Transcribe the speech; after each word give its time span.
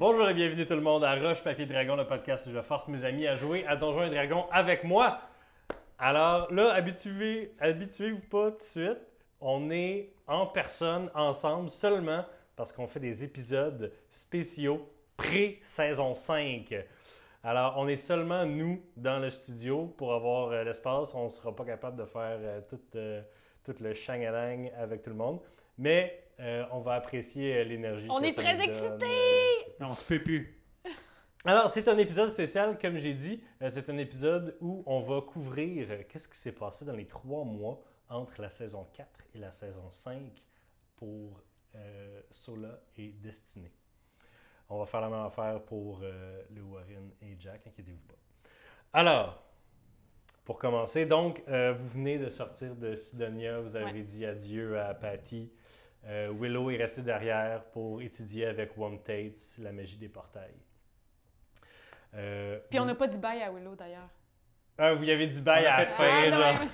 Bonjour 0.00 0.30
et 0.30 0.32
bienvenue 0.32 0.64
tout 0.64 0.72
le 0.72 0.80
monde 0.80 1.04
à 1.04 1.14
Roche 1.14 1.44
Papier 1.44 1.66
Dragon, 1.66 1.94
le 1.94 2.06
podcast 2.06 2.46
où 2.46 2.50
je 2.50 2.62
force 2.62 2.88
mes 2.88 3.04
amis 3.04 3.26
à 3.26 3.36
jouer 3.36 3.66
à 3.66 3.76
Donjons 3.76 4.04
et 4.04 4.08
Dragons 4.08 4.46
avec 4.50 4.82
moi. 4.82 5.20
Alors 5.98 6.50
là, 6.50 6.72
habituez, 6.72 7.52
habituez-vous 7.60 8.22
pas 8.30 8.50
tout 8.50 8.56
de 8.56 8.62
suite. 8.62 8.98
On 9.42 9.70
est 9.70 10.14
en 10.26 10.46
personne, 10.46 11.10
ensemble, 11.14 11.68
seulement 11.68 12.24
parce 12.56 12.72
qu'on 12.72 12.86
fait 12.86 12.98
des 12.98 13.24
épisodes 13.24 13.92
spéciaux 14.08 14.88
pré-saison 15.18 16.14
5. 16.14 16.74
Alors, 17.44 17.74
on 17.76 17.86
est 17.86 17.96
seulement 17.96 18.46
nous 18.46 18.80
dans 18.96 19.18
le 19.18 19.28
studio 19.28 19.84
pour 19.98 20.14
avoir 20.14 20.50
euh, 20.50 20.64
l'espace. 20.64 21.12
On 21.14 21.24
ne 21.24 21.28
sera 21.28 21.54
pas 21.54 21.66
capable 21.66 21.98
de 21.98 22.06
faire 22.06 22.38
euh, 22.40 22.62
tout, 22.70 22.80
euh, 22.94 23.20
tout 23.62 23.74
le 23.78 23.92
changalang 23.92 24.70
avec 24.78 25.02
tout 25.02 25.10
le 25.10 25.16
monde. 25.16 25.40
Mais 25.76 26.22
euh, 26.40 26.64
on 26.72 26.80
va 26.80 26.94
apprécier 26.94 27.54
euh, 27.58 27.64
l'énergie. 27.64 28.06
On 28.10 28.20
que 28.20 28.26
est 28.26 28.32
ça 28.32 28.42
très 28.42 28.54
nous 28.56 28.66
donne. 28.66 28.70
excités! 28.84 29.74
Non, 29.80 29.88
on 29.90 29.94
se 29.94 30.04
peut 30.04 30.22
plus. 30.22 30.56
Alors, 31.44 31.70
c'est 31.70 31.88
un 31.88 31.96
épisode 31.98 32.28
spécial, 32.28 32.78
comme 32.78 32.96
j'ai 32.98 33.14
dit. 33.14 33.42
Euh, 33.62 33.68
c'est 33.70 33.88
un 33.88 33.96
épisode 33.98 34.56
où 34.60 34.82
on 34.86 35.00
va 35.00 35.20
couvrir 35.22 35.86
euh, 35.90 36.02
qu'est-ce 36.08 36.28
qui 36.28 36.36
s'est 36.38 36.52
passé 36.52 36.84
dans 36.84 36.94
les 36.96 37.06
trois 37.06 37.44
mois 37.44 37.82
entre 38.08 38.40
la 38.42 38.50
saison 38.50 38.86
4 38.92 39.08
et 39.34 39.38
la 39.38 39.52
saison 39.52 39.90
5 39.90 40.20
pour 40.96 41.40
euh, 41.76 42.20
Sola 42.30 42.80
et 42.98 43.08
Destiny. 43.08 43.70
On 44.68 44.78
va 44.78 44.86
faire 44.86 45.00
la 45.00 45.08
même 45.08 45.24
affaire 45.24 45.62
pour 45.62 46.00
euh, 46.02 46.42
le 46.54 46.62
Warren 46.62 47.10
et 47.22 47.36
Jack, 47.38 47.66
inquiétez-vous 47.66 48.06
pas. 48.06 48.14
Alors, 48.92 49.42
pour 50.44 50.58
commencer, 50.58 51.06
donc, 51.06 51.42
euh, 51.48 51.72
vous 51.72 51.88
venez 51.88 52.18
de 52.18 52.28
sortir 52.28 52.74
de 52.76 52.94
Sidonia, 52.96 53.60
vous 53.60 53.76
avez 53.76 53.92
Ouais. 53.92 54.02
dit 54.02 54.26
adieu 54.26 54.78
à 54.78 54.92
Patty. 54.94 55.50
Euh, 56.06 56.32
Willow 56.38 56.70
est 56.70 56.76
resté 56.76 57.02
derrière 57.02 57.62
pour 57.64 58.00
étudier 58.00 58.46
avec 58.46 58.76
Wom 58.76 59.02
Tates 59.02 59.56
la 59.58 59.70
magie 59.72 59.96
des 59.98 60.08
portails. 60.08 60.54
Euh, 62.14 62.58
Puis 62.70 62.78
on 62.78 62.82
vous- 62.82 62.88
n'a 62.88 62.94
pas 62.94 63.06
dit 63.06 63.18
bye 63.18 63.42
à 63.42 63.50
Willow 63.52 63.74
d'ailleurs. 63.76 64.08
Ah, 64.78 64.94
vous 64.94 65.04
y 65.04 65.10
avez 65.10 65.26
dit 65.26 65.42
bye 65.42 65.64
On 65.64 65.68
à 65.70 65.78
la 65.80 65.86
fin. 65.86 66.04
Ah, 66.08 66.26
là. 66.28 66.52
non, 66.54 66.68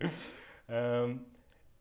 mais- 0.00 0.08
Euh, 0.70 1.14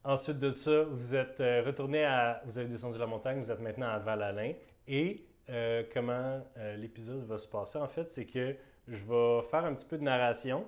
ensuite 0.03 0.39
de 0.39 0.51
ça, 0.51 0.83
vous 0.83 1.15
êtes 1.15 1.37
retourné 1.39 2.03
à. 2.03 2.41
Vous 2.45 2.57
avez 2.57 2.67
descendu 2.67 2.97
la 2.97 3.05
montagne, 3.05 3.39
vous 3.39 3.49
êtes 3.51 3.59
maintenant 3.61 3.87
à 3.87 3.99
Val-Alain. 3.99 4.53
Et 4.87 5.25
euh, 5.49 5.83
comment 5.93 6.45
euh, 6.57 6.75
l'épisode 6.75 7.23
va 7.25 7.37
se 7.37 7.47
passer, 7.47 7.77
en 7.77 7.87
fait, 7.87 8.09
c'est 8.09 8.25
que 8.25 8.55
je 8.87 9.03
vais 9.05 9.41
faire 9.49 9.63
un 9.65 9.73
petit 9.73 9.85
peu 9.85 9.97
de 9.97 10.03
narration. 10.03 10.67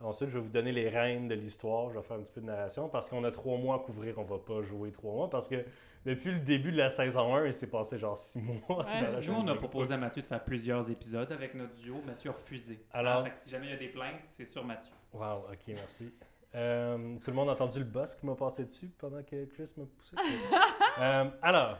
Ensuite, 0.00 0.28
je 0.30 0.34
vais 0.34 0.44
vous 0.44 0.50
donner 0.50 0.70
les 0.70 0.88
rênes 0.88 1.26
de 1.26 1.34
l'histoire. 1.34 1.90
Je 1.90 1.98
vais 1.98 2.04
faire 2.04 2.16
un 2.18 2.20
petit 2.22 2.32
peu 2.34 2.40
de 2.40 2.46
narration 2.46 2.88
parce 2.88 3.08
qu'on 3.08 3.24
a 3.24 3.32
trois 3.32 3.58
mois 3.58 3.76
à 3.76 3.78
couvrir. 3.80 4.16
On 4.18 4.22
va 4.24 4.38
pas 4.38 4.62
jouer 4.62 4.92
trois 4.92 5.12
mois 5.12 5.28
parce 5.28 5.48
que 5.48 5.64
depuis 6.04 6.30
le 6.30 6.38
début 6.38 6.70
de 6.70 6.76
la 6.76 6.88
saison 6.88 7.34
1, 7.34 7.46
il 7.46 7.52
s'est 7.54 7.66
passé 7.66 7.98
genre 7.98 8.16
six 8.16 8.40
mois. 8.40 8.84
Ouais, 8.86 9.26
Nous, 9.26 9.32
on 9.32 9.48
a 9.48 9.56
proposé 9.56 9.94
à 9.94 9.96
Mathieu 9.96 10.22
de 10.22 10.26
faire 10.28 10.44
plusieurs 10.44 10.88
épisodes 10.88 11.30
avec 11.32 11.54
notre 11.54 11.74
duo. 11.74 12.00
Mathieu 12.06 12.30
a 12.30 12.32
refusé. 12.34 12.78
Alors- 12.92 13.24
fait 13.24 13.30
que 13.32 13.38
si 13.38 13.50
jamais 13.50 13.66
il 13.66 13.70
y 13.70 13.74
a 13.74 13.78
des 13.78 13.88
plaintes, 13.88 14.20
c'est 14.26 14.44
sur 14.44 14.64
Mathieu. 14.64 14.92
Wow, 15.12 15.46
ok, 15.52 15.58
merci. 15.68 16.12
Euh, 16.54 17.16
tout 17.18 17.30
le 17.30 17.36
monde 17.36 17.48
a 17.48 17.52
entendu 17.52 17.80
le 17.80 17.84
boss 17.84 18.14
qui 18.14 18.24
m'a 18.24 18.34
passé 18.36 18.64
dessus 18.64 18.88
pendant 18.98 19.22
que 19.22 19.44
Chris 19.46 19.70
m'a 19.76 19.84
poussé? 19.84 20.16
Euh, 21.00 21.30
alors, 21.42 21.78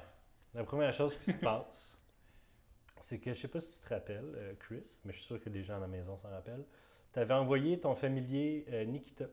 la 0.55 0.63
première 0.63 0.93
chose 0.93 1.17
qui 1.19 1.33
se 1.33 1.39
passe, 1.41 1.99
c'est 3.01 3.19
que 3.19 3.33
je 3.35 3.41
sais 3.41 3.49
pas 3.49 3.61
si 3.61 3.81
tu 3.81 3.89
te 3.89 3.95
rappelles, 3.95 4.33
euh, 4.37 4.55
Chris, 4.61 5.01
mais 5.05 5.13
je 5.13 5.19
suis 5.19 5.27
sûr 5.27 5.41
que 5.41 5.49
les 5.51 5.65
gens 5.65 5.77
à 5.77 5.81
la 5.81 5.89
maison 5.89 6.17
s'en 6.17 6.29
rappellent. 6.31 6.65
Tu 7.19 7.23
avais 7.23 7.35
envoyé 7.35 7.81
ton 7.81 7.97
familier 7.97 8.65
euh, 8.71 8.85
Nikita 8.85 9.25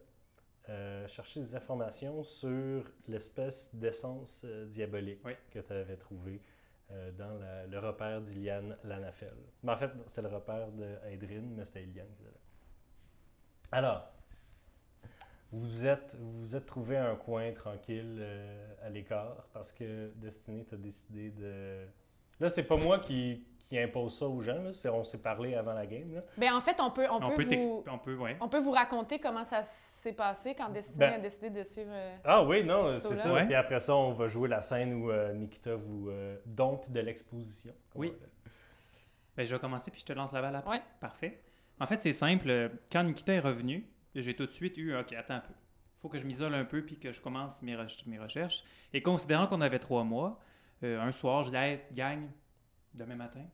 euh, 0.70 1.08
chercher 1.08 1.42
des 1.42 1.54
informations 1.54 2.24
sur 2.24 2.84
l'espèce 3.08 3.70
d'essence 3.76 4.42
euh, 4.44 4.66
diabolique 4.66 5.20
Oui. 5.24 5.34
que 5.52 5.60
tu 5.60 5.72
avais 5.72 5.96
trouvé 5.96 6.42
euh, 6.90 7.12
dans 7.12 7.38
la- 7.38 7.68
le 7.68 7.78
repère 7.78 8.22
d'Iliane 8.22 8.76
Lanafel. 8.86 9.36
Mais 9.62 9.72
en 9.74 9.78
fait, 9.78 9.92
c'est 10.08 10.24
le 10.24 10.30
repère 10.30 10.72
d'Aedrine, 10.72 11.54
mais 11.56 11.64
c'était 11.64 11.84
Iliane 11.84 12.08
qui 12.18 12.24
était 12.24 12.32
là. 12.32 12.40
Alors, 13.72 14.12
vous 15.52 15.60
vous 15.70 15.86
êtes, 15.86 16.16
vous 16.20 16.42
vous 16.42 16.56
êtes 16.56 16.66
trouvé 16.66 16.98
un 16.98 17.16
coin 17.16 17.52
tranquille 17.54 18.18
euh, 18.18 18.74
à 18.82 18.90
l'écart 18.90 19.46
parce 19.54 19.72
que 19.72 20.10
Destiny 20.16 20.66
t'a 20.66 20.78
décidé 20.78 21.30
de. 21.30 21.86
Là, 22.40 22.50
c'est 22.50 22.64
pas 22.64 22.78
moi 22.78 22.98
qui, 22.98 23.46
qui 23.68 23.80
impose 23.80 24.18
ça 24.18 24.28
aux 24.28 24.42
gens. 24.42 24.62
Là. 24.62 24.74
C'est- 24.74 24.90
on 24.90 25.04
s'est 25.04 25.18
parlé 25.22 25.56
avant 25.56 25.74
la 25.74 25.86
game. 25.86 26.14
Là. 26.14 26.22
Ben, 26.38 26.54
en 26.54 26.62
fait, 26.62 26.78
on 26.80 26.92
peut, 26.92 27.08
on, 27.10 27.16
On, 27.24 27.30
peut, 27.32 27.46
peut, 27.46 27.58
vous, 27.58 27.84
on 27.92 27.98
peut, 27.98 28.16
ouais. 28.16 28.38
on 28.40 28.48
peut 28.50 28.60
vous 28.60 28.72
raconter 28.72 29.20
comment 29.20 29.44
ça 29.44 29.64
s'est 29.64 30.14
passé 30.14 30.54
quand 30.56 30.70
Destiny 30.70 30.98
Ben- 30.98 31.14
a 31.14 31.20
décidé 31.20 31.50
de 31.50 31.64
suivre. 31.64 31.90
euh, 31.92 32.16
Ah 32.24 32.44
oui, 32.44 32.64
non, 32.64 32.94
c'est 32.94 33.16
ça. 33.16 33.34
Ouais. 33.34 33.46
Puis 33.46 33.56
après 33.56 33.80
ça, 33.80 33.96
on 33.96 34.12
va 34.12 34.28
jouer 34.28 34.48
la 34.50 34.62
scène 34.62 34.94
où 34.94 35.10
euh, 35.10 35.34
Nikita 35.34 35.76
vous 35.76 36.10
euh, 36.10 36.38
dompe 36.46 36.90
de 36.92 37.00
l'exposition. 37.00 37.74
Oui. 37.96 38.14
Ben, 39.36 39.46
je 39.46 39.54
vais 39.54 39.60
commencer 39.60 39.92
puis 39.92 40.00
je 40.00 40.06
te 40.06 40.14
lance 40.14 40.32
la 40.32 40.42
balle 40.42 40.56
après. 40.56 40.78
Ouais. 40.78 40.82
Parfait. 41.00 41.42
En 41.80 41.88
fait, 41.88 42.02
c'est 42.02 42.14
simple. 42.14 42.72
Quand 42.92 43.04
Nikita 43.04 43.34
est 43.34 43.40
revenu, 43.40 43.86
j'ai 44.14 44.34
tout 44.36 44.46
de 44.46 44.52
suite 44.52 44.78
eu 44.78 44.96
OK, 44.96 45.12
attends 45.14 45.36
un 45.36 45.40
peu. 45.42 45.54
Il 45.54 46.02
faut 46.02 46.10
que 46.10 46.18
je 46.20 46.26
m'isole 46.26 46.54
un 46.54 46.64
peu 46.66 46.84
puis 46.86 46.98
que 47.00 47.12
je 47.12 47.20
commence 47.20 47.62
mes, 47.64 47.76
re- 47.76 48.08
mes 48.08 48.20
recherches. 48.20 48.64
Et 48.94 49.02
considérant 49.02 49.48
qu'on 49.48 49.60
avait 49.60 49.80
trois 49.80 50.04
mois, 50.04 50.40
euh, 50.84 51.02
un 51.02 51.12
soir, 51.12 51.42
je 51.44 51.48
disais 51.50 51.58
Hey, 51.74 51.80
gang, 51.94 52.30
demain 52.96 53.16
matin, 53.16 53.46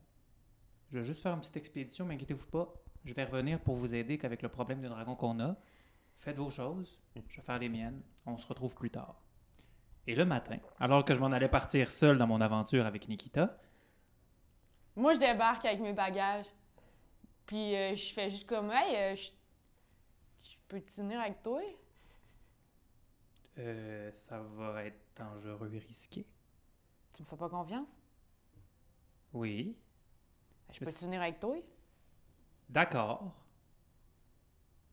je 0.90 0.98
vais 0.98 1.04
juste 1.04 1.22
faire 1.22 1.34
une 1.34 1.40
petite 1.40 1.56
expédition, 1.56 2.06
mais 2.06 2.14
inquiétez-vous 2.14 2.46
pas. 2.46 2.72
Je 3.04 3.14
vais 3.14 3.24
revenir 3.24 3.60
pour 3.60 3.74
vous 3.74 3.94
aider 3.94 4.18
qu'avec 4.18 4.42
le 4.42 4.48
problème 4.48 4.80
de 4.80 4.88
dragon 4.88 5.16
qu'on 5.16 5.40
a. 5.40 5.56
Faites 6.16 6.36
vos 6.36 6.50
choses, 6.50 7.00
je 7.16 7.36
vais 7.36 7.42
faire 7.42 7.58
les 7.58 7.68
miennes. 7.68 8.02
On 8.26 8.38
se 8.38 8.46
retrouve 8.46 8.74
plus 8.74 8.90
tard. 8.90 9.20
Et 10.06 10.14
le 10.14 10.24
matin, 10.24 10.58
alors 10.78 11.04
que 11.04 11.14
je 11.14 11.20
m'en 11.20 11.32
allais 11.32 11.48
partir 11.48 11.90
seul 11.90 12.18
dans 12.18 12.26
mon 12.26 12.40
aventure 12.40 12.86
avec 12.86 13.08
Nikita, 13.08 13.58
Moi, 14.96 15.12
je 15.14 15.18
débarque 15.18 15.64
avec 15.64 15.80
mes 15.80 15.92
bagages. 15.92 16.46
Puis 17.46 17.74
euh, 17.74 17.94
je 17.94 18.12
fais 18.12 18.30
juste 18.30 18.48
comme, 18.48 18.70
hey, 18.70 18.96
euh, 18.96 19.16
je, 19.16 19.30
je 20.42 20.56
peux-tu 20.68 21.00
venir 21.02 21.20
avec 21.20 21.42
toi? 21.42 21.60
Euh, 23.58 24.10
ça 24.12 24.40
va 24.40 24.84
être 24.84 25.00
dangereux 25.16 25.72
et 25.74 25.78
risqué. 25.78 26.26
Tu 27.12 27.22
me 27.22 27.26
fais 27.26 27.36
pas 27.36 27.48
confiance? 27.48 27.88
Oui. 29.32 29.76
Je 30.72 30.78
peux-tu 30.80 30.92
c'est- 30.92 31.04
venir 31.06 31.20
avec 31.22 31.38
toi? 31.40 31.56
D'accord. 32.68 33.32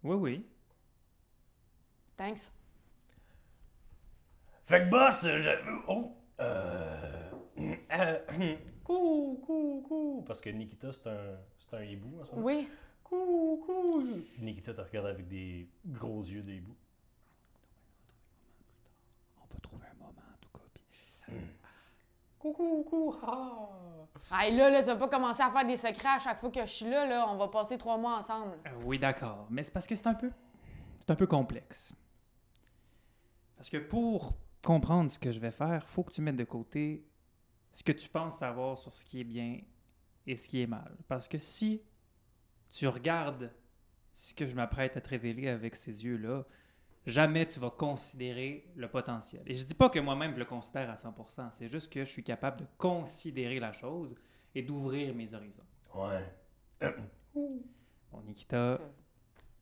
Oui, 0.04 0.16
oui. 0.16 0.46
Thanks. 2.18 2.52
Fait 4.64 4.82
que 4.86 4.90
boss, 4.90 5.26
j'avoue. 5.38 5.84
Oh! 5.88 6.16
Euh. 6.40 7.32
euh, 7.92 8.56
Coucou, 8.84 9.42
coucou. 9.46 10.24
Parce 10.26 10.42
que 10.42 10.50
Nikita, 10.50 10.92
c'est 10.92 11.08
un, 11.08 11.38
c'est 11.58 11.76
un 11.78 11.84
hibou 11.84 12.22
en 12.22 12.26
ce 12.26 12.32
moment. 12.32 12.46
Oui. 12.46 12.68
Coucou. 13.04 14.04
Nikita 14.40 14.74
te 14.74 14.82
regarde 14.82 15.08
avec 15.08 15.28
des 15.28 15.68
gros 15.86 16.22
yeux 16.24 16.42
de 16.44 16.52
hibou. 16.54 16.76
On 19.42 19.54
va 19.54 19.60
trouver 19.62 19.86
un 19.88 19.98
moment, 19.98 20.12
en 20.22 20.38
tout 20.42 20.50
cas. 20.52 20.64
puis- 20.74 21.34
Coucou, 22.40 22.84
coucou. 22.84 23.16
Ah. 23.22 23.70
Hey, 24.32 24.56
là, 24.56 24.70
là, 24.70 24.82
tu 24.82 24.88
vas 24.88 24.96
pas 24.96 25.10
commencer 25.10 25.42
à 25.42 25.52
faire 25.52 25.66
des 25.66 25.76
secrets 25.76 26.08
à 26.08 26.20
chaque 26.20 26.40
fois 26.40 26.50
que 26.50 26.62
je 26.62 26.72
suis 26.72 26.90
là, 26.90 27.06
là. 27.06 27.26
On 27.28 27.38
va 27.38 27.50
passer 27.50 27.78
trois 27.78 27.98
mois 27.98 28.18
ensemble. 28.18 28.58
Euh, 28.66 28.70
oui, 28.86 28.98
d'accord. 28.98 29.46
Mais 29.50 29.62
c'est 29.62 29.74
parce 29.74 29.86
que 29.86 29.96
c'est 29.96 30.08
un 30.08 30.14
peu... 30.14 30.32
C'est 31.00 31.12
un 31.12 31.16
peu 31.16 31.28
complexe. 31.28 31.94
Parce 33.58 33.70
que 33.70 33.78
pour 33.78 34.38
comprendre 34.64 35.12
ce 35.12 35.20
que 35.20 35.32
je 35.32 35.40
vais 35.40 35.52
faire, 35.52 35.86
faut 35.88 36.04
que 36.04 36.14
tu 36.14 36.22
mettes 36.22 36.38
de 36.38 36.46
côté 36.46 37.06
ce 37.72 37.84
que 37.84 37.92
tu 37.92 38.08
penses 38.08 38.38
savoir 38.38 38.78
sur 38.78 38.94
ce 38.94 39.06
qui 39.06 39.20
est 39.20 39.26
bien 39.26 39.60
et 40.26 40.36
ce 40.38 40.48
qui 40.48 40.62
est 40.62 40.68
mal. 40.68 40.96
Parce 41.08 41.28
que 41.28 41.38
si 41.38 41.82
tu 42.70 42.88
regardes 42.88 43.54
ce 44.14 44.34
que 44.34 44.46
je 44.46 44.56
m'apprête 44.56 44.96
à 44.96 45.02
te 45.02 45.10
révéler 45.10 45.50
avec 45.50 45.76
ces 45.76 46.06
yeux-là, 46.06 46.46
jamais 47.10 47.46
tu 47.46 47.60
vas 47.60 47.70
considérer 47.70 48.66
le 48.76 48.88
potentiel. 48.88 49.42
Et 49.46 49.54
je 49.54 49.64
dis 49.66 49.74
pas 49.74 49.90
que 49.90 50.00
moi-même 50.00 50.34
je 50.34 50.40
le 50.40 50.46
considère 50.46 50.90
à 50.90 50.96
100%, 50.96 51.48
c'est 51.52 51.68
juste 51.68 51.92
que 51.92 52.06
je 52.06 52.10
suis 52.10 52.24
capable 52.24 52.58
de 52.58 52.66
considérer 52.78 53.60
la 53.60 53.72
chose 53.72 54.16
et 54.56 54.62
d'ouvrir 54.62 55.14
mes 55.16 55.34
horizons. 55.34 55.64
Ouais. 55.96 56.90
Bon, 58.12 58.22
Nikita, 58.26 58.80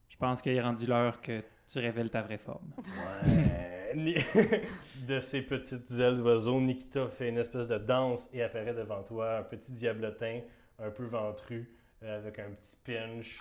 je 0.07 0.15
pense 0.15 0.41
qu'il 0.41 0.53
est 0.53 0.61
rendu 0.61 0.85
l'heure 0.85 1.19
que 1.19 1.43
tu 1.69 1.79
révèles 1.79 2.09
ta 2.09 2.21
vraie 2.21 2.37
forme. 2.37 2.73
Ouais. 2.77 3.67
De 5.07 5.19
ses 5.19 5.41
petites 5.41 5.91
ailes 5.91 6.17
d'oiseau, 6.17 6.59
Nikita 6.61 7.07
fait 7.09 7.29
une 7.29 7.37
espèce 7.37 7.67
de 7.67 7.77
danse 7.77 8.29
et 8.33 8.41
apparaît 8.41 8.73
devant 8.73 9.03
toi, 9.03 9.39
un 9.39 9.43
petit 9.43 9.71
diablotin, 9.71 10.41
un 10.79 10.91
peu 10.91 11.05
ventru, 11.05 11.71
euh, 12.03 12.19
avec 12.19 12.39
un 12.39 12.51
petit 12.51 12.77
pinch, 12.85 13.39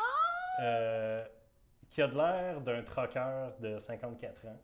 euh, 0.62 1.25
qui 1.96 2.02
a 2.02 2.08
de 2.08 2.14
l'air 2.14 2.60
d'un 2.60 2.82
troqueur 2.82 3.54
de 3.58 3.78
54 3.78 4.44
ans. 4.48 4.58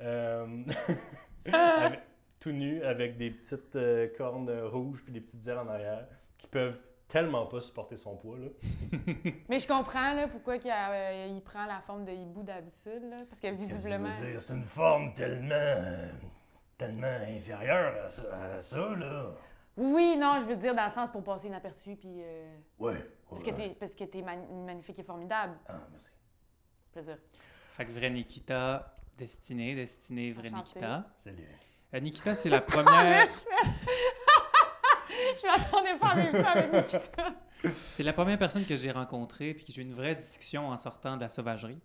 Euh, 0.00 0.62
avec- 1.52 2.02
tout 2.38 2.52
nu, 2.52 2.80
avec 2.84 3.16
des 3.16 3.32
petites 3.32 3.74
euh, 3.74 4.06
cornes 4.16 4.48
rouges 4.60 5.02
puis 5.02 5.12
des 5.12 5.20
petites 5.20 5.44
ailes 5.48 5.58
en 5.58 5.66
arrière, 5.66 6.06
qui 6.36 6.46
peuvent 6.46 6.78
tellement 7.08 7.46
pas 7.46 7.60
supporter 7.60 7.96
son 7.96 8.14
poids. 8.16 8.38
Là. 8.38 8.48
Mais 9.48 9.58
je 9.58 9.66
comprends 9.66 10.14
là, 10.14 10.28
pourquoi 10.28 10.54
il, 10.54 10.70
a- 10.70 10.92
euh, 10.92 11.26
il 11.30 11.42
prend 11.42 11.66
la 11.66 11.80
forme 11.80 12.04
de 12.04 12.12
hibou 12.12 12.44
d'habitude. 12.44 13.10
là, 13.10 13.16
Parce 13.28 13.40
que 13.40 13.48
visiblement. 13.48 14.14
C'est 14.38 14.54
une 14.54 14.62
forme 14.62 15.12
tellement, 15.14 16.06
tellement 16.76 17.08
inférieure 17.28 18.04
à 18.04 18.08
ça, 18.08 18.22
à 18.54 18.60
ça, 18.60 18.94
là. 18.94 19.32
Oui, 19.76 20.16
non, 20.16 20.36
je 20.42 20.46
veux 20.46 20.56
dire 20.56 20.76
dans 20.76 20.84
le 20.84 20.90
sens 20.92 21.10
pour 21.10 21.24
passer 21.24 21.48
inaperçu, 21.48 21.96
puis. 21.96 22.22
euh, 22.22 22.56
Ouais. 22.78 23.04
parce 23.28 23.42
que 23.42 23.50
t'es 23.50 23.76
parce 23.80 23.94
que 23.94 24.22
man- 24.22 24.64
magnifique 24.64 25.00
et 25.00 25.02
formidable. 25.04 25.54
Ah, 25.66 25.80
merci. 25.90 26.10
Plaisir. 27.02 27.18
Fait 27.76 27.86
que 27.86 27.92
vrai 27.92 28.10
Nikita, 28.10 28.96
Destinée, 29.16 29.76
Destinée, 29.76 30.32
vrai. 30.32 30.50
Nikita. 30.50 31.06
Salut. 31.22 31.44
Euh, 31.94 32.00
Nikita, 32.00 32.34
c'est 32.34 32.48
la 32.50 32.56
Ah, 32.56 32.60
première. 32.62 33.02
merci! 33.02 33.44
je 35.40 35.46
m'attendais 35.46 35.96
pas 35.98 36.08
à 36.08 36.16
vivre 36.16 36.32
ça 36.32 36.48
avec 36.50 36.72
Nikita. 36.72 37.34
C'est 37.72 38.02
la 38.02 38.12
première 38.12 38.38
personne 38.38 38.64
que 38.64 38.74
j'ai 38.76 38.90
rencontrée 38.90 39.54
puis 39.54 39.64
que 39.64 39.72
j'ai 39.72 39.82
eu 39.82 39.84
une 39.84 39.94
vraie 39.94 40.16
discussion 40.16 40.68
en 40.68 40.76
sortant 40.76 41.16
de 41.16 41.20
la 41.20 41.28
sauvagerie. 41.28 41.78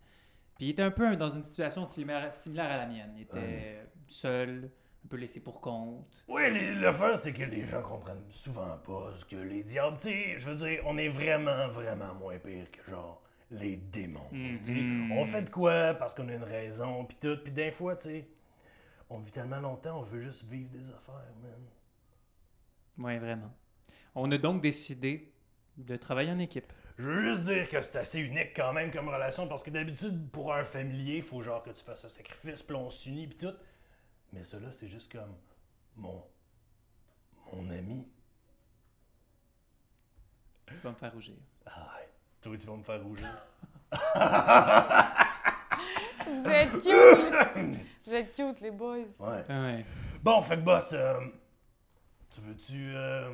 Puis 0.55 0.65
il 0.65 0.69
était 0.71 0.81
un 0.83 0.91
peu 0.91 1.15
dans 1.15 1.29
une 1.29 1.43
situation 1.43 1.85
similaire, 1.85 2.35
similaire 2.35 2.71
à 2.71 2.77
la 2.77 2.85
mienne. 2.87 3.13
Il 3.15 3.21
était 3.23 3.85
seul, 4.07 4.71
un 5.05 5.07
peu 5.07 5.17
laissé 5.17 5.41
pour 5.41 5.61
compte. 5.61 6.23
Oui, 6.27 6.41
l'affaire, 6.79 7.17
c'est 7.19 7.33
que 7.33 7.43
les 7.43 7.65
gens 7.65 7.83
comprennent 7.83 8.25
souvent 8.31 8.77
pas 8.79 9.11
ce 9.15 9.25
que 9.25 9.35
les 9.35 9.61
diables. 9.63 9.97
Tu 10.01 10.09
sais, 10.09 10.39
je 10.39 10.49
veux 10.49 10.55
dire, 10.55 10.81
on 10.85 10.97
est 10.97 11.07
vraiment, 11.09 11.67
vraiment 11.69 12.15
moins 12.15 12.37
pire 12.39 12.69
que 12.71 12.89
genre 12.89 13.21
les 13.51 13.77
démons. 13.77 14.29
Mhm. 14.31 15.11
On 15.11 15.25
fait 15.25 15.43
de 15.43 15.49
quoi 15.49 15.93
parce 15.93 16.13
qu'on 16.13 16.27
a 16.29 16.33
une 16.33 16.43
raison, 16.43 17.05
puis 17.05 17.17
tout. 17.19 17.37
Puis 17.43 17.53
d'un 17.53 17.71
fois, 17.71 17.95
tu 17.95 18.03
sais, 18.03 18.27
on 19.09 19.19
vit 19.19 19.31
tellement 19.31 19.59
longtemps, 19.59 19.99
on 19.99 20.03
veut 20.03 20.21
juste 20.21 20.43
vivre 20.45 20.69
des 20.69 20.89
affaires, 20.89 21.33
man. 21.41 21.67
Oui, 22.97 23.17
vraiment. 23.17 23.53
On 24.15 24.31
a 24.31 24.37
donc 24.37 24.61
décidé 24.61 25.33
de 25.77 25.95
travailler 25.95 26.31
en 26.31 26.39
équipe. 26.39 26.71
Je 26.97 27.09
veux 27.09 27.23
juste 27.23 27.43
dire 27.43 27.67
que 27.67 27.81
c'est 27.81 27.97
assez 27.97 28.19
unique 28.19 28.55
quand 28.55 28.71
même 28.71 28.91
comme 28.91 29.09
relation 29.09 29.47
parce 29.47 29.63
que 29.63 29.71
d'habitude, 29.71 30.29
pour 30.29 30.53
un 30.53 30.63
familier, 30.63 31.17
il 31.17 31.23
faut 31.23 31.41
genre 31.41 31.63
que 31.63 31.71
tu 31.71 31.83
fasses 31.83 32.05
un 32.05 32.09
sacrifice, 32.09 32.61
puis 32.61 32.75
on 32.75 32.89
s'unit, 32.89 33.27
puis 33.27 33.37
tout. 33.37 33.55
Mais 34.31 34.41
là, 34.41 34.71
c'est 34.71 34.87
juste 34.87 35.11
comme 35.11 35.35
mon. 35.95 36.23
mon 37.51 37.69
ami. 37.69 38.07
Tu 40.67 40.75
vas 40.75 40.91
me 40.91 40.95
faire 40.95 41.13
rougir. 41.13 41.35
Ah, 41.65 41.97
ouais. 41.97 42.02
Toi, 42.43 42.57
tu 42.57 42.67
vas 42.67 42.75
me 42.75 42.83
faire 42.83 43.01
rougir. 43.01 43.27
Vous 46.27 46.47
êtes 46.47 46.71
cute! 46.71 47.79
Vous 48.05 48.13
êtes 48.13 48.31
cute, 48.35 48.61
les 48.61 48.71
boys. 48.71 48.97
Ouais. 49.19 49.43
Ouais. 49.49 49.85
Bon, 50.21 50.41
fait 50.41 50.55
que 50.57 50.61
boss, 50.61 50.91
euh, 50.93 51.19
tu 52.29 52.41
veux-tu 52.41 52.91
euh, 52.95 53.29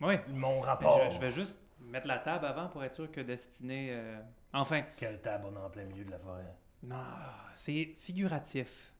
Oui. 0.00 0.14
mon 0.36 0.60
Mais 0.60 0.66
rapport? 0.66 1.00
Je, 1.10 1.16
je 1.16 1.20
vais 1.20 1.30
juste 1.30 1.58
mettre 1.80 2.06
la 2.06 2.18
table 2.18 2.46
avant 2.46 2.68
pour 2.68 2.82
être 2.84 2.94
sûr 2.94 3.10
que 3.10 3.20
Destinée. 3.20 3.88
euh, 3.92 4.20
Enfin, 4.52 4.82
Quelle 4.96 5.20
table? 5.20 5.46
On 5.52 5.56
est 5.56 5.64
en 5.64 5.70
plein 5.70 5.84
milieu 5.84 6.04
de 6.04 6.10
la 6.10 6.18
forêt? 6.18 6.44
non, 6.82 6.96
c'est 7.54 7.94
figuratif. 7.98 8.92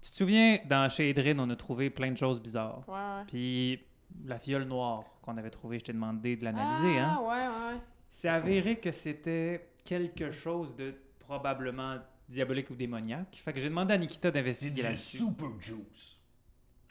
Tu 0.00 0.10
te 0.12 0.16
souviens, 0.16 0.58
dans 0.66 0.88
chez 0.88 1.10
Edrin, 1.10 1.38
on 1.40 1.50
a 1.50 1.56
trouvé 1.56 1.90
plein 1.90 2.10
de 2.12 2.16
choses 2.16 2.40
bizarres. 2.40 2.82
Ouais, 2.88 2.94
ouais. 2.94 3.24
Puis 3.26 3.84
la 4.24 4.38
fiole 4.38 4.62
noire 4.64 5.02
qu'on 5.22 5.36
avait 5.36 5.50
trouvée, 5.50 5.78
je 5.80 5.84
t'ai 5.86 5.92
demandé 5.92 6.36
de 6.36 6.44
l'analyser. 6.44 6.98
ah, 7.00 7.16
hein? 7.18 7.20
ouais, 7.22 7.28
ouais, 7.28 7.74
ouais. 7.74 7.80
C'est 8.08 8.28
avéré 8.28 8.78
que 8.78 8.92
c'était 8.92 9.68
quelque 9.84 10.30
chose 10.30 10.74
de 10.76 10.94
probablement 11.20 11.98
diabolique 12.28 12.70
ou 12.70 12.74
démoniaque. 12.74 13.36
Fait 13.36 13.52
que 13.52 13.60
j'ai 13.60 13.68
demandé 13.68 13.94
à 13.94 13.98
Nikita 13.98 14.28
C'est 14.28 14.32
d'investiguer 14.32 14.70
du 14.74 14.82
là-dessus. 14.82 15.18
super 15.18 15.60
juice. 15.60 16.18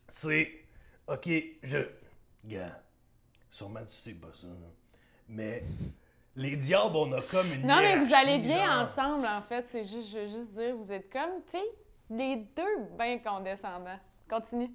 C'est. 0.07 0.51
Ok, 1.07 1.29
je. 1.63 1.79
Gars, 2.43 2.81
sûrement 3.49 3.85
tu 3.89 3.95
sais 3.95 4.13
pas 4.13 4.31
ça, 4.33 4.47
là. 4.47 4.53
Mais. 5.29 5.63
Les 6.37 6.57
diables, 6.57 6.97
on 6.97 7.13
a 7.13 7.21
comme 7.21 7.49
une. 7.53 7.65
Non, 7.65 7.77
mais 7.79 7.97
vous 7.97 8.13
allez 8.13 8.39
bien 8.39 8.81
ensemble, 8.81 9.25
en 9.25 9.41
fait. 9.41 9.65
C'est 9.69 9.85
juste, 9.85 10.09
je 10.11 10.17
veux 10.17 10.27
juste 10.27 10.51
dire, 10.51 10.75
vous 10.75 10.91
êtes 10.91 11.09
comme, 11.09 11.41
tu 11.49 11.57
sais, 11.57 11.63
les 12.09 12.35
deux 12.35 12.89
bien 12.97 13.19
condescendants. 13.19 13.99
Continue. 14.29 14.69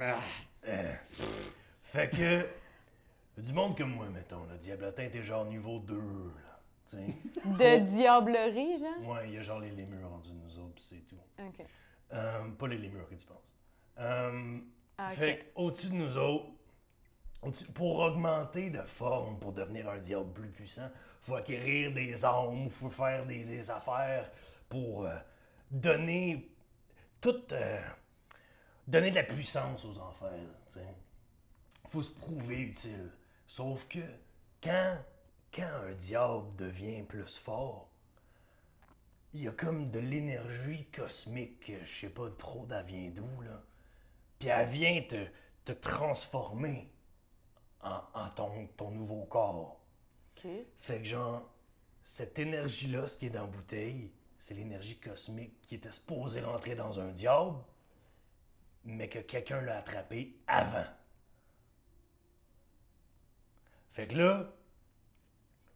Ah. 0.00 0.18
Euh, 0.68 0.94
fait 1.82 2.10
que. 2.10 2.46
Du 3.38 3.52
monde 3.52 3.76
comme 3.76 3.94
moi, 3.94 4.06
mettons, 4.10 4.44
là. 4.44 4.56
Diablotin, 4.58 5.08
t'es 5.10 5.22
genre 5.22 5.44
niveau 5.46 5.78
2, 5.78 5.94
là. 5.96 6.60
Tu 6.88 6.96
sais. 6.96 7.40
De 7.46 7.84
diablerie, 7.86 8.78
genre? 8.78 9.08
Ouais, 9.10 9.28
il 9.28 9.34
y 9.34 9.38
a 9.38 9.42
genre 9.42 9.60
les 9.60 9.70
lémures 9.70 10.20
de 10.24 10.32
nous 10.32 10.58
autres, 10.58 10.74
pis 10.74 10.82
c'est 10.82 11.06
tout. 11.08 11.16
OK. 11.38 11.64
Euh, 12.12 12.48
pas 12.58 12.68
les 12.68 12.76
lémures 12.78 13.08
que 13.08 13.14
tu 13.14 13.26
penses? 13.26 13.38
Euh, 13.98 14.58
Ah, 14.98 15.10
OK. 15.12 15.18
Fait 15.18 15.52
au-dessus 15.54 15.88
de 15.88 15.94
nous 15.94 16.18
autres, 16.18 16.46
pour 17.74 18.00
augmenter 18.00 18.68
de 18.70 18.82
forme, 18.82 19.38
pour 19.38 19.52
devenir 19.52 19.88
un 19.88 19.98
diable 19.98 20.30
plus 20.32 20.48
puissant, 20.50 20.90
faut 21.22 21.34
acquérir 21.36 21.92
des 21.92 22.24
armes, 22.24 22.68
faut 22.68 22.90
faire 22.90 23.24
des, 23.26 23.44
des 23.44 23.70
affaires 23.70 24.30
pour 24.68 25.06
euh, 25.06 25.16
donner 25.70 26.50
toute 27.20 27.52
euh, 27.52 27.80
donner 28.86 29.10
de 29.10 29.16
la 29.16 29.22
puissance 29.24 29.84
aux 29.84 29.98
enfers. 29.98 30.30
sais. 30.68 30.80
Faut 31.88 32.02
se 32.02 32.12
prouver 32.12 32.60
utile. 32.60 33.10
Sauf 33.54 33.86
que 33.86 34.00
quand 34.62 34.96
quand 35.52 35.70
un 35.86 35.92
diable 35.92 36.56
devient 36.56 37.02
plus 37.02 37.36
fort, 37.36 37.90
il 39.34 39.42
y 39.42 39.48
a 39.48 39.52
comme 39.52 39.90
de 39.90 39.98
l'énergie 39.98 40.86
cosmique, 40.86 41.70
je 41.84 42.00
sais 42.00 42.08
pas 42.08 42.30
trop 42.38 42.64
d'elle 42.64 42.86
vient 42.86 43.10
d'où, 43.10 43.42
là. 43.42 43.62
Puis 44.38 44.48
elle 44.48 44.66
vient 44.66 45.02
te, 45.02 45.26
te 45.66 45.72
transformer 45.72 46.90
en, 47.82 48.00
en 48.14 48.30
ton, 48.30 48.68
ton 48.68 48.90
nouveau 48.90 49.26
corps. 49.26 49.84
OK. 50.34 50.48
Fait 50.78 51.00
que 51.00 51.04
genre, 51.04 51.42
cette 52.04 52.38
énergie-là, 52.38 53.04
ce 53.04 53.18
qui 53.18 53.26
est 53.26 53.30
dans 53.30 53.42
la 53.42 53.48
bouteille, 53.48 54.12
c'est 54.38 54.54
l'énergie 54.54 54.98
cosmique 54.98 55.60
qui 55.60 55.74
était 55.74 55.92
supposée 55.92 56.40
rentrer 56.40 56.74
dans 56.74 56.98
un 56.98 57.12
diable, 57.12 57.58
mais 58.86 59.10
que 59.10 59.18
quelqu'un 59.18 59.60
l'a 59.60 59.76
attrapé 59.76 60.38
avant. 60.46 60.86
Fait 63.92 64.06
que 64.06 64.16
là, 64.16 64.50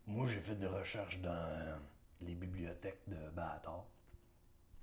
moi 0.06 0.26
j'ai 0.26 0.40
fait 0.40 0.54
des 0.54 0.66
recherches 0.66 1.20
dans 1.20 1.78
les 2.20 2.34
bibliothèques 2.34 3.02
de 3.08 3.28
Baatar. 3.30 3.84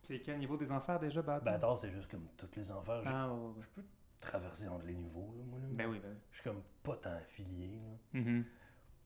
C'est 0.03 0.19
quel 0.19 0.38
niveau 0.38 0.57
des 0.57 0.71
enfers 0.71 1.00
déjà, 1.00 1.21
Bâtard? 1.21 1.44
Baatar, 1.44 1.77
c'est 1.77 1.89
juste 1.91 2.12
comme 2.12 2.27
toutes 2.38 2.56
les 2.57 2.71
enfers. 2.71 3.01
Ah, 3.06 3.31
ouais, 3.33 3.39
ouais, 3.47 3.62
je 3.62 3.68
peux 3.69 3.85
traverser 4.19 4.68
entre 4.68 4.85
les 4.85 4.95
niveaux, 4.95 5.33
là, 5.38 5.44
moi. 5.45 5.59
Là. 5.59 5.65
Ben 5.71 5.88
oui, 5.89 6.00
ben 6.00 6.15
Je 6.31 6.35
suis 6.35 6.44
comme 6.44 6.62
pas 6.83 6.97
tant 6.97 7.13
affilié, 7.13 7.68
là. 7.68 7.81
oui. 8.13 8.19
Mhm. 8.21 8.45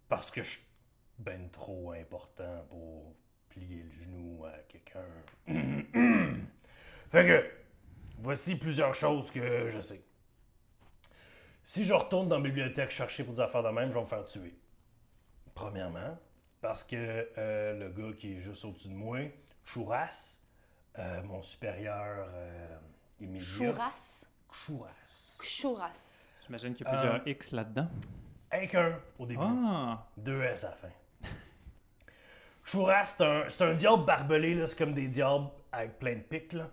Parce 0.10 0.32
que 0.32 0.42
je 0.42 0.50
suis 0.50 0.66
ben 1.20 1.50
trop 1.52 1.92
important 1.92 2.66
pour 2.70 3.16
plier 3.50 3.84
le 3.84 3.92
genou 3.92 4.44
à 4.46 4.54
quelqu'un. 4.68 5.06
fait 7.10 7.26
que, 7.28 7.52
voici 8.20 8.56
plusieurs 8.58 8.96
choses 8.96 9.30
que 9.32 9.70
je 9.70 9.80
sais. 9.80 10.02
Si 11.70 11.84
je 11.84 11.94
retourne 11.94 12.30
dans 12.30 12.38
la 12.38 12.44
bibliothèque 12.44 12.92
chercher 12.92 13.26
pour 13.26 13.34
des 13.34 13.42
affaires 13.42 13.62
de 13.62 13.68
même, 13.68 13.90
je 13.90 13.96
vais 13.96 14.00
me 14.00 14.06
faire 14.06 14.24
tuer. 14.24 14.58
Premièrement, 15.54 16.18
parce 16.62 16.82
que 16.86 16.96
euh, 17.38 17.78
le 17.78 17.90
gars 17.90 18.16
qui 18.18 18.38
est 18.38 18.40
juste 18.40 18.64
au-dessus 18.64 18.88
de 18.88 18.94
moi, 18.94 19.20
Chouras, 19.66 20.38
euh, 20.98 21.22
mon 21.24 21.42
supérieur 21.42 22.26
euh, 22.30 22.78
immédiat. 23.20 23.42
Chouras? 23.74 24.26
Chouras. 24.50 24.90
Chouras. 25.42 26.28
J'imagine 26.46 26.74
qu'il 26.74 26.86
y 26.86 26.88
a 26.88 26.92
plusieurs 26.94 27.16
Euh, 27.16 27.32
X 27.32 27.52
là-dedans. 27.52 27.90
Avec 28.50 28.74
un 28.74 28.98
au 29.20 29.26
début. 29.26 29.42
Ah! 29.44 30.08
Deux 30.16 30.42
S 30.44 30.64
à 30.64 30.70
la 30.70 30.76
fin. 30.78 30.90
Shura, 32.64 33.04
c'est 33.04 33.24
un, 33.26 33.44
c'est 33.50 33.64
un 33.66 33.74
diable 33.74 34.06
barbelé, 34.06 34.56
là, 34.56 34.66
c'est 34.66 34.78
comme 34.78 34.94
des 34.94 35.10
diables 35.10 35.50
avec 35.74 36.00
plein 36.00 36.16
de 36.16 36.22
pics. 36.22 36.54
Là. 36.54 36.70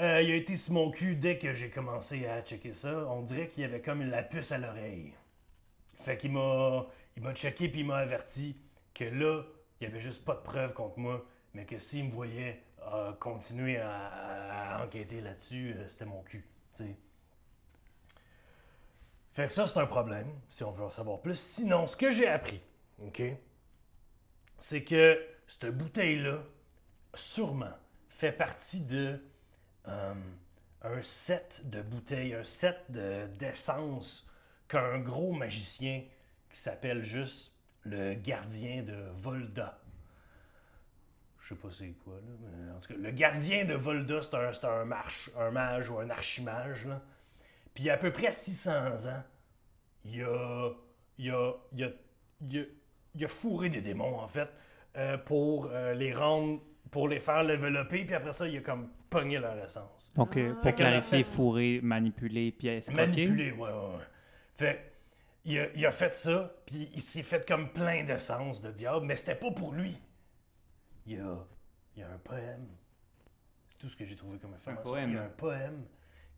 Euh, 0.00 0.22
il 0.22 0.30
a 0.30 0.36
été 0.36 0.56
sur 0.56 0.72
mon 0.72 0.90
cul 0.90 1.16
dès 1.16 1.38
que 1.38 1.52
j'ai 1.52 1.68
commencé 1.68 2.26
à 2.26 2.40
checker 2.42 2.72
ça. 2.72 3.06
On 3.08 3.22
dirait 3.22 3.48
qu'il 3.48 3.64
avait 3.64 3.80
comme 3.80 4.02
la 4.02 4.22
puce 4.22 4.52
à 4.52 4.58
l'oreille. 4.58 5.12
Fait 5.96 6.16
qu'il 6.16 6.32
m'a, 6.32 6.86
il 7.16 7.22
m'a 7.22 7.34
checké 7.34 7.68
puis 7.68 7.80
il 7.80 7.86
m'a 7.86 7.98
averti 7.98 8.56
que 8.94 9.04
là, 9.04 9.42
il 9.80 9.84
y 9.84 9.86
avait 9.86 10.00
juste 10.00 10.24
pas 10.24 10.34
de 10.34 10.40
preuves 10.40 10.72
contre 10.72 10.98
moi, 10.98 11.24
mais 11.54 11.66
que 11.66 11.78
s'il 11.78 12.06
me 12.06 12.10
voyait 12.10 12.62
euh, 12.92 13.12
continuer 13.12 13.78
à, 13.78 14.80
enquêter 14.82 15.20
là-dessus, 15.20 15.74
euh, 15.76 15.88
c'était 15.88 16.04
mon 16.04 16.22
cul. 16.22 16.44
Fait 19.34 19.46
que 19.46 19.52
ça, 19.52 19.66
c'est 19.66 19.78
un 19.78 19.86
problème, 19.86 20.26
si 20.48 20.62
on 20.62 20.70
veut 20.70 20.84
en 20.84 20.90
savoir 20.90 21.20
plus. 21.20 21.38
Sinon, 21.38 21.86
ce 21.86 21.96
que 21.96 22.10
j'ai 22.10 22.26
appris, 22.26 22.60
OK, 22.98 23.22
c'est 24.58 24.84
que 24.84 25.24
cette 25.46 25.76
bouteille-là, 25.76 26.42
sûrement, 27.14 27.72
fait 28.10 28.32
partie 28.32 28.82
de 28.82 29.22
euh, 29.88 30.14
un 30.82 31.02
set 31.02 31.62
de 31.64 31.82
bouteilles, 31.82 32.34
un 32.34 32.44
set 32.44 32.78
de- 32.88 33.26
d'essence 33.38 34.26
qu'un 34.68 34.98
gros 34.98 35.32
magicien 35.32 36.02
qui 36.50 36.58
s'appelle 36.58 37.02
juste 37.04 37.52
le 37.84 38.14
gardien 38.14 38.82
de 38.82 38.96
Volda. 39.16 39.78
Je 41.40 41.48
sais 41.48 41.60
pas 41.60 41.68
c'est 41.70 41.90
quoi, 42.04 42.14
là, 42.14 42.32
mais 42.40 42.70
en 42.72 42.78
tout 42.80 42.92
cas, 42.92 42.98
le 42.98 43.10
gardien 43.10 43.64
de 43.64 43.74
Volda, 43.74 44.22
c'est 44.22 44.34
un, 44.34 44.52
un, 44.70 44.84
marche, 44.84 45.30
un 45.36 45.50
mage 45.50 45.90
ou 45.90 45.98
un 45.98 46.08
archimage, 46.10 46.86
là. 46.86 47.02
Puis 47.74 47.90
à 47.90 47.96
peu 47.96 48.12
près 48.12 48.30
600 48.32 49.06
ans, 49.08 49.22
il 50.04 50.22
a, 50.22 50.70
il 51.18 51.30
a, 51.30 51.52
il 51.72 51.84
a, 51.84 51.88
il 52.42 52.58
a, 52.60 52.62
il 53.14 53.24
a 53.24 53.28
fourré 53.28 53.68
des 53.70 53.80
démons, 53.80 54.18
en 54.18 54.28
fait, 54.28 54.48
euh, 54.96 55.16
pour 55.18 55.66
euh, 55.70 55.94
les 55.94 56.12
rendre 56.14 56.60
pour 56.90 57.08
les 57.08 57.20
faire 57.20 57.46
développer, 57.46 58.04
puis 58.04 58.14
après 58.14 58.32
ça, 58.32 58.46
il 58.46 58.58
a 58.58 58.60
comme 58.60 58.90
pogné 59.12 59.38
leur 59.38 59.56
essence. 59.64 60.10
Donc, 60.16 60.36
Ah. 60.36 60.54
pour 60.54 60.70
que 60.72 60.76
clarifier, 60.76 61.18
la- 61.18 61.24
fourrer, 61.24 61.80
manipuler, 61.82 62.52
puis 62.52 62.68
escroquer. 62.68 63.00
Manipuler, 63.06 63.52
ouais, 63.52 63.58
ouais, 63.70 63.72
ouais. 63.96 64.04
Fait, 64.54 64.92
il 65.44 65.58
a, 65.58 65.72
il 65.74 65.86
a 65.86 65.92
fait 65.92 66.14
ça, 66.14 66.52
puis 66.66 66.90
il 66.94 67.00
s'est 67.00 67.22
fait 67.22 67.46
comme 67.46 67.72
plein 67.72 68.04
d'essence 68.04 68.60
de 68.62 68.70
diable, 68.70 69.06
mais 69.06 69.16
c'était 69.16 69.34
pas 69.34 69.50
pour 69.50 69.72
lui. 69.72 69.98
Il 71.06 71.12
y 71.14 71.20
a, 71.20 71.36
il 71.96 72.00
y 72.00 72.02
a 72.02 72.08
un 72.10 72.18
poème. 72.18 72.66
C'est 73.70 73.78
tout 73.78 73.88
ce 73.88 73.96
que 73.96 74.04
j'ai 74.04 74.16
trouvé 74.16 74.38
comme 74.38 74.54
information. 74.54 74.90
poème. 74.90 75.10
Il 75.10 75.14
y 75.16 75.18
a 75.18 75.24
un 75.24 75.28
poème 75.28 75.84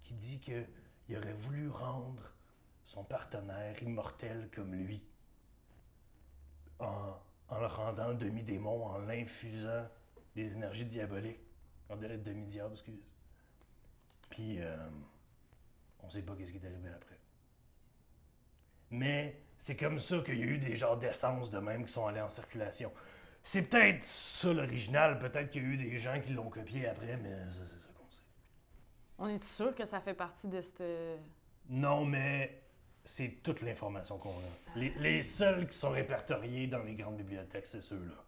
qui 0.02 0.14
dit 0.14 0.40
que 0.40 0.64
il 1.08 1.16
aurait 1.18 1.34
voulu 1.34 1.68
rendre 1.68 2.34
son 2.84 3.04
partenaire 3.04 3.82
immortel 3.82 4.48
comme 4.54 4.74
lui. 4.74 5.02
En, 6.78 7.14
en 7.48 7.58
le 7.60 7.66
rendant 7.66 8.14
demi-démon, 8.14 8.86
en 8.86 8.98
l'infusant 8.98 9.86
des 10.34 10.52
énergies 10.54 10.84
diaboliques. 10.86 11.40
En 11.88 11.96
de- 11.96 12.16
demi-diable, 12.16 12.72
excuse. 12.72 13.02
Puis, 14.30 14.60
euh, 14.60 14.76
on 16.02 16.10
sait 16.10 16.22
pas 16.22 16.34
qu'est-ce 16.34 16.50
qui 16.52 16.58
est 16.58 16.66
arrivé 16.66 16.88
après. 16.88 17.18
Mais 18.90 19.40
c'est 19.58 19.76
comme 19.76 19.98
ça 19.98 20.18
qu'il 20.20 20.38
y 20.38 20.42
a 20.42 20.46
eu 20.46 20.58
des 20.58 20.76
genres 20.76 20.96
d'essence 20.96 21.50
de 21.50 21.58
même 21.58 21.84
qui 21.84 21.92
sont 21.92 22.06
allés 22.06 22.20
en 22.20 22.28
circulation. 22.28 22.92
C'est 23.42 23.62
peut-être 23.68 24.02
ça 24.02 24.52
l'original, 24.52 25.18
peut-être 25.18 25.50
qu'il 25.50 25.62
y 25.62 25.66
a 25.66 25.68
eu 25.68 25.76
des 25.76 25.98
gens 25.98 26.20
qui 26.20 26.32
l'ont 26.32 26.48
copié 26.48 26.86
après, 26.88 27.16
mais 27.16 27.30
ça, 27.50 27.60
c'est 27.68 27.78
ça 27.78 27.88
qu'on 27.94 28.10
sait. 28.10 28.20
On 29.18 29.28
est 29.28 29.44
sûr 29.44 29.74
que 29.74 29.84
ça 29.84 30.00
fait 30.00 30.14
partie 30.14 30.48
de 30.48 30.60
cette. 30.60 30.82
Non, 31.68 32.04
mais 32.06 32.62
c'est 33.04 33.40
toute 33.42 33.60
l'information 33.60 34.16
qu'on 34.18 34.30
a. 34.30 34.76
Les, 34.78 34.90
les 34.98 35.22
seuls 35.22 35.68
qui 35.68 35.76
sont 35.76 35.90
répertoriés 35.90 36.66
dans 36.66 36.82
les 36.82 36.94
grandes 36.94 37.16
bibliothèques, 37.18 37.66
c'est 37.66 37.82
ceux-là. 37.82 38.24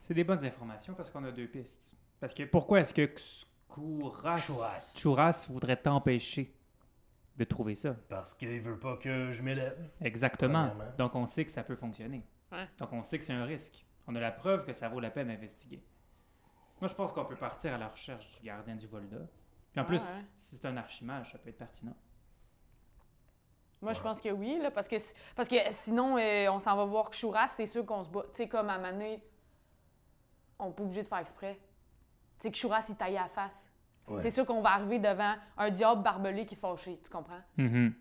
C'est 0.00 0.14
des 0.14 0.24
bonnes 0.24 0.44
informations 0.44 0.94
parce 0.94 1.10
qu'on 1.10 1.24
a 1.24 1.30
deux 1.32 1.46
pistes. 1.48 1.92
Parce 2.20 2.34
que 2.34 2.42
pourquoi 2.44 2.80
est-ce 2.80 2.94
que 2.94 3.12
Kouras, 3.68 4.38
Chouras. 4.38 4.94
Chouras 4.96 5.46
voudrait 5.50 5.76
t'empêcher 5.76 6.54
de 7.36 7.44
trouver 7.44 7.74
ça? 7.74 7.94
Parce 8.08 8.34
qu'il 8.34 8.60
veut 8.60 8.78
pas 8.78 8.96
que 8.96 9.30
je 9.30 9.42
m'élève. 9.42 9.88
Exactement. 10.00 10.72
Donc, 10.96 11.14
on 11.14 11.26
sait 11.26 11.44
que 11.44 11.50
ça 11.50 11.62
peut 11.62 11.76
fonctionner. 11.76 12.24
Ouais. 12.50 12.66
Donc, 12.78 12.92
on 12.92 13.02
sait 13.02 13.18
que 13.18 13.24
c'est 13.24 13.32
un 13.34 13.44
risque. 13.44 13.84
On 14.06 14.16
a 14.16 14.20
la 14.20 14.32
preuve 14.32 14.64
que 14.64 14.72
ça 14.72 14.88
vaut 14.88 15.00
la 15.00 15.10
peine 15.10 15.28
d'investiguer. 15.28 15.82
Moi, 16.80 16.88
je 16.88 16.94
pense 16.94 17.12
qu'on 17.12 17.24
peut 17.24 17.36
partir 17.36 17.74
à 17.74 17.78
la 17.78 17.88
recherche 17.88 18.40
du 18.40 18.46
gardien 18.46 18.74
du 18.74 18.86
Volda. 18.86 19.18
Puis 19.72 19.80
en 19.80 19.82
Ouais, 19.82 19.88
plus, 19.88 20.02
ouais. 20.02 20.24
si 20.36 20.56
c'est 20.56 20.66
un 20.66 20.76
archimage, 20.76 21.30
ça 21.32 21.38
peut 21.38 21.50
être 21.50 21.58
pertinent. 21.58 21.94
Moi, 23.80 23.92
je 23.92 24.00
pense 24.00 24.20
que 24.20 24.30
oui, 24.30 24.58
là, 24.60 24.70
parce 24.72 24.88
que, 24.88 24.96
parce 25.36 25.48
que 25.48 25.56
sinon, 25.70 26.16
euh, 26.18 26.50
on 26.50 26.58
s'en 26.58 26.74
va 26.74 26.84
voir 26.84 27.10
Kshouras, 27.10 27.48
c'est 27.48 27.66
sûr 27.66 27.86
qu'on 27.86 28.02
se 28.02 28.10
bat. 28.10 28.22
Tu 28.34 28.38
sais, 28.42 28.48
comme 28.48 28.70
à 28.70 28.78
Mané, 28.78 29.22
on 30.58 30.66
n'est 30.68 30.72
pas 30.74 30.82
obligé 30.82 31.02
de 31.04 31.08
faire 31.08 31.18
exprès. 31.18 31.60
Tu 32.40 32.44
sais, 32.48 32.50
Kshouras, 32.52 32.86
il 32.88 32.96
taille 32.96 33.16
à 33.16 33.22
la 33.24 33.28
face. 33.28 33.68
Ouais. 34.06 34.20
C'est 34.20 34.30
sûr 34.30 34.46
qu'on 34.46 34.62
va 34.62 34.70
arriver 34.74 34.98
devant 34.98 35.34
un 35.56 35.70
diable 35.70 36.02
barbelé 36.02 36.44
qui 36.46 36.54
est 36.54 36.58
fâché, 36.58 36.98
tu 37.04 37.10
comprends? 37.10 37.40
Mhm. 37.56 37.94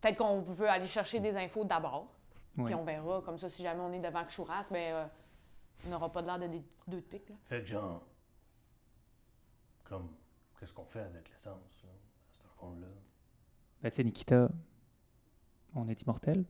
Peut-être 0.00 0.18
qu'on 0.18 0.42
peut 0.54 0.68
aller 0.68 0.86
chercher 0.86 1.20
des 1.20 1.34
infos 1.36 1.64
d'abord, 1.64 2.12
Oui. 2.58 2.66
puis 2.66 2.74
on 2.74 2.84
verra. 2.84 3.22
Comme 3.22 3.38
ça, 3.38 3.48
si 3.48 3.62
jamais 3.62 3.80
on 3.80 3.92
est 3.92 4.00
devant 4.00 4.24
Kshouras, 4.24 4.68
ben, 4.70 4.94
euh, 4.94 5.06
on 5.86 5.90
n'aura 5.90 6.10
pas 6.12 6.20
de 6.22 6.26
l'air 6.26 6.38
de 6.38 6.46
des 6.48 6.62
deux 6.86 6.98
de 6.98 7.06
pique, 7.06 7.28
là. 7.30 7.36
Fait 7.44 7.60
que 7.60 7.66
genre, 7.66 8.02
comme, 9.84 10.10
qu'est-ce 10.58 10.72
qu'on 10.74 10.84
fait 10.84 11.00
avec 11.00 11.30
l'essence, 11.30 11.82
là, 11.84 11.90
à 11.90 12.32
cette 12.32 12.44
heure-là? 12.62 12.86
Ben, 13.80 13.90
tu 13.90 13.96
sais, 13.96 14.04
Nikita, 14.04 14.48
on 15.74 15.88
est 15.88 16.02
immortel. 16.02 16.44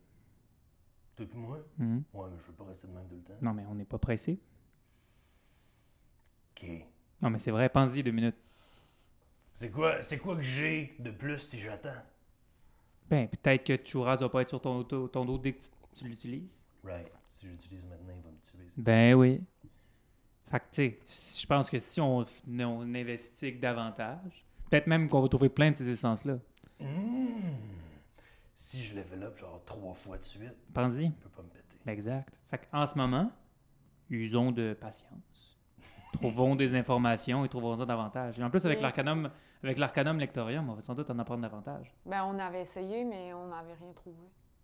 Toi 1.17 1.27
puis 1.27 1.39
moi? 1.39 1.59
Mhm. 1.79 2.03
Ouais, 2.13 2.29
mais 2.31 2.39
je 2.39 2.43
veux 2.47 2.53
pas 2.55 2.65
rester 2.65 2.89
de 2.89 2.93
même 2.93 3.07
tout 3.07 3.15
le 3.15 3.23
temps. 3.23 3.35
Non, 3.41 3.53
mais 3.55 3.65
on 3.67 3.75
n'est 3.77 3.85
pas 3.85 3.99
pressé. 3.99 4.41
OK. 6.57 6.67
Non, 7.25 7.31
mais 7.31 7.39
c'est 7.39 7.51
vrai, 7.51 7.69
pense-y 7.71 8.03
deux 8.03 8.11
minutes. 8.11 8.37
C'est 9.55 9.71
quoi, 9.71 10.03
c'est 10.03 10.19
quoi 10.19 10.37
que 10.37 10.43
j'ai 10.43 10.95
de 10.99 11.11
plus 11.11 11.39
si 11.39 11.59
j'attends? 11.59 11.89
Ben, 13.09 13.29
peut-être 13.29 13.65
que 13.65 13.89
Chouras 13.89 14.17
va 14.17 14.29
pas 14.29 14.43
être 14.43 14.49
sur 14.51 14.61
ton, 14.61 14.85
ton, 14.85 15.09
ton 15.09 15.25
dos 15.25 15.39
dès 15.39 15.53
que 15.55 15.61
tu, 15.63 15.69
tu 15.95 16.05
l'utilises? 16.05 16.61
Right. 16.85 17.11
Si 17.33 17.47
j'utilise 17.47 17.87
maintenant, 17.87 18.13
il 18.17 18.23
va 18.23 18.31
me 18.31 18.39
tuer. 18.43 18.71
Ben 18.77 19.15
oui. 19.15 19.41
Fait 20.51 20.59
que, 20.61 20.65
tu 20.65 20.69
sais, 20.73 20.99
si- 21.05 21.41
je 21.43 21.47
pense 21.47 21.71
que 21.71 21.79
si 21.79 22.01
on, 22.01 22.23
f- 22.23 22.43
on 22.65 22.95
investigue 22.95 23.59
davantage, 23.61 24.45
peut-être 24.71 24.87
même 24.87 25.09
qu'on 25.09 25.23
va 25.23 25.29
trouver 25.29 25.49
plein 25.49 25.71
de 25.71 25.77
ces 25.77 25.89
essences-là. 25.89 26.39
Mmh. 26.81 26.87
Si 28.57 28.83
je 28.85 28.95
développe 28.95 29.39
genre 29.39 29.63
trois 29.65 29.95
fois 29.95 30.19
de 30.19 30.25
suite, 30.25 30.55
Pense-y. 30.73 31.07
je 31.07 31.11
peux 31.23 31.29
pas 31.31 31.43
me 31.43 31.49
péter. 31.49 31.79
Exact. 31.87 32.39
Fait 32.51 32.69
en 32.73 32.87
ce 32.87 32.97
moment, 32.99 33.31
usons 34.11 34.53
de 34.53 34.77
patience. 34.79 35.54
Trouvons 36.19 36.55
des 36.57 36.75
informations 36.75 37.45
et 37.45 37.49
trouvons-en 37.49 37.87
davantage. 37.87 38.39
Et 38.39 38.43
en 38.45 38.51
plus, 38.51 38.65
avec 38.67 38.81
l'arcanum, 38.81 39.31
avec 39.63 39.79
l'arcanum 39.79 40.19
lectorium, 40.19 40.69
on 40.71 40.75
va 40.75 40.81
sans 40.81 40.95
doute 40.95 41.11
en 41.11 41.19
apprendre 41.19 41.43
davantage. 41.43 41.93
Ben, 42.07 42.25
on 42.25 42.39
avait 42.39 42.63
essayé, 42.63 43.05
mais 43.05 43.33
on 43.35 43.47
n'avait 43.49 43.75
rien 43.75 43.93
trouvé. 43.95 44.17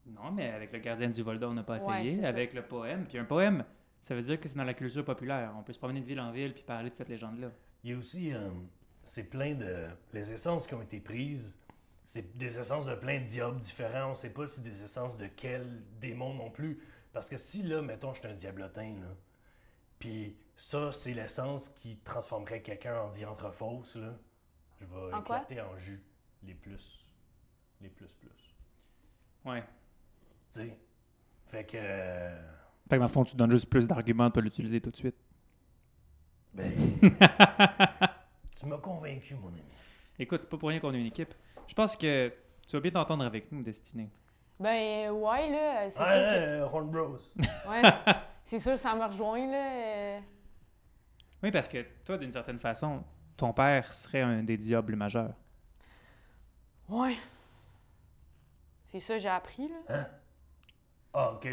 Non, 0.07 0.30
mais 0.33 0.50
avec 0.50 0.73
le 0.73 0.78
gardien 0.78 1.09
du 1.09 1.23
Volda, 1.23 1.49
on 1.49 1.54
n'a 1.54 1.62
pas 1.62 1.85
Ouais, 1.85 2.02
essayé. 2.02 2.16
c'est 2.16 2.23
ça. 2.23 2.28
avec 2.28 2.54
le 2.54 2.62
poème. 2.62 3.04
Puis 3.07 3.19
un 3.19 3.25
poème, 3.25 3.64
ça 4.00 4.14
veut 4.14 4.23
dire 4.23 4.40
que 4.40 4.49
c'est 4.49 4.57
dans 4.57 4.64
la 4.64 4.75
culture 4.75 5.04
populaire. 5.04 5.52
On 5.59 5.62
peut 5.62 5.73
se 5.73 5.78
promener 5.78 6.00
de 6.00 6.07
ville 6.07 6.21
en 6.21 6.30
ville 6.33 6.54
puis 6.54 6.62
parler 6.62 6.90
de 6.90 6.95
cette 6.95 7.09
légende-là. 7.09 7.49
Il 7.85 7.90
y 7.90 7.95
a 7.95 7.99
aussi, 7.99 8.33
euh, 8.33 8.49
c'est 9.04 9.28
plein 9.30 9.54
de. 9.54 9.87
Les 10.12 10.33
essences 10.33 10.66
qui 10.66 10.75
ont 10.75 10.83
été 10.83 11.00
prises, 11.00 11.57
c'est 12.07 12.37
des 12.37 12.59
essences 12.59 12.87
de 12.87 12.95
plein 12.95 13.21
de 13.21 13.25
diables 13.26 13.61
différents. 13.61 14.11
On 14.11 14.14
sait 14.14 14.33
pas 14.33 14.47
si 14.47 14.62
des 14.62 14.83
essences 14.83 15.16
de 15.19 15.26
quel 15.26 15.83
démon 16.00 16.35
non 16.35 16.50
plus. 16.50 16.80
Parce 17.12 17.28
que 17.28 17.37
si 17.37 17.62
là, 17.62 17.83
mettons, 17.83 18.14
je 18.14 18.21
suis 18.21 18.28
un 18.28 18.35
diablotin, 18.35 18.95
là, 19.00 19.09
puis 19.99 20.37
ça, 20.62 20.93
c'est 20.93 21.14
l'essence 21.14 21.71
qui 21.71 21.97
transformerait 21.99 22.61
quelqu'un 22.61 23.00
en 23.00 23.09
dianthrophos, 23.09 23.83
là, 23.95 24.12
je 24.81 24.87
vais 24.87 25.14
En 25.14 25.23
quoi? 25.23 25.38
éclater 25.43 25.61
en 25.62 25.76
jus 25.79 26.02
les 26.43 26.55
plus. 26.55 27.07
Les 27.81 27.88
plus 27.88 28.12
plus. 28.14 28.55
Ouais. 29.45 29.62
Tu 30.52 30.61
sais? 30.61 30.79
Fait 31.47 31.64
que. 31.64 31.76
euh, 31.81 32.37
Fait 32.88 32.97
que 32.97 33.00
dans 33.00 33.07
le 33.07 33.09
fond, 33.09 33.25
tu 33.25 33.37
donnes 33.37 33.50
juste 33.50 33.71
plus 33.71 33.87
d'arguments 33.87 34.26
de 34.26 34.33
pas 34.33 34.40
l'utiliser 34.43 34.81
tout 34.83 34.90
de 34.90 34.97
suite. 34.97 35.17
Ben. 36.52 36.73
tu 38.59 38.67
m'as 38.67 38.79
convaincu, 38.79 39.35
mon 39.37 39.49
ami. 39.49 39.62
Écoute, 40.19 40.43
c'est 40.43 40.50
pas 40.50 40.59
pour 40.59 40.69
rien 40.69 40.79
qu'on 40.81 40.93
est 40.93 41.00
une 41.00 41.07
équipe. 41.07 41.33
Je 41.69 41.75
pense 41.75 41.97
que 41.97 42.33
tu 42.67 42.76
vas 42.76 42.81
bien 42.81 42.90
t'entendre 42.90 43.25
avec 43.25 43.50
nous, 43.50 43.62
Destiné. 43.62 44.11
Ben, 44.59 45.11
ouais, 45.11 45.50
là, 45.50 45.88
c'est 45.88 46.02
Ah, 46.02 46.12
sûr 46.12 46.23
que. 46.23 46.35
euh, 46.37 46.64
Horn 46.67 46.90
Bros. 46.90 47.17
Ouais. 47.69 47.83
c'est 48.45 48.59
sûr, 48.59 48.79
ça 48.79 48.95
me 48.95 49.05
rejoint, 49.07 49.47
là. 49.47 49.73
euh. 49.73 50.21
Oui, 51.42 51.50
parce 51.50 51.68
que 51.68 51.85
toi, 52.04 52.18
d'une 52.18 52.32
certaine 52.32 52.59
façon, 52.59 53.02
ton 53.37 53.52
père 53.52 53.92
serait 53.92 54.20
un 54.20 54.42
des 54.42 54.56
diables 54.59 54.97
majeurs. 54.97 55.35
Ouais. 56.88 57.16
C'est 58.87 59.00
ça 59.00 59.14
que 59.14 59.20
j'ai 59.20 59.28
appris, 59.28 59.68
là. 59.68 59.76
Hein? 59.88 60.06
Ah, 61.14 61.32
ok. 61.32 61.49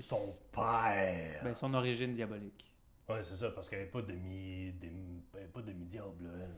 Son 0.00 0.16
père. 0.52 1.40
Ben, 1.44 1.54
son 1.54 1.72
origine 1.74 2.12
diabolique. 2.12 2.64
Ouais, 3.08 3.22
c'est 3.22 3.36
ça, 3.36 3.50
parce 3.50 3.68
qu'elle 3.68 3.80
n'est 3.80 3.86
pas 3.86 4.02
demi. 4.02 4.72
demi- 4.80 5.22
elle 5.34 5.44
est 5.44 5.46
pas 5.48 5.62
demi-diable, 5.62 6.24
là. 6.24 6.30
elle. 6.40 6.54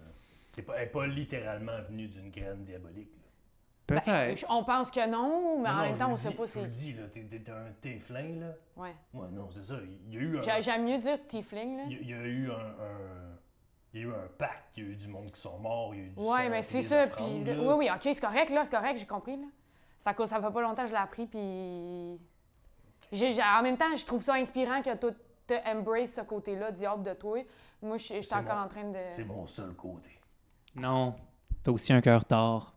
C'est 0.51 0.63
pas, 0.63 0.75
elle 0.77 0.85
n'est 0.87 0.91
pas 0.91 1.07
littéralement 1.07 1.81
venue 1.83 2.09
d'une 2.09 2.31
graine 2.31 2.63
diabolique. 2.63 3.13
Là. 3.91 4.01
Peut-être. 4.01 4.41
Ben, 4.43 4.55
on 4.57 4.65
pense 4.65 4.91
que 4.91 5.09
non, 5.09 5.59
mais 5.59 5.69
Non, 5.69 5.75
en 5.75 5.77
non, 5.77 5.83
même 5.83 5.97
temps, 5.97 6.09
on 6.09 6.13
le 6.13 6.17
sait 6.17 6.31
pas 6.33 6.43
le 6.43 6.47
c'est. 6.49 6.67
dis, 6.67 6.93
là, 6.95 7.03
t'es, 7.13 7.23
t'es 7.23 7.51
un 7.51 7.73
téflin, 7.81 8.37
là. 8.41 8.53
Ouais. 8.77 8.95
Ouais, 9.15 9.27
non, 9.33 9.49
c'est 9.51 9.65
ça. 9.65 9.77
Il 10.09 10.15
y 10.15 10.19
a 10.19 10.21
eu 10.21 10.39
un. 10.39 10.41
J'ai- 10.41 10.63
J'aime 10.63 10.85
mieux 10.85 10.99
dire 10.99 11.19
Tiefling, 11.29 11.77
là. 11.77 11.83
Il 11.89 12.09
y 12.09 12.15
a- 12.15 12.17
eu 12.19 12.51
un. 12.51 12.55
un- 12.55 13.37
il 13.93 14.01
y 14.01 14.05
a 14.05 14.07
eu 14.07 14.11
un 14.13 14.29
pacte, 14.39 14.77
il 14.77 14.85
y 14.85 14.87
a 14.87 14.91
eu 14.91 14.97
du 14.97 15.09
monde 15.09 15.31
qui 15.33 15.41
sont 15.41 15.59
morts, 15.59 15.95
il 15.95 15.99
y 16.01 16.03
a 16.03 16.07
eu 16.07 16.11
du 16.11 16.19
Ouais, 16.21 16.25
sang, 16.45 16.51
mais 16.51 16.63
c'est 16.63 16.83
ça. 16.83 17.07
Puis, 17.09 17.25
oui, 17.25 17.75
oui, 17.77 17.89
ok, 17.93 18.01
c'est 18.03 18.21
correct, 18.21 18.51
là, 18.51 18.65
c'est 18.65 18.71
correct, 18.77 18.97
j'ai 18.99 19.07
compris, 19.07 19.37
là. 19.37 19.47
C'est 19.99 20.09
à 20.09 20.15
cause, 20.15 20.29
ça 20.29 20.41
fait 20.41 20.51
pas 20.53 20.61
longtemps 20.63 20.83
que 20.83 20.89
je 20.89 20.95
l'ai 20.95 21.01
appris, 21.01 21.27
puis. 21.27 22.19
J'ai- 23.13 23.31
j'ai- 23.33 23.43
en 23.43 23.63
même 23.63 23.77
temps, 23.77 23.95
je 23.97 24.07
trouve 24.07 24.23
ça 24.23 24.35
inspirant 24.35 24.81
que 24.83 24.91
tu 24.95 25.15
te 25.49 25.69
embrace 25.69 26.13
ce 26.13 26.21
côté-là, 26.21 26.71
diable 26.71 27.03
de 27.03 27.13
toi. 27.15 27.39
Moi, 27.83 27.97
je 27.97 28.21
suis 28.21 28.35
encore 28.35 28.57
mon- 28.57 28.63
en 28.63 28.69
train 28.69 28.85
de. 28.85 28.99
C'est 29.09 29.25
mon 29.25 29.47
seul 29.47 29.73
côté. 29.75 30.11
Non. 30.77 31.17
T'as 31.65 31.73
aussi 31.73 31.93
un 31.93 32.01
cœur 32.01 32.25
tard. 32.25 32.73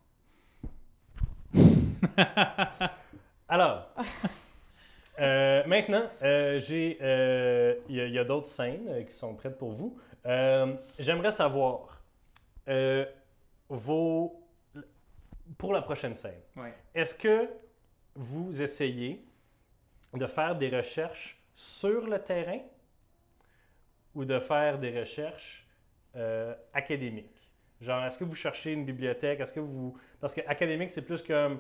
Alors, 3.48 3.90
euh, 5.20 5.64
maintenant, 5.66 6.10
euh, 6.22 6.60
j'ai, 6.60 6.98
euh, 7.02 7.76
il 7.90 7.96
y 7.96 8.20
a, 8.20 8.24
d'autres 8.24 8.48
scènes 8.48 9.06
qui 9.06 9.14
sont 9.14 9.36
prêtes 9.36 9.58
pour 9.58 9.72
vous. 9.74 9.98
J'aimerais 11.00 11.32
savoir 11.32 12.02
vos, 13.70 14.44
pour 15.58 15.74
la 15.74 15.82
prochaine 15.82 16.16
scène. 16.16 16.42
Ouais. 16.56 16.74
Est-ce 16.96 17.16
que 17.16 17.50
vous 18.16 18.62
essayez 18.62 19.24
de 20.14 20.26
faire 20.28 20.56
des 20.56 20.70
recherches 20.70 21.40
sur 21.56 22.08
le 22.08 22.20
terrain 22.20 22.60
ou 24.16 24.26
de 24.26 24.40
faire 24.40 24.80
des 24.80 25.00
recherches 25.00 25.68
académiques? 26.74 27.30
Genre, 27.82 28.06
est-ce 28.06 28.18
que 28.18 28.24
vous 28.24 28.36
cherchez 28.36 28.72
une 28.72 28.86
bibliothèque? 28.86 29.42
Est-ce 29.42 29.52
que 29.52 29.60
vous... 29.60 29.98
Parce 30.22 30.34
que 30.34 30.42
académique, 30.48 30.90
c'est 30.90 31.02
plus 31.02 31.22
comme 31.22 31.60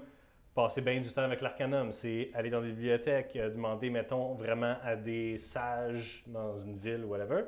passer 0.53 0.81
bien 0.81 0.99
du 0.99 1.09
temps 1.09 1.23
avec 1.23 1.41
l'arcanum. 1.41 1.91
C'est 1.91 2.29
aller 2.33 2.49
dans 2.49 2.61
des 2.61 2.71
bibliothèques, 2.71 3.35
euh, 3.35 3.49
demander, 3.49 3.89
mettons, 3.89 4.33
vraiment 4.35 4.75
à 4.83 4.95
des 4.95 5.37
sages 5.37 6.23
dans 6.27 6.57
une 6.59 6.77
ville 6.77 7.03
ou 7.05 7.09
whatever. 7.09 7.43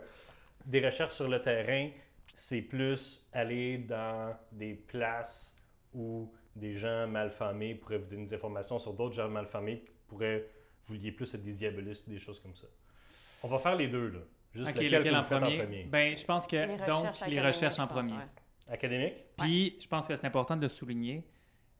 des 0.65 0.83
recherches 0.83 1.13
sur 1.13 1.27
le 1.27 1.41
terrain, 1.41 1.89
c'est 2.33 2.61
plus 2.61 3.27
aller 3.31 3.77
dans 3.77 4.35
des 4.51 4.73
places 4.73 5.55
où 5.93 6.31
des 6.55 6.75
gens 6.77 7.07
malfamés 7.07 7.75
pourraient 7.75 7.97
vous 7.99 8.09
donner 8.09 8.25
des 8.25 8.33
informations 8.33 8.79
sur 8.79 8.93
d'autres 8.93 9.13
gens 9.15 9.29
malfamés 9.29 9.81
qui 9.81 9.91
pourraient 10.07 10.47
vous 10.85 10.95
lier 10.95 11.11
plus 11.11 11.33
à 11.35 11.37
des 11.37 11.51
diabolistes, 11.51 12.09
des 12.09 12.17
choses 12.19 12.39
comme 12.39 12.55
ça. 12.55 12.67
On 13.43 13.47
va 13.47 13.59
faire 13.59 13.75
les 13.75 13.87
deux, 13.87 14.09
là. 14.09 14.19
Juste 14.53 14.69
Ok, 14.69 14.75
lequel, 14.77 14.91
lequel 14.93 15.11
que 15.13 15.17
en 15.17 15.21
vous 15.21 15.27
faites 15.27 15.57
premier? 15.59 15.83
Ben, 15.83 16.17
je 16.17 16.25
pense 16.25 16.47
que 16.47 16.55
Les 16.55 16.77
donc 16.77 16.87
recherches 17.07 17.27
les 17.27 17.41
recherches 17.41 17.79
en 17.79 17.87
pense, 17.87 17.91
premier. 17.97 18.13
ouais. 18.13 18.73
Académique? 18.73 19.13
Puis, 19.37 19.77
je 19.79 19.87
pense 19.87 20.07
que 20.07 20.15
c'est 20.15 20.25
important 20.25 20.55
de 20.55 20.61
le 20.63 20.69
souligner. 20.69 21.23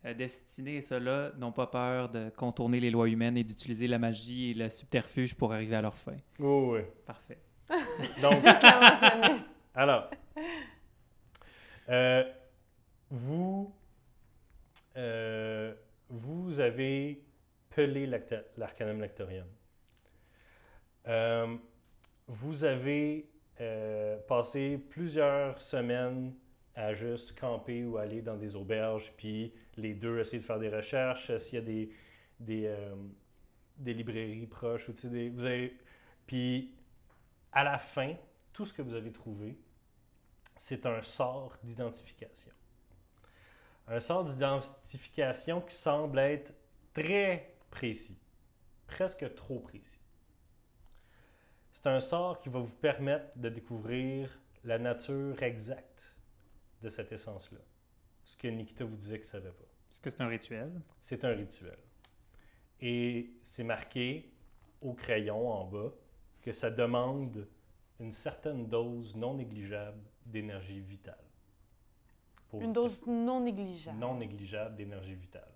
Euh, 0.06 0.14
Destinés 0.14 0.76
et 0.76 0.82
ceux-là 0.82 1.32
n'ont 1.38 1.52
pas 1.52 1.68
peur 1.68 2.10
de 2.10 2.30
contourner 2.30 2.80
les 2.80 2.92
lois 2.92 3.10
humaines 3.10 3.38
et 3.38 3.44
d'utiliser 3.44 3.88
la 3.88 3.98
magie 3.98 4.52
et 4.52 4.54
le 4.54 4.70
subterfuge 4.70 5.34
pour 5.36 5.54
arriver 5.54 5.76
à 5.76 5.82
leur 5.82 5.96
fin. 5.96 6.16
Oui, 6.40 6.78
oui. 6.78 6.80
Parfait. 7.06 7.40
Donc, 8.22 8.34
Juste 8.34 8.48
alors, 9.74 10.10
euh, 11.90 12.24
vous, 13.10 13.74
euh, 14.96 15.74
vous 16.10 16.60
avez 16.60 17.22
pelé 17.70 18.10
l'Arcanum 18.58 19.02
Lectorium. 19.02 19.48
Euh, 21.08 21.58
vous 22.28 22.64
avez 22.64 23.30
euh, 23.60 24.18
passé 24.28 24.80
plusieurs 24.90 25.60
semaines 25.60 26.34
à 26.74 26.94
juste 26.94 27.38
camper 27.40 27.84
ou 27.86 27.98
aller 27.98 28.22
dans 28.22 28.38
des 28.38 28.56
auberges, 28.56 29.14
puis 29.18 29.54
les 29.78 29.94
deux 29.94 30.20
essayer 30.20 30.40
de 30.40 30.44
faire 30.44 30.60
des 30.60 30.70
recherches, 30.70 31.30
euh, 31.30 31.38
s'il 31.38 31.56
y 31.56 31.58
a 31.58 31.62
des, 31.62 31.92
des, 32.40 32.66
euh, 32.68 32.96
librairies 33.84 34.48
proches, 34.48 34.90
vous 34.90 35.46
avez... 35.46 35.78
Puis 36.26 36.74
à 37.52 37.64
la 37.64 37.78
fin, 37.78 38.16
tout 38.54 38.66
ce 38.66 38.74
que 38.74 38.82
vous 38.82 38.94
avez 38.94 39.12
trouvé, 39.12 39.58
c'est 40.58 40.86
un 40.86 41.02
sort 41.02 41.58
d'identification. 41.64 42.52
Un 43.88 44.00
sort 44.00 44.26
d'identification 44.26 45.62
qui 45.62 45.76
semble 45.76 46.20
être 46.20 46.54
très 46.94 47.56
précis, 47.70 48.18
presque 48.88 49.36
trop 49.36 49.60
précis. 49.60 50.00
C'est 51.72 51.88
un 51.88 52.00
sort 52.00 52.40
qui 52.40 52.50
va 52.50 52.60
vous 52.60 52.76
permettre 52.76 53.38
de 53.38 53.50
découvrir 53.50 54.40
la 54.64 54.80
nature 54.80 55.44
exacte 55.44 56.16
de 56.82 56.90
cette 56.90 57.12
essence-là. 57.12 57.60
Ce 58.26 58.36
que 58.36 58.48
Nikita 58.48 58.84
vous 58.84 58.96
disait 58.98 59.16
qu'il 59.20 59.28
ne 59.28 59.32
savait 59.32 59.52
pas. 59.52 59.64
Est-ce 59.92 60.02
que 60.02 60.10
c'est 60.10 60.22
un 60.22 60.28
rituel? 60.28 60.82
C'est 61.00 61.24
un 61.24 61.30
rituel. 61.30 61.78
Et 62.82 63.32
c'est 63.44 63.64
marqué 63.64 64.32
au 64.82 64.94
crayon 64.94 65.48
en 65.50 65.64
bas 65.66 65.94
que 66.42 66.52
ça 66.52 66.70
demande 66.70 67.48
une 68.00 68.12
certaine 68.12 68.68
dose 68.68 69.16
non 69.16 69.36
négligeable 69.36 70.02
d'énergie 70.26 70.82
vitale. 70.82 71.24
Pour- 72.50 72.62
Une 72.62 72.74
dose 72.74 73.00
non 73.08 73.40
négligeable. 73.40 73.98
non 73.98 74.16
négligeable 74.18 74.76
d'énergie 74.76 75.16
vitale. 75.16 75.48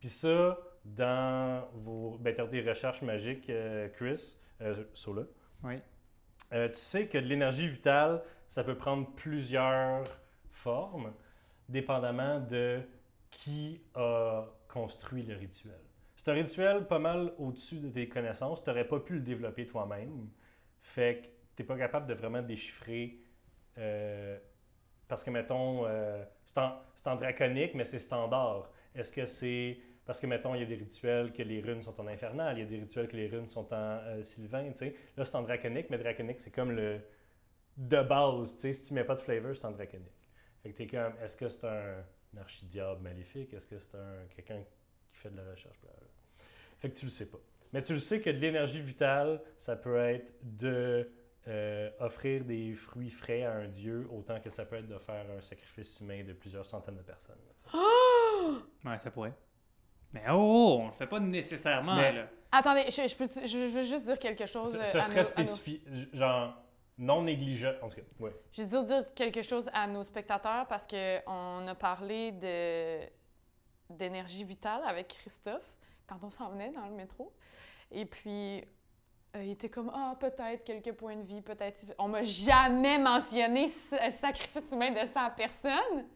Puis 0.00 0.08
ça, 0.08 0.58
dans 0.84 1.68
vos 1.74 2.18
ben, 2.18 2.34
t'as 2.34 2.46
des 2.46 2.60
recherches 2.68 3.02
magiques, 3.02 3.48
euh, 3.50 3.88
Chris, 3.90 4.36
euh, 4.62 4.84
Sola, 4.94 5.22
Oui. 5.62 5.76
euh, 6.52 6.68
tu 6.68 6.74
sais 6.76 7.06
que 7.06 7.18
de 7.18 7.24
l'énergie 7.26 7.68
vitale, 7.68 8.22
ça 8.48 8.64
peut 8.64 8.76
prendre 8.76 9.08
plusieurs 9.14 10.04
formes, 10.50 11.14
dépendamment 11.72 12.40
de 12.40 12.80
qui 13.30 13.80
a 13.94 14.46
construit 14.68 15.22
le 15.24 15.36
rituel. 15.36 15.80
C'est 16.16 16.30
un 16.30 16.34
rituel 16.34 16.86
pas 16.86 16.98
mal 16.98 17.32
au-dessus 17.38 17.80
de 17.80 17.88
tes 17.90 18.08
connaissances. 18.08 18.62
Tu 18.62 18.70
n'aurais 18.70 18.86
pas 18.86 19.00
pu 19.00 19.14
le 19.14 19.20
développer 19.20 19.66
toi-même. 19.66 20.28
Fait 20.82 21.22
que 21.22 21.26
tu 21.56 21.62
n'es 21.62 21.66
pas 21.66 21.76
capable 21.78 22.06
de 22.06 22.14
vraiment 22.14 22.42
déchiffrer. 22.42 23.18
euh, 23.78 24.38
parce 25.08 25.24
que, 25.24 25.30
mettons, 25.30 25.86
euh, 25.86 26.24
c'est 26.46 26.58
en, 26.58 26.74
en 27.06 27.16
draconique, 27.16 27.74
mais 27.74 27.84
c'est 27.84 27.98
standard. 27.98 28.70
Est-ce 28.94 29.12
que 29.12 29.26
c'est. 29.26 29.78
Parce 30.06 30.20
que, 30.20 30.26
mettons, 30.26 30.54
il 30.54 30.60
y 30.60 30.64
a 30.64 30.66
des 30.66 30.76
rituels 30.76 31.32
que 31.32 31.42
les 31.42 31.60
runes 31.60 31.82
sont 31.82 31.98
en 32.00 32.06
infernal, 32.08 32.58
il 32.58 32.60
y 32.62 32.64
a 32.64 32.66
des 32.66 32.78
rituels 32.80 33.08
que 33.08 33.16
les 33.16 33.28
runes 33.28 33.48
sont 33.48 33.72
en 33.72 33.76
euh, 33.76 34.22
sylvain, 34.22 34.68
tu 34.72 34.78
sais. 34.78 34.96
Là, 35.16 35.24
c'est 35.24 35.36
en 35.36 35.42
draconique, 35.42 35.90
mais 35.90 35.98
draconique, 35.98 36.40
c'est 36.40 36.50
comme 36.52 36.72
le. 36.72 37.00
De 37.76 38.02
base, 38.02 38.54
tu 38.56 38.60
sais, 38.62 38.72
si 38.74 38.88
tu 38.88 38.94
mets 38.94 39.04
pas 39.04 39.14
de 39.16 39.20
flavor, 39.20 39.56
c'est 39.56 39.64
en 39.66 39.70
draconique. 39.72 40.12
Fait 40.62 40.70
que 40.72 40.76
t'es 40.78 40.86
comme, 40.86 41.12
est-ce 41.22 41.36
que 41.36 41.48
c'est 41.48 41.64
un, 41.66 42.04
archidiable 42.40 43.00
maléfique? 43.02 43.52
Est-ce 43.52 43.66
que 43.66 43.78
c'est 43.78 43.94
un 43.94 44.26
quelqu'un 44.34 44.62
qui 45.12 45.18
fait 45.18 45.30
de 45.30 45.36
la 45.36 45.50
recherche? 45.50 45.76
Fait 46.80 46.90
que 46.90 46.98
tu 46.98 47.06
le 47.06 47.10
sais 47.10 47.26
pas. 47.26 47.38
Mais 47.72 47.82
tu 47.82 47.92
le 47.94 47.98
sais 48.00 48.20
que 48.20 48.30
de 48.30 48.38
l'énergie 48.38 48.80
vitale, 48.80 49.40
ça 49.56 49.76
peut 49.76 49.96
être 49.98 50.32
de 50.42 51.10
euh, 51.48 51.90
offrir 52.00 52.44
des 52.44 52.74
fruits 52.74 53.10
frais 53.10 53.42
à 53.42 53.52
un 53.54 53.68
dieu, 53.68 54.06
autant 54.10 54.40
que 54.40 54.50
ça 54.50 54.64
peut 54.64 54.76
être 54.76 54.88
de 54.88 54.98
faire 54.98 55.24
un 55.36 55.40
sacrifice 55.42 55.98
humain 56.00 56.22
de 56.24 56.32
plusieurs 56.32 56.64
centaines 56.66 56.96
de 56.96 57.02
personnes. 57.02 57.38
là. 57.72 57.78
Ouais, 58.84 58.98
ça 58.98 59.10
pourrait. 59.10 59.32
Mais 60.14 60.22
oh, 60.30 60.78
on 60.82 60.86
le 60.86 60.92
fait 60.92 61.06
pas 61.06 61.20
nécessairement, 61.20 61.96
Mais- 61.96 62.12
là. 62.12 62.28
Attendez, 62.54 62.84
je, 62.90 63.08
je, 63.08 63.16
peux, 63.16 63.28
je, 63.40 63.46
je 63.46 63.56
veux 63.68 63.82
juste 63.82 64.04
dire 64.04 64.18
quelque 64.18 64.44
chose. 64.44 64.72
Ce, 64.72 64.76
euh, 64.76 64.84
ce 64.84 64.98
à 64.98 65.02
serait 65.02 65.14
nos- 65.14 65.20
à 65.20 65.22
nos- 65.22 65.28
spécifique, 65.46 65.88
genre 66.12 66.54
non 66.98 67.22
négligeable. 67.22 67.78
En 67.82 67.88
tout 67.88 67.96
cas, 67.96 68.02
ouais. 68.20 68.34
Je 68.52 68.62
veux 68.62 68.68
dire, 68.68 68.84
dire 68.84 69.04
quelque 69.14 69.42
chose 69.42 69.68
à 69.72 69.86
nos 69.86 70.04
spectateurs 70.04 70.66
parce 70.66 70.86
qu'on 70.86 71.66
a 71.68 71.74
parlé 71.74 72.32
de 72.32 73.00
d'énergie 73.90 74.44
vitale 74.44 74.80
avec 74.86 75.08
Christophe 75.08 75.76
quand 76.06 76.22
on 76.24 76.30
s'en 76.30 76.50
venait 76.50 76.70
dans 76.70 76.86
le 76.86 76.92
métro. 76.94 77.32
Et 77.90 78.06
puis, 78.06 78.64
euh, 79.36 79.42
il 79.42 79.50
était 79.50 79.68
comme 79.68 79.90
Ah, 79.94 80.16
peut-être 80.18 80.64
quelques 80.64 80.92
points 80.92 81.16
de 81.16 81.22
vie, 81.22 81.42
peut-être. 81.42 81.84
On 81.98 82.08
m'a 82.08 82.22
jamais 82.22 82.98
mentionné 82.98 83.68
ce 83.68 83.96
sacrifice 84.10 84.72
humain 84.72 84.90
de 84.90 85.06
100 85.06 85.30
personnes. 85.36 86.06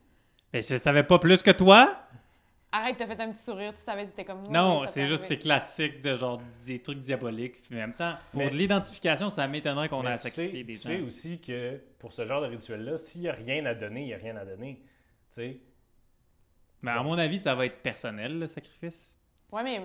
Mais 0.53 0.63
je 0.63 0.77
savais 0.77 1.03
pas 1.03 1.19
plus 1.19 1.43
que 1.43 1.51
toi. 1.51 1.95
Arrête, 2.79 2.97
t'as 2.97 3.07
fait 3.07 3.21
un 3.21 3.33
petit 3.33 3.43
sourire, 3.43 3.73
tu 3.73 3.81
savais, 3.81 4.05
t'étais 4.07 4.25
comme. 4.25 4.43
Non, 4.49 4.87
c'est 4.87 5.07
juste 5.07 5.25
c'est 5.25 5.39
classique 5.39 6.01
de 6.03 6.15
genre 6.15 6.41
des 6.67 6.81
trucs 6.83 7.01
diaboliques. 7.01 7.63
Puis 7.63 7.75
en 7.75 7.79
même 7.79 7.95
temps, 7.95 8.15
pour 8.33 8.41
Mais- 8.43 8.51
de 8.51 8.57
l'identification, 8.57 9.31
ça 9.31 9.47
m'étonnerait 9.49 9.89
qu'on 9.89 10.03
Mais 10.03 10.17
tu 10.17 10.23
sais- 10.23 10.29
sacrifier 10.31 10.65
des 10.65 10.75
tu 10.75 10.81
gens. 10.83 10.89
sais 10.91 11.01
aussi 11.01 11.41
que 11.41 11.81
pour 11.99 12.13
ce 12.13 12.25
genre 12.27 12.43
de 12.43 12.47
rituel-là, 12.49 12.97
s'il 12.99 13.23
n'y 13.23 13.29
a 13.29 13.33
rien 13.33 13.65
à 13.65 13.75
donner, 13.75 14.03
il 14.03 14.07
n'y 14.09 14.15
a 14.15 14.19
rien 14.19 14.37
à 14.37 14.45
donner. 14.45 14.83
Tu 15.31 15.41
sais, 15.41 15.61
Mais 16.83 16.91
à 16.91 17.03
mon 17.03 17.17
avis, 17.19 17.39
ça 17.39 17.55
va 17.55 17.65
être 17.67 17.83
personnel, 17.83 18.39
le 18.39 18.47
sacrifice. 18.47 19.19
Ouais, 19.51 19.63
mais. 19.63 19.81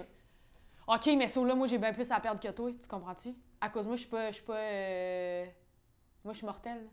Ok, 0.88 1.06
mais 1.18 1.28
ça, 1.28 1.42
là, 1.46 1.56
moi, 1.56 1.68
j'ai 1.68 1.78
bien 1.78 1.94
plus 1.94 2.12
à 2.12 2.20
perdre 2.20 2.40
que 2.42 2.50
toi, 2.52 2.70
tu 2.72 2.88
comprends-tu? 2.90 3.30
À 3.62 3.70
cause 3.70 3.84
de 3.84 3.88
moi, 3.88 3.96
je 3.96 4.02
suis 4.02 4.10
pas. 4.10 4.28
Je 4.32 4.36
suis 4.36 4.44
pas. 4.46 4.58
euh, 4.58 5.46
Moi, 6.26 6.34
je 6.34 6.38
suis 6.40 6.46
mortelle. 6.46 6.88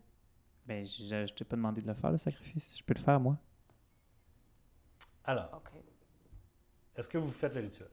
Ben, 0.65 0.85
je, 0.87 1.27
je 1.27 1.35
t'ai 1.35 1.45
pas 1.45 1.57
demandé 1.57 1.81
de 1.81 1.87
le 1.87 1.95
faire, 1.95 2.11
le 2.13 2.19
sacrifice. 2.19 2.77
Je 2.79 2.85
peux 2.85 2.95
le 2.95 3.01
faire, 3.01 3.19
moi. 3.19 3.37
Alors, 5.29 5.63
est-ce 6.97 7.07
que 7.07 7.19
vous 7.19 7.29
faites 7.29 7.55
le 7.55 7.61
rituel? 7.61 7.89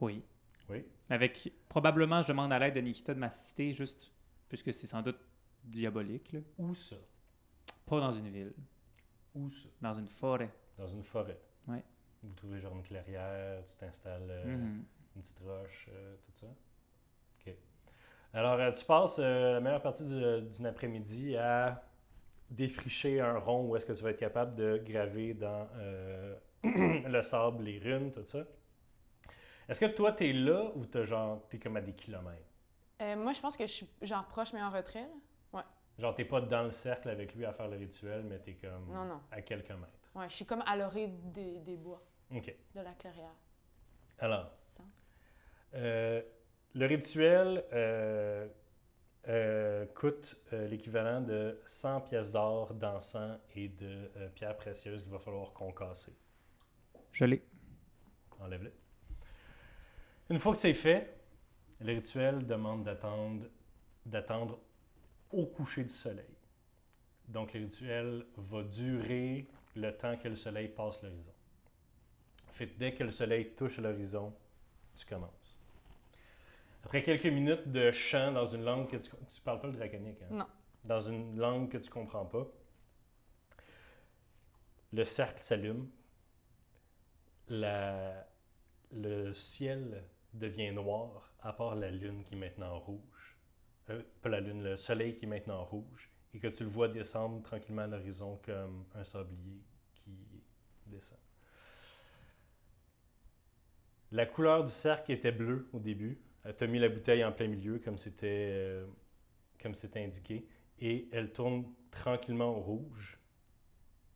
Oui. 0.00 0.24
Oui? 0.70 0.82
Avec. 1.10 1.52
Probablement, 1.68 2.22
je 2.22 2.28
demande 2.28 2.54
à 2.54 2.58
l'aide 2.58 2.74
de 2.74 2.80
Nikita 2.80 3.12
de 3.12 3.18
m'assister, 3.18 3.70
juste. 3.74 4.10
Puisque 4.48 4.72
c'est 4.72 4.86
sans 4.86 5.02
doute 5.02 5.18
diabolique, 5.62 6.32
là. 6.32 6.40
Où 6.56 6.74
ça? 6.74 6.96
Pas 7.84 8.00
dans 8.00 8.12
une 8.12 8.30
ville, 8.30 8.54
Où 9.34 9.50
ça? 9.50 9.68
dans 9.82 9.92
une 9.92 10.08
forêt. 10.08 10.50
Dans 10.78 10.88
une 10.88 11.02
forêt? 11.02 11.38
Ouais. 11.68 11.82
Vous 12.22 12.32
trouvez 12.32 12.58
genre 12.60 12.74
une 12.74 12.82
clairière, 12.82 13.62
tu 13.66 13.76
t'installes 13.76 14.26
euh, 14.30 14.56
Mhm. 14.56 14.84
une 15.16 15.20
petite 15.22 15.38
roche, 15.40 15.90
euh, 15.92 16.16
tout 16.24 16.32
ça? 16.40 16.46
OK. 17.46 17.54
Alors, 18.32 18.54
euh, 18.58 18.72
tu 18.72 18.86
passes 18.86 19.18
euh, 19.18 19.52
la 19.52 19.60
meilleure 19.60 19.82
partie 19.82 20.04
du- 20.04 20.48
d'une 20.56 20.64
après-midi 20.64 21.36
à 21.36 21.84
défricher 22.50 23.20
un 23.20 23.36
rond 23.38 23.68
où 23.68 23.76
est-ce 23.76 23.84
que 23.84 23.92
tu 23.92 24.02
vas 24.02 24.10
être 24.12 24.18
capable 24.18 24.54
de 24.54 24.80
graver 24.82 25.34
dans 25.34 25.68
euh, 25.76 26.34
le 27.08 27.22
sable, 27.22 27.64
les 27.64 27.78
runes, 27.78 28.12
tout 28.12 28.24
ça. 28.26 28.44
Est-ce 29.68 29.80
que 29.80 29.86
toi, 29.86 30.12
t'es 30.12 30.32
là 30.32 30.70
ou 30.74 30.84
t'es 30.86 31.06
genre, 31.06 31.46
t'es 31.48 31.58
comme 31.58 31.76
à 31.76 31.80
des 31.80 31.94
kilomètres? 31.94 32.42
Euh, 33.02 33.16
moi, 33.16 33.32
je 33.32 33.40
pense 33.40 33.56
que 33.56 33.66
je 33.66 33.72
suis 33.72 33.88
genre 34.02 34.26
proche, 34.26 34.52
mais 34.52 34.62
en 34.62 34.70
retrait. 34.70 35.08
là. 35.52 35.64
Genre, 35.96 36.12
t'es 36.14 36.24
pas 36.24 36.40
dans 36.40 36.64
le 36.64 36.72
cercle 36.72 37.08
avec 37.08 37.34
lui 37.36 37.44
à 37.44 37.52
faire 37.52 37.68
le 37.68 37.76
rituel, 37.76 38.24
mais 38.24 38.40
t'es 38.40 38.54
comme 38.54 38.88
Non, 38.92 39.04
non. 39.04 39.20
à 39.30 39.40
quelques 39.42 39.70
mètres. 39.70 39.92
Ouais, 40.14 40.28
je 40.28 40.34
suis 40.34 40.44
comme 40.44 40.62
à 40.66 40.76
l'orée 40.76 41.06
des, 41.06 41.60
des 41.60 41.76
bois, 41.76 42.02
OK. 42.34 42.52
de 42.74 42.80
la 42.80 42.92
clairière. 42.94 43.34
Alors, 44.18 44.50
euh, 45.74 46.20
le 46.74 46.86
rituel 46.86 47.64
euh, 47.72 48.48
coûte 49.94 50.36
l'équivalent 50.52 51.20
de 51.20 51.60
100 51.66 52.00
pièces 52.02 52.30
d'or 52.32 52.74
d'encens 52.74 53.38
et 53.54 53.68
de 53.68 54.08
pierres 54.34 54.56
précieuses 54.56 55.02
qu'il 55.02 55.12
va 55.12 55.18
falloir 55.20 55.52
concasser. 55.52 56.12
Je 57.14 57.24
l'ai. 57.24 57.46
Enlève-le. 58.40 58.72
Une 60.30 60.38
fois 60.38 60.52
que 60.52 60.58
c'est 60.58 60.74
fait, 60.74 61.16
le 61.80 61.94
rituel 61.94 62.44
demande 62.44 62.82
d'attendre, 62.82 63.46
d'attendre 64.04 64.58
au 65.30 65.46
coucher 65.46 65.84
du 65.84 65.92
soleil. 65.92 66.36
Donc, 67.28 67.54
le 67.54 67.60
rituel 67.60 68.26
va 68.36 68.64
durer 68.64 69.46
le 69.76 69.96
temps 69.96 70.16
que 70.16 70.26
le 70.26 70.34
soleil 70.34 70.68
passe 70.68 71.02
l'horizon. 71.02 71.32
Fait 72.50 72.66
que 72.66 72.78
dès 72.78 72.94
que 72.94 73.04
le 73.04 73.10
soleil 73.12 73.54
touche 73.54 73.78
l'horizon, 73.78 74.34
tu 74.96 75.06
commences. 75.06 75.56
Après 76.84 77.02
quelques 77.02 77.26
minutes 77.26 77.70
de 77.70 77.92
chant 77.92 78.32
dans 78.32 78.46
une 78.46 78.64
langue 78.64 78.88
que 78.88 78.96
tu... 78.96 79.10
Tu 79.32 79.40
parles 79.40 79.60
pas 79.60 79.68
le 79.68 79.72
draconique, 79.74 80.20
hein? 80.22 80.34
Non. 80.34 80.46
Dans 80.84 81.00
une 81.00 81.38
langue 81.38 81.70
que 81.70 81.78
tu 81.78 81.90
comprends 81.90 82.26
pas, 82.26 82.46
le 84.92 85.04
cercle 85.04 85.42
s'allume, 85.42 85.88
le 87.48 89.32
ciel 89.34 90.02
devient 90.32 90.72
noir, 90.72 91.32
à 91.40 91.52
part 91.52 91.74
la 91.74 91.90
lune 91.90 92.24
qui 92.24 92.34
est 92.34 92.38
maintenant 92.38 92.78
rouge. 92.78 93.36
Euh, 93.90 94.02
pas 94.22 94.28
la 94.28 94.40
lune, 94.40 94.62
le 94.62 94.76
soleil 94.76 95.14
qui 95.14 95.24
est 95.24 95.28
maintenant 95.28 95.62
rouge, 95.64 96.10
et 96.32 96.38
que 96.38 96.48
tu 96.48 96.64
le 96.64 96.68
vois 96.68 96.88
descendre 96.88 97.42
tranquillement 97.42 97.82
à 97.82 97.86
l'horizon 97.86 98.40
comme 98.44 98.86
un 98.94 99.04
sablier 99.04 99.62
qui 99.94 100.42
descend. 100.86 101.18
La 104.10 104.26
couleur 104.26 104.64
du 104.64 104.72
cercle 104.72 105.12
était 105.12 105.32
bleue 105.32 105.68
au 105.72 105.80
début. 105.80 106.20
Elle 106.44 106.56
t'a 106.56 106.66
mis 106.66 106.78
la 106.78 106.88
bouteille 106.88 107.24
en 107.24 107.32
plein 107.32 107.48
milieu, 107.48 107.78
comme 107.78 107.98
c'était 107.98 108.48
euh, 108.52 108.86
comme 109.60 109.74
c'était 109.74 110.04
indiqué, 110.04 110.46
et 110.78 111.08
elle 111.12 111.32
tourne 111.32 111.64
tranquillement 111.90 112.56
au 112.56 112.60
rouge. 112.60 113.18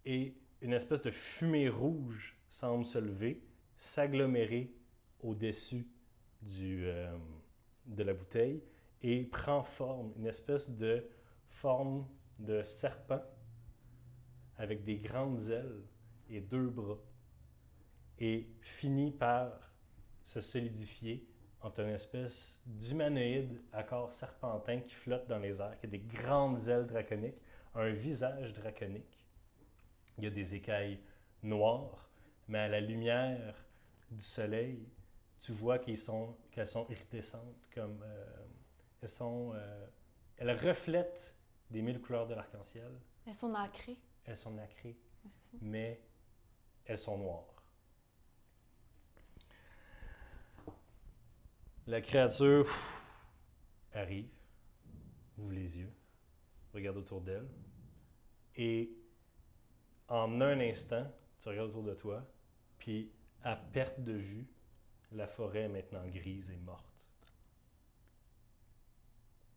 Et 0.05 0.35
une 0.61 0.73
espèce 0.73 1.03
de 1.03 1.11
fumée 1.11 1.69
rouge 1.69 2.38
semble 2.49 2.85
se 2.85 2.99
lever, 2.99 3.43
s'agglomérer 3.77 4.73
au-dessus 5.21 5.87
euh, 6.61 7.17
de 7.87 8.03
la 8.03 8.15
bouteille 8.15 8.63
et 9.03 9.25
prend 9.25 9.63
forme, 9.63 10.13
une 10.17 10.27
espèce 10.27 10.71
de 10.71 11.05
forme 11.49 12.07
de 12.39 12.63
serpent 12.63 13.23
avec 14.57 14.85
des 14.85 14.97
grandes 14.97 15.51
ailes 15.51 15.83
et 16.29 16.41
deux 16.41 16.69
bras 16.69 16.99
et 18.19 18.49
finit 18.61 19.13
par 19.13 19.73
se 20.25 20.41
solidifier 20.41 21.27
entre 21.61 21.81
une 21.81 21.91
espèce 21.91 22.61
d'humanoïde 22.67 23.61
à 23.73 23.83
corps 23.83 24.13
serpentin 24.13 24.81
qui 24.81 24.95
flotte 24.95 25.27
dans 25.27 25.39
les 25.39 25.61
airs, 25.61 25.79
qui 25.79 25.87
a 25.87 25.89
des 25.89 25.99
grandes 25.99 26.69
ailes 26.69 26.87
draconiques, 26.87 27.41
un 27.75 27.91
visage 27.91 28.53
draconique. 28.53 29.27
Il 30.19 30.25
y 30.25 30.27
a 30.27 30.31
des 30.31 30.55
écailles 30.55 31.01
noires, 31.43 32.08
mais 32.49 32.59
à 32.59 32.69
la 32.69 32.81
lumière 32.81 33.55
du 34.11 34.23
soleil, 34.23 34.89
tu 35.41 35.53
vois 35.53 35.79
qu'elles 35.79 35.99
sont, 35.99 36.37
qu'elles 36.51 36.67
sont 36.67 36.87
iridescentes, 36.89 37.69
comme 37.75 38.03
euh, 38.03 38.47
elles 39.03 39.09
sont, 39.09 39.53
euh, 39.55 39.87
elles 40.39 40.51
reflètent 40.51 41.37
des 41.71 41.83
mille 41.83 42.01
couleurs 42.01 42.27
de 42.27 42.35
l'arc-en-ciel. 42.35 42.91
Elles 43.27 43.35
sont 43.35 43.51
nacrées. 43.51 43.99
Elles 44.25 44.37
sont 44.37 44.51
nacrées, 44.51 44.97
mais 45.61 46.01
elles 46.85 46.99
sont 46.99 47.19
noires. 47.19 47.55
La 51.87 52.01
créature 52.03 52.65
pff, 52.65 53.03
arrive, 53.95 54.29
ouvre 55.39 55.53
les 55.53 55.79
yeux, 55.79 55.93
regarde 56.75 56.99
autour 56.99 57.23
d'elle, 57.23 57.49
et 58.57 58.91
en 60.09 60.41
un 60.41 60.61
instant, 60.61 61.11
tu 61.41 61.49
regardes 61.49 61.71
autour 61.71 61.85
de 61.85 61.95
toi, 61.95 62.27
puis 62.89 63.13
à 63.43 63.55
perte 63.55 64.01
de 64.01 64.15
vue, 64.15 64.47
la 65.13 65.27
forêt 65.27 65.65
est 65.65 65.69
maintenant 65.69 66.07
grise 66.07 66.51
et 66.51 66.57
morte. 66.57 66.87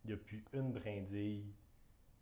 Il 0.04 0.08
n'y 0.08 0.12
a 0.12 0.18
plus 0.18 0.44
une 0.52 0.70
brindille 0.70 1.54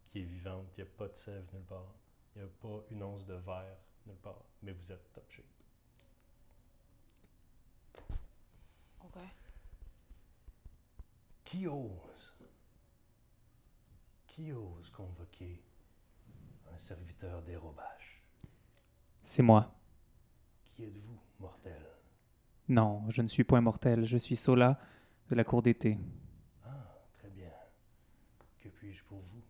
qui 0.06 0.20
est 0.20 0.22
vivante, 0.22 0.68
il 0.76 0.84
n'y 0.84 0.88
a 0.88 0.92
pas 0.92 1.08
de 1.08 1.16
sève 1.16 1.44
nulle 1.52 1.64
part, 1.64 1.96
il 2.36 2.42
n'y 2.42 2.44
a 2.44 2.50
pas 2.62 2.84
une 2.92 3.02
once 3.02 3.26
de 3.26 3.34
verre 3.34 3.76
nulle 4.06 4.18
part, 4.18 4.44
mais 4.62 4.70
vous 4.70 4.92
êtes 4.92 5.12
touché. 5.12 5.44
OK. 9.04 9.18
Qui 11.44 11.66
ose? 11.66 12.36
Qui 14.28 14.52
ose 14.52 14.90
convoquer 14.90 15.60
un 16.72 16.78
serviteur 16.78 17.42
d'Hérobache 17.42 18.22
C'est 19.24 19.42
moi. 19.42 19.74
Qui 20.80 20.86
êtes-vous, 20.86 21.20
mortel? 21.40 21.86
Non, 22.66 23.04
je 23.10 23.20
ne 23.20 23.28
suis 23.28 23.44
point 23.44 23.60
mortel. 23.60 24.06
Je 24.06 24.16
suis 24.16 24.34
Sola 24.34 24.80
de 25.28 25.34
la 25.34 25.44
cour 25.44 25.60
d'été. 25.60 25.98
Ah, 26.64 27.04
très 27.12 27.28
bien. 27.28 27.50
Que 28.58 28.70
puis-je 28.70 29.04
pour 29.04 29.18
vous 29.18 29.42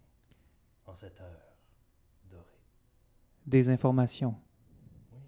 en 0.87 0.97
cette 0.97 1.21
heure 1.21 1.55
dorée? 2.29 2.43
Des 3.47 3.71
informations. 3.71 4.35
Oui, 5.13 5.21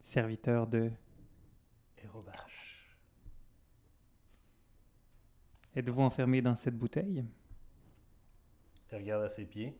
Serviteur 0.00 0.66
de... 0.66 0.90
Hérobache. 1.98 2.96
Êtes-vous 5.76 6.00
enfermé 6.00 6.40
dans 6.40 6.56
cette 6.56 6.78
bouteille? 6.78 7.26
Il 8.90 8.96
regarde 8.96 9.24
à 9.24 9.28
ses 9.28 9.44
pieds. 9.44 9.78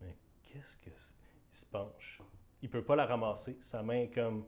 Mais 0.00 0.18
qu'est-ce 0.42 0.78
que 0.78 0.90
c'est? 0.96 1.14
Il 1.52 1.56
se 1.56 1.66
penche. 1.66 2.20
Il 2.64 2.70
peut 2.70 2.82
pas 2.82 2.96
la 2.96 3.04
ramasser. 3.04 3.58
Sa 3.60 3.82
main 3.82 4.04
est 4.04 4.08
comme. 4.08 4.46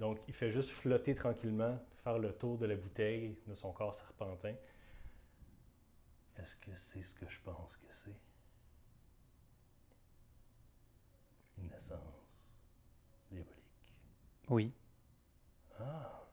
Donc, 0.00 0.18
il 0.26 0.34
fait 0.34 0.50
juste 0.50 0.70
flotter 0.70 1.14
tranquillement, 1.14 1.78
faire 2.02 2.18
le 2.18 2.32
tour 2.36 2.58
de 2.58 2.66
la 2.66 2.74
bouteille 2.74 3.38
de 3.46 3.54
son 3.54 3.72
corps 3.72 3.94
serpentin. 3.94 4.56
Est-ce 6.36 6.56
que 6.56 6.76
c'est 6.76 7.00
ce 7.04 7.14
que 7.14 7.28
je 7.28 7.38
pense 7.42 7.76
que 7.76 7.86
c'est? 7.90 8.20
Une 11.58 11.72
essence 11.72 12.26
diabolique. 13.30 13.94
Oui. 14.48 14.74
Ah 15.78 16.28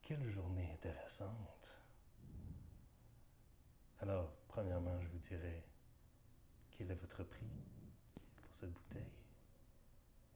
Quelle 0.00 0.28
journée 0.28 0.70
intéressante. 0.74 1.74
Alors, 3.98 4.32
premièrement, 4.46 5.00
je 5.00 5.08
vous 5.08 5.18
dirais, 5.18 5.64
quel 6.70 6.92
est 6.92 6.94
votre 6.94 7.24
prix? 7.24 7.50
Cette 8.58 8.72
bouteille 8.72 9.10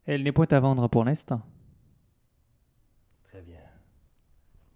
Elle 0.06 0.22
n'est 0.22 0.32
point 0.32 0.46
à 0.50 0.61
vendre 0.61 0.88
pour 0.88 1.04
l'instant. 1.04 1.42
Très 3.24 3.42
bien. 3.42 3.61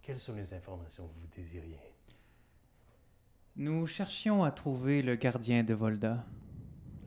Quelles 0.03 0.21
sont 0.21 0.35
les 0.35 0.53
informations 0.55 1.09
que 1.09 1.15
vous 1.21 1.27
désiriez? 1.29 1.79
Nous 3.57 3.87
cherchions 3.87 4.45
à 4.45 4.51
trouver 4.51 5.03
le 5.03 5.17
gardien 5.17 5.65
de 5.65 5.75
Volda. 5.75 6.25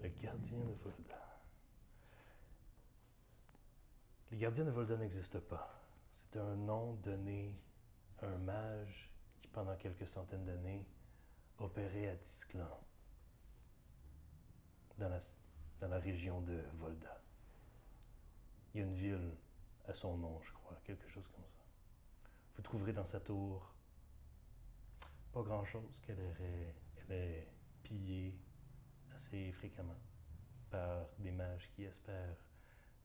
Le 0.02 0.10
gardien 0.10 0.58
de 0.58 0.74
Volda. 0.84 1.40
Le 4.32 4.38
gardien 4.38 4.66
de 4.66 4.72
Volda 4.72 4.98
n'existe 4.98 5.40
pas. 5.40 5.84
C'est 6.12 6.38
un 6.38 6.56
nom 6.56 6.96
donné 6.96 7.56
à 8.22 8.28
un 8.28 8.38
mage 8.40 9.12
qui, 9.42 9.48
pendant 9.50 9.76
quelques 9.76 10.08
centaines 10.08 10.46
d'années, 10.46 10.86
opérait 11.60 12.08
à 12.08 12.16
Tisclan, 12.16 12.80
dans 14.98 15.10
la, 15.10 15.20
dans 15.80 15.88
la 15.88 16.00
région 16.00 16.42
de 16.42 16.64
Volda. 16.74 17.22
Il 18.74 18.80
y 18.80 18.84
a 18.84 18.86
une 18.86 18.96
ville 18.96 19.32
à 19.88 19.94
son 19.94 20.18
nom, 20.18 20.42
je 20.42 20.52
crois, 20.54 20.80
quelque 20.84 21.08
chose 21.08 21.28
comme 21.30 21.46
ça. 21.48 21.64
Vous 22.56 22.62
trouverez 22.62 22.94
dans 22.94 23.06
sa 23.06 23.20
tour 23.20 23.74
pas 25.32 25.42
grand-chose 25.42 26.00
qu'elle 26.02 26.20
est, 26.20 26.76
elle 26.98 27.12
est 27.12 27.48
pillée 27.84 28.38
assez 29.14 29.52
fréquemment 29.54 29.98
par 30.70 31.08
des 31.18 31.32
mages 31.32 31.70
qui 31.72 31.84
espèrent 31.84 32.44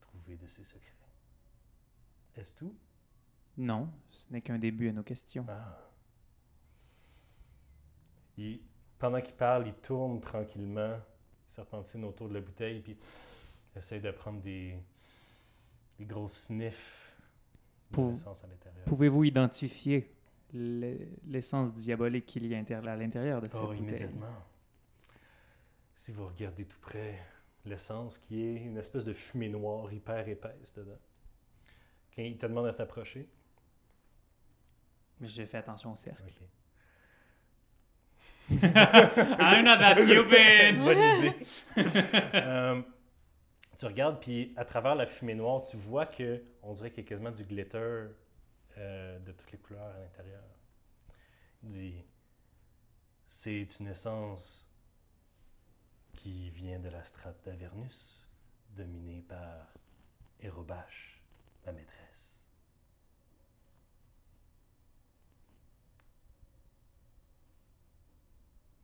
trouver 0.01 0.37
de 0.37 0.47
ses 0.47 0.65
secrets. 0.65 0.91
Est-ce 2.37 2.53
tout? 2.53 2.77
Non, 3.57 3.91
ce 4.11 4.33
n'est 4.33 4.43
qu'un 4.43 4.59
début 4.59 4.89
à 4.89 4.93
nos 4.93 5.03
questions. 5.03 5.47
Ah. 5.49 5.79
Il- 8.37 8.61
pendant 8.99 9.21
qu'il 9.21 9.35
parle, 9.37 9.69
il 9.69 9.75
tourne 9.75 10.21
tranquillement, 10.21 10.97
il 10.97 11.14
serpentine 11.55 12.05
autour 12.05 12.29
de 12.29 12.35
la 12.35 12.41
bouteille, 12.41 12.81
puis 12.81 12.97
il 13.75 13.79
essaie 13.79 14.01
de 14.01 14.11
prendre 14.11 14.41
des, 14.43 14.77
des 15.99 16.05
gros 16.05 16.29
sniffs 16.29 17.13
de 17.91 17.95
Pour- 17.95 18.11
l'essence 18.11 18.43
à 18.45 18.47
l'intérieur. 18.49 18.85
Pouvez-vous 18.87 19.25
identifier 19.25 20.11
le- 20.53 20.99
l'essence 21.27 21.73
diabolique 21.75 22.27
qu'il 22.27 22.47
y 22.47 22.55
a 22.55 22.59
à 22.59 22.97
l'intérieur 22.97 23.41
de 23.41 23.47
cette 23.47 23.55
Oh, 23.57 23.67
bouteille? 23.67 23.79
immédiatement. 23.81 24.27
Si 25.97 26.13
vous 26.13 26.27
regardez 26.27 26.65
tout 26.67 26.79
près, 26.81 27.19
l'essence 27.65 28.19
qui 28.19 28.43
est 28.45 28.57
une 28.57 28.77
espèce 28.77 29.05
de 29.05 29.13
fumée 29.15 29.49
noire 29.49 29.91
hyper 29.93 30.29
épaisse 30.29 30.75
dedans. 30.75 30.99
Quand 32.15 32.23
il 32.23 32.37
te 32.37 32.47
demande 32.47 32.67
de 32.67 32.73
t'approcher, 32.73 33.29
Mais 35.21 35.29
j'ai 35.29 35.47
fait 35.47 35.59
attention 35.59 35.93
au 35.93 35.97
cercle. 35.97 36.23
I'm 38.51 39.65
not 39.65 39.79
that 39.79 40.01
stupid! 40.01 40.79
Bonne 40.79 40.99
idée. 40.99 41.35
Euh, 42.35 42.83
tu 43.79 43.87
regardes, 43.87 44.21
puis 44.21 44.53
à 44.57 44.65
travers 44.65 44.95
la 44.95 45.07
fumée 45.07 45.35
noire, 45.35 45.65
tu 45.65 45.77
vois 45.77 46.07
que 46.07 46.43
on 46.63 46.75
dirait 46.75 46.91
qu'il 46.91 47.03
y 47.05 47.07
a 47.07 47.09
quasiment 47.09 47.31
du 47.31 47.45
glitter 47.45 48.07
euh, 48.79 49.19
de 49.19 49.33
toutes 49.33 49.51
les 49.53 49.59
couleurs 49.59 49.87
à 49.87 49.99
l'intérieur. 49.99 50.43
Il 51.63 51.69
dit 51.71 52.05
c'est 53.27 53.67
une 53.81 53.89
essence 53.89 54.69
qui 56.13 56.51
vient 56.51 56.79
de 56.79 56.89
la 56.89 57.03
strate 57.03 57.45
d'Avernus, 57.45 58.29
dominée 58.71 59.23
par 59.29 59.75
Hérobache, 60.41 61.21
ma 61.67 61.73
maîtresse. 61.73 62.04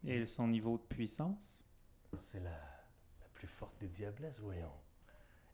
Et 0.05 0.27
son 0.27 0.49
niveau 0.49 0.79
de 0.79 0.83
puissance? 0.83 1.65
C'est 2.19 2.41
la, 2.41 2.51
la 2.51 3.29
plus 3.35 3.47
forte 3.47 3.79
des 3.81 3.89
diablesses, 3.89 4.39
voyons. 4.41 4.73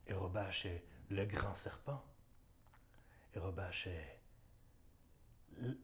Erobash 0.07 0.67
est 0.67 0.85
le 1.11 1.25
grand 1.27 1.55
serpent. 1.55 2.03
Erobash 3.35 3.87
est 3.89 4.21
l- 5.61 5.79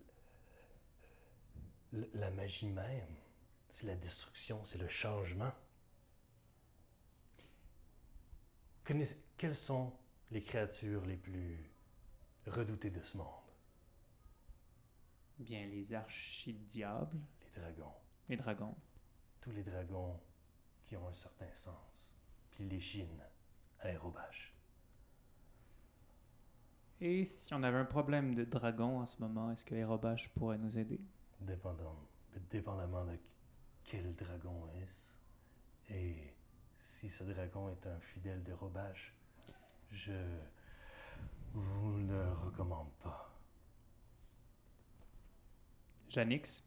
l- 1.93 2.11
la 2.15 2.31
magie 2.31 2.69
même. 2.69 3.17
C'est 3.69 3.87
la 3.87 3.97
destruction, 3.97 4.65
c'est 4.65 4.79
le 4.79 4.89
changement. 4.89 5.53
Connaissez, 8.85 9.17
quelles 9.37 9.57
sont 9.57 9.93
les 10.31 10.43
créatures 10.43 11.05
les 11.07 11.17
plus 11.17 11.59
redoutées 12.47 12.91
de 12.91 13.03
ce 13.03 13.17
monde? 13.17 13.27
Bien, 15.39 15.67
les 15.67 15.93
archidiables, 15.93 17.19
Les 17.55 17.61
dragons. 17.61 17.93
Les 18.29 18.37
dragons. 18.37 18.75
Tous 19.41 19.53
les 19.53 19.63
dragons 19.63 20.19
qui 20.87 20.97
ont 20.97 21.09
un 21.09 21.15
certain 21.15 21.53
sens. 21.55 22.15
Puis 22.51 22.65
les 22.65 22.81
chines. 22.81 23.23
Et 27.01 27.25
si 27.25 27.53
on 27.53 27.63
avait 27.65 27.79
un 27.79 27.85
problème 27.85 28.35
de 28.35 28.45
dragon 28.45 29.01
en 29.01 29.05
ce 29.05 29.21
moment, 29.21 29.51
est-ce 29.51 29.65
que 29.65 29.75
Aerobash 29.75 30.29
pourrait 30.29 30.59
nous 30.59 30.79
aider? 30.79 31.01
Dépendant, 31.41 31.97
dépendamment 32.51 33.05
de 33.05 33.19
quel 33.83 34.15
dragon 34.15 34.69
est-ce 34.81 35.17
et 35.91 36.33
si 36.81 37.09
ce 37.09 37.25
dragon 37.25 37.69
est 37.71 37.87
un 37.87 37.99
fidèle 38.01 38.43
d'Erobash, 38.43 39.15
je 39.91 40.13
vous 41.53 41.99
le 41.99 42.33
recommande 42.45 42.91
pas. 43.03 43.35
Janix? 46.09 46.63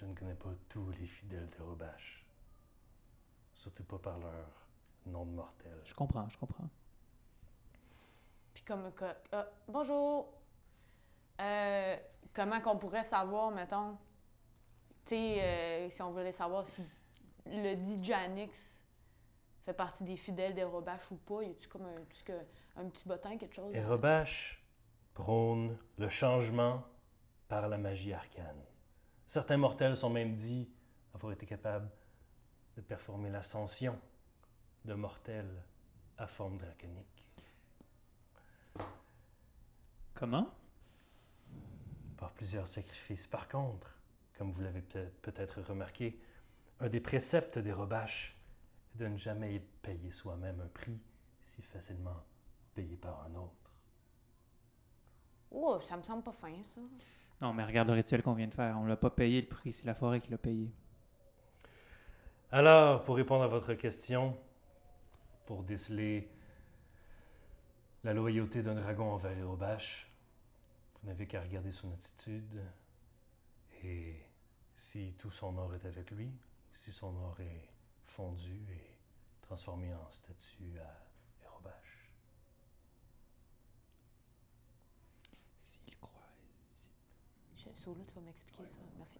Je 0.00 0.06
ne 0.06 0.14
connais 0.14 0.34
pas 0.34 0.48
tous 0.70 0.88
les 0.92 1.04
fidèles 1.06 1.46
d'Erobash. 1.50 2.24
Surtout 3.52 3.84
pas 3.84 3.98
par 3.98 4.18
leur 4.18 4.48
nom 5.04 5.26
de 5.26 5.32
mortel. 5.32 5.78
Je 5.84 5.92
comprends, 5.92 6.26
je 6.30 6.38
comprends. 6.38 6.68
Puis 8.54 8.62
comme... 8.64 8.90
que- 8.94 9.14
ah, 9.32 9.46
bonjour! 9.68 10.32
Euh, 11.42 11.96
comment 12.32 12.62
qu'on 12.62 12.78
pourrait 12.78 13.04
savoir, 13.04 13.50
mettons, 13.50 13.98
tu 15.04 15.14
sais, 15.16 15.42
euh, 15.42 15.90
si 15.90 16.00
on 16.00 16.12
voulait 16.12 16.32
savoir 16.32 16.66
si 16.66 16.82
le 17.44 17.74
dit 17.74 18.02
Janix 18.02 18.82
fait 19.66 19.74
partie 19.74 20.04
des 20.04 20.16
fidèles 20.16 20.54
des 20.54 20.64
Robaches 20.64 21.10
ou 21.10 21.16
pas, 21.16 21.42
y 21.42 21.50
a-tu 21.50 21.68
comme 21.68 21.84
un, 21.84 22.00
petit 22.08 22.22
que- 22.24 22.46
un 22.76 22.88
petit 22.88 23.06
bottin, 23.06 23.36
quelque 23.36 23.54
chose? 23.54 23.74
Erobash 23.74 24.64
prône 25.12 25.76
le 25.98 26.08
changement 26.08 26.82
par 27.48 27.68
la 27.68 27.76
magie 27.76 28.14
arcane. 28.14 28.64
Certains 29.30 29.58
mortels 29.58 29.96
sont 29.96 30.10
même 30.10 30.34
dits 30.34 30.68
avoir 31.14 31.32
été 31.32 31.46
capables 31.46 31.88
de 32.76 32.80
performer 32.80 33.30
l'ascension 33.30 33.96
de 34.84 34.94
mortels 34.94 35.62
à 36.18 36.26
forme 36.26 36.58
draconique. 36.58 37.24
Comment? 40.14 40.52
Par 42.16 42.32
plusieurs 42.32 42.66
sacrifices. 42.66 43.28
Par 43.28 43.46
contre, 43.46 43.94
comme 44.36 44.50
vous 44.50 44.62
l'avez 44.62 44.82
peut- 44.82 45.12
peut-être 45.22 45.62
remarqué, 45.62 46.20
un 46.80 46.88
des 46.88 46.98
préceptes 46.98 47.60
des 47.60 47.72
Robaches 47.72 48.36
est 48.96 48.98
de 48.98 49.06
ne 49.06 49.16
jamais 49.16 49.60
payer 49.80 50.10
soi-même 50.10 50.60
un 50.60 50.66
prix 50.66 50.98
si 51.40 51.62
facilement 51.62 52.20
payé 52.74 52.96
par 52.96 53.22
un 53.22 53.34
autre. 53.36 53.70
Oh, 55.52 55.78
ça 55.84 55.96
me 55.96 56.02
semble 56.02 56.24
pas 56.24 56.32
fin, 56.32 56.64
ça. 56.64 56.80
Non, 57.40 57.54
mais 57.54 57.64
regarde 57.64 57.88
le 57.88 57.94
rituel 57.94 58.22
qu'on 58.22 58.34
vient 58.34 58.48
de 58.48 58.54
faire. 58.54 58.78
On 58.78 58.86
l'a 58.86 58.96
pas 58.96 59.10
payé 59.10 59.40
le 59.40 59.46
prix, 59.46 59.72
c'est 59.72 59.86
la 59.86 59.94
forêt 59.94 60.20
qui 60.20 60.30
l'a 60.30 60.38
payé. 60.38 60.70
Alors, 62.52 63.04
pour 63.04 63.16
répondre 63.16 63.44
à 63.44 63.46
votre 63.46 63.74
question, 63.74 64.36
pour 65.46 65.62
déceler 65.62 66.28
la 68.04 68.12
loyauté 68.12 68.62
d'un 68.62 68.74
dragon 68.74 69.12
envers 69.12 69.36
Erobash, 69.38 70.10
vous 71.02 71.08
n'avez 71.08 71.26
qu'à 71.26 71.40
regarder 71.40 71.72
son 71.72 71.92
attitude 71.92 72.60
et 73.84 74.16
si 74.76 75.14
tout 75.18 75.30
son 75.30 75.56
or 75.56 75.74
est 75.74 75.86
avec 75.86 76.10
lui, 76.10 76.26
ou 76.26 76.76
si 76.76 76.92
son 76.92 77.14
or 77.16 77.40
est 77.40 77.68
fondu 78.04 78.66
et 78.70 78.96
transformé 79.40 79.94
en 79.94 80.12
statue 80.12 80.78
à 80.78 81.44
Erobash. 81.44 82.12
S'il 85.58 85.96
Tu 87.82 87.88
vas 87.88 88.20
m'expliquer 88.20 88.64
ça. 88.68 88.78
Merci. 88.98 89.18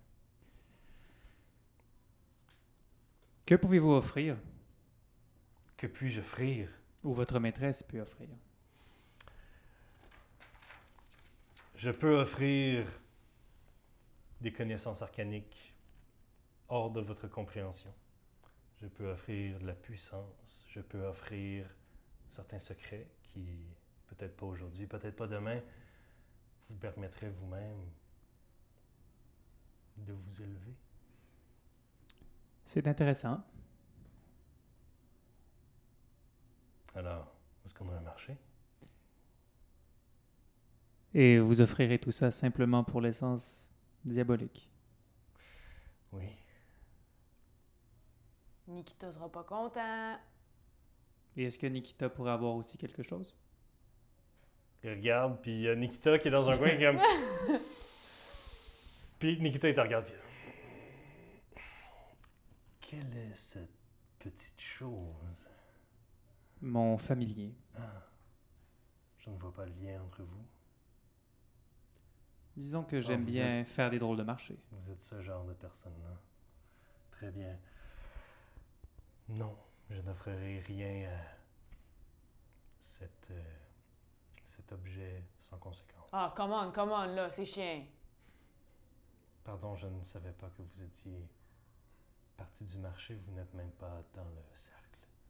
Que 3.46 3.55
pouvez-vous 3.55 3.92
offrir? 3.92 4.37
Que 5.77 5.87
puis-je 5.87 6.20
offrir? 6.20 6.68
Ou 7.03 7.14
votre 7.14 7.38
maîtresse 7.38 7.83
peut 7.83 8.01
offrir? 8.01 8.29
Je 11.75 11.90
peux 11.90 12.20
offrir 12.20 12.87
des 14.42 14.53
connaissances 14.53 15.01
arcaniques 15.01 15.75
hors 16.68 16.90
de 16.90 17.01
votre 17.01 17.29
compréhension. 17.29 17.92
Je 18.83 18.87
peux 18.87 19.11
offrir 19.11 19.59
de 19.59 19.66
la 19.66 19.75
puissance. 19.75 20.66
Je 20.68 20.81
peux 20.81 21.03
offrir 21.07 21.66
certains 22.29 22.59
secrets 22.59 23.09
qui, 23.23 23.64
peut-être 24.09 24.37
pas 24.37 24.46
aujourd'hui, 24.46 24.87
peut-être 24.87 25.16
pas 25.16 25.27
demain, 25.27 25.61
vous 26.68 26.77
permettraient 26.77 27.31
vous-même 27.31 27.90
de 30.07 30.13
vous 30.13 30.43
élever. 30.43 30.75
C'est 32.65 32.87
intéressant. 32.87 33.43
Alors, 36.95 37.35
est-ce 37.65 37.75
qu'on 37.75 37.89
a 37.91 37.97
un 37.97 38.01
marché? 38.01 38.37
Et 41.15 41.39
vous 41.39 41.61
offrirez 41.61 41.99
tout 41.99 42.13
ça 42.13 42.31
simplement 42.31 42.85
pour 42.85 43.01
l'essence 43.01 43.71
diabolique. 44.05 44.71
Oui. 46.13 46.29
Nikita 48.69 49.11
sera 49.11 49.31
pas 49.31 49.43
content. 49.43 50.19
Et 51.37 51.45
est-ce 51.45 51.59
que 51.59 51.67
Nikita 51.67 52.09
pourrait 52.09 52.33
avoir 52.33 52.55
aussi 52.55 52.79
quelque 52.79 53.03
chose? 53.03 53.35
Il 54.83 54.91
regarde, 54.91 55.41
puis 55.43 55.53
il 55.53 55.61
y 55.63 55.69
a 55.69 55.75
Nikita 55.75 56.19
qui 56.19 56.29
est 56.29 56.31
dans 56.31 56.49
un 56.49 56.57
coin 56.57 56.77
comme... 56.77 57.01
Puis 59.20 59.38
Nikita, 59.38 59.68
il 59.68 59.74
te 59.74 59.80
regarde, 59.80 60.06
puis... 60.06 60.14
Quelle 62.80 63.16
est 63.18 63.35
cette 63.35 63.70
petite 64.18 64.59
chose? 64.59 65.46
Mon 66.62 66.96
familier. 66.96 67.54
Ah, 67.76 68.09
je 69.18 69.28
ne 69.28 69.37
vois 69.37 69.52
pas 69.52 69.66
le 69.66 69.74
lien 69.74 70.02
entre 70.02 70.22
vous. 70.22 70.44
Disons 72.56 72.83
que 72.83 73.02
j'aime 73.02 73.20
vous 73.20 73.26
bien 73.26 73.62
faire 73.66 73.90
des 73.90 73.98
drôles 73.98 74.16
de 74.16 74.22
marché. 74.22 74.59
Vous 74.72 74.90
êtes 74.90 75.02
ce 75.02 75.20
genre 75.20 75.44
de 75.44 75.52
personne-là. 75.52 76.18
Très 77.11 77.30
bien. 77.30 77.59
Non, 79.28 79.54
je 79.90 80.00
n'offrirai 80.00 80.61
rien 80.61 81.11
à 81.11 81.20
cet, 82.78 83.28
euh, 83.30 83.42
cet 84.44 84.72
objet 84.72 85.24
sans 85.38 85.59
conséquence. 85.59 86.09
Ah, 86.11 86.33
come 86.35 86.52
on, 86.52 86.72
come 86.72 86.90
on, 86.90 87.04
là, 87.14 87.28
c'est 87.28 87.44
chien. 87.44 87.85
Pardon, 89.44 89.74
je 89.76 89.87
ne 89.87 90.03
savais 90.03 90.33
pas 90.33 90.48
que 90.48 90.62
vous 90.62 90.83
étiez 90.83 91.29
partie 92.37 92.64
du 92.64 92.79
marché. 92.79 93.14
Vous 93.26 93.33
n'êtes 93.33 93.53
même 93.55 93.70
pas 93.72 94.03
dans 94.14 94.24
le 94.24 94.42
cercle. 94.55 94.81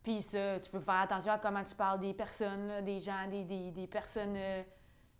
Puis 0.03 0.23
ça, 0.23 0.59
tu 0.61 0.71
peux 0.71 0.81
faire 0.81 1.01
attention 1.01 1.33
à 1.33 1.39
comment 1.39 1.63
tu 1.63 1.75
parles 1.75 2.01
des 2.01 2.15
personnes, 2.15 2.69
là, 2.69 2.83
des 2.83 3.01
gens, 3.01 3.29
des, 3.29 3.45
des, 3.45 3.71
des 3.71 3.87
personnes 3.87 4.37
euh, 4.37 4.63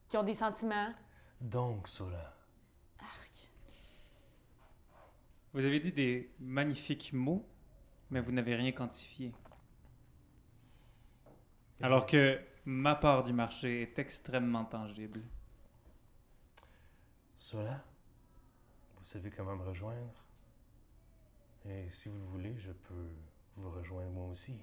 qui 0.09 0.17
ont 0.17 0.23
des 0.23 0.35
sentiments. 0.35 0.93
Donc, 1.41 1.89
Sola, 1.89 2.35
Arc. 2.99 3.51
Vous 5.53 5.65
avez 5.65 5.81
dit 5.81 5.93
des 5.93 6.35
magnifiques 6.39 7.13
mots, 7.13 7.47
mais 8.11 8.21
vous 8.21 8.33
n'avez 8.33 8.55
rien 8.55 8.73
quantifié. 8.73 9.33
Alors 11.83 12.07
que 12.07 12.41
ma 12.65 12.95
part 12.95 13.23
du 13.23 13.33
marché 13.33 13.83
est 13.83 13.99
extrêmement 13.99 14.65
tangible. 14.65 15.23
Sola, 17.39 17.83
savez 19.11 19.31
comment 19.33 19.57
me 19.57 19.65
rejoindre? 19.65 20.25
Et 21.65 21.91
si 21.91 22.09
vous 22.09 22.17
le 22.17 22.27
voulez, 22.27 22.57
je 22.61 22.71
peux 22.71 23.11
vous 23.57 23.71
rejoindre 23.71 24.13
moi 24.13 24.27
aussi. 24.29 24.57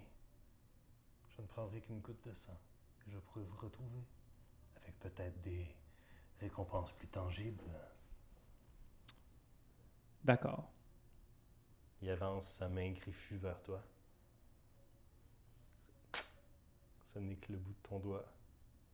Je 1.35 1.41
ne 1.41 1.47
prendrai 1.47 1.81
qu'une 1.81 1.99
goutte 1.99 2.25
de 2.25 2.33
sang. 2.33 2.57
Et 3.05 3.11
je 3.11 3.17
pourrai 3.17 3.43
vous 3.43 3.57
retrouver. 3.57 4.05
Avec 4.77 4.97
peut-être 4.99 5.41
des 5.41 5.67
récompenses 6.39 6.93
plus 6.93 7.09
tangibles. 7.09 7.69
D'accord. 10.23 10.71
Il 12.01 12.09
avance 12.09 12.47
sa 12.47 12.69
main 12.69 12.91
griffue 12.91 13.35
vers 13.35 13.61
toi. 13.63 13.83
Ce 17.13 17.19
n'est 17.19 17.35
que 17.35 17.51
le 17.51 17.57
bout 17.57 17.73
de 17.73 17.87
ton 17.87 17.99
doigt. 17.99 18.31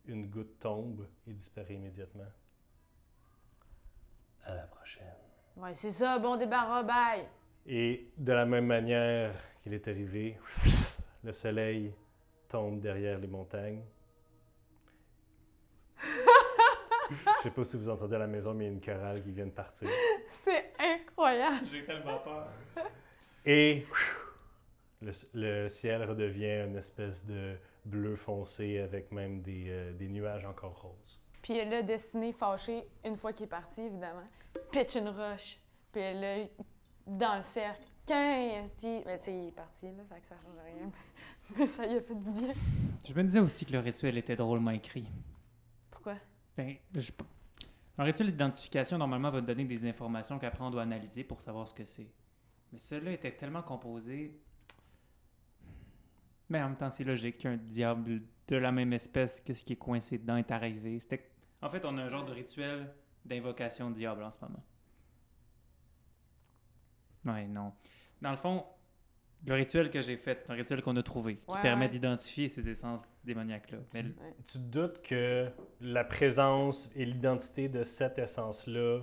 Une 0.06 0.32
goutte 0.32 0.58
tombe 0.60 1.08
et 1.28 1.34
disparaît 1.34 1.76
immédiatement. 1.76 2.32
À 4.46 4.56
la 4.56 4.66
prochaine. 4.66 5.23
Ouais, 5.56 5.76
c'est 5.76 5.92
ça, 5.92 6.18
bon 6.20 6.36
débarras, 6.36 6.84
bye! 6.84 7.26
Et 7.66 8.08
de 8.18 8.34
la 8.34 8.46
même 8.46 8.66
manière 8.66 9.34
qu'il 9.62 9.74
est 9.74 9.88
arrivé, 9.88 10.38
le 11.24 11.32
soleil 11.32 11.94
tombe 12.50 12.80
derrière 12.80 13.20
les 13.20 13.28
montagnes. 13.28 13.84
Je 16.00 17.44
sais 17.44 17.52
pas 17.52 17.64
si 17.64 17.78
vous 17.78 17.90
entendez 17.90 18.16
à 18.16 18.20
la 18.20 18.28
maison, 18.28 18.54
mais 18.54 18.66
il 18.66 18.68
y 18.68 18.72
a 18.72 18.74
une 18.74 18.82
chorale 18.82 19.22
qui 19.24 19.32
vient 19.32 19.46
de 19.46 19.52
partir. 19.52 19.88
C'est 20.30 20.74
incroyable! 20.80 21.68
J'ai 21.72 21.86
tellement 21.86 22.20
peur. 22.20 22.48
Et 23.46 23.86
le, 25.02 25.12
le 25.34 25.70
ciel 25.70 26.04
redevient 26.04 26.66
une 26.68 26.78
espèce 26.78 27.26
de 27.26 27.56
bleu 27.86 28.16
foncé 28.16 28.80
avec 28.80 29.12
même 29.12 29.42
des, 29.42 29.66
euh, 29.70 29.94
des 29.94 30.08
nuages 30.08 30.46
encore 30.46 30.82
roses. 30.82 31.20
Puis 31.44 31.64
là, 31.64 31.84
Destiné 31.84 32.32
fâché, 32.34 32.84
une 33.06 33.16
fois 33.18 33.32
qu'il 33.34 33.44
est 33.44 33.48
parti, 33.50 33.82
évidemment, 33.82 34.24
pitch 34.72 34.96
une 34.96 35.10
roche. 35.10 35.60
Puis 35.92 36.02
là, 36.02 36.38
dans 37.06 37.38
le 37.38 37.44
cercle, 37.44 37.84
15 38.08 38.72
Mais 39.06 39.20
tu 39.20 39.26
sais, 39.26 39.38
il 39.38 39.48
est 39.50 39.52
parti, 39.52 39.86
là, 39.88 40.04
fait 40.10 40.22
que 40.22 40.28
ça 40.28 40.36
change 40.38 40.58
rien. 40.66 40.90
Mais 41.60 41.68
ça 41.68 41.86
lui 41.86 41.98
a 41.98 42.02
fait 42.02 42.16
du 42.16 42.32
bien. 42.32 42.54
Je 43.06 43.14
me 43.14 43.24
disais 43.24 43.40
aussi 43.40 43.66
que 43.66 43.74
le 43.74 43.80
rituel 43.80 44.18
était 44.18 44.36
drôlement 44.36 44.72
écrit. 44.72 45.08
Pourquoi? 45.92 46.16
Ben, 46.58 46.76
je- 46.96 47.12
Un 47.98 48.04
rituel 48.06 48.32
d'identification, 48.32 48.98
normalement, 48.98 49.30
va 49.30 49.42
te 49.42 49.46
donner 49.46 49.66
des 49.66 49.86
informations 49.86 50.40
qu'après 50.40 50.64
on 50.64 50.72
doit 50.72 50.82
analyser 50.84 51.24
pour 51.24 51.42
savoir 51.42 51.68
ce 51.68 51.74
que 51.74 51.84
c'est. 51.84 52.08
Mais 52.72 52.78
celui-là 52.80 53.12
était 53.12 53.36
tellement 53.36 53.62
composé. 53.62 54.40
Mais 56.50 56.62
en 56.62 56.70
même 56.70 56.78
temps, 56.78 56.90
c'est 56.90 57.04
logique 57.04 57.38
qu'un 57.40 57.58
diable 57.58 58.22
de 58.48 58.56
la 58.56 58.72
même 58.72 58.94
espèce 58.94 59.42
que 59.42 59.54
ce 59.54 59.64
qui 59.64 59.74
est 59.74 59.78
coincé 59.78 60.18
dedans 60.18 60.38
est 60.38 60.52
arrivé. 60.52 61.00
C'était... 61.00 61.30
En 61.64 61.70
fait, 61.70 61.86
on 61.86 61.98
a 61.98 62.02
un 62.04 62.10
genre 62.10 62.26
de 62.26 62.34
rituel 62.34 62.94
d'invocation 63.26 63.90
diable 63.90 64.22
en 64.24 64.32
ce 64.32 64.40
moment. 64.42 64.64
Ouais, 67.26 67.48
non. 67.48 67.72
Dans 68.22 68.32
le 68.32 68.38
fond, 68.38 68.66
le 69.46 69.54
rituel 69.54 69.90
que 69.90 70.02
j'ai 70.02 70.18
fait, 70.18 70.40
c'est 70.42 70.50
un 70.52 70.56
rituel 70.56 70.82
qu'on 70.82 70.96
a 70.98 71.04
trouvé 71.04 71.38
qui 71.38 71.56
Ouais, 71.56 71.62
permet 71.62 71.86
ouais. 71.86 71.90
d'identifier 71.90 72.50
ces 72.50 72.70
essences 72.70 73.06
démoniaques-là. 73.24 73.78
Mais 73.94 74.04
Tu- 74.04 74.08
Ouais. 74.10 74.36
Tu 74.46 74.54
te 74.54 74.58
doutes 74.58 75.02
que 75.02 75.50
la 75.80 76.04
présence 76.04 76.90
et 76.96 77.06
l'identité 77.06 77.70
de 77.70 77.84
cette 77.84 78.20
essence-là 78.20 79.02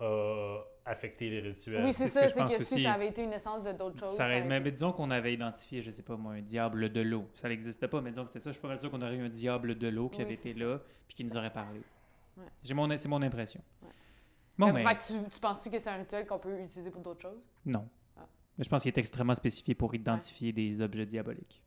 a 0.00 0.58
affecté 0.86 1.28
les 1.28 1.40
rituels. 1.40 1.84
oui, 1.84 1.92
c'est 1.92 2.08
ça, 2.08 2.28
c'est 2.28 2.44
que 2.44 2.62
si 2.64 2.82
ça 2.82 2.92
avait 2.92 3.08
été 3.08 3.22
une 3.24 3.32
essence 3.32 3.62
de 3.64 3.72
d'autres 3.72 3.98
choses. 3.98 4.16
Ça 4.16 4.24
aurait- 4.24 4.42
mais, 4.44 4.56
été- 4.56 4.64
mais 4.64 4.70
disons 4.70 4.92
qu'on 4.92 5.10
avait 5.10 5.34
identifié, 5.34 5.82
je 5.82 5.90
sais 5.90 6.02
pas 6.04 6.16
moi, 6.16 6.34
un 6.34 6.40
diable 6.42 6.90
de 6.92 7.00
l'eau. 7.00 7.28
Ça 7.34 7.48
n'existait 7.48 7.88
pas, 7.88 8.00
mais 8.00 8.10
disons 8.10 8.22
que 8.22 8.28
c'était 8.28 8.40
ça. 8.40 8.50
Je 8.50 8.54
suis 8.54 8.62
pas 8.62 8.68
mal 8.68 8.78
sûr 8.78 8.90
qu'on 8.90 9.02
aurait 9.02 9.16
eu 9.16 9.24
un 9.24 9.28
diable 9.28 9.76
de 9.76 9.88
l'eau 9.88 10.08
qui 10.08 10.18
Oui, 10.18 10.24
avait 10.24 10.34
été 10.34 10.52
ça. 10.54 10.60
là 10.64 10.78
puis 11.08 11.16
qui 11.16 11.24
nous 11.24 11.36
aurait 11.36 11.52
parlé. 11.52 11.80
Ouais. 12.36 12.44
J'ai 12.62 12.74
mon, 12.74 12.96
c'est 12.96 13.08
mon 13.08 13.20
impression. 13.22 13.60
Ouais. 13.82 13.88
Bon, 14.58 14.66
Fait 14.68 14.84
mais 14.84 14.94
que 14.94 15.00
tu, 15.06 15.28
tu 15.30 15.40
penses-tu 15.40 15.70
que 15.70 15.78
c'est 15.78 15.90
un 15.90 15.96
rituel 15.96 16.26
qu'on 16.26 16.38
peut 16.38 16.58
utiliser 16.60 16.90
pour 16.90 17.02
d'autres 17.02 17.20
choses? 17.22 17.42
non. 17.64 17.88
Ah. 18.16 18.26
Mais 18.56 18.64
je 18.64 18.70
pense 18.70 18.82
qu'il 18.82 18.88
est 18.90 18.98
extrêmement 18.98 19.34
spécifié 19.34 19.74
pour 19.74 19.94
identifier 19.94 20.52
des 20.52 20.80
objets 20.80 21.04
diaboliques. 21.04 21.62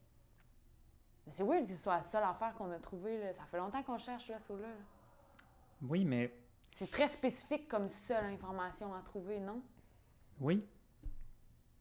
Mais 1.27 1.31
c'est 1.33 1.43
weird 1.43 1.67
que 1.67 1.73
ce 1.73 1.83
soit 1.83 1.97
la 1.97 2.01
seule 2.03 2.23
affaire 2.23 2.53
qu'on 2.55 2.71
a 2.71 2.79
trouvée. 2.79 3.19
Là. 3.19 3.33
Ça 3.33 3.43
fait 3.51 3.57
longtemps 3.57 3.83
qu'on 3.83 3.97
cherche 3.97 4.29
là, 4.29 4.39
ça 4.39 4.53
là. 4.53 4.67
Oui, 5.83 6.03
mais 6.05 6.33
C'est 6.71 6.91
très 6.91 7.07
spécifique 7.07 7.67
comme 7.67 7.89
seule 7.89 8.25
information 8.25 8.93
à 8.93 9.01
trouver, 9.01 9.39
non? 9.39 9.61
oui. 10.39 10.65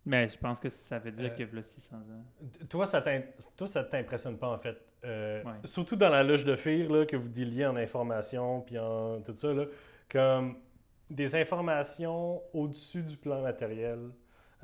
Mais 0.05 0.27
je 0.27 0.39
pense 0.39 0.59
que 0.59 0.71
ça 0.71 0.99
veut 0.99 1.11
dire 1.11 1.31
Euh, 1.33 1.37
que 1.37 1.43
voilà 1.45 1.63
600 1.63 1.97
ans. 1.99 2.25
Toi, 2.71 2.87
ça 2.87 3.03
ça 3.67 3.85
t'impressionne 3.85 4.39
pas, 4.39 4.49
en 4.49 4.59
fait. 4.59 4.79
Euh, 5.05 5.43
Ouais. 5.45 5.53
Surtout 5.65 5.97
dans 5.97 6.09
la 6.09 6.23
loge 6.23 6.47
de 6.47 6.57
Fir, 6.57 6.91
là, 6.91 7.05
que 7.05 7.17
vous 7.17 7.29
déliez 7.29 7.67
en 7.67 7.77
information, 7.77 8.63
puis 8.63 8.79
en 8.79 9.21
tout 9.21 9.37
ça, 9.37 9.53
là, 9.53 9.67
comme 10.11 10.57
des 11.11 11.35
informations 11.35 12.43
au-dessus 12.55 13.03
du 13.03 13.19
plan 13.19 13.43
matériel, 13.43 14.11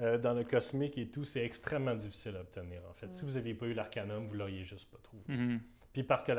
euh, 0.00 0.16
dans 0.16 0.32
le 0.32 0.44
cosmique 0.44 0.96
et 0.96 1.10
tout, 1.10 1.24
c'est 1.24 1.44
extrêmement 1.44 1.94
difficile 1.94 2.37
à 2.37 2.40
obtenir, 2.40 2.80
en 2.88 2.94
fait. 2.94 3.12
Si 3.12 3.22
Mm. 3.24 3.28
vous 3.28 3.34
n'aviez 3.34 3.54
pas 3.54 3.66
eu 3.66 3.74
l'arcanum, 3.74 4.26
vous 4.26 4.34
l'auriez 4.34 4.64
juste 4.64 4.90
pas 4.90 4.98
trouvé. 5.02 5.24
Mhm. 5.28 5.60
Puis 5.92 6.04
parce 6.04 6.22
que 6.22 6.32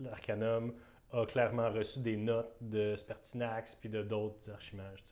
l'arcanum 0.00 0.74
a 1.12 1.24
clairement 1.26 1.70
reçu 1.70 2.00
des 2.00 2.16
notes 2.16 2.56
de 2.60 2.94
Spertinax 2.96 3.74
puis 3.76 3.88
de 3.88 4.02
d'autres 4.02 4.50
archimages. 4.50 5.02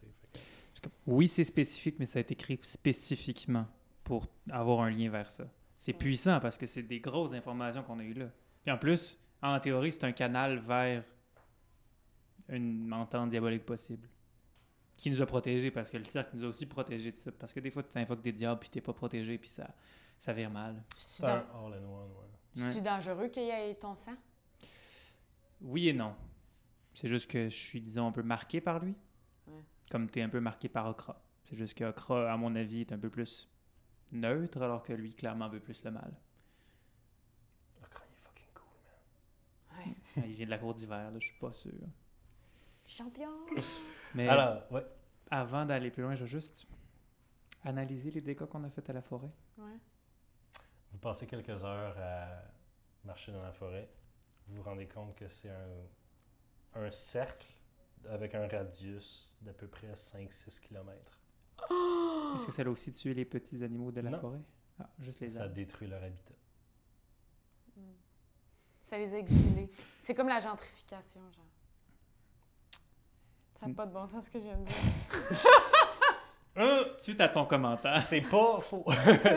Fait 0.75 0.91
Oui, 1.07 1.27
c'est 1.29 1.45
spécifique, 1.45 1.97
mais 1.99 2.05
ça 2.07 2.19
a 2.19 2.21
été 2.21 2.35
écrit 2.35 2.59
spécifiquement 2.63 3.67
pour 4.05 4.27
avoir 4.51 4.81
un 4.83 4.91
lien 4.91 5.09
vers 5.11 5.31
ça. 5.31 5.45
C'est 5.77 5.93
Ouais. 5.93 5.99
puissant 5.99 6.39
parce 6.41 6.57
que 6.59 6.67
c'est 6.67 6.83
des 6.83 7.01
grosses 7.01 7.33
informations 7.35 7.83
qu'on 7.83 7.99
a 7.99 8.03
eues 8.03 8.15
là. 8.15 8.27
Puis 8.63 8.71
en 8.73 8.79
plus, 8.79 9.19
en 9.43 9.59
théorie, 9.61 9.93
c'est 9.93 10.05
un 10.05 10.13
canal 10.13 10.59
vers 10.59 11.03
une 12.49 12.93
entente 12.93 13.31
diabolique 13.31 13.65
possible. 13.65 14.09
Qui 14.97 15.11
nous 15.11 15.21
a 15.21 15.27
protégés 15.27 15.71
parce 15.71 15.91
que 15.91 15.99
le 15.99 16.05
cercle 16.05 16.37
nous 16.37 16.45
a 16.45 16.49
aussi 16.49 16.65
protégés 16.65 17.11
de 17.13 17.17
ça. 17.17 17.31
Parce 17.33 17.53
que 17.53 17.61
des 17.61 17.71
fois, 17.71 17.83
tu 17.83 17.99
invoques 17.99 18.23
des 18.23 18.33
diables 18.33 18.61
puis 18.61 18.71
t'es 18.71 18.81
pas 18.81 18.95
protégé 18.95 19.37
puis 19.37 19.49
ça, 19.49 19.69
ça 20.17 20.33
vire 20.33 20.51
mal. 20.51 20.83
C'est-tu 20.97 21.07
C'est 21.19 21.25
un. 21.27 21.45
Ouais. 22.57 22.81
dangereux 22.81 23.29
qu'il 23.29 23.43
y 23.45 23.51
ait 23.51 23.75
ton 23.75 23.95
sang? 23.95 24.15
Oui 25.61 25.89
et 25.89 25.93
non. 25.93 26.15
C'est 26.95 27.09
juste 27.09 27.31
que 27.31 27.45
je 27.49 27.55
suis, 27.55 27.81
disons, 27.81 28.09
un 28.09 28.13
peu 28.13 28.23
marqué 28.23 28.61
par 28.61 28.79
lui. 28.81 28.95
Ouais. 29.47 29.63
Comme 29.91 30.11
tu 30.11 30.19
es 30.19 30.23
un 30.23 30.29
peu 30.29 30.41
marqué 30.41 30.69
par 30.69 30.87
Okra. 30.87 31.21
C'est 31.45 31.57
juste 31.57 31.77
que 31.77 31.85
Okra, 31.85 32.33
à 32.33 32.37
mon 32.37 32.55
avis, 32.57 32.81
est 32.83 32.93
un 32.93 32.99
peu 32.99 33.11
plus 33.11 33.49
neutre, 34.13 34.63
alors 34.63 34.83
que 34.83 34.93
lui, 34.93 35.15
clairement, 35.15 35.49
veut 35.49 35.61
plus 35.61 35.85
le 35.85 35.91
mal. 35.91 36.13
Crâne, 37.91 38.07
il 38.11 38.15
est 38.15 38.21
fucking 38.21 38.47
cool, 38.55 39.85
man. 39.85 39.95
Ouais. 40.17 40.27
Il 40.29 40.35
vient 40.35 40.47
de 40.47 40.51
la 40.51 40.59
cour 40.59 40.75
d'hiver, 40.75 41.11
là, 41.11 41.19
je 41.19 41.27
suis 41.27 41.39
pas 41.39 41.53
sûr. 41.53 41.73
Champion! 42.87 43.31
Mais 44.15 44.29
Alors, 44.29 44.71
ouais. 44.73 44.87
avant 45.31 45.67
d'aller 45.67 45.91
plus 45.91 46.03
loin, 46.03 46.15
je 46.15 46.25
vais 46.25 46.31
juste 46.31 46.67
analyser 47.65 48.11
les 48.11 48.21
dégâts 48.21 48.47
qu'on 48.47 48.63
a 48.65 48.71
fait 48.71 48.89
à 48.89 48.93
la 48.93 49.03
forêt. 49.03 49.33
Ouais. 49.59 49.79
Vous 50.93 50.99
passez 50.99 51.27
quelques 51.27 51.65
heures 51.65 51.97
à 51.99 52.43
marcher 53.05 53.33
dans 53.33 53.43
la 53.43 53.53
forêt. 53.53 53.89
Vous 54.47 54.57
vous 54.57 54.63
rendez 54.63 54.87
compte 54.87 55.15
que 55.17 55.29
c'est 55.29 55.51
un, 55.51 56.81
un 56.81 56.91
cercle 56.91 57.47
avec 58.09 58.35
un 58.35 58.47
radius 58.47 59.35
d'à 59.41 59.53
peu 59.53 59.67
près 59.67 59.89
5-6 59.93 60.61
km. 60.61 61.21
Est-ce 62.37 62.47
que 62.47 62.53
ça 62.53 62.63
a 62.63 62.69
aussi 62.69 62.91
tué 62.93 63.15
les 63.15 63.25
petits 63.25 63.63
animaux 63.65 63.91
de 63.91 64.01
la 64.01 64.11
Non. 64.11 64.21
forêt? 64.21 64.41
Ah, 64.79 64.89
juste 64.99 65.21
les 65.21 65.31
Ça 65.31 65.49
détruit 65.49 65.89
leur 65.89 66.03
habitat. 66.03 66.35
Mm. 67.77 67.81
Ça 68.83 68.99
les 68.99 69.15
a 69.15 69.19
exilés. 69.19 69.71
C'est 70.01 70.15
comme 70.15 70.29
la 70.29 70.39
gentrification, 70.39 71.21
genre. 71.33 71.47
Ça 73.59 73.67
n'a 73.67 73.75
pas 73.75 73.87
de 73.87 73.93
bon 73.93 74.07
sens 74.07 74.27
ce 74.27 74.31
que 74.31 74.39
je 74.39 74.45
viens 74.45 74.59
de 74.59 74.65
dire. 74.67 74.77
Hein? 76.57 76.85
Suite 76.99 77.21
à 77.23 77.29
ton 77.29 77.47
commentaire. 77.47 78.01
C'est 78.03 78.21
pas 78.21 78.61
faux. 78.61 78.85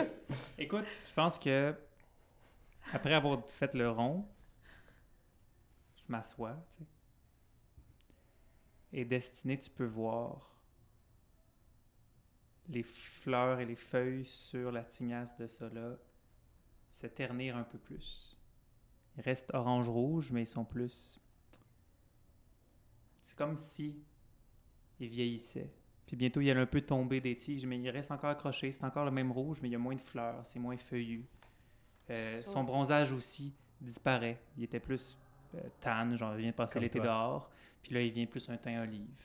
Écoute, 0.58 0.84
je 1.04 1.12
pense 1.14 1.38
que 1.38 1.74
après 2.92 3.14
avoir 3.14 3.42
fait 3.48 3.72
le 3.74 3.90
rond, 3.90 4.28
je 6.10 6.12
m'assois, 6.12 6.56
tu 6.72 6.78
sais. 6.78 6.90
Et 8.92 9.04
destiné, 9.04 9.56
tu 9.56 9.70
peux 9.70 9.86
voir 9.86 10.58
les 12.68 12.82
fleurs 12.82 13.60
et 13.60 13.64
les 13.64 13.76
feuilles 13.76 14.24
sur 14.24 14.72
la 14.72 14.82
tignasse 14.82 15.36
de 15.36 15.46
là 15.66 15.96
se 16.88 17.06
ternir 17.06 17.56
un 17.56 17.62
peu 17.62 17.78
plus. 17.78 18.36
Ils 19.16 19.22
restent 19.22 19.54
orange-rouge, 19.54 20.32
mais 20.32 20.42
ils 20.42 20.46
sont 20.46 20.64
plus. 20.64 21.20
C'est 23.20 23.36
comme 23.36 23.56
si 23.56 24.02
ils 24.98 25.08
vieillissaient. 25.08 25.72
Puis 26.06 26.16
bientôt, 26.16 26.40
il 26.40 26.50
allait 26.50 26.60
un 26.60 26.66
peu 26.66 26.80
tomber 26.80 27.20
des 27.20 27.36
tiges, 27.36 27.64
mais 27.66 27.78
il 27.78 27.88
reste 27.88 28.10
encore 28.10 28.30
accroché. 28.30 28.72
C'est 28.72 28.82
encore 28.82 29.04
le 29.04 29.12
même 29.12 29.30
rouge, 29.30 29.62
mais 29.62 29.68
il 29.68 29.72
y 29.72 29.76
a 29.76 29.78
moins 29.78 29.94
de 29.94 30.00
fleurs, 30.00 30.44
c'est 30.44 30.58
moins 30.58 30.76
feuillu. 30.76 31.28
Euh, 32.10 32.42
son 32.42 32.64
bronzage 32.64 33.12
aussi 33.12 33.54
disparaît. 33.80 34.42
Il 34.56 34.64
était 34.64 34.80
plus 34.80 35.16
tan, 35.80 36.14
genre 36.16 36.34
il 36.34 36.42
vient 36.42 36.50
de 36.50 36.56
passer 36.56 36.74
Comme 36.74 36.82
l'été 36.82 36.98
toi. 36.98 37.06
dehors. 37.08 37.50
Puis 37.82 37.94
là, 37.94 38.02
il 38.02 38.12
vient 38.12 38.26
plus 38.26 38.48
un 38.50 38.56
teint 38.56 38.82
olive. 38.82 39.22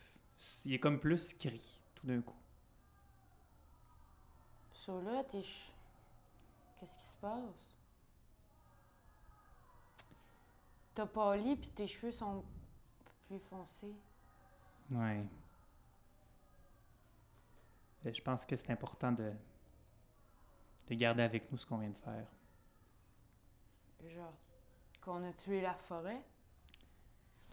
Il 0.66 0.74
est 0.74 0.80
comme 0.80 1.00
plus 1.00 1.38
gris, 1.38 1.80
tout 1.96 2.08
d'un 2.08 2.22
coup. 2.22 2.36
Ça 4.74 4.94
là, 5.02 5.24
t'es. 5.24 5.42
ch- 5.42 5.72
Qu'est-ce 6.80 6.98
qui 6.98 7.06
se 7.06 7.16
passe? 7.22 7.76
T'as 10.94 11.06
pâli 11.06 11.56
puis 11.58 11.70
tes 11.72 11.88
cheveux 11.88 12.12
sont 12.12 12.44
plus 13.28 13.40
foncés. 13.40 13.94
Ouais. 14.92 15.26
Euh, 18.06 18.14
Je 18.14 18.22
pense 18.22 18.46
que 18.46 18.56
c'est 18.56 18.72
important 18.72 19.12
de, 19.12 19.32
de 20.88 20.94
garder 20.96 21.24
avec 21.24 21.52
nous 21.52 21.58
ce 21.58 21.66
qu'on 21.66 21.80
vient 21.80 21.90
de 21.90 21.98
faire. 21.98 22.28
Genre, 24.08 24.34
qu'on 25.06 25.24
a 25.24 25.32
tué 25.34 25.62
la 25.62 25.76
forêt. 25.76 26.22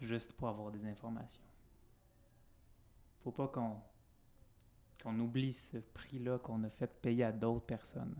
juste 0.00 0.32
pour 0.32 0.48
avoir 0.48 0.72
des 0.72 0.84
informations. 0.86 1.42
Faut 3.22 3.30
pas 3.30 3.46
qu'on 3.48 3.80
qu'on 5.00 5.18
oublie 5.18 5.52
ce 5.52 5.78
prix-là 5.78 6.38
qu'on 6.38 6.62
a 6.62 6.70
fait 6.70 6.86
payer 6.86 7.24
à 7.24 7.32
d'autres 7.32 7.66
personnes. 7.66 8.14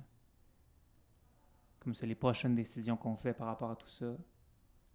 Comme 1.78 1.94
ça, 1.94 2.06
les 2.06 2.16
prochaines 2.16 2.56
décisions 2.56 2.96
qu'on 2.96 3.16
fait 3.16 3.32
par 3.32 3.46
rapport 3.46 3.70
à 3.70 3.76
tout 3.76 3.88
ça 3.88 4.16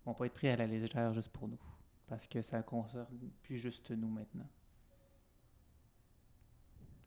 vont 0.06 0.14
pas 0.14 0.26
être 0.26 0.34
prises 0.34 0.52
à 0.52 0.58
la 0.58 0.68
légère 0.68 1.14
juste 1.14 1.30
pour 1.30 1.48
nous. 1.48 1.60
Parce 2.08 2.28
que 2.28 2.42
ça 2.42 2.62
concerne 2.62 3.08
plus 3.42 3.58
juste 3.58 3.92
nous 3.92 4.10
maintenant. 4.10 4.48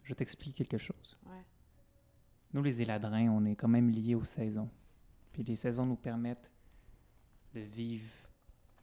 je 0.02 0.14
t'explique 0.14 0.56
quelque 0.56 0.78
chose. 0.78 1.18
Ouais. 1.26 1.44
Nous, 2.52 2.62
les 2.62 2.82
éladrins, 2.82 3.28
on 3.28 3.44
est 3.44 3.54
quand 3.54 3.68
même 3.68 3.90
liés 3.90 4.14
aux 4.14 4.24
saisons. 4.24 4.70
Puis 5.32 5.44
les 5.44 5.56
saisons 5.56 5.86
nous 5.86 5.96
permettent 5.96 6.50
de 7.54 7.60
vivre 7.60 8.28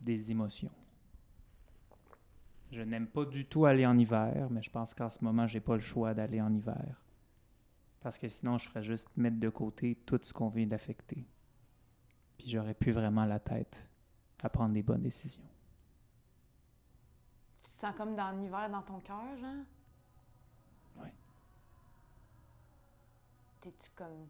des 0.02 0.32
émotions. 0.32 0.72
Je 2.72 2.82
n'aime 2.82 3.08
pas 3.08 3.26
du 3.26 3.46
tout 3.46 3.66
aller 3.66 3.86
en 3.86 3.98
hiver, 3.98 4.50
mais 4.50 4.62
je 4.62 4.70
pense 4.70 4.94
qu'en 4.94 5.10
ce 5.10 5.24
moment, 5.24 5.48
j'ai 5.48 5.62
pas 5.62 5.76
le 5.76 5.80
choix 5.82 6.14
d'aller 6.14 6.42
en 6.42 6.54
hiver. 6.54 7.02
Parce 8.02 8.18
que 8.18 8.28
sinon, 8.28 8.58
je 8.58 8.68
ferais 8.68 8.84
juste 8.84 9.10
mettre 9.16 9.40
de 9.40 9.50
côté 9.50 9.96
tout 10.06 10.20
ce 10.22 10.34
qu'on 10.34 10.50
vient 10.50 10.68
d'affecter. 10.68 11.26
Puis 12.38 12.50
j'aurais 12.50 12.74
plus 12.74 12.92
vraiment 12.92 13.26
la 13.26 13.40
tête 13.40 13.88
à 14.44 14.50
prendre 14.50 14.74
des 14.74 14.84
bonnes 14.84 15.02
décisions. 15.02 15.44
Tu 17.64 17.72
te 17.72 17.80
sens 17.80 17.96
comme 17.96 18.16
dans 18.16 18.32
l'hiver 18.32 18.70
dans 18.70 18.82
ton 18.82 19.00
cœur, 19.00 19.38
genre? 19.40 19.66
Ouais. 20.98 21.14
T'es-tu 23.62 23.90
comme 23.96 24.28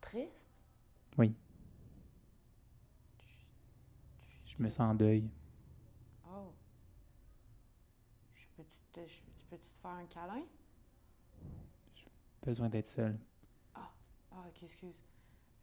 triste? 0.00 0.46
Oui. 1.18 1.34
Je 4.58 4.62
me 4.62 4.68
sens 4.68 4.80
en 4.92 4.94
deuil. 4.94 5.28
Oh. 6.26 6.52
Je 8.34 8.46
peux-tu 8.56 8.78
te, 8.92 9.00
je- 9.06 9.20
tu 9.38 9.44
peux-tu 9.50 9.68
te 9.68 9.78
faire 9.82 9.90
un 9.90 10.06
câlin? 10.06 10.42
Besoin 12.42 12.68
d'être 12.68 12.86
seul. 12.86 13.18
Ah, 13.74 13.90
ok, 14.48 14.62
excuse. 14.62 14.94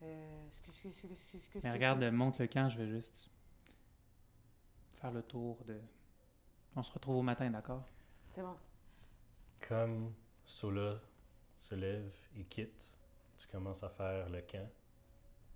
Euh, 0.01 0.47
excuse, 0.47 0.73
excuse, 0.73 0.91
excuse, 0.91 1.11
excuse, 1.11 1.39
excuse. 1.41 1.61
Mais 1.63 1.71
regarde, 1.71 2.03
monte 2.11 2.39
le 2.39 2.47
camp, 2.47 2.67
je 2.69 2.77
vais 2.77 2.87
juste 2.89 3.29
faire 4.99 5.11
le 5.11 5.23
tour 5.23 5.63
de. 5.65 5.79
On 6.75 6.83
se 6.83 6.91
retrouve 6.91 7.17
au 7.17 7.21
matin, 7.21 7.49
d'accord? 7.49 7.83
C'est 8.29 8.41
bon. 8.41 8.57
Comme 9.67 10.13
Sola 10.45 10.99
se 11.57 11.75
lève 11.75 12.11
et 12.35 12.43
quitte, 12.43 12.91
tu 13.37 13.47
commences 13.47 13.83
à 13.83 13.89
faire 13.89 14.27
le 14.29 14.41
camp. 14.41 14.69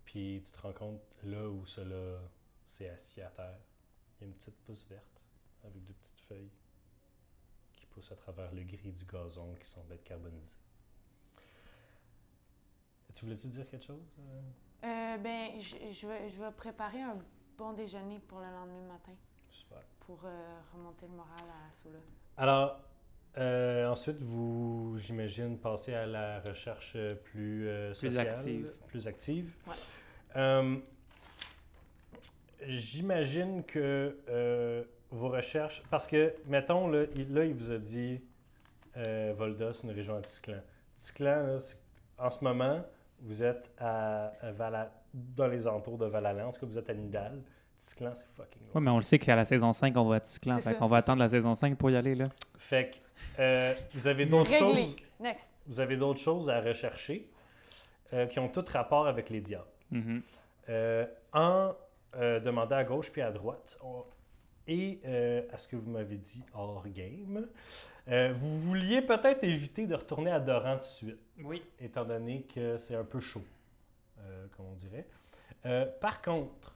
Puis 0.05 0.41
tu 0.45 0.51
te 0.53 0.61
rends 0.61 0.73
compte 0.73 1.01
là 1.23 1.49
où 1.49 1.65
Sola 1.65 2.19
s'est 2.77 2.89
assis 2.89 3.21
à 3.21 3.29
terre. 3.29 3.57
Il 4.19 4.23
y 4.23 4.23
a 4.25 4.27
une 4.27 4.33
petite 4.35 4.57
pousse 4.63 4.85
verte 4.89 5.21
avec 5.63 5.83
deux 5.83 5.93
petites 5.93 6.21
feuilles 6.21 6.51
qui 7.73 7.85
poussent 7.87 8.11
à 8.11 8.15
travers 8.15 8.51
le 8.53 8.63
gris 8.63 8.91
du 8.91 9.05
gazon 9.05 9.55
qui 9.55 9.67
semble 9.67 9.93
être 9.93 10.03
carbonisé. 10.03 10.51
Tu 13.13 13.25
voulais-tu 13.25 13.47
dire 13.47 13.67
quelque 13.67 13.85
chose? 13.85 14.17
euh? 14.19 14.41
Euh, 14.83 15.17
ben, 15.17 15.59
je, 15.59 15.75
je 15.91 16.07
vais, 16.07 16.29
je 16.29 16.39
vais 16.43 16.51
préparer 16.51 17.01
un 17.01 17.17
bon 17.57 17.73
déjeuner 17.73 18.19
pour 18.19 18.39
le 18.39 18.45
lendemain 18.45 18.93
matin 18.93 19.13
Super. 19.49 19.79
pour 20.01 20.19
euh, 20.25 20.59
remonter 20.71 21.07
le 21.07 21.13
moral 21.13 21.33
à 21.39 21.73
Soula. 21.73 21.97
Alors, 22.37 22.79
euh, 23.37 23.87
ensuite, 23.87 24.21
vous, 24.21 24.97
j'imagine, 24.99 25.57
passez 25.57 25.95
à 25.95 26.05
la 26.05 26.41
recherche 26.41 26.95
plus, 27.23 27.67
euh, 27.67 27.91
active. 28.19 28.71
Plus 28.85 29.07
active. 29.07 29.55
Ouais. 29.65 30.81
J'imagine 32.65 33.63
que 33.63 34.17
euh, 34.29 34.83
vos 35.11 35.29
recherches... 35.29 35.83
Parce 35.89 36.07
que, 36.07 36.33
mettons, 36.47 36.87
là, 36.87 37.03
il, 37.15 37.33
là, 37.33 37.45
il 37.45 37.53
vous 37.53 37.71
a 37.71 37.77
dit 37.77 38.19
euh, 38.97 39.33
Volda, 39.37 39.73
c'est 39.73 39.83
une 39.83 39.91
région 39.93 40.15
à 40.17 40.21
Tisclan. 40.21 40.59
Tisclan, 40.95 41.43
là, 41.47 41.59
c'est- 41.59 41.77
en 42.17 42.31
ce 42.31 42.43
moment, 42.43 42.81
vous 43.21 43.43
êtes 43.43 43.69
à, 43.77 44.31
à 44.41 44.51
Vala- 44.51 44.91
dans 45.13 45.47
les 45.47 45.67
entours 45.67 45.97
de 45.99 46.05
Valalan. 46.07 46.47
En 46.47 46.51
tout 46.51 46.61
cas, 46.61 46.65
vous 46.65 46.77
êtes 46.79 46.89
à 46.89 46.93
Nidal. 46.93 47.41
Tisclan, 47.77 48.13
c'est 48.15 48.25
fucking 48.35 48.61
loin. 48.63 48.71
Oui, 48.73 48.81
mais 48.81 48.89
on 48.91 48.95
le 48.95 49.01
sait 49.03 49.19
qu'à 49.19 49.35
la 49.35 49.45
saison 49.45 49.71
5, 49.71 49.95
on 49.97 50.05
va 50.05 50.15
à 50.15 50.19
Tisclan. 50.19 50.55
C'est 50.59 50.71
Fait 50.71 50.75
qu'on 50.77 50.87
va 50.87 50.97
attendre 50.97 51.19
la 51.19 51.29
saison 51.29 51.53
5 51.53 51.77
pour 51.77 51.91
y 51.91 51.95
aller, 51.95 52.15
là. 52.15 52.25
Fait 52.57 52.89
que 52.91 53.41
euh, 53.41 53.73
vous 53.93 54.07
avez 54.07 54.25
d'autres 54.27 54.51
choses... 54.51 54.95
Next. 55.19 55.51
vous 55.67 55.79
avez 55.79 55.95
d'autres 55.97 56.19
choses 56.19 56.47
à 56.49 56.59
rechercher 56.61 57.27
euh, 58.13 58.25
qui 58.27 58.37
ont 58.39 58.49
tout 58.49 58.63
rapport 58.71 59.07
avec 59.07 59.29
les 59.29 59.41
diables. 59.41 59.65
Mhm. 59.91 60.21
Euh, 60.69 61.05
en 61.33 61.73
euh, 62.17 62.39
à 62.71 62.83
gauche 62.83 63.11
puis 63.11 63.21
à 63.21 63.31
droite, 63.31 63.77
on- 63.83 64.03
et 64.67 64.99
euh, 65.05 65.43
à 65.53 65.57
ce 65.57 65.67
que 65.67 65.75
vous 65.77 65.89
m'avez 65.89 66.17
dit 66.17 66.43
hors 66.53 66.85
game, 66.89 67.47
euh, 68.09 68.33
vous 68.35 68.59
vouliez 68.59 69.01
peut-être 69.01 69.43
éviter 69.43 69.87
de 69.87 69.95
retourner 69.95 70.31
à 70.31 70.39
Doran 70.39 70.73
tout 70.75 70.79
de 70.79 70.83
suite, 70.85 71.19
Oui. 71.43 71.63
étant 71.79 72.03
donné 72.05 72.43
que 72.43 72.77
c'est 72.77 72.95
un 72.95 73.05
peu 73.05 73.19
chaud, 73.21 73.43
euh, 74.19 74.47
comme 74.55 74.65
on 74.67 74.75
dirait. 74.75 75.05
Par 76.01 76.21
contre, 76.21 76.75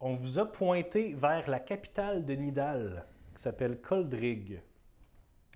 on 0.00 0.14
vous 0.14 0.38
a 0.38 0.50
pointé 0.50 1.12
vers 1.12 1.48
la 1.50 1.60
capitale 1.60 2.24
de 2.24 2.32
Nidal, 2.34 3.04
qui 3.34 3.42
s'appelle 3.42 3.80
Coldrig, 3.80 4.60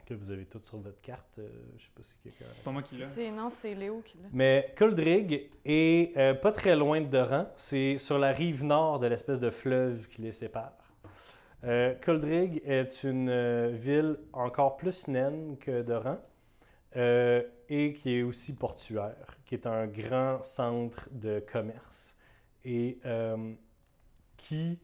que 0.05 0.15
vous 0.15 0.31
avez 0.31 0.45
toutes 0.45 0.67
sur 0.67 0.79
votre 0.79 1.01
carte. 1.01 1.39
euh, 1.39 1.49
je 1.77 1.83
sais 1.85 1.91
pas 1.95 2.03
si 2.03 2.15
quelqu'un... 2.23 2.45
C'est 2.53 2.63
pas 2.63 2.71
moi 2.71 2.83
qui 2.83 2.97
l'ai. 2.97 3.07
C'est, 3.15 3.31
non, 3.31 3.51
c'est 3.51 3.75
Léo 3.75 4.03
qui 4.05 4.19
l'a. 4.19 4.29
Mais 4.33 4.73
Coldrig 4.77 5.51
est 5.65 6.17
euh, 6.17 6.35
pas 6.35 6.53
très 6.53 6.77
loin 6.77 7.01
de 7.01 7.07
Doran. 7.07 7.47
C'est 7.57 7.99
sur 7.99 8.19
la 8.19 8.33
rive 8.33 8.65
nord 8.65 8.99
de 8.99 9.07
l'espèce 9.07 9.41
de 9.41 9.51
fleuve 9.51 10.09
qui 10.09 10.23
les 10.23 10.33
sépare. 10.33 10.73
Euh, 11.65 11.95
Coldrig 11.95 12.61
est 12.65 13.05
une 13.05 13.29
euh, 13.31 13.71
ville 13.73 14.19
encore 14.33 14.77
plus 14.77 15.09
naine 15.09 15.57
que 15.59 15.83
Doran 15.83 16.19
euh, 16.97 17.43
et 17.71 17.95
qui 17.95 18.17
est 18.17 18.23
aussi 18.23 18.55
portuaire, 18.55 19.39
qui 19.47 19.55
est 19.55 19.67
un 19.67 19.87
grand 19.87 20.43
centre 20.43 21.09
de 21.11 21.43
commerce 21.51 22.17
et 22.65 22.99
euh, 23.07 23.55
qui 24.37 24.79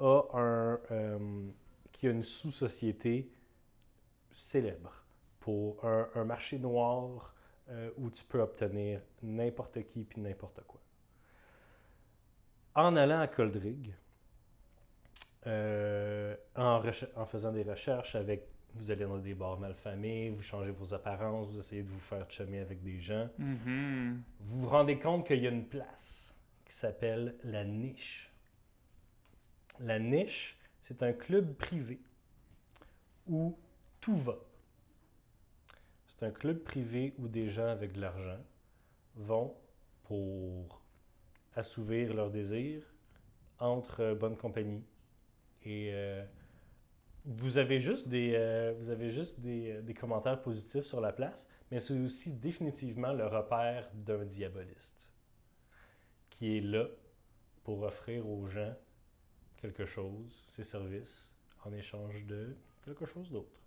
a 0.00 0.24
un 0.34 0.80
euh, 0.90 1.18
qui 1.92 2.08
a 2.08 2.10
une 2.10 2.24
sous-société 2.24 3.30
célèbre 4.34 4.92
pour 5.40 5.84
un, 5.84 6.08
un 6.14 6.24
marché 6.24 6.58
noir 6.58 7.34
euh, 7.70 7.90
où 7.98 8.10
tu 8.10 8.24
peux 8.24 8.40
obtenir 8.40 9.00
n'importe 9.22 9.82
qui 9.86 10.04
puis 10.04 10.20
n'importe 10.20 10.60
quoi. 10.66 10.80
En 12.74 12.96
allant 12.96 13.20
à 13.20 13.28
Coldrig, 13.28 13.94
euh, 15.46 16.34
en, 16.56 16.80
faisant 17.26 17.52
des 17.52 17.62
recherches 17.62 18.14
avec, 18.14 18.46
vous 18.74 18.90
allez 18.90 19.04
dans 19.04 19.18
des 19.18 19.34
bars 19.34 19.58
malfamés, 19.58 20.30
vous 20.30 20.42
changez 20.42 20.70
vos 20.70 20.92
apparences, 20.94 21.50
vous 21.50 21.58
essayez 21.58 21.82
de 21.82 21.88
vous 21.88 22.00
faire 22.00 22.28
chummer 22.30 22.60
avec 22.60 22.82
des 22.82 22.98
gens, 23.00 23.28
Mhm. 23.38 24.22
vous 24.40 24.60
vous 24.60 24.68
rendez 24.68 24.98
compte 24.98 25.26
qu'il 25.26 25.40
y 25.42 25.46
a 25.46 25.50
une 25.50 25.66
place 25.66 26.34
qui 26.64 26.72
s'appelle 26.74 27.36
la 27.44 27.64
Niche. 27.64 28.30
La 29.80 29.98
Niche, 29.98 30.56
c'est 30.82 31.02
un 31.02 31.12
club 31.12 31.54
privé 31.54 32.00
où 33.28 33.56
tout 34.04 34.16
va. 34.16 34.36
C'est 36.06 36.26
un 36.26 36.30
club 36.30 36.58
privé 36.58 37.14
où 37.18 37.26
des 37.26 37.48
gens 37.48 37.68
avec 37.68 37.92
de 37.92 38.02
l'argent 38.02 38.38
vont 39.16 39.56
pour 40.02 40.82
assouvir 41.56 42.12
leurs 42.12 42.30
désirs 42.30 42.82
entre 43.58 44.00
euh, 44.00 44.14
bonne 44.14 44.36
compagnie. 44.36 44.84
Et 45.62 45.88
euh, 45.94 46.22
vous 47.24 47.56
avez 47.56 47.80
juste 47.80 48.10
des, 48.10 48.32
euh, 48.34 49.80
des 49.80 49.94
commentaires 49.94 50.42
positifs 50.42 50.84
sur 50.84 51.00
la 51.00 51.14
place, 51.14 51.48
mais 51.70 51.80
c'est 51.80 51.98
aussi 51.98 52.34
définitivement 52.34 53.14
le 53.14 53.26
repère 53.26 53.88
d'un 53.94 54.26
diaboliste 54.26 55.10
qui 56.28 56.58
est 56.58 56.60
là 56.60 56.88
pour 57.62 57.80
offrir 57.84 58.28
aux 58.28 58.46
gens 58.48 58.74
quelque 59.56 59.86
chose, 59.86 60.44
ses 60.50 60.64
services, 60.64 61.32
en 61.64 61.72
échange 61.72 62.26
de 62.26 62.54
quelque 62.84 63.06
chose 63.06 63.30
d'autre. 63.30 63.63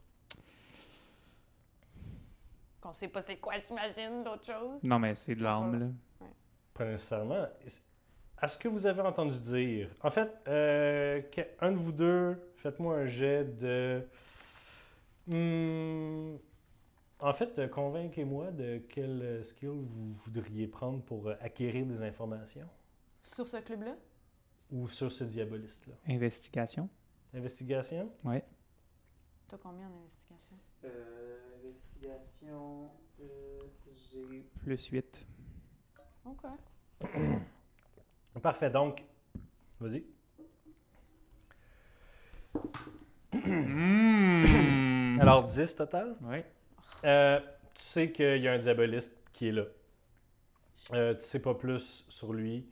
Qu'on 2.82 2.94
sait 2.94 3.08
pas 3.08 3.22
c'est 3.26 3.38
quoi, 3.38 3.54
j'imagine, 3.60 4.24
d'autres 4.24 4.46
choses. 4.46 4.80
Non, 4.84 5.00
mais 5.00 5.16
c'est 5.16 5.36
de 5.36 5.44
l'arme, 5.44 5.80
là. 5.80 6.28
Pas 6.74 6.86
nécessairement. 6.86 7.48
À 8.40 8.48
ce 8.48 8.58
que 8.58 8.68
vous 8.68 8.86
avez 8.86 9.02
entendu 9.02 9.40
dire, 9.40 9.90
en 10.04 10.12
fait, 10.12 10.30
euh, 10.48 11.22
que- 11.24 11.42
un 11.60 11.72
de 11.72 11.78
vous 11.78 11.92
deux, 11.92 12.40
faites-moi 12.56 12.98
un 12.98 13.06
jet 13.08 13.44
de. 13.58 14.08
Hmm, 15.26 16.38
en 17.20 17.34
fait, 17.34 17.68
convainquez-moi 17.72 18.52
de 18.52 18.78
quel 18.90 19.44
skill 19.44 19.70
vous 19.70 20.14
voudriez 20.24 20.68
prendre 20.68 21.02
pour 21.02 21.28
euh, 21.28 21.36
acquérir 21.42 21.86
des 21.88 22.04
informations 22.04 22.68
Sur 23.24 23.48
ce 23.48 23.58
club-là? 23.58 23.96
ou 24.72 24.88
sur 24.88 25.12
ce 25.12 25.24
diaboliste-là. 25.24 25.96
Investigation. 26.08 26.90
Investigation? 27.34 28.12
Ouais. 28.24 28.44
T'as 29.50 29.58
combien 29.58 29.88
en 29.88 29.94
investigation? 29.94 30.58
investigation, 31.64 32.92
j'ai 33.18 34.44
plus 34.60 34.88
8. 34.88 35.26
OK. 36.26 36.42
Parfait, 38.42 38.70
donc, 38.70 39.04
vas-y. 39.80 40.04
Mmh. 43.34 45.20
Alors, 45.22 45.48
10 45.48 45.76
total? 45.76 46.16
Ouais. 46.24 46.46
Euh, 47.06 47.40
tu 47.74 47.82
sais 47.82 48.12
qu'il 48.12 48.38
y 48.42 48.48
a 48.48 48.54
un 48.54 48.60
diaboliste 48.60 49.16
qui 49.34 49.48
est 49.48 49.52
là. 49.52 49.66
Euh, 50.94 51.14
tu 51.16 51.22
sais 51.22 51.42
pas 51.42 51.54
plus 51.54 52.06
sur 52.10 52.34
lui. 52.34 52.68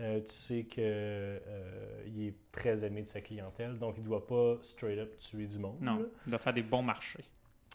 Euh, 0.00 0.20
tu 0.20 0.32
sais 0.32 0.64
qu'il 0.64 0.82
est 0.82 2.34
très 2.50 2.84
aimé 2.84 3.02
de 3.02 3.08
sa 3.08 3.20
clientèle, 3.20 3.78
donc 3.78 3.96
il 3.98 4.02
doit 4.04 4.26
pas 4.26 4.56
straight 4.62 4.98
up 4.98 5.16
tuer 5.18 5.46
du 5.46 5.58
monde. 5.58 5.76
Non, 5.80 5.96
là. 5.98 6.06
il 6.26 6.30
doit 6.30 6.38
faire 6.38 6.54
des 6.54 6.62
bons 6.62 6.82
marchés. 6.82 7.24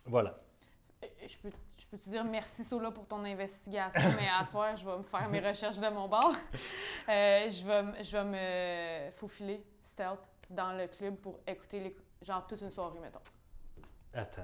Voilà. 0.06 0.36
Euh, 1.04 1.08
Je 1.28 1.38
peux, 1.38 1.52
je 1.78 1.86
peux 1.86 1.98
te 2.00 2.10
dire 2.10 2.24
merci 2.24 2.64
Sola 2.64 2.90
pour 2.90 3.06
ton 3.08 3.24
investigation, 3.24 4.02
mais 4.18 4.28
à 4.28 4.44
soir, 4.44 4.76
je 4.76 4.84
vais 4.84 4.98
me 4.98 5.04
faire 5.04 5.30
mes 5.30 5.40
recherches 5.40 5.80
de 5.80 5.90
mon 5.90 6.08
bord. 6.08 6.34
Euh, 7.10 7.48
je, 7.50 7.64
vais, 7.64 8.04
je 8.04 8.12
vais 8.18 8.24
me 8.24 9.12
faufiler 9.12 9.62
stealth 9.84 10.20
dans 10.50 10.74
le 10.76 10.88
club 10.88 11.18
pour 11.18 11.40
écouter 11.46 11.80
les, 11.80 11.96
genre 12.24 12.48
toute 12.48 12.62
une 12.62 12.72
soirée, 12.72 13.00
mettons. 13.00 13.20
Attends. 14.14 14.42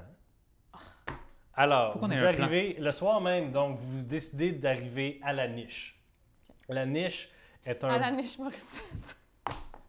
Alors, 1.55 1.93
Faut 1.93 1.99
qu'on 1.99 2.07
vous 2.07 2.13
plan. 2.15 2.27
arrivez 2.27 2.73
le 2.79 2.91
soir 2.91 3.19
même, 3.21 3.51
donc 3.51 3.79
vous 3.79 4.01
décidez 4.03 4.51
d'arriver 4.51 5.19
à 5.23 5.34
la 5.34 5.47
niche. 5.47 5.99
La 6.69 6.86
niche 6.86 7.29
est 7.66 7.84
un. 7.84 7.89
À 7.89 7.97
la 7.99 8.12
niche 8.12 8.38
Morissette. 8.39 9.18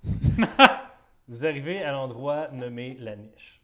Vous 1.29 1.47
arrivez 1.47 1.83
à 1.83 1.93
l'endroit 1.93 2.49
nommé 2.53 2.97
la 2.99 3.17
niche. 3.17 3.61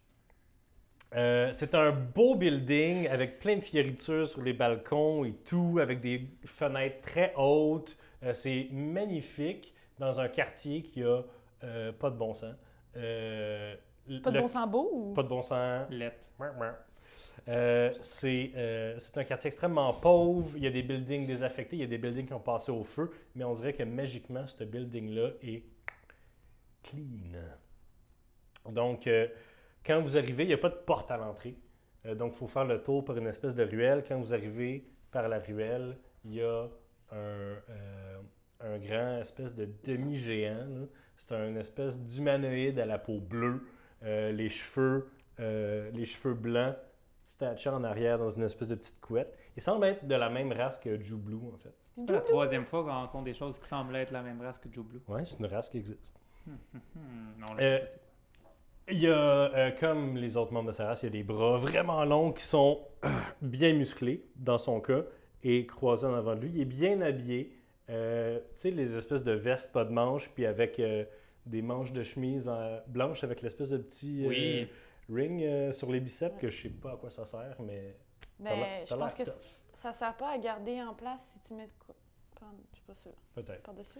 Euh, 1.15 1.49
c'est 1.53 1.73
un 1.75 1.91
beau 1.91 2.35
building 2.35 3.07
avec 3.07 3.39
plein 3.39 3.55
de 3.57 3.61
fioritures 3.61 4.29
sur 4.29 4.41
les 4.41 4.53
balcons 4.53 5.25
et 5.25 5.33
tout, 5.45 5.79
avec 5.81 6.01
des 6.01 6.29
fenêtres 6.45 7.01
très 7.01 7.33
hautes. 7.35 7.97
Euh, 8.23 8.33
c'est 8.33 8.67
magnifique 8.71 9.73
dans 9.97 10.19
un 10.19 10.27
quartier 10.29 10.83
qui 10.83 11.03
a 11.03 11.21
euh, 11.63 11.91
pas 11.91 12.09
de 12.09 12.15
bon 12.15 12.33
sens. 12.35 12.55
Euh, 12.95 13.75
Pas 14.23 14.29
de 14.31 14.35
le- 14.35 14.41
bon 14.41 14.47
sang 14.47 14.67
beau 14.67 14.89
ou? 14.93 15.13
Pas 15.13 15.23
de 15.23 15.27
bon 15.27 15.41
sens. 15.41 15.87
Lettre. 15.89 16.29
Euh, 17.47 17.93
c'est 18.01 18.51
euh, 18.55 18.95
c'est 18.99 19.17
un 19.17 19.23
quartier 19.23 19.47
extrêmement 19.47 19.93
pauvre. 19.93 20.57
Il 20.57 20.63
y 20.63 20.67
a 20.67 20.71
des 20.71 20.83
buildings 20.83 21.25
désaffectés, 21.25 21.77
il 21.77 21.79
y 21.79 21.83
a 21.83 21.87
des 21.87 21.97
buildings 21.97 22.27
qui 22.27 22.33
ont 22.33 22.39
passé 22.39 22.71
au 22.71 22.83
feu, 22.83 23.11
mais 23.35 23.43
on 23.43 23.53
dirait 23.53 23.73
que 23.73 23.83
magiquement, 23.83 24.45
ce 24.47 24.63
building-là 24.63 25.31
est 25.41 25.63
clean. 26.83 27.39
Donc, 28.69 29.07
euh, 29.07 29.27
quand 29.85 30.01
vous 30.01 30.17
arrivez, 30.17 30.43
il 30.43 30.47
n'y 30.47 30.53
a 30.53 30.57
pas 30.57 30.69
de 30.69 30.75
porte 30.75 31.09
à 31.11 31.17
l'entrée. 31.17 31.55
Donc, 32.15 32.33
il 32.33 32.37
faut 32.37 32.47
faire 32.47 32.65
le 32.65 32.81
tour 32.81 33.03
par 33.03 33.17
une 33.17 33.27
espèce 33.27 33.55
de 33.55 33.63
ruelle. 33.63 34.03
Quand 34.07 34.17
vous 34.17 34.33
arrivez 34.33 34.85
par 35.11 35.27
la 35.27 35.39
ruelle, 35.39 35.97
il 36.23 36.35
y 36.35 36.41
a 36.41 36.67
un, 37.11 37.55
un 38.61 38.77
grand 38.77 39.19
espèce 39.19 39.53
de 39.53 39.67
demi-géant. 39.83 40.87
C'est 41.17 41.33
un 41.33 41.55
espèce 41.57 41.99
d'humanoïde 41.99 42.79
à 42.79 42.85
la 42.85 42.99
peau 42.99 43.19
bleue, 43.19 43.65
les 44.01 44.49
cheveux, 44.49 45.09
les 45.37 46.05
cheveux 46.05 46.35
blancs, 46.35 46.75
statue 47.29 47.69
en 47.69 47.83
arrière 47.83 48.17
dans 48.19 48.29
une 48.29 48.43
espèce 48.43 48.67
de 48.67 48.75
petite 48.75 48.99
couette. 48.99 49.33
Il 49.55 49.61
semble 49.61 49.85
être 49.85 50.05
de 50.05 50.15
la 50.15 50.29
même 50.29 50.51
race 50.51 50.77
que 50.79 51.01
Joe 51.01 51.17
Blue, 51.19 51.37
en 51.53 51.57
fait. 51.57 51.73
C'est 51.95 52.05
pas 52.05 52.13
la 52.13 52.21
troisième 52.21 52.65
fois 52.65 52.83
qu'on 52.83 52.91
rencontre 52.91 53.23
des 53.25 53.33
choses 53.33 53.57
qui 53.59 53.67
semblent 53.67 53.95
être 53.95 54.11
la 54.11 54.21
même 54.21 54.41
race 54.41 54.57
que 54.59 54.67
Joe 54.71 54.85
Blue. 54.85 55.01
Ouais, 55.07 55.23
c'est 55.25 55.39
une 55.39 55.45
race 55.45 55.69
qui 55.69 55.77
existe. 55.77 56.19
Hmm, 56.45 56.51
non, 57.39 57.45
on 57.51 57.53
le 57.55 57.63
Euh, 57.63 57.85
sait 57.85 57.97
pas, 57.99 58.01
c'est 58.31 58.41
quoi. 58.41 58.51
Il 58.89 58.99
y 58.99 59.07
a, 59.07 59.11
euh, 59.13 59.71
comme 59.79 60.17
les 60.17 60.35
autres 60.37 60.51
membres 60.53 60.67
de 60.69 60.73
sa 60.75 60.87
race, 60.87 61.03
il 61.03 61.05
y 61.05 61.09
a 61.09 61.11
des 61.11 61.23
bras 61.23 61.57
vraiment 61.57 62.03
longs 62.05 62.31
qui 62.31 62.43
sont 62.43 62.79
euh, 63.05 63.09
bien 63.41 63.73
musclés, 63.73 64.25
dans 64.35 64.57
son 64.57 64.81
cas, 64.81 65.03
et 65.43 65.65
croisés 65.65 66.07
en 66.07 66.13
avant 66.15 66.35
de 66.35 66.41
lui. 66.41 66.51
Il 66.55 66.61
est 66.61 66.65
bien 66.65 66.99
habillé. 67.01 67.55
Euh, 67.89 68.39
tu 68.55 68.61
sais, 68.61 68.71
les 68.71 68.95
espèces 68.97 69.23
de 69.23 69.31
vestes, 69.33 69.71
pas 69.71 69.85
de 69.85 69.91
manches, 69.91 70.29
puis 70.29 70.45
avec 70.45 70.79
euh, 70.79 71.05
des 71.45 71.61
manches 71.61 71.91
de 71.91 72.03
chemise 72.03 72.49
blanches 72.87 73.23
avec 73.23 73.41
l'espèce 73.41 73.69
de 73.69 73.77
petit 73.77 74.25
euh, 74.25 74.29
Oui. 74.29 74.67
Ring 75.09 75.41
euh, 75.43 75.73
sur 75.73 75.91
les 75.91 75.99
biceps, 75.99 76.37
que 76.39 76.49
je 76.49 76.63
sais 76.63 76.69
pas 76.69 76.93
à 76.93 76.97
quoi 76.97 77.09
ça 77.09 77.25
sert, 77.25 77.55
mais 77.61 77.95
Mais 78.39 78.85
je 78.85 78.95
pense 78.95 79.13
que 79.13 79.23
ça 79.73 79.93
sert 79.93 80.15
pas 80.17 80.31
à 80.31 80.37
garder 80.37 80.81
en 80.81 80.93
place 80.93 81.21
si 81.33 81.39
tu 81.41 81.53
mets 81.53 81.67
de 81.67 81.73
quoi. 81.85 81.95
Je 82.73 82.77
sais 82.77 82.83
pas 82.87 82.93
sûr. 82.93 83.11
peut-être. 83.35 83.63
Par-dessus? 83.63 83.99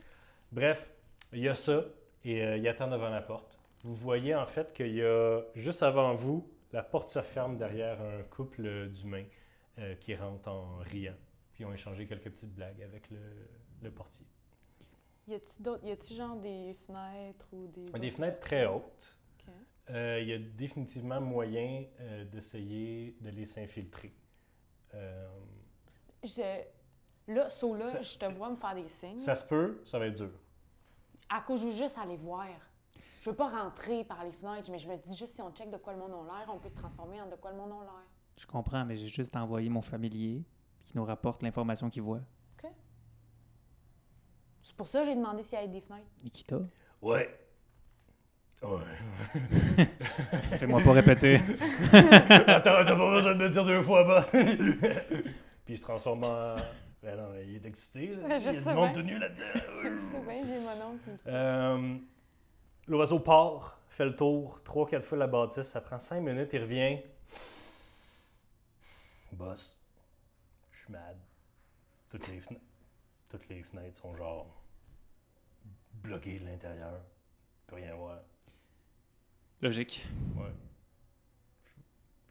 Bref, 0.51 0.89
il 1.33 1.39
y 1.39 1.49
a 1.49 1.55
ça 1.55 1.83
et 2.23 2.41
euh, 2.43 2.57
il 2.57 2.67
attend 2.67 2.87
devant 2.87 3.09
la 3.09 3.21
porte. 3.21 3.57
Vous 3.83 3.95
voyez 3.95 4.33
en 4.35 4.45
fait 4.45 4.73
qu'il 4.73 4.93
y 4.95 5.03
a 5.03 5.41
juste 5.55 5.83
avant 5.83 6.13
vous, 6.15 6.49
la 6.71 6.83
porte 6.83 7.09
se 7.09 7.21
ferme 7.21 7.57
derrière 7.57 8.01
un 8.01 8.23
couple 8.23 8.65
euh, 8.65 8.87
d'humains 8.87 9.25
euh, 9.79 9.95
qui 9.95 10.15
rentrent 10.15 10.49
en 10.49 10.77
riant. 10.77 11.15
Puis 11.53 11.63
ils 11.63 11.67
ont 11.67 11.73
échangé 11.73 12.05
quelques 12.07 12.29
petites 12.29 12.53
blagues 12.53 12.81
avec 12.81 13.09
le, 13.09 13.19
le 13.81 13.91
portier. 13.91 14.25
Y 15.27 15.35
a-tu 15.91 16.13
genre 16.13 16.37
des 16.37 16.75
fenêtres 16.87 17.47
ou 17.51 17.67
des. 17.67 17.99
Des 17.99 18.11
fenêtres 18.11 18.39
très 18.39 18.65
hautes. 18.65 19.18
Ok. 19.89 19.95
Euh, 19.95 20.19
il 20.21 20.27
y 20.29 20.33
a 20.33 20.37
définitivement 20.37 21.19
moyen 21.19 21.85
euh, 21.99 22.25
d'essayer 22.25 23.17
de 23.21 23.29
les 23.29 23.45
s'infiltrer. 23.45 24.13
Euh, 24.93 25.27
Je... 26.23 26.61
Là, 27.33 27.49
so 27.49 27.75
là, 27.75 27.85
Ça- 27.87 28.01
je 28.01 28.17
te 28.17 28.25
vois 28.25 28.49
me 28.49 28.55
faire 28.55 28.73
des 28.75 28.87
signes. 28.87 29.19
ça 29.19 29.35
se 29.35 29.45
peut, 29.45 29.81
ça 29.85 29.99
va 29.99 30.07
être 30.07 30.15
dur. 30.17 30.31
À 31.29 31.41
cause, 31.41 31.61
je 31.61 31.65
veux 31.67 31.71
juste 31.71 31.97
aller 31.97 32.17
voir. 32.17 32.47
Je 33.21 33.29
veux 33.29 33.35
pas 33.35 33.49
rentrer 33.49 34.03
par 34.03 34.23
les 34.23 34.31
fenêtres, 34.31 34.71
mais 34.71 34.79
je 34.79 34.87
me 34.87 34.95
dis 34.97 35.15
juste 35.15 35.35
si 35.35 35.41
on 35.41 35.51
check 35.51 35.69
de 35.69 35.77
quoi 35.77 35.93
le 35.93 35.99
monde 35.99 36.11
a 36.29 36.39
l'air, 36.39 36.49
on 36.53 36.57
peut 36.57 36.69
se 36.69 36.73
transformer 36.75 37.21
en 37.21 37.29
de 37.29 37.35
quoi 37.35 37.51
le 37.51 37.57
monde 37.57 37.71
a 37.73 37.83
l'air. 37.83 38.07
Je 38.37 38.45
comprends, 38.47 38.83
mais 38.85 38.95
j'ai 38.95 39.07
juste 39.07 39.35
envoyé 39.35 39.69
mon 39.69 39.81
familier 39.81 40.43
qui 40.85 40.95
nous 40.97 41.03
rapporte 41.05 41.43
l'information 41.43 41.89
qu'il 41.89 42.01
voit. 42.01 42.21
C'est 44.63 44.75
pour 44.75 44.87
ça 44.87 44.99
que 45.01 45.05
j'ai 45.07 45.15
demandé 45.15 45.41
s'il 45.43 45.53
y 45.53 45.57
avait 45.57 45.67
des 45.67 45.81
fenêtres. 45.81 46.05
Nikita, 46.23 46.59
Ouais. 47.01 47.39
Ouais. 48.61 49.85
fais-moi 50.57 50.81
pas 50.81 50.91
répéter. 50.91 51.35
Attends, 51.93 52.83
t'as 52.83 52.95
pas 52.95 53.11
besoin 53.11 53.33
de 53.33 53.43
me 53.43 53.49
dire 53.49 53.65
deux 53.65 53.81
fois, 53.81 54.03
boss. 54.03 54.31
Puis 55.65 55.73
il 55.73 55.77
se 55.77 55.81
transforme 55.81 56.23
en. 56.25 56.55
Ben 57.01 57.15
non, 57.15 57.29
il 57.41 57.55
est 57.55 57.65
excité. 57.65 58.07
Là. 58.07 58.23
Il 58.27 58.35
y 58.35 58.39
je 58.39 58.49
a 58.49 58.51
du 58.51 58.59
sais 58.59 58.73
monde 58.73 58.93
tout 58.93 59.01
nu 59.01 59.17
là-dedans. 59.17 59.61
C'est 59.97 60.25
bien, 60.25 60.43
j'ai 60.45 60.59
mon 60.59 60.91
oncle. 60.91 61.09
Euh, 61.27 61.97
L'oiseau 62.87 63.19
part, 63.19 63.79
fait 63.89 64.03
le 64.03 64.15
tour, 64.15 64.61
trois, 64.63 64.85
quatre 64.85 65.05
fois 65.05 65.17
la 65.17 65.27
bâtisse. 65.27 65.67
Ça 65.67 65.79
prend 65.79 65.99
cinq 65.99 66.21
minutes, 66.21 66.49
il 66.51 66.61
revient. 66.61 66.99
Boss, 69.31 69.77
je 70.71 70.79
suis 70.79 70.91
mad. 70.91 71.17
Toutes 72.09 72.27
les, 72.27 72.41
fenêtres, 72.41 72.65
toutes 73.29 73.47
les 73.47 73.63
fenêtres 73.63 73.97
sont 73.97 74.15
genre 74.15 74.61
bloquées 75.93 76.39
de 76.39 76.45
l'intérieur. 76.45 76.99
Je 77.61 77.67
peux 77.67 77.75
rien 77.75 77.93
voir. 77.95 78.17
Logique. 79.61 80.07
Ouais. 80.37 80.53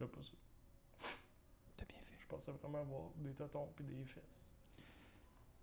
Je 0.01 0.05
pas 0.05 0.23
ça. 0.23 0.33
T'as 1.77 1.85
bien 1.85 1.99
fait. 1.99 2.17
Je 2.21 2.27
pensais 2.27 2.53
vraiment 2.53 2.81
avoir 2.81 3.11
des 3.17 3.33
totons 3.33 3.69
puis 3.75 3.85
des 3.85 4.05
fesses. 4.05 4.25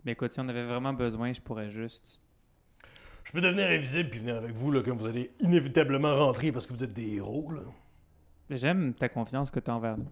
Mais 0.04 0.12
écoute, 0.12 0.32
si 0.32 0.40
on 0.40 0.48
avait 0.48 0.64
vraiment 0.64 0.92
besoin, 0.92 1.32
je 1.32 1.40
pourrais 1.40 1.70
juste. 1.70 2.20
Je 3.24 3.32
peux 3.32 3.40
devenir 3.40 3.66
invisible 3.66 4.10
puis 4.10 4.20
venir 4.20 4.36
avec 4.36 4.52
vous 4.52 4.70
là, 4.70 4.82
quand 4.84 4.94
vous 4.94 5.06
allez 5.06 5.32
inévitablement 5.40 6.14
rentrer 6.14 6.52
parce 6.52 6.66
que 6.66 6.72
vous 6.72 6.84
êtes 6.84 6.92
des 6.92 7.14
héros. 7.14 7.50
Là. 7.50 7.62
J'aime 8.50 8.94
ta 8.94 9.08
confiance 9.08 9.50
que 9.50 9.58
tu 9.58 9.68
as 9.68 9.74
envers 9.74 9.98
nous. 9.98 10.08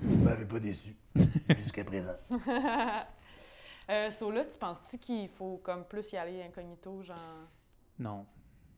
Vous 0.00 0.22
m'avez 0.22 0.44
pas 0.44 0.60
déçu 0.60 0.94
jusqu'à 1.58 1.82
présent. 1.82 2.14
euh, 3.90 4.10
so 4.10 4.30
là, 4.30 4.44
tu 4.44 4.56
penses-tu 4.56 4.98
qu'il 4.98 5.28
faut 5.28 5.56
comme 5.58 5.84
plus 5.84 6.12
y 6.12 6.16
aller 6.16 6.40
incognito, 6.42 7.02
genre? 7.02 7.48
Non. 7.98 8.24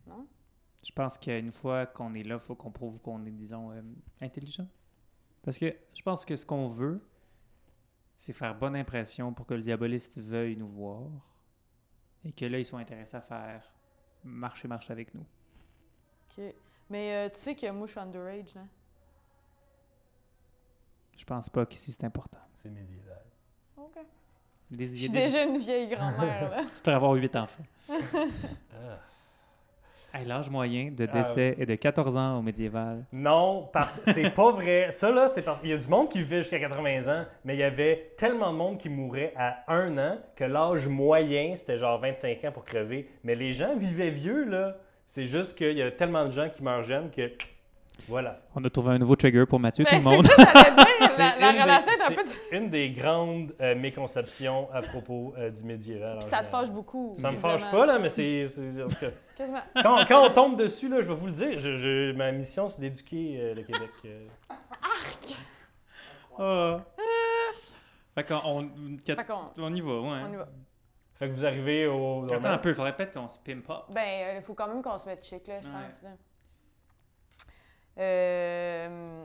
Non? 0.06 0.26
Je 0.84 0.92
pense 0.92 1.16
qu'une 1.18 1.50
fois 1.50 1.86
qu'on 1.86 2.14
est 2.14 2.22
là, 2.22 2.34
il 2.34 2.40
faut 2.40 2.54
qu'on 2.54 2.70
prouve 2.70 3.00
qu'on 3.00 3.24
est, 3.24 3.30
disons, 3.30 3.70
euh, 3.72 3.80
intelligent. 4.20 4.68
Parce 5.42 5.58
que 5.58 5.74
je 5.94 6.02
pense 6.02 6.24
que 6.24 6.36
ce 6.36 6.44
qu'on 6.46 6.68
veut, 6.68 7.00
c'est 8.16 8.32
faire 8.32 8.54
bonne 8.54 8.76
impression 8.76 9.32
pour 9.32 9.46
que 9.46 9.54
le 9.54 9.60
diaboliste 9.60 10.18
veuille 10.18 10.56
nous 10.56 10.68
voir 10.68 11.08
et 12.24 12.32
que 12.32 12.44
là, 12.44 12.58
ils 12.58 12.64
soient 12.64 12.80
intéressés 12.80 13.16
à 13.16 13.20
faire 13.22 13.72
marcher-marche 14.22 14.90
avec 14.90 15.14
nous. 15.14 15.24
OK. 16.38 16.44
Mais 16.90 17.14
euh, 17.14 17.28
tu 17.30 17.40
sais 17.40 17.54
que 17.54 17.70
moi, 17.70 17.86
je 17.86 17.92
suis 17.92 18.00
underage, 18.00 18.56
hein? 18.56 18.68
Je 21.16 21.24
pense 21.24 21.48
pas 21.48 21.64
qu'ici, 21.66 21.92
c'est 21.92 22.04
important. 22.04 22.40
C'est 22.54 22.70
médiéval. 22.70 23.24
OK. 23.76 23.98
Des- 24.70 24.86
Je 24.86 24.94
suis 24.96 25.08
des- 25.08 25.18
déjà 25.20 25.44
une 25.44 25.58
vieille 25.58 25.88
grand-mère, 25.88 26.50
là. 26.50 26.64
Tu 26.74 26.78
devrais 26.80 26.94
avoir 26.94 27.12
huit 27.14 27.34
enfants. 27.36 27.64
Ah. 28.76 28.98
Hey, 30.16 30.24
L'âge 30.26 30.48
moyen 30.48 30.92
de 30.92 31.08
Ah, 31.10 31.18
décès 31.18 31.56
est 31.58 31.66
de 31.66 31.74
14 31.74 32.16
ans 32.16 32.38
au 32.38 32.42
médiéval. 32.42 33.04
Non, 33.12 33.68
parce 33.72 33.98
que 33.98 34.12
c'est 34.12 34.30
pas 34.30 34.52
vrai. 34.52 34.86
Ça, 34.90 35.10
là, 35.10 35.26
c'est 35.26 35.42
parce 35.42 35.58
qu'il 35.58 35.70
y 35.70 35.72
a 35.72 35.76
du 35.76 35.88
monde 35.88 36.08
qui 36.08 36.22
vit 36.22 36.36
jusqu'à 36.36 36.60
80 36.60 37.08
ans, 37.12 37.24
mais 37.44 37.56
il 37.56 37.58
y 37.58 37.64
avait 37.64 38.12
tellement 38.16 38.52
de 38.52 38.56
monde 38.58 38.78
qui 38.78 38.88
mourait 38.88 39.32
à 39.36 39.64
un 39.66 39.98
an 39.98 40.18
que 40.36 40.44
l'âge 40.44 40.86
moyen, 40.86 41.56
c'était 41.56 41.78
genre 41.78 41.98
25 41.98 42.44
ans 42.44 42.52
pour 42.52 42.64
crever. 42.64 43.08
Mais 43.24 43.34
les 43.34 43.52
gens 43.52 43.74
vivaient 43.76 44.10
vieux, 44.10 44.44
là. 44.44 44.76
C'est 45.06 45.26
juste 45.26 45.58
qu'il 45.58 45.76
y 45.76 45.82
a 45.82 45.90
tellement 45.90 46.24
de 46.26 46.30
gens 46.30 46.48
qui 46.48 46.62
meurent 46.62 46.84
jeunes 46.84 47.10
que. 47.10 47.30
Voilà. 48.08 48.40
On 48.54 48.62
a 48.64 48.68
trouvé 48.70 48.90
un 48.92 48.98
nouveau 48.98 49.16
trigger 49.16 49.46
pour 49.46 49.58
Mathieu, 49.60 49.84
Ben, 49.84 49.90
tout 49.90 49.96
le 49.96 50.02
monde. 50.16 50.26
c'est 50.26 51.08
ça, 51.08 51.34
La, 51.38 51.40
la 51.40 51.50
une 51.50 51.56
des- 51.56 51.62
relation 51.62 51.92
est 51.92 52.02
un 52.02 52.12
peu. 52.14 52.22
c'est 52.26 52.56
une 52.56 52.68
des 52.70 52.90
grandes 52.90 53.54
euh, 53.60 53.74
méconceptions 53.76 54.68
à 54.72 54.82
propos 54.82 55.32
euh, 55.38 55.50
du 55.50 55.62
médiéval. 55.62 56.18
Puis 56.18 56.28
ça 56.28 56.42
te 56.42 56.48
fâche 56.48 56.70
beaucoup. 56.70 57.14
Ça 57.18 57.30
me 57.30 57.36
fâche 57.36 57.62
pas, 57.70 57.86
là, 57.86 57.98
mais 57.98 58.08
c'est. 58.10 58.46
quand, 59.82 60.04
quand 60.06 60.26
on 60.26 60.30
tombe 60.30 60.56
dessus, 60.58 60.88
là, 60.88 61.00
je 61.00 61.08
vais 61.08 61.14
vous 61.14 61.26
le 61.26 61.32
dire, 61.32 61.58
je- 61.60 61.76
je- 61.76 62.12
ma 62.12 62.30
mission, 62.32 62.68
c'est 62.68 62.80
d'éduquer 62.80 63.38
euh, 63.40 63.54
le 63.54 63.62
Québec. 63.62 63.90
euh. 64.04 64.26
Ah. 66.38 66.80
Fait 68.14 68.24
qu'on 68.24 68.40
on, 68.44 68.68
Fait 69.04 69.16
qu'on- 69.26 69.50
on 69.64 69.74
y 69.74 69.80
va, 69.80 69.92
ouais. 70.00 70.20
on 70.28 70.32
y 70.32 70.36
va. 70.36 70.48
Fait 71.18 71.28
que 71.28 71.32
vous 71.34 71.44
arrivez 71.44 71.86
au. 71.86 72.24
Attends 72.24 72.44
un 72.44 72.58
peu, 72.58 72.70
il 72.70 72.74
faudrait 72.74 72.94
peut-être 72.94 73.12
qu'on 73.14 73.28
se 73.28 73.38
pimpe 73.38 73.66
pas. 73.66 73.86
Ben, 73.90 74.36
il 74.36 74.42
faut 74.42 74.54
quand 74.54 74.66
même 74.68 74.82
qu'on 74.82 74.98
se 74.98 75.06
mette 75.06 75.24
chic, 75.24 75.46
là, 75.46 75.60
je 75.60 75.68
Ouais. 75.68 75.72
pense. 75.90 76.02
là. 76.02 76.10
Euh, 77.98 79.24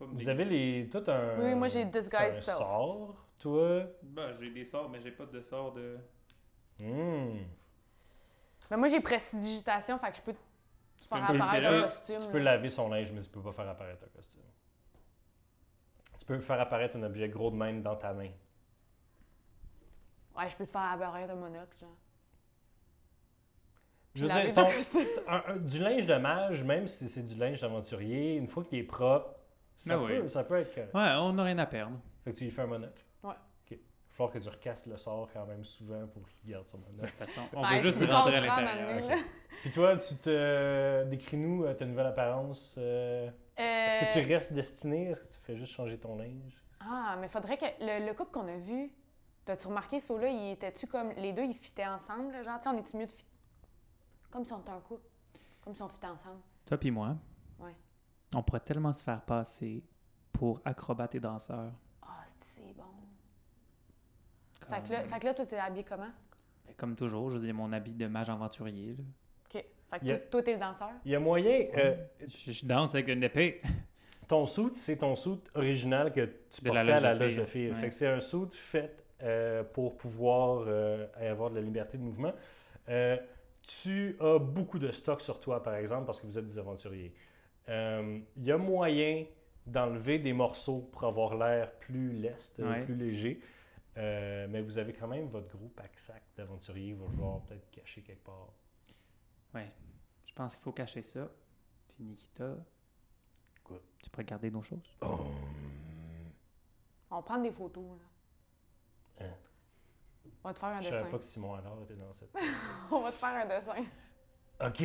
Vous 0.00 0.28
avez 0.28 0.44
les. 0.44 0.88
tout 0.90 1.02
un. 1.06 1.38
Oui, 1.40 1.54
moi, 1.54 1.68
j'ai 1.68 1.82
un 1.82 1.86
Disguise 1.86 2.42
Self. 2.42 2.58
sort, 2.58 3.14
toi? 3.38 3.84
Ben, 4.02 4.32
j'ai 4.38 4.50
des 4.50 4.64
sorts, 4.64 4.88
mais 4.88 5.00
j'ai 5.00 5.12
pas 5.12 5.26
de 5.26 5.40
sort 5.40 5.72
de. 5.72 5.96
Hmm. 6.78 7.38
Mais 8.70 8.76
moi, 8.76 8.88
j'ai 8.88 9.00
prestidigitation, 9.00 9.98
fait 9.98 10.10
que 10.10 10.16
je 10.16 10.22
peux 10.22 10.32
faire 10.32 11.26
peux 11.26 11.34
apparaître 11.34 11.66
un 11.66 11.82
costume. 11.82 12.20
Tu 12.20 12.28
peux 12.28 12.38
laver 12.38 12.70
son 12.70 12.88
linge, 12.88 13.12
mais 13.12 13.20
tu 13.20 13.30
peux 13.30 13.42
pas 13.42 13.52
faire 13.52 13.68
apparaître 13.68 14.04
un 14.04 14.16
costume. 14.16 14.42
Tu 16.18 16.24
peux 16.24 16.38
faire 16.40 16.60
apparaître 16.60 16.96
un 16.96 17.02
objet 17.02 17.28
gros 17.28 17.50
de 17.50 17.56
même 17.56 17.82
dans 17.82 17.96
ta 17.96 18.12
main. 18.12 18.30
Ouais, 20.36 20.48
je 20.48 20.56
peux 20.56 20.64
te 20.66 20.70
faire 20.70 20.82
apparaître 20.82 21.32
un 21.32 21.36
monocle, 21.36 21.76
genre. 21.78 21.96
Je 24.14 24.26
veux 24.26 24.32
dire, 24.32 24.52
ton 24.52 24.64
ton- 24.64 24.70
costume. 24.74 25.06
un- 25.28 25.42
un- 25.48 25.56
du 25.56 25.78
linge 25.78 26.06
de 26.06 26.14
mage, 26.16 26.64
même 26.64 26.88
si 26.88 27.08
c'est 27.08 27.22
du 27.22 27.34
linge 27.36 27.60
d'aventurier, 27.60 28.36
une 28.36 28.48
fois 28.48 28.64
qu'il 28.64 28.78
est 28.78 28.84
propre, 28.84 29.34
ça, 29.78 29.96
Ben 29.96 30.06
peut, 30.06 30.20
oui. 30.22 30.28
ça 30.30 30.44
peut 30.44 30.58
être 30.58 30.74
correct. 30.74 30.94
Ouais, 30.94 31.10
on 31.18 31.32
n'a 31.32 31.44
rien 31.44 31.58
à 31.58 31.66
perdre. 31.66 31.96
Fait 32.24 32.32
que 32.32 32.36
tu 32.38 32.44
lui 32.44 32.50
fais 32.50 32.62
un 32.62 32.66
monocle. 32.66 33.02
Ouais. 33.22 33.30
Ok. 33.30 33.70
Il 33.70 33.76
va 33.76 33.82
falloir 34.12 34.32
que 34.32 34.38
tu 34.38 34.48
recasses 34.48 34.86
le 34.86 34.96
sort 34.98 35.28
quand 35.32 35.46
même 35.46 35.64
souvent 35.64 36.06
pour 36.08 36.22
qu'il 36.28 36.50
garde 36.50 36.66
son 36.68 36.78
De 36.78 36.84
monocle. 36.92 37.08
toute 37.18 37.26
façon, 37.28 37.40
on 37.54 37.62
veut 37.62 37.78
juste 37.78 38.04
tu 38.04 38.10
rentrer 38.10 38.36
à 38.36 38.40
l'intérieur. 38.62 39.08
là. 39.08 39.14
Puis 39.62 39.70
toi, 39.70 39.96
tu 39.96 40.14
te. 40.16 41.04
Décris-nous 41.04 41.64
euh, 41.64 41.74
ta 41.74 41.86
nouvelle 41.86 42.06
apparence. 42.06 42.74
euh, 42.78 43.30
Est-ce 43.56 44.00
que 44.14 44.18
Euh, 44.18 44.22
tu 44.22 44.32
restes 44.32 44.52
destiné 44.52 45.10
Est-ce 45.10 45.20
que 45.20 45.26
tu 45.28 45.40
fais 45.40 45.56
juste 45.56 45.72
changer 45.72 45.98
ton 45.98 46.16
linge? 46.16 46.62
Ah, 46.80 47.16
mais 47.20 47.28
faudrait 47.28 47.56
que. 47.56 47.64
Le, 47.80 48.06
le 48.06 48.12
couple 48.14 48.32
qu'on 48.32 48.48
a 48.48 48.56
vu, 48.58 48.90
t'as-tu 49.46 49.68
remarqué, 49.68 50.00
ceux-là, 50.00 50.28
ils 50.28 50.52
étaient-tu 50.52 50.86
comme. 50.88 51.12
Les 51.16 51.32
deux, 51.32 51.44
ils 51.44 51.54
fitaient 51.54 51.86
ensemble, 51.86 52.32
genre, 52.44 52.58
tu 52.60 52.68
sais, 52.68 52.74
on 52.74 52.78
est-tu 52.78 52.96
mieux 52.98 53.06
de 53.06 53.12
fit... 53.12 53.24
Comme 54.30 54.44
si 54.44 54.52
on 54.52 54.60
était 54.60 54.70
un 54.70 54.80
couple. 54.80 55.06
Comme 55.64 55.74
si 55.74 55.82
on 55.82 55.88
fitait 55.88 56.06
ensemble. 56.06 56.40
Toi 56.66 56.78
puis 56.78 56.90
moi, 56.90 57.16
Ouais. 57.58 57.74
on 58.34 58.42
pourrait 58.42 58.60
tellement 58.60 58.92
se 58.92 59.02
faire 59.04 59.20
passer 59.22 59.82
pour 60.32 60.60
acrobates 60.64 61.14
et 61.16 61.20
danseurs. 61.20 61.72
Ah, 62.02 62.24
c'est 62.40 62.74
bon. 62.76 62.84
Comme, 64.60 64.74
Fait 64.74 64.82
que, 64.88 64.92
là, 64.92 65.04
fait 65.04 65.18
que 65.20 65.24
là, 65.26 65.34
toi, 65.34 65.46
t'es 65.46 65.58
habillé 65.58 65.84
comment? 65.84 66.10
ben, 66.66 66.74
comme 66.76 66.94
toujours, 66.96 67.30
je 67.30 67.38
dis 67.38 67.52
mon 67.52 67.72
habit 67.72 67.94
de 67.94 68.06
mage 68.06 68.30
aventurier. 68.30 68.96
là. 68.96 69.04
OK. 69.46 69.64
Fait 69.90 69.98
que 69.98 70.10
a- 70.10 70.18
toi, 70.18 70.26
toi, 70.30 70.42
t'es 70.42 70.52
le 70.54 70.60
danseur? 70.60 70.90
Il 71.04 71.10
y 71.10 71.14
a 71.16 71.20
moyen. 71.20 71.66
euh, 71.76 71.96
Je, 72.28 72.52
je 72.52 72.66
danse 72.66 72.94
avec 72.94 73.08
une 73.08 73.22
épée. 73.22 73.60
ton 74.28 74.46
suit, 74.46 74.70
c'est 74.74 74.96
ton 74.98 75.16
suit 75.16 75.40
original 75.54 76.12
que 76.12 76.24
tu 76.50 76.62
portais 76.62 76.84
la 76.84 76.96
à 76.96 77.00
la 77.00 77.14
loge 77.14 77.36
de 77.36 77.44
filles. 77.44 77.74
Fait 77.74 77.88
que 77.88 77.94
c'est 77.94 78.06
un 78.08 78.20
suit 78.20 78.46
fait 78.52 79.04
euh, 79.22 79.64
pour 79.64 79.96
pouvoir 79.96 80.64
euh, 80.66 81.06
avoir 81.20 81.50
de 81.50 81.56
la 81.56 81.60
liberté 81.62 81.98
de 81.98 82.02
mouvement. 82.02 82.32
Euh, 82.88 83.16
tu 83.62 84.16
as 84.20 84.38
beaucoup 84.38 84.78
de 84.78 84.90
stock 84.90 85.20
sur 85.20 85.40
toi, 85.40 85.62
par 85.62 85.74
exemple, 85.74 86.06
parce 86.06 86.20
que 86.20 86.26
vous 86.26 86.38
êtes 86.38 86.44
des 86.46 86.58
aventuriers. 86.58 87.14
Euh, 87.68 88.20
Il 88.36 88.44
y 88.44 88.52
a 88.52 88.58
moyen 88.58 89.26
d'enlever 89.66 90.18
des 90.18 90.32
morceaux 90.32 90.80
pour 90.92 91.04
avoir 91.04 91.36
l'air 91.36 91.70
plus 91.78 92.10
leste, 92.12 92.58
euh, 92.60 92.68
Ouais. 92.70 92.84
plus 92.84 92.94
léger. 92.96 93.40
Euh, 93.96 94.46
mais 94.48 94.62
vous 94.62 94.78
avez 94.78 94.92
quand 94.92 95.08
même 95.08 95.28
votre 95.28 95.48
gros 95.56 95.68
pack-sac 95.68 96.22
d'aventuriers. 96.36 96.94
Va 96.94 97.06
falloir 97.06 97.40
peut-être 97.42 97.70
cacher 97.70 98.02
quelque 98.02 98.24
part. 98.24 98.48
Ouais, 99.54 99.70
je 100.26 100.32
pense 100.32 100.54
qu'il 100.54 100.62
faut 100.62 100.72
cacher 100.72 101.02
ça. 101.02 101.28
Puis 101.88 102.04
Nikita, 102.04 102.56
Quoi? 103.64 103.80
tu 104.02 104.08
pourrais 104.10 104.24
garder 104.24 104.50
nos 104.50 104.62
choses. 104.62 104.96
On 107.10 107.16
va 107.16 107.22
prendre 107.22 107.42
des 107.42 107.50
photos, 107.52 107.84
là. 109.18 109.26
Hein? 109.26 109.34
On 110.42 110.48
va 110.48 110.54
te 110.54 110.58
faire 110.58 110.68
un 110.70 110.78
Je 110.80 110.84
savais 110.84 110.96
dessin. 110.98 111.10
pas 111.10 111.18
que 111.18 111.24
Simon 111.24 111.54
alors 111.54 111.78
était 111.82 111.98
dans 112.00 112.12
cette. 112.14 112.30
On 112.90 113.00
va 113.02 113.12
te 113.12 113.18
faire 113.18 113.28
un 113.28 113.46
dessin. 113.46 113.84
OK, 114.64 114.84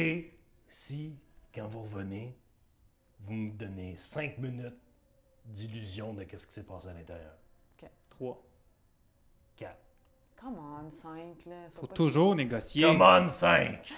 si, 0.68 1.18
quand 1.54 1.68
vous 1.68 1.82
revenez, 1.82 2.38
vous 3.20 3.34
me 3.34 3.52
donnez 3.52 3.96
5 3.98 4.38
minutes 4.38 4.78
d'illusion 5.46 6.14
de 6.14 6.24
qu'est-ce 6.24 6.48
qui 6.48 6.54
s'est 6.54 6.64
passé 6.64 6.88
à 6.90 6.94
l'intérieur. 6.94 7.34
Trois. 8.08 8.42
4. 9.58 9.76
Come 10.40 10.58
on, 10.58 10.90
5, 10.90 11.46
là. 11.46 11.70
Faut 11.70 11.88
toujours 11.88 12.36
négocier. 12.36 12.84
Come 12.84 13.02
on, 13.02 13.28
5! 13.28 13.92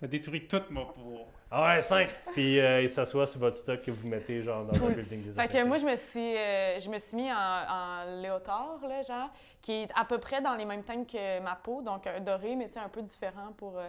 T'as 0.00 0.06
détruit 0.06 0.48
tout 0.48 0.62
mon 0.70 0.86
pouvoir. 0.86 1.26
Ah 1.50 1.74
ouais, 1.74 1.82
5! 1.82 2.08
Puis 2.32 2.58
euh, 2.58 2.80
il 2.80 2.88
s'assoit 2.88 3.26
sur 3.26 3.38
votre 3.40 3.56
stock 3.56 3.82
que 3.82 3.90
vous 3.90 4.08
mettez 4.08 4.42
genre 4.42 4.64
dans 4.64 4.86
un 4.86 4.90
building 4.90 5.24
des 5.24 5.32
Fait 5.32 5.46
que 5.48 5.62
moi, 5.64 5.76
je 5.76 5.84
me 5.84 5.94
suis, 5.96 6.36
euh, 6.38 6.78
je 6.80 6.88
me 6.88 6.98
suis 6.98 7.16
mis 7.16 7.30
en, 7.30 7.36
en 7.36 8.20
léotard, 8.22 8.78
là, 8.88 9.02
genre, 9.02 9.28
qui 9.60 9.82
est 9.82 9.88
à 9.94 10.04
peu 10.06 10.16
près 10.18 10.40
dans 10.40 10.54
les 10.54 10.64
mêmes 10.64 10.84
teintes 10.84 11.06
que 11.10 11.40
ma 11.40 11.56
peau, 11.56 11.82
donc 11.82 12.06
un 12.06 12.20
doré, 12.20 12.56
mais 12.56 12.68
tu 12.68 12.74
sais, 12.74 12.80
un 12.80 12.88
peu 12.88 13.02
différent 13.02 13.52
pour... 13.58 13.76
euh, 13.78 13.88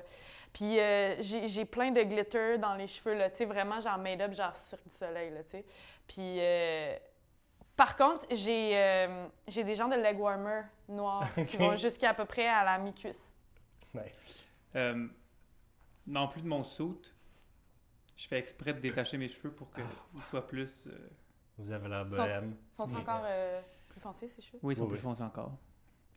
Puis 0.51 0.79
euh, 0.79 1.15
j'ai 1.21 1.47
j'ai 1.47 1.63
plein 1.65 1.91
de 1.91 2.01
glitter 2.01 2.57
dans 2.57 2.75
les 2.75 2.87
cheveux, 2.87 3.13
là, 3.15 3.29
tu 3.29 3.37
sais, 3.37 3.45
vraiment 3.45 3.79
genre 3.79 3.97
made-up, 3.97 4.33
genre 4.33 4.55
Cirque 4.55 4.87
du 4.89 4.95
Soleil, 4.95 5.29
là, 5.31 5.43
tu 5.43 5.51
sais. 5.51 5.65
Puis... 6.07 6.39
euh, 6.39 6.93
Par 7.77 7.95
contre, 7.95 8.27
j'ai 8.31 8.71
euh, 8.75 9.27
j'ai 9.47 9.63
des 9.63 9.75
gens 9.75 9.87
de 9.87 9.95
leg 9.95 10.19
warmer 10.19 10.63
noirs 10.89 11.29
qui 11.47 11.55
vont 11.57 11.75
jusqu'à 11.75 12.09
à 12.09 12.13
peu 12.13 12.25
près 12.25 12.47
à 12.47 12.63
la 12.65 12.77
mi-cuisse. 12.79 13.33
Nice. 13.93 14.45
Euh, 14.75 15.07
non 16.07 16.27
plus 16.27 16.41
de 16.41 16.47
mon 16.47 16.63
soute. 16.63 17.15
Je 18.15 18.27
fais 18.27 18.37
exprès 18.39 18.73
de 18.73 18.79
détacher 18.79 19.17
mes 19.17 19.27
cheveux 19.27 19.51
pour 19.51 19.71
qu'ils 19.71 20.23
soient 20.23 20.45
plus. 20.45 20.87
euh, 20.87 21.09
Vous 21.57 21.71
avez 21.71 21.87
Sont- 22.09 22.15
bohème. 22.15 22.55
Sont 22.73 22.85
Oui. 22.87 22.95
encore 22.97 23.21
euh, 23.25 23.61
plus 23.89 23.99
foncés, 24.01 24.27
ces 24.29 24.41
cheveux? 24.41 24.59
Oui, 24.61 24.73
ils 24.73 24.77
sont 24.77 24.83
Oui, 24.83 24.89
plus 24.89 24.97
oui. 24.97 25.01
foncés 25.03 25.23
encore. 25.23 25.57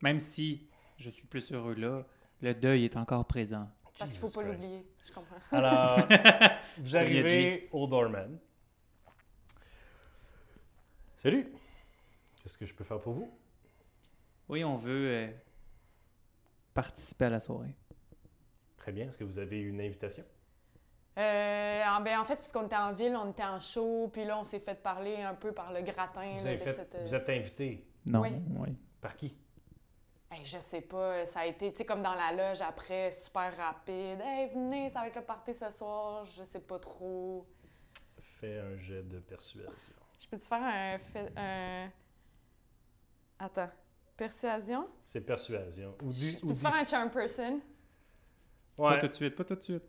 Même 0.01 0.19
si 0.19 0.67
je 0.97 1.09
suis 1.09 1.25
plus 1.27 1.51
heureux 1.51 1.73
là, 1.75 2.03
le 2.41 2.53
deuil 2.53 2.85
est 2.85 2.97
encore 2.97 3.25
présent. 3.25 3.69
Parce 3.97 4.11
qu'il 4.11 4.19
faut 4.19 4.27
Jesus 4.27 4.39
pas 4.39 4.43
Christ. 4.43 4.61
l'oublier, 4.61 4.85
je 5.07 5.11
comprends. 5.13 5.37
Alors, 5.51 6.07
vous 6.77 6.97
arrivez 6.97 7.69
au 7.71 7.87
doorman. 7.87 8.37
Salut! 11.17 11.51
Qu'est-ce 12.43 12.57
que 12.57 12.65
je 12.65 12.73
peux 12.75 12.83
faire 12.83 12.99
pour 12.99 13.13
vous? 13.13 13.31
Oui, 14.47 14.63
on 14.63 14.75
veut 14.75 15.07
euh, 15.09 15.31
participer 16.73 17.25
à 17.25 17.29
la 17.31 17.39
soirée. 17.39 17.73
Très 18.85 18.91
bien. 18.91 19.07
Est-ce 19.07 19.17
que 19.17 19.23
vous 19.23 19.39
avez 19.39 19.59
une 19.61 19.81
invitation? 19.81 20.23
Euh, 21.17 21.83
en, 21.87 22.01
ben, 22.01 22.19
en 22.19 22.23
fait, 22.23 22.35
puisqu'on 22.35 22.67
était 22.67 22.75
en 22.75 22.93
ville, 22.93 23.15
on 23.15 23.31
était 23.31 23.43
en 23.43 23.59
show, 23.59 24.11
puis 24.13 24.25
là, 24.25 24.37
on 24.37 24.43
s'est 24.43 24.59
fait 24.59 24.75
parler 24.79 25.23
un 25.23 25.33
peu 25.33 25.51
par 25.53 25.73
le 25.73 25.81
gratin. 25.81 26.33
Vous, 26.37 26.45
là, 26.45 26.51
avez 26.51 26.57
de 26.59 26.63
fait- 26.65 26.73
cette, 26.73 26.93
euh, 26.93 27.03
vous 27.03 27.15
êtes 27.15 27.27
invité. 27.29 27.83
Non, 28.05 28.21
Oui. 28.21 28.29
oui. 28.59 28.77
Par 29.01 29.15
qui? 29.15 29.35
Hey, 30.29 30.45
je 30.45 30.59
sais 30.59 30.81
pas, 30.81 31.25
ça 31.25 31.39
a 31.39 31.45
été, 31.47 31.71
tu 31.71 31.79
sais, 31.79 31.85
comme 31.85 32.03
dans 32.03 32.13
la 32.13 32.31
loge 32.31 32.61
après, 32.61 33.09
super 33.11 33.57
rapide. 33.57 34.21
Hey, 34.23 34.49
venez, 34.53 34.91
ça 34.91 34.99
va 34.99 35.07
être 35.07 35.15
le 35.15 35.23
party 35.23 35.51
ce 35.55 35.71
soir, 35.71 36.23
je 36.25 36.43
sais 36.43 36.59
pas 36.59 36.77
trop. 36.77 37.47
Fais 38.39 38.59
un 38.59 38.77
jet 38.77 39.01
de 39.01 39.17
persuasion. 39.17 39.71
Je 40.19 40.27
peux-tu 40.27 40.45
faire 40.45 40.61
un, 40.61 40.99
fait- 40.99 41.33
un... 41.35 41.89
Attends. 43.39 43.69
Persuasion? 44.15 44.87
C'est 45.03 45.21
persuasion. 45.21 45.95
Ou 46.03 46.11
Je 46.11 46.19
du, 46.19 46.35
ou 46.37 46.39
peux-tu 46.49 46.53
du- 46.53 46.59
faire 46.59 46.75
un 46.75 46.85
charm 46.85 47.09
person? 47.09 47.61
Pas 48.77 48.83
Ouais. 48.91 48.99
tout 48.99 49.07
de 49.07 49.13
suite, 49.13 49.35
pas 49.35 49.43
tout 49.43 49.55
de 49.55 49.61
suite. 49.61 49.83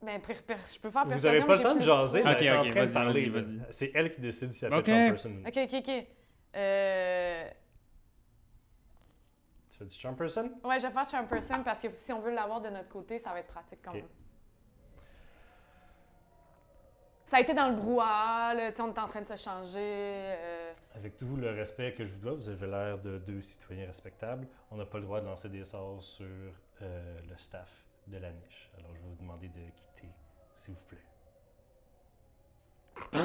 Ben, 0.00 0.20
je 0.22 0.78
peux 0.78 0.90
faire 0.90 1.04
Vous 1.04 1.08
persuasion, 1.10 1.30
avez 1.30 1.40
pas 1.40 1.46
mais 1.46 1.56
le 1.56 1.62
temps 1.62 1.74
de 1.74 1.82
jaser, 1.82 2.20
Ok, 2.22 2.42
est 2.42 2.56
ok, 2.58 2.66
de 2.68 2.72
vas-y, 2.72 2.92
parler, 2.94 3.28
vas-y. 3.30 3.60
C'est 3.70 3.90
elle 3.94 4.12
qui 4.14 4.20
décide 4.20 4.52
si 4.52 4.64
elle 4.64 4.74
Ok. 4.74 4.86
fait 4.86 4.92
charm 4.92 5.08
person. 5.10 5.42
OK, 5.46 5.58
OK, 5.64 5.74
OK. 5.74 6.06
Euh... 6.56 7.50
Tu 9.70 9.78
fais 9.78 9.84
du 9.84 9.96
charm 9.96 10.16
person? 10.16 10.50
Ouais, 10.64 10.78
je 10.78 10.86
vais 10.86 10.92
faire 10.92 11.08
charm 11.08 11.26
person 11.26 11.62
parce 11.64 11.80
que 11.80 11.88
si 11.96 12.12
on 12.12 12.20
veut 12.20 12.32
l'avoir 12.32 12.60
de 12.60 12.68
notre 12.68 12.88
côté, 12.88 13.18
ça 13.18 13.30
va 13.32 13.40
être 13.40 13.48
pratique 13.48 13.80
quand 13.82 13.90
Ok. 13.90 13.96
même. 13.96 14.08
Ça 17.26 17.36
a 17.36 17.40
été 17.40 17.52
dans 17.52 17.68
le 17.68 17.76
brouhaha, 17.76 18.54
là, 18.54 18.70
on 18.78 18.90
était 18.90 19.00
en 19.00 19.06
train 19.08 19.20
de 19.20 19.28
se 19.28 19.36
changer. 19.36 19.78
euh, 19.78 20.72
Avec 20.94 21.16
tout 21.18 21.36
le 21.36 21.50
respect 21.50 21.92
que 21.92 22.06
je 22.06 22.12
vous 22.14 22.20
dois, 22.20 22.32
vous 22.34 22.48
avez 22.48 22.66
l'air 22.66 22.98
de 22.98 23.18
deux 23.18 23.42
citoyens 23.42 23.86
respectables. 23.86 24.48
On 24.70 24.76
n'a 24.76 24.86
pas 24.86 24.96
le 24.98 25.04
droit 25.04 25.20
de 25.20 25.26
lancer 25.26 25.48
des 25.50 25.64
sorts 25.66 26.02
sur 26.02 26.24
euh, 26.80 27.20
le 27.28 27.36
staff 27.36 27.68
de 28.08 28.18
la 28.18 28.30
niche. 28.30 28.70
Alors, 28.78 28.90
je 28.94 29.00
vais 29.00 29.08
vous 29.08 29.16
demander 29.22 29.48
de 29.48 29.60
quitter, 29.70 30.08
s'il 30.56 30.74
vous 30.74 30.84
plaît. 30.84 30.98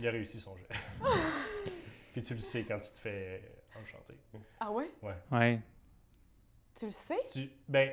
Il 0.00 0.08
a 0.08 0.10
réussi 0.10 0.40
son 0.40 0.56
jet. 0.56 0.68
Puis 2.12 2.22
tu 2.22 2.34
le 2.34 2.40
sais 2.40 2.64
quand 2.64 2.78
tu 2.80 2.90
te 2.90 2.98
fais 2.98 3.42
enchanter. 3.80 4.18
Ah 4.60 4.70
ouais? 4.70 4.90
Ouais. 5.30 5.60
Tu 6.76 6.86
le 6.86 6.90
sais? 6.90 7.18
Tu, 7.32 7.50
ben, 7.68 7.90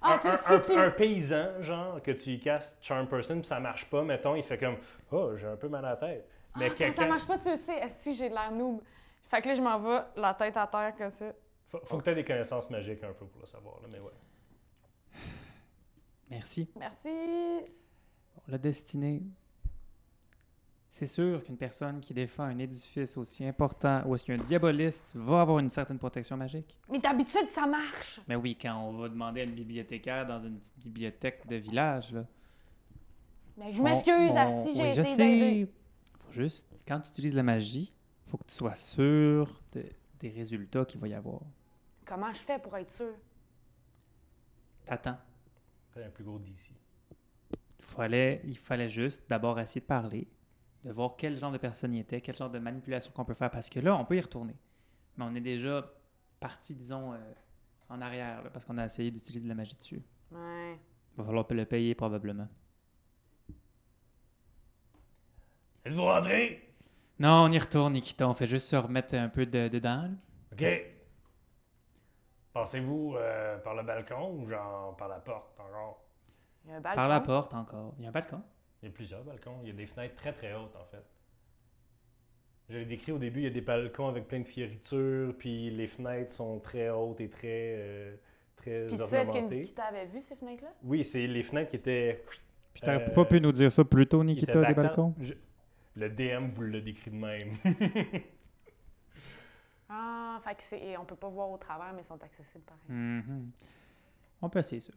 Ah, 0.00 0.14
un, 0.14 0.18
tu 0.18 0.28
un- 0.28 0.36
si 0.36 0.52
un- 0.54 0.58
tu... 0.60 0.72
un 0.72 0.90
paysan, 0.90 1.62
genre, 1.62 2.02
que 2.02 2.10
tu 2.12 2.30
y 2.30 2.40
casses 2.40 2.78
Charm 2.80 3.06
Person, 3.06 3.36
puis 3.40 3.46
ça 3.46 3.60
marche 3.60 3.84
pas, 3.90 4.02
mettons, 4.02 4.34
il 4.34 4.42
fait 4.42 4.58
comme 4.58 4.78
Oh, 5.12 5.36
j'ai 5.36 5.46
un 5.46 5.56
peu 5.56 5.68
mal 5.68 5.84
à 5.84 5.90
la 5.90 5.96
tête. 5.96 6.26
Ah, 6.54 6.60
quand 6.76 6.92
ça 6.92 7.06
marche 7.06 7.26
pas, 7.26 7.38
tu 7.38 7.50
le 7.50 7.56
sais. 7.56 7.74
Est-ce 7.78 8.04
que 8.10 8.16
j'ai 8.16 8.28
de 8.28 8.34
l'air 8.34 8.50
noob? 8.50 8.80
Fait 9.28 9.40
que 9.42 9.48
là, 9.48 9.54
je 9.54 9.62
m'en 9.62 9.78
vais 9.78 10.00
la 10.16 10.34
tête 10.34 10.56
à 10.56 10.66
terre 10.66 10.94
comme 10.96 11.12
ça. 11.12 11.26
Faut, 11.70 11.80
faut 11.84 11.98
que 11.98 12.04
tu 12.04 12.10
aies 12.10 12.14
des 12.16 12.24
connaissances 12.24 12.68
magiques 12.70 13.02
un 13.04 13.12
peu 13.12 13.26
pour 13.26 13.40
le 13.40 13.46
savoir, 13.46 13.80
là, 13.80 13.88
mais 13.90 13.98
ouais. 14.00 14.12
Merci. 16.30 16.68
Merci. 16.78 17.08
Bon, 18.36 18.42
la 18.48 18.58
destinée. 18.58 19.22
C'est 20.92 21.06
sûr 21.06 21.42
qu'une 21.44 21.56
personne 21.56 22.00
qui 22.00 22.12
défend 22.12 22.42
un 22.44 22.58
édifice 22.58 23.16
aussi 23.16 23.44
important 23.46 24.02
où 24.06 24.14
est-ce 24.16 24.24
qu'un 24.24 24.36
diaboliste 24.36 25.12
va 25.14 25.42
avoir 25.42 25.60
une 25.60 25.70
certaine 25.70 25.98
protection 25.98 26.36
magique. 26.36 26.76
Mais 26.90 26.98
d'habitude, 26.98 27.48
ça 27.48 27.64
marche. 27.66 28.20
Mais 28.26 28.34
oui, 28.34 28.56
quand 28.60 28.76
on 28.88 28.92
va 28.98 29.08
demander 29.08 29.42
à 29.42 29.44
une 29.44 29.54
bibliothécaire 29.54 30.26
dans 30.26 30.40
une 30.40 30.58
petite 30.58 30.78
bibliothèque 30.82 31.46
de 31.46 31.56
village, 31.56 32.12
là. 32.12 32.26
Mais 33.56 33.72
je 33.72 33.80
m'excuse, 33.82 34.12
on- 34.30 34.64
j'ai 34.74 34.82
oui, 34.82 34.92
je 34.94 35.00
essayé 35.00 35.38
d'aider. 35.40 35.66
sais. 35.66 35.72
Faut 36.18 36.32
juste, 36.32 36.68
quand 36.88 36.98
tu 37.00 37.08
utilises 37.10 37.34
la 37.36 37.42
magie, 37.44 37.92
faut 38.26 38.38
que 38.38 38.46
tu 38.46 38.54
sois 38.54 38.74
sûr 38.74 39.60
de- 39.72 39.86
des 40.18 40.28
résultats 40.30 40.84
qu'il 40.84 41.00
va 41.00 41.06
y 41.08 41.14
avoir. 41.14 41.40
Comment 42.10 42.32
je 42.32 42.40
fais 42.40 42.58
pour 42.58 42.76
être 42.76 42.92
sûr? 42.92 43.12
T'attends. 44.84 45.16
C'est 45.94 46.02
un 46.02 46.10
plus 46.10 46.24
gros 46.24 46.40
d'ici. 46.40 46.72
Il 47.78 47.84
fallait, 47.84 48.40
il 48.44 48.58
fallait 48.58 48.88
juste 48.88 49.30
d'abord 49.30 49.60
essayer 49.60 49.80
de 49.80 49.86
parler, 49.86 50.26
de 50.82 50.90
voir 50.90 51.14
quel 51.16 51.36
genre 51.36 51.52
de 51.52 51.58
personne 51.58 51.94
il 51.94 52.00
était, 52.00 52.20
quel 52.20 52.34
genre 52.34 52.50
de 52.50 52.58
manipulation 52.58 53.12
qu'on 53.12 53.24
peut 53.24 53.34
faire, 53.34 53.48
parce 53.52 53.70
que 53.70 53.78
là, 53.78 53.94
on 53.96 54.04
peut 54.04 54.16
y 54.16 54.20
retourner. 54.20 54.56
Mais 55.16 55.24
on 55.24 55.32
est 55.36 55.40
déjà 55.40 55.88
parti, 56.40 56.74
disons, 56.74 57.12
euh, 57.12 57.18
en 57.88 58.00
arrière, 58.00 58.42
là, 58.42 58.50
parce 58.50 58.64
qu'on 58.64 58.78
a 58.78 58.84
essayé 58.86 59.12
d'utiliser 59.12 59.44
de 59.44 59.48
la 59.48 59.54
magie 59.54 59.76
dessus. 59.76 60.02
Ouais. 60.32 60.80
Il 61.12 61.16
va 61.18 61.24
falloir 61.24 61.46
le 61.48 61.64
payer 61.64 61.94
probablement. 61.94 62.48
Êtes-vous 65.84 66.02
rentré? 66.02 66.74
Non, 67.20 67.44
on 67.44 67.52
y 67.52 67.58
retourne, 67.58 67.92
Nikita. 67.92 68.28
On 68.28 68.34
fait 68.34 68.48
juste 68.48 68.66
se 68.66 68.74
remettre 68.76 69.14
un 69.14 69.28
peu 69.28 69.46
de- 69.46 69.68
dedans. 69.68 70.02
là. 70.02 70.10
OK. 70.52 70.82
Passez-vous 72.52 73.14
euh, 73.16 73.58
par 73.58 73.74
le 73.74 73.82
balcon 73.82 74.34
ou 74.38 74.48
genre 74.48 74.96
par 74.96 75.08
la 75.08 75.18
porte 75.20 75.58
encore? 75.60 76.02
Il 76.64 76.70
y 76.70 76.74
a 76.74 76.76
un 76.76 76.80
balcon. 76.80 76.96
Par 77.00 77.08
la 77.08 77.20
porte 77.20 77.54
encore. 77.54 77.94
Il 77.98 78.02
y 78.02 78.06
a 78.06 78.08
un 78.08 78.12
balcon. 78.12 78.42
Il 78.82 78.86
y 78.88 78.88
a 78.90 78.94
plusieurs 78.94 79.22
balcons. 79.22 79.58
Il 79.62 79.68
y 79.68 79.70
a 79.70 79.74
des 79.74 79.86
fenêtres 79.86 80.16
très 80.16 80.32
très 80.32 80.52
hautes 80.54 80.74
en 80.76 80.84
fait. 80.84 81.04
Je 82.68 82.76
l'ai 82.78 82.84
décrit 82.84 83.10
au 83.12 83.18
début, 83.18 83.40
il 83.40 83.44
y 83.44 83.46
a 83.48 83.50
des 83.50 83.60
balcons 83.60 84.06
avec 84.08 84.28
plein 84.28 84.38
de 84.40 84.46
fieritures, 84.46 85.34
puis 85.36 85.70
les 85.70 85.88
fenêtres 85.88 86.34
sont 86.34 86.60
très 86.60 86.88
hautes 86.88 87.20
et 87.20 87.28
très, 87.28 87.74
euh, 87.76 88.14
très 88.56 88.86
Puis 88.86 88.96
ça, 88.96 89.04
est-ce 89.06 89.10
que 89.10 89.16
ornementées. 89.28 89.56
Nikita 89.56 89.82
avait 89.84 90.06
vu 90.06 90.20
ces 90.20 90.36
fenêtres-là? 90.36 90.70
Oui, 90.84 91.04
c'est 91.04 91.26
les 91.26 91.42
fenêtres 91.42 91.70
qui 91.70 91.76
étaient. 91.76 92.22
Puis 92.72 92.80
t'aurais 92.82 93.02
Euh, 93.10 93.12
pas 93.14 93.24
pu 93.24 93.40
nous 93.40 93.50
dire 93.50 93.72
ça 93.72 93.84
plus 93.84 94.06
tôt, 94.06 94.22
Nikita, 94.22 94.64
des 94.64 94.74
balcons? 94.74 95.14
Je- 95.20 95.34
Le 95.96 96.08
DM 96.10 96.50
vous 96.54 96.62
l'a 96.62 96.80
décrit 96.80 97.10
de 97.10 97.16
même. 97.16 97.56
Ah, 99.90 100.38
fait 100.44 100.54
que 100.54 100.62
c'est... 100.62 100.96
on 100.96 101.04
peut 101.04 101.16
pas 101.16 101.28
voir 101.28 101.50
au 101.50 101.58
travers, 101.58 101.92
mais 101.92 102.02
ils 102.02 102.04
sont 102.04 102.22
accessibles 102.22 102.64
pareil. 102.64 102.82
Mhm. 102.88 103.50
On 104.42 104.48
peut 104.48 104.60
essayer 104.60 104.80
ça. 104.80 104.92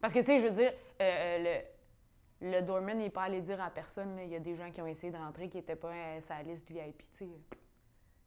Parce 0.00 0.12
que, 0.12 0.18
tu 0.20 0.26
sais, 0.26 0.38
je 0.38 0.46
veux 0.46 0.54
dire, 0.54 0.72
euh, 1.00 1.04
euh, 1.38 1.62
le, 2.40 2.50
le 2.52 2.62
doorman 2.62 2.98
n'est 2.98 3.10
pas 3.10 3.24
allé 3.24 3.40
dire 3.42 3.60
à 3.62 3.70
personne. 3.70 4.18
Il 4.22 4.28
y 4.30 4.36
a 4.36 4.40
des 4.40 4.56
gens 4.56 4.70
qui 4.70 4.80
ont 4.80 4.86
essayé 4.86 5.12
d'entrer 5.12 5.48
qui 5.48 5.58
n'étaient 5.58 5.76
pas 5.76 5.92
euh, 5.92 6.20
sur 6.20 6.34
la 6.34 6.42
liste 6.42 6.68
VIP, 6.70 6.98
tu 7.12 7.24
sais. 7.24 7.28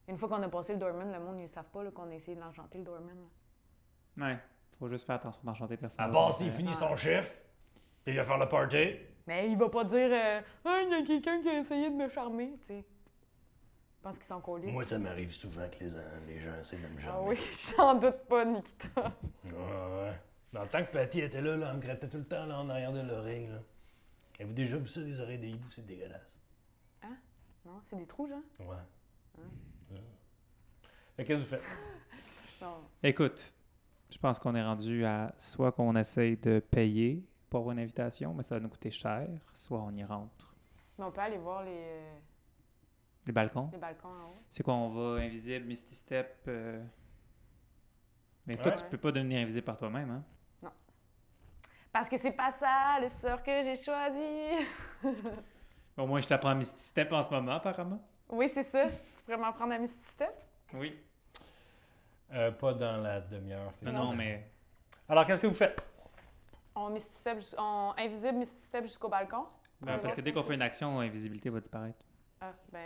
Une 0.07 0.17
fois 0.17 0.27
qu'on 0.29 0.41
a 0.43 0.49
passé 0.49 0.73
le 0.73 0.79
doorman, 0.79 1.11
le 1.11 1.19
monde, 1.19 1.39
ils 1.39 1.43
ne 1.43 1.47
savent 1.47 1.69
pas 1.69 1.83
là, 1.83 1.91
qu'on 1.91 2.09
a 2.09 2.13
essayé 2.13 2.35
de 2.35 2.41
l'enchanter, 2.41 2.77
le 2.77 2.83
doorman. 2.83 3.17
là. 4.17 4.27
Ouais. 4.27 4.37
Faut 4.79 4.87
juste 4.89 5.05
faire 5.07 5.15
attention 5.15 5.41
d'enchanter 5.43 5.77
personne. 5.77 6.03
à 6.05 6.09
part 6.09 6.33
s'il 6.33 6.51
finit 6.51 6.71
Ah. 6.73 6.89
son 6.89 6.95
chiffre, 6.95 7.31
puis 8.03 8.13
il 8.13 8.15
va 8.17 8.23
faire 8.23 8.37
le 8.37 8.47
party. 8.49 8.95
Mais 9.25 9.49
il 9.49 9.57
va 9.57 9.69
pas 9.69 9.83
dire 9.85 10.09
euh, 10.11 10.41
Ah, 10.65 10.79
il 10.83 10.89
y 10.91 10.93
a 10.95 11.03
quelqu'un 11.05 11.41
qui 11.41 11.49
a 11.49 11.59
essayé 11.59 11.89
de 11.89 11.95
me 11.95 12.07
charmer, 12.09 12.53
tu 12.59 12.65
sais. 12.67 12.85
Je 14.03 14.09
pense 14.09 14.17
qu'ils 14.17 14.27
sont 14.27 14.41
collés. 14.41 14.69
Moi, 14.69 14.85
ça 14.85 14.99
m'arrive 14.99 15.31
souvent 15.33 15.65
que 15.69 15.81
les, 15.81 15.89
les 16.27 16.39
gens 16.41 16.53
essaient 16.59 16.75
de 16.75 16.81
me 16.81 16.99
Ah 17.07 17.21
oui, 17.21 17.37
j'en 17.77 17.95
doute 17.95 18.17
pas, 18.27 18.43
Nikita. 18.43 19.13
Ouais, 19.45 19.51
ouais. 19.53 20.19
Dans 20.51 20.63
le 20.63 20.67
temps 20.67 20.83
que 20.83 20.91
Patty 20.91 21.21
était 21.21 21.41
là, 21.41 21.55
là, 21.55 21.69
elle 21.71 21.77
me 21.77 21.81
grattait 21.81 22.09
tout 22.09 22.17
le 22.17 22.25
temps 22.25 22.45
là, 22.45 22.59
en 22.59 22.69
arrière 22.69 22.91
de 22.91 22.99
l'oreille. 22.99 23.47
là. 23.47 23.59
Avez-vous 24.35 24.53
déjà 24.53 24.75
vu 24.75 24.87
ça, 24.87 24.99
les 24.99 25.21
oreilles 25.21 25.37
des 25.37 25.51
hiboux? 25.51 25.71
C'est 25.71 25.85
dégueulasse. 25.85 26.29
Non, 27.65 27.79
c'est 27.85 27.95
des 27.95 28.05
trous, 28.05 28.27
genre? 28.27 28.39
Ouais. 28.59 28.75
Ouais. 29.37 29.97
Fait 31.15 31.23
que 31.23 31.27
Qu'est-ce 31.29 31.39
que 31.39 31.45
vous 31.45 31.49
faites? 31.49 31.63
Non. 32.61 32.83
Écoute, 33.01 33.53
je 34.09 34.17
pense 34.17 34.37
qu'on 34.37 34.53
est 34.55 34.63
rendu 34.63 35.05
à 35.05 35.33
soit 35.37 35.71
qu'on 35.71 35.95
essaye 35.95 36.35
de 36.35 36.59
payer 36.59 37.25
pour 37.49 37.71
une 37.71 37.79
invitation, 37.79 38.33
mais 38.33 38.43
ça 38.43 38.55
va 38.55 38.59
nous 38.61 38.67
coûter 38.69 38.91
cher, 38.91 39.29
soit 39.53 39.79
on 39.81 39.91
y 39.93 40.03
rentre. 40.03 40.53
Mais 40.99 41.05
on 41.05 41.11
peut 41.11 41.21
aller 41.21 41.37
voir 41.37 41.63
les, 41.63 41.71
euh, 41.71 42.13
Les 43.25 43.31
balcons. 43.33 43.69
les 43.71 43.77
balcons 43.77 44.07
en 44.09 44.29
haut. 44.29 44.37
C'est 44.49 44.63
quoi, 44.63 44.73
on 44.73 44.87
va 44.89 45.21
invisible, 45.21 45.65
Misty 45.65 45.95
Step. 45.95 46.43
euh, 46.47 46.83
Mais 48.45 48.55
toi, 48.55 48.67
Ouais. 48.71 48.75
tu 48.77 48.83
peux 48.85 48.97
pas 48.97 49.11
devenir 49.11 49.39
invisible 49.41 49.65
par 49.65 49.77
toi-même, 49.77 50.09
hein? 50.11 50.23
Parce 51.93 52.09
que 52.09 52.17
c'est 52.17 52.31
pas 52.31 52.51
ça, 52.51 52.97
le 52.99 53.07
sort 53.07 53.43
que 53.43 53.61
j'ai 53.61 53.75
choisi. 53.75 54.65
Au 55.97 56.07
moins, 56.07 56.19
je 56.19 56.27
t'apprends 56.27 56.55
Misty 56.55 56.83
Step 56.83 57.13
en 57.13 57.21
ce 57.21 57.29
moment, 57.29 57.51
apparemment. 57.53 57.99
Oui, 58.29 58.49
c'est 58.51 58.63
ça. 58.63 58.87
tu 58.89 59.23
pourrais 59.23 59.37
m'en 59.37 59.53
prendre 59.53 59.73
un 59.73 59.77
Misty 59.77 60.03
Step? 60.09 60.33
Oui. 60.73 60.99
Euh, 62.33 62.51
pas 62.51 62.73
dans 62.73 62.97
la 62.97 63.21
demi-heure. 63.21 63.71
que 63.79 63.85
Non, 63.85 64.05
non, 64.05 64.15
mais. 64.15 64.49
Alors, 65.07 65.23
qu'est-ce 65.27 65.39
que 65.39 65.45
vous 65.45 65.53
faites? 65.53 65.85
On, 66.73 66.89
Misty 66.89 67.13
Step 67.15 67.37
on 67.59 67.93
invisible 67.95 68.39
Misty 68.39 68.59
Step 68.63 68.85
jusqu'au 68.85 69.07
balcon? 69.07 69.45
Ben, 69.79 69.99
parce 69.99 70.15
que 70.15 70.21
dès 70.21 70.33
qu'on 70.33 70.41
fait 70.43 70.55
une 70.55 70.63
action, 70.63 70.99
l'invisibilité 70.99 71.51
va 71.51 71.59
disparaître. 71.59 72.03
Ah, 72.45 72.53
ben, 72.71 72.79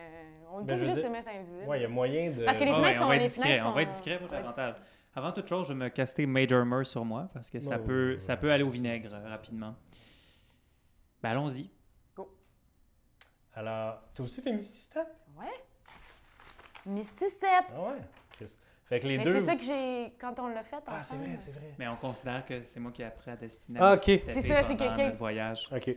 on 0.51 0.61
est 0.61 0.63
Ben, 0.65 0.75
obligé 0.75 0.93
de 0.95 1.01
se 1.01 1.07
mettre 1.07 1.29
invisible. 1.29 1.63
Ouais, 1.67 1.79
il 1.79 1.81
y 1.81 1.85
a 1.85 1.89
moyen 1.89 2.29
de. 2.31 2.45
Parce 2.45 2.57
que 2.59 2.63
les 2.63 2.71
Ah 2.71 2.75
fenêtres 2.75 2.99
on 2.99 3.01
sont- 3.03 3.07
va 3.07 3.15
être 3.15 3.21
les 3.21 3.27
discret, 3.27 3.43
fenêtres 3.49 3.65
on 3.67 3.71
va 3.71 3.81
être 3.81 3.89
discret, 3.89 4.19
moi 4.19 4.27
j'ai 4.29 4.35
on 4.35 4.39
l'avantage. 4.39 4.75
Avant 5.15 5.31
toute 5.31 5.47
chose, 5.47 5.67
je 5.67 5.73
vais 5.73 5.79
me 5.79 5.89
caster 5.89 6.25
Mage 6.27 6.51
Armor 6.51 6.85
sur 6.85 7.03
moi, 7.03 7.29
parce 7.33 7.49
que 7.49 7.59
ça, 7.59 7.77
Ouais, 7.79 7.83
peut, 7.85 8.13
ouais, 8.13 8.19
ça 8.19 8.37
peut 8.37 8.51
aller 8.51 8.63
au 8.63 8.69
vinaigre 8.69 9.09
euh, 9.15 9.27
rapidement. 9.29 9.73
Ben, 11.23 11.31
allons-y. 11.31 11.69
Alors, 13.55 13.99
toi 14.13 14.25
aussi, 14.25 14.43
t'es 14.43 14.53
Misty 14.53 14.77
Step? 14.81 15.07
Ouais. 15.35 15.65
Misty 16.85 17.27
Step! 17.29 17.65
Ah 17.75 17.81
ouais? 17.81 18.01
Chris. 18.31 18.55
Fait 18.85 18.99
que 18.99 19.07
les 19.07 19.17
Mais 19.17 19.23
deux. 19.23 19.33
c'est 19.39 19.45
ça 19.45 19.55
que 19.55 19.63
j'ai. 19.63 20.13
Quand 20.21 20.37
on 20.39 20.47
l'a 20.47 20.63
fait 20.63 20.77
Ah, 20.85 21.01
c'est 21.01 21.13
ensemble. 21.15 21.29
vrai, 21.29 21.35
c'est 21.39 21.51
vrai. 21.51 21.73
Mais 21.79 21.87
on 21.87 21.95
considère 21.95 22.45
que 22.45 22.61
c'est 22.61 22.79
moi 22.79 22.91
qui 22.91 23.01
ai 23.01 23.05
appris 23.05 23.31
à 23.31 23.35
destiner. 23.35 23.79
Ah, 23.81 23.93
ok. 23.95 24.03
C'est 24.03 24.41
ça, 24.41 24.61
c'est 24.63 24.75
quelqu'un- 24.75 25.09
voyage. 25.11 25.67
OK. 25.75 25.89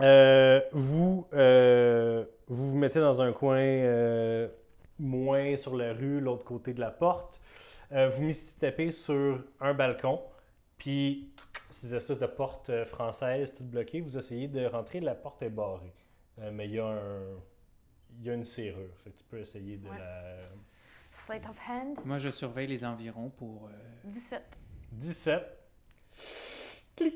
Euh, 0.00 0.60
vous, 0.72 1.26
euh, 1.32 2.24
vous 2.48 2.70
vous 2.70 2.76
mettez 2.76 3.00
dans 3.00 3.22
un 3.22 3.32
coin 3.32 3.58
euh, 3.58 4.48
moins 4.98 5.56
sur 5.56 5.76
la 5.76 5.92
rue, 5.92 6.20
l'autre 6.20 6.44
côté 6.44 6.74
de 6.74 6.80
la 6.80 6.90
porte. 6.90 7.40
Euh, 7.92 8.08
vous 8.08 8.30
tapez 8.58 8.90
sur 8.90 9.42
un 9.60 9.74
balcon, 9.74 10.20
puis 10.78 11.32
ces 11.70 11.94
espèces 11.94 12.18
de 12.18 12.26
portes 12.26 12.84
françaises 12.84 13.54
toutes 13.54 13.68
bloquées, 13.68 14.00
vous 14.00 14.16
essayez 14.16 14.48
de 14.48 14.64
rentrer, 14.66 15.00
la 15.00 15.14
porte 15.14 15.42
est 15.42 15.50
barrée. 15.50 15.92
Euh, 16.38 16.50
mais 16.52 16.66
il 16.66 16.74
y, 16.74 16.78
a 16.78 16.86
un- 16.86 17.36
il 18.18 18.26
y 18.26 18.30
a 18.30 18.34
une 18.34 18.44
serrure, 18.44 18.94
fait 19.04 19.10
que 19.10 19.18
tu 19.18 19.24
peux 19.24 19.38
essayer 19.38 19.76
de 19.76 19.88
Ouais. 19.88 19.98
la... 19.98 20.38
Slate 21.26 21.44
of 21.50 21.56
hand. 21.68 21.98
Moi, 22.04 22.18
je 22.18 22.30
surveille 22.30 22.66
les 22.66 22.84
environs 22.84 23.28
pour. 23.30 23.66
euh, 23.68 23.70
17. 24.04 24.42
17. 24.92 25.42
Il 27.00 27.06
y 27.06 27.08
a 27.08 27.12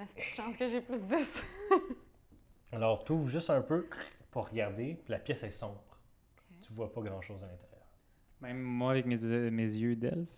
une 0.00 0.34
chance 0.34 0.56
que 0.56 0.66
j'ai 0.66 0.80
plus 0.80 1.06
10. 1.06 1.44
Alors, 2.72 3.04
tu 3.04 3.12
ouvres 3.12 3.28
juste 3.28 3.50
un 3.50 3.60
peu 3.60 3.88
pour 4.30 4.48
regarder, 4.48 4.94
puis 4.94 5.12
la 5.12 5.18
pièce 5.18 5.42
est 5.42 5.50
sombre. 5.50 5.82
Tu 6.62 6.72
vois 6.72 6.92
pas 6.92 7.02
grand-chose 7.02 7.42
à 7.42 7.46
l'intérieur. 7.46 7.86
Même 8.40 8.60
moi, 8.60 8.92
avec 8.92 9.06
mes, 9.06 9.24
euh, 9.24 9.50
mes 9.50 9.62
yeux 9.62 9.96
d'elfe? 9.96 10.28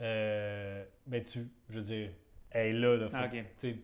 Euh, 0.00 0.84
ben 1.06 1.22
tu, 1.24 1.48
je 1.68 1.76
veux 1.76 1.84
dire, 1.84 2.12
elle 2.50 2.66
est 2.66 2.78
là, 2.78 2.96
là. 2.96 3.08
Ah, 3.12 3.26
ok. 3.26 3.30
tu 3.30 3.44
sais. 3.58 3.78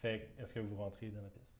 Fait 0.00 0.30
que, 0.36 0.42
est-ce 0.42 0.52
que 0.52 0.60
vous 0.60 0.76
rentrez 0.76 1.08
dans 1.08 1.22
la 1.22 1.28
pièce? 1.28 1.58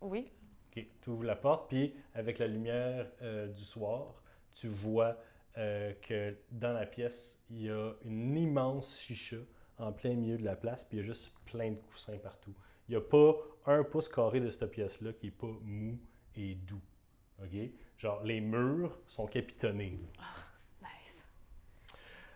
Oui. 0.00 0.30
Ok, 0.68 0.86
tu 1.00 1.10
ouvres 1.10 1.24
la 1.24 1.36
porte, 1.36 1.68
puis 1.68 1.94
avec 2.14 2.38
la 2.38 2.46
lumière 2.46 3.06
euh, 3.22 3.48
du 3.48 3.62
soir, 3.62 4.22
tu 4.52 4.68
vois 4.68 5.16
euh, 5.56 5.92
que 6.02 6.36
dans 6.50 6.72
la 6.72 6.86
pièce, 6.86 7.40
il 7.50 7.62
y 7.62 7.70
a 7.70 7.92
une 8.04 8.36
immense 8.36 9.00
chicha 9.00 9.36
en 9.78 9.92
plein 9.92 10.14
milieu 10.14 10.36
de 10.38 10.44
la 10.44 10.56
place, 10.56 10.84
puis 10.84 10.98
il 10.98 11.00
y 11.00 11.02
a 11.02 11.06
juste 11.06 11.32
plein 11.46 11.70
de 11.72 11.76
coussins 11.76 12.18
partout. 12.18 12.54
Il 12.88 12.92
n'y 12.92 12.96
a 12.96 13.00
pas 13.00 13.34
un 13.66 13.82
pouce 13.82 14.08
carré 14.08 14.40
de 14.40 14.50
cette 14.50 14.70
pièce-là 14.70 15.12
qui 15.14 15.26
n'est 15.26 15.32
pas 15.32 15.46
mou 15.62 15.98
et 16.36 16.54
doux. 16.54 16.80
OK? 17.42 17.70
Genre, 17.98 18.22
les 18.22 18.40
murs 18.40 18.98
sont 19.06 19.26
capitonnés. 19.26 19.98
là. 20.20 20.88
Nice. 20.88 21.26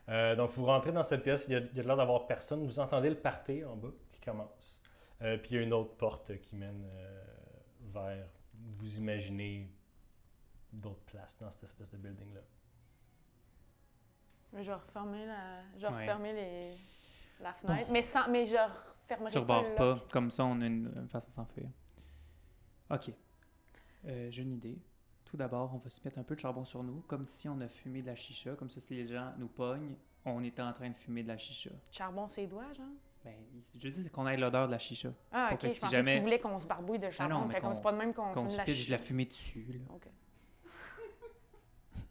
Euh, 0.08 0.34
donc, 0.36 0.50
vous 0.50 0.64
rentrez 0.64 0.90
dans 0.92 1.02
cette 1.02 1.22
pièce, 1.22 1.44
il 1.48 1.52
y 1.52 1.56
a, 1.56 1.58
il 1.60 1.76
y 1.76 1.80
a 1.80 1.82
l'air 1.82 1.96
d'avoir 1.96 2.26
personne. 2.26 2.64
Vous 2.64 2.80
entendez 2.80 3.10
le 3.10 3.16
party 3.18 3.64
en 3.64 3.76
bas 3.76 3.90
qui 4.12 4.20
commence. 4.20 4.80
Euh, 5.20 5.36
puis 5.36 5.50
il 5.52 5.56
y 5.56 5.58
a 5.58 5.62
une 5.62 5.72
autre 5.72 5.94
porte 5.96 6.38
qui 6.40 6.56
mène 6.56 6.84
euh, 6.94 7.24
vers, 7.92 8.26
vous 8.78 8.96
imaginez, 8.98 9.68
d'autres 10.72 11.02
places 11.02 11.36
dans 11.38 11.50
cette 11.50 11.64
espèce 11.64 11.90
de 11.90 11.96
building-là. 11.98 12.40
Mais 14.52 14.62
je 14.64 14.70
vais 14.70 14.76
refermer 14.78 15.26
la. 15.26 15.62
Je 15.76 15.80
vais 15.80 15.92
Ouais. 15.92 16.00
refermer 16.02 16.32
les... 16.32 16.74
la 17.40 17.52
fenêtre. 17.52 17.90
Mais, 17.90 18.02
sans... 18.02 18.28
mais 18.28 18.46
je 18.46 18.56
refermerai 18.56 19.30
Tu 19.32 19.44
pas 19.44 19.62
pas, 19.76 19.94
comme 20.12 20.30
ça 20.30 20.44
on 20.44 20.60
a 20.60 20.66
une, 20.66 20.92
une 20.96 21.08
façon 21.08 21.28
de 21.28 21.34
s'enfuir. 21.34 21.66
Ok. 22.90 23.10
Euh, 24.06 24.28
J'ai 24.30 24.42
une 24.42 24.52
idée. 24.52 24.78
Tout 25.24 25.36
d'abord, 25.36 25.72
on 25.74 25.78
va 25.78 25.90
se 25.90 26.00
mettre 26.04 26.18
un 26.18 26.22
peu 26.22 26.34
de 26.34 26.40
charbon 26.40 26.64
sur 26.64 26.82
nous, 26.82 27.00
comme 27.06 27.26
si 27.26 27.48
on 27.48 27.60
a 27.60 27.68
fumé 27.68 28.00
de 28.00 28.06
la 28.06 28.14
chicha, 28.14 28.54
comme 28.54 28.70
ça 28.70 28.80
si 28.80 28.94
les 28.94 29.04
gens 29.06 29.32
nous 29.36 29.48
pognent, 29.48 29.94
on 30.24 30.42
était 30.42 30.62
en 30.62 30.72
train 30.72 30.88
de 30.88 30.96
fumer 30.96 31.22
de 31.22 31.28
la 31.28 31.36
chicha. 31.36 31.70
Charbon 31.90 32.28
ses 32.28 32.46
doigts, 32.46 32.72
genre? 32.72 32.86
Ben, 33.24 33.34
je 33.78 33.88
dis 33.88 34.02
c'est 34.02 34.10
qu'on 34.10 34.26
ait 34.26 34.36
l'odeur 34.38 34.66
de 34.68 34.72
la 34.72 34.78
chicha. 34.78 35.10
Ah, 35.32 35.50
ok. 35.52 35.58
Je 35.64 35.68
si 35.68 35.80
pensais 35.80 35.96
jamais- 35.96 36.12
que 36.12 36.16
tu 36.18 36.22
voulais 36.22 36.38
qu'on 36.38 36.58
se 36.58 36.66
barbouille 36.66 36.98
de 36.98 37.10
charbon. 37.10 37.40
non, 37.40 37.46
mais 37.46 37.60
qu'on- 37.60 37.74
c'est 37.74 37.82
pas 37.82 37.92
de 37.92 37.98
même 37.98 38.14
qu'on 38.14 38.32
Qu'on 38.32 38.42
fume 38.48 38.50
se 38.50 38.56
la 38.56 38.64
de 38.64 38.90
la 38.90 38.98
fumée 38.98 39.24
dessus. 39.26 39.66
Là. 39.70 39.94
Ok. 39.94 40.08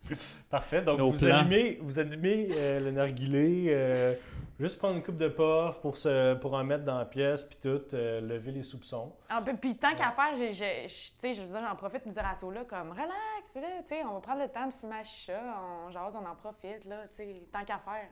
Parfait. 0.49 0.81
Donc, 0.81 0.99
Nos 0.99 1.11
vous 1.11 1.17
plans. 1.17 1.37
allumez, 1.39 1.77
vous 1.81 1.99
allumez 1.99 2.49
euh, 2.55 2.79
le 2.79 2.91
narguilé, 2.91 3.65
euh, 3.69 4.15
Juste 4.59 4.79
prendre 4.79 4.95
une 4.95 5.03
coupe 5.03 5.17
de 5.17 5.27
puff 5.27 5.79
pour, 5.81 5.97
se, 5.99 6.33
pour 6.33 6.55
en 6.55 6.63
mettre 6.63 6.83
dans 6.83 6.97
la 6.97 7.05
pièce, 7.05 7.43
puis 7.43 7.59
tout, 7.61 7.79
euh, 7.93 8.19
lever 8.21 8.51
les 8.51 8.63
soupçons. 8.63 9.13
Ah, 9.29 9.39
puis, 9.45 9.53
puis 9.53 9.77
tant 9.77 9.93
qu'à 9.93 10.09
faire, 10.09 10.35
j'ai, 10.35 10.51
j'ai- 10.51 10.87
sais, 10.87 11.35
je 11.35 11.43
veux 11.43 11.47
dire, 11.47 11.61
j'en 11.61 11.75
profite 11.75 12.03
de 12.05 12.09
me 12.09 12.13
dire 12.15 12.25
à 12.25 12.33
Sola 12.33 12.63
comme 12.63 12.89
relax, 12.89 13.53
là, 13.55 13.61
tu 13.83 13.89
sais, 13.89 14.03
on 14.03 14.13
va 14.15 14.19
prendre 14.19 14.41
le 14.41 14.49
temps 14.49 14.65
de 14.65 14.73
fumer 14.73 14.95
à 14.95 15.03
chicha, 15.03 15.39
on 15.85 15.91
jase, 15.91 16.15
on 16.15 16.25
en 16.25 16.33
profite, 16.35 16.85
là, 16.85 17.03
tu 17.15 17.23
sais, 17.23 17.43
tant 17.53 17.63
qu'à 17.63 17.77
faire. 17.77 18.07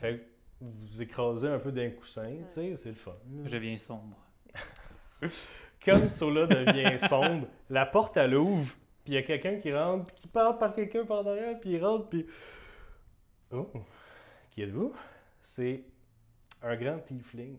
Fait 0.00 0.16
que 0.16 0.22
vous 0.60 1.02
écrasez 1.02 1.48
un 1.50 1.58
peu 1.60 1.70
d'un 1.70 1.90
coussin, 1.90 2.32
tu 2.48 2.54
sais, 2.54 2.74
c'est 2.82 2.88
le 2.88 2.94
fun. 2.96 3.12
Je 3.44 3.56
viens 3.56 3.76
sombre. 3.76 4.16
Comme 5.84 6.08
Sola 6.08 6.46
devient 6.46 6.98
sombre, 6.98 7.46
la 7.70 7.86
porte, 7.86 8.16
elle 8.16 8.34
ouvre, 8.34 8.74
puis 9.06 9.12
il 9.12 9.14
y 9.14 9.18
a 9.18 9.22
quelqu'un 9.22 9.60
qui 9.60 9.72
rentre, 9.72 10.06
puis 10.06 10.22
qui 10.22 10.26
parle 10.26 10.58
par 10.58 10.74
quelqu'un 10.74 11.04
par 11.04 11.22
derrière, 11.22 11.60
puis 11.60 11.74
il 11.74 11.84
rentre, 11.84 12.08
puis... 12.08 12.26
Oh, 13.52 13.70
qui 14.50 14.62
êtes-vous? 14.62 14.92
C'est 15.40 15.84
un 16.60 16.74
grand 16.74 16.98
tiefling, 16.98 17.56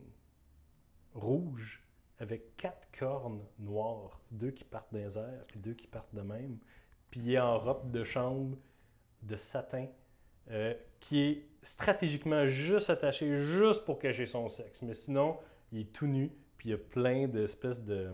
rouge, 1.13 1.81
avec 2.19 2.57
quatre 2.57 2.85
cornes 2.99 3.45
noires, 3.59 4.19
deux 4.29 4.51
qui 4.51 4.65
partent 4.65 4.93
des 4.93 5.17
airs, 5.17 5.45
puis 5.47 5.57
deux 5.57 5.73
qui 5.73 5.87
partent 5.87 6.13
de 6.13 6.19
même, 6.19 6.57
puis 7.09 7.21
il 7.21 7.31
est 7.31 7.39
en 7.39 7.57
robe 7.57 7.91
de 7.91 8.03
chambre 8.03 8.57
de 9.21 9.37
satin, 9.37 9.87
euh, 10.51 10.73
qui 10.99 11.21
est 11.21 11.45
stratégiquement 11.63 12.45
juste 12.45 12.89
attaché, 12.89 13.37
juste 13.37 13.85
pour 13.85 13.99
cacher 13.99 14.25
son 14.25 14.49
sexe, 14.49 14.81
mais 14.81 14.93
sinon, 14.93 15.37
il 15.71 15.79
est 15.79 15.93
tout 15.93 16.07
nu, 16.07 16.29
puis 16.57 16.67
il 16.67 16.71
y 16.71 16.75
a 16.75 16.77
plein 16.77 17.29
d'espèces 17.29 17.81
de. 17.81 18.11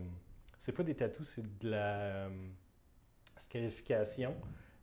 C'est 0.59 0.71
pas 0.71 0.84
des 0.84 0.93
tatous, 0.93 1.27
c'est 1.27 1.57
de 1.59 1.69
la 1.71 1.95
euh, 2.27 2.29
scarification, 3.43 4.35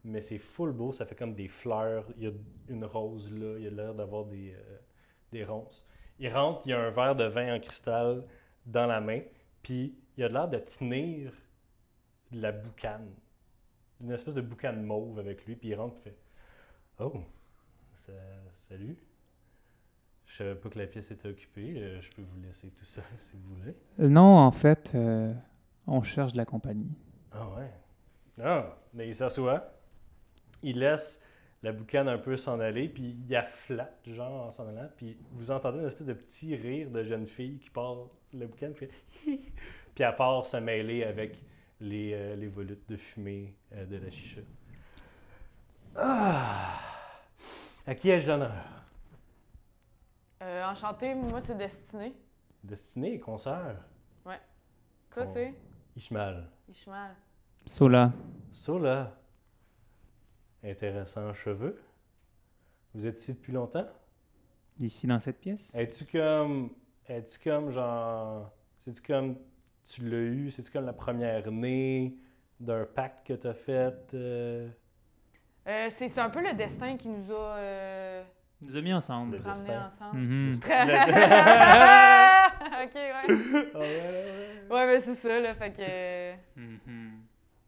mais 0.04 0.20
c'est 0.20 0.38
full 0.38 0.72
beau, 0.72 0.92
ça 0.92 1.04
fait 1.06 1.14
comme 1.14 1.34
des 1.34 1.48
fleurs. 1.48 2.06
Il 2.16 2.24
y 2.24 2.26
a 2.26 2.32
une 2.68 2.84
rose 2.84 3.32
là, 3.32 3.56
il 3.58 3.64
y 3.64 3.66
a 3.66 3.70
l'air 3.70 3.94
d'avoir 3.94 4.24
des, 4.24 4.54
euh, 4.54 4.78
des 5.32 5.44
ronces. 5.44 5.86
Il 6.18 6.32
rentre, 6.32 6.62
il 6.66 6.70
y 6.70 6.72
a 6.72 6.80
un 6.80 6.90
verre 6.90 7.16
de 7.16 7.24
vin 7.24 7.54
en 7.56 7.60
cristal 7.60 8.24
dans 8.66 8.86
la 8.86 9.00
main, 9.00 9.20
puis 9.62 9.94
il 10.16 10.24
a 10.24 10.28
l'air 10.28 10.48
de 10.48 10.58
tenir 10.58 11.32
de 12.30 12.40
la 12.40 12.52
boucane. 12.52 13.08
Une 14.00 14.12
espèce 14.12 14.34
de 14.34 14.40
boucane 14.40 14.82
mauve 14.82 15.18
avec 15.18 15.44
lui, 15.46 15.56
puis 15.56 15.68
il 15.68 15.74
rentre 15.74 15.96
et 15.98 16.10
fait 16.10 16.16
Oh, 16.98 17.12
ça- 18.06 18.12
salut. 18.68 18.96
Je 20.26 20.36
savais 20.36 20.54
pas 20.54 20.68
que 20.68 20.78
la 20.78 20.86
pièce 20.86 21.10
était 21.10 21.28
occupée. 21.28 21.74
euh, 21.76 22.00
je 22.00 22.08
peux 22.10 22.22
vous 22.22 22.40
laisser 22.40 22.68
tout 22.68 22.84
ça 22.84 23.02
si 23.18 23.32
vous 23.36 23.56
voulez. 23.56 23.74
Euh, 23.98 24.08
Non, 24.08 24.38
en 24.38 24.50
fait, 24.52 24.92
euh, 24.94 25.32
on 25.86 26.02
cherche 26.02 26.32
de 26.32 26.36
la 26.38 26.44
compagnie. 26.44 26.92
Ah 27.32 27.48
ouais? 27.56 27.70
Ah, 28.42 28.76
mais 28.94 29.08
il 29.08 29.16
s'assoit. 29.16 29.72
Il 30.62 30.78
laisse 30.78 31.20
la 31.62 31.72
boucane 31.72 32.08
un 32.08 32.18
peu 32.18 32.36
s'en 32.36 32.58
aller, 32.60 32.88
puis 32.88 33.16
il 33.26 33.30
la 33.30 33.42
flatte, 33.44 34.00
genre, 34.06 34.46
en 34.46 34.52
s'en 34.52 34.66
allant. 34.68 34.88
Puis 34.96 35.18
vous 35.32 35.50
entendez 35.50 35.80
une 35.80 35.86
espèce 35.86 36.06
de 36.06 36.14
petit 36.14 36.56
rire 36.56 36.90
de 36.90 37.02
jeune 37.02 37.26
fille 37.26 37.58
qui 37.58 37.70
part 37.70 37.96
la 38.32 38.46
boucane, 38.46 38.74
fait 38.74 38.90
puis 39.24 40.04
elle 40.04 40.16
part 40.16 40.46
se 40.46 40.56
mêler 40.56 41.04
avec 41.04 41.42
les, 41.80 42.12
euh, 42.14 42.36
les 42.36 42.46
volutes 42.48 42.88
de 42.88 42.96
fumée 42.96 43.54
euh, 43.72 43.84
de 43.86 43.96
la 43.96 44.10
chicha. 44.10 44.40
Ah! 45.96 46.78
À 47.86 47.94
qui 47.94 48.10
ai-je 48.10 48.28
l'honneur? 48.28 48.52
Euh, 50.42 50.64
enchanté, 50.64 51.14
moi, 51.14 51.40
c'est 51.40 51.56
Destiné. 51.56 52.14
Destiné, 52.62 53.18
consoeur, 53.18 53.76
Toi, 54.24 54.36
Con- 55.10 55.26
c'est? 55.26 55.54
Ishmael. 55.96 56.46
Ishmael. 56.68 57.16
Sola, 57.66 58.12
Sola. 58.52 59.16
Intéressant 60.64 61.32
cheveux. 61.32 61.80
Vous 62.94 63.06
êtes 63.06 63.18
ici 63.20 63.32
depuis 63.32 63.52
longtemps? 63.52 63.86
ici 64.78 65.06
dans 65.06 65.18
cette 65.20 65.38
pièce. 65.40 65.74
Es-tu 65.74 66.04
comme. 66.06 66.70
Es-tu 67.06 67.38
comme 67.38 67.70
genre. 67.70 68.50
C'est-tu 68.80 69.02
comme. 69.02 69.36
Tu 69.84 70.02
l'as 70.08 70.16
eu? 70.18 70.50
C'est-tu 70.50 70.70
comme 70.70 70.86
la 70.86 70.92
première 70.92 71.50
née 71.50 72.16
d'un 72.58 72.84
pacte 72.86 73.26
que 73.26 73.32
t'as 73.34 73.54
fait? 73.54 73.94
euh, 74.14 74.68
Euh, 75.66 75.86
c'est 75.90 76.08
c'est 76.08 76.18
un 76.20 76.30
peu 76.30 76.42
le 76.42 76.54
destin 76.54 76.96
qui 76.96 77.08
nous 77.08 77.30
a 77.32 77.56
euh, 77.56 78.22
nous 78.62 78.76
a 78.76 78.80
mis 78.80 78.92
ensemble. 78.92 79.36
Le 79.36 79.42
ramenés 79.42 79.66
destin. 79.68 79.86
ensemble. 79.86 80.18
Mhm. 80.18 80.54
ok, 82.82 82.94
ouais. 82.94 83.24
Ah 83.74 83.78
ouais, 83.78 83.86
ouais, 83.86 84.74
Ouais, 84.74 84.86
mais 84.86 85.00
c'est 85.00 85.14
ça, 85.14 85.40
là, 85.40 85.54
fait 85.54 85.72
que... 85.72 86.60
Mhm. 86.60 86.78
ouais. 86.86 86.99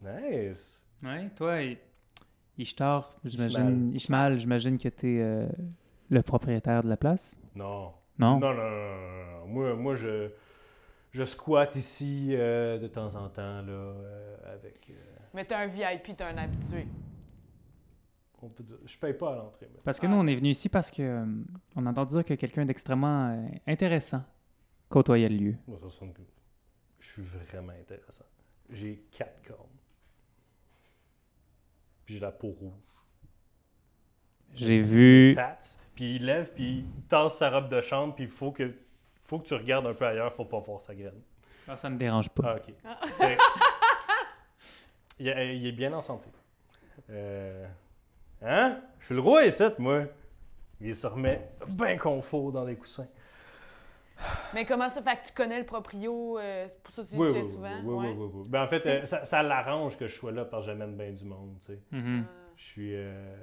Nice. 0.03 0.85
Ouais, 1.03 1.29
toi, 1.35 1.59
Ishtar, 2.59 3.17
j'imagine. 3.25 3.93
Ishmael, 3.95 4.39
j'imagine 4.39 4.79
que 4.79 4.89
tu 4.89 5.19
es 5.21 5.49
le 6.11 6.23
propriétaire 6.23 6.83
de 6.83 6.89
la 6.89 6.97
place. 6.97 7.37
Non. 7.55 7.93
Non? 8.19 8.39
Non, 8.39 8.55
non, 8.55 8.71
non, 8.71 9.41
non. 9.41 9.47
Moi, 9.49 9.75
moi 9.77 9.95
je. 9.95 10.31
Je 11.13 11.25
squatte 11.25 11.77
ici 11.77 12.29
euh, 12.31 12.79
de 12.79 12.87
temps 12.87 13.15
en 13.17 13.29
temps, 13.29 13.61
là, 13.63 13.69
euh, 13.71 14.37
avec. 14.55 14.89
euh, 14.89 14.95
Mais 15.35 15.45
t'es 15.45 15.55
un 15.55 15.67
VIP, 15.67 16.17
t'es 16.17 16.25
un 16.25 16.39
habitué. 16.39 16.87
on 18.41 18.49
peut 18.49 18.63
dire- 18.65 18.79
Je 18.87 18.97
paye 18.99 19.13
pas 19.13 19.33
à 19.35 19.37
l'entrée. 19.37 19.69
mais- 19.71 19.81
Parce 19.85 20.01
que 20.01 20.07
nous, 20.07 20.17
on 20.17 20.27
est 20.27 20.35
venu 20.35 20.49
ici 20.49 20.69
parce 20.71 20.91
que 20.91 21.03
euh, 21.03 21.27
on 21.77 21.85
entend 21.87 22.07
dire 22.07 22.25
que 22.25 22.33
quelqu'un 22.35 22.65
d'extrêmement 22.65 23.29
euh, 23.29 23.47
intéressant 23.67 24.23
côtoyait 24.89 25.29
le 25.29 25.37
lieu. 25.37 25.55
Moi, 25.69 25.79
ça 25.81 25.89
je 26.99 27.09
suis 27.11 27.23
vraiment 27.23 27.73
intéressant. 27.79 28.25
J'ai 28.71 29.05
quatre 29.11 29.47
cornes. 29.47 29.69
Puis 32.05 32.15
j'ai 32.15 32.21
la 32.21 32.33
peau 32.33 32.49
rouge. 32.49 32.73
J'ai 34.55 34.81
vu. 34.81 35.33
Tats. 35.35 35.59
Puis 35.95 36.17
il 36.17 36.27
lève, 36.27 36.53
puis 36.53 36.79
il 36.81 37.03
tasse 37.09 37.39
sa 37.39 37.51
robe 37.51 37.69
de 37.69 37.81
chambre, 37.81 38.15
puis 38.15 38.25
il 38.25 38.31
faut 38.31 38.51
que, 38.53 38.75
faut 39.23 39.39
que 39.39 39.47
tu 39.47 39.55
regardes 39.55 39.87
un 39.87 39.95
peu 39.95 40.07
ailleurs 40.07 40.35
pour 40.35 40.49
pas 40.49 40.59
voir 40.59 40.81
sa 40.81 40.95
graine. 40.95 41.21
Ah, 41.69 41.77
ça 41.77 41.89
me 41.91 41.97
dérange 41.97 42.29
pas. 42.31 42.57
Ah, 42.57 42.57
ok. 42.57 43.09
Fait- 43.19 43.39
il, 45.19 45.29
est- 45.29 45.57
il 45.57 45.67
est 45.67 45.73
bien 45.73 45.93
en 45.93 46.01
santé. 46.01 46.29
Euh, 47.11 47.67
Hein? 48.45 48.81
Je 48.99 49.07
suis 49.07 49.15
le 49.15 49.21
roi 49.21 49.45
ici, 49.47 49.63
moi. 49.79 50.03
Il 50.81 50.97
se 50.97 51.07
remet 51.07 51.49
bien 51.69 51.97
confort 51.97 52.51
dans 52.51 52.65
les 52.65 52.75
coussins. 52.75 53.07
Mais 54.55 54.65
comment 54.65 54.89
ça? 54.91 55.03
Fait 55.03 55.17
que 55.17 55.27
tu 55.29 55.33
connais 55.35 55.59
le 55.59 55.65
proprio, 55.67 56.39
euh, 56.39 56.67
c'est 56.71 56.83
pour 56.83 56.95
ça 56.95 57.03
que 57.05 57.09
tu 57.11 57.17
Oui, 57.17 57.29
le 57.35 57.43
oui, 57.43 57.53
souvent? 57.53 57.71
oui, 57.83 57.95
oui, 57.95 58.07
ouais. 58.07 58.15
oui, 58.19 58.31
oui. 58.35 58.49
Ben, 58.49 58.63
en 58.63 58.67
fait, 58.67 58.87
euh, 58.87 59.05
ça, 59.07 59.25
ça 59.25 59.43
l'arrange 59.43 59.97
que 59.97 60.07
je 60.07 60.15
sois 60.15 60.33
là 60.33 60.45
parce 60.45 60.65
que 60.65 60.73
j'amène 60.73 60.97
bien 60.97 61.11
du 61.11 61.25
monde, 61.25 61.57
tu 61.61 61.73
sais. 61.73 61.81
Mhm. 61.91 62.25
Ah. 62.29 62.33
Je 62.57 62.63
suis, 62.65 62.95
euh, 62.95 63.37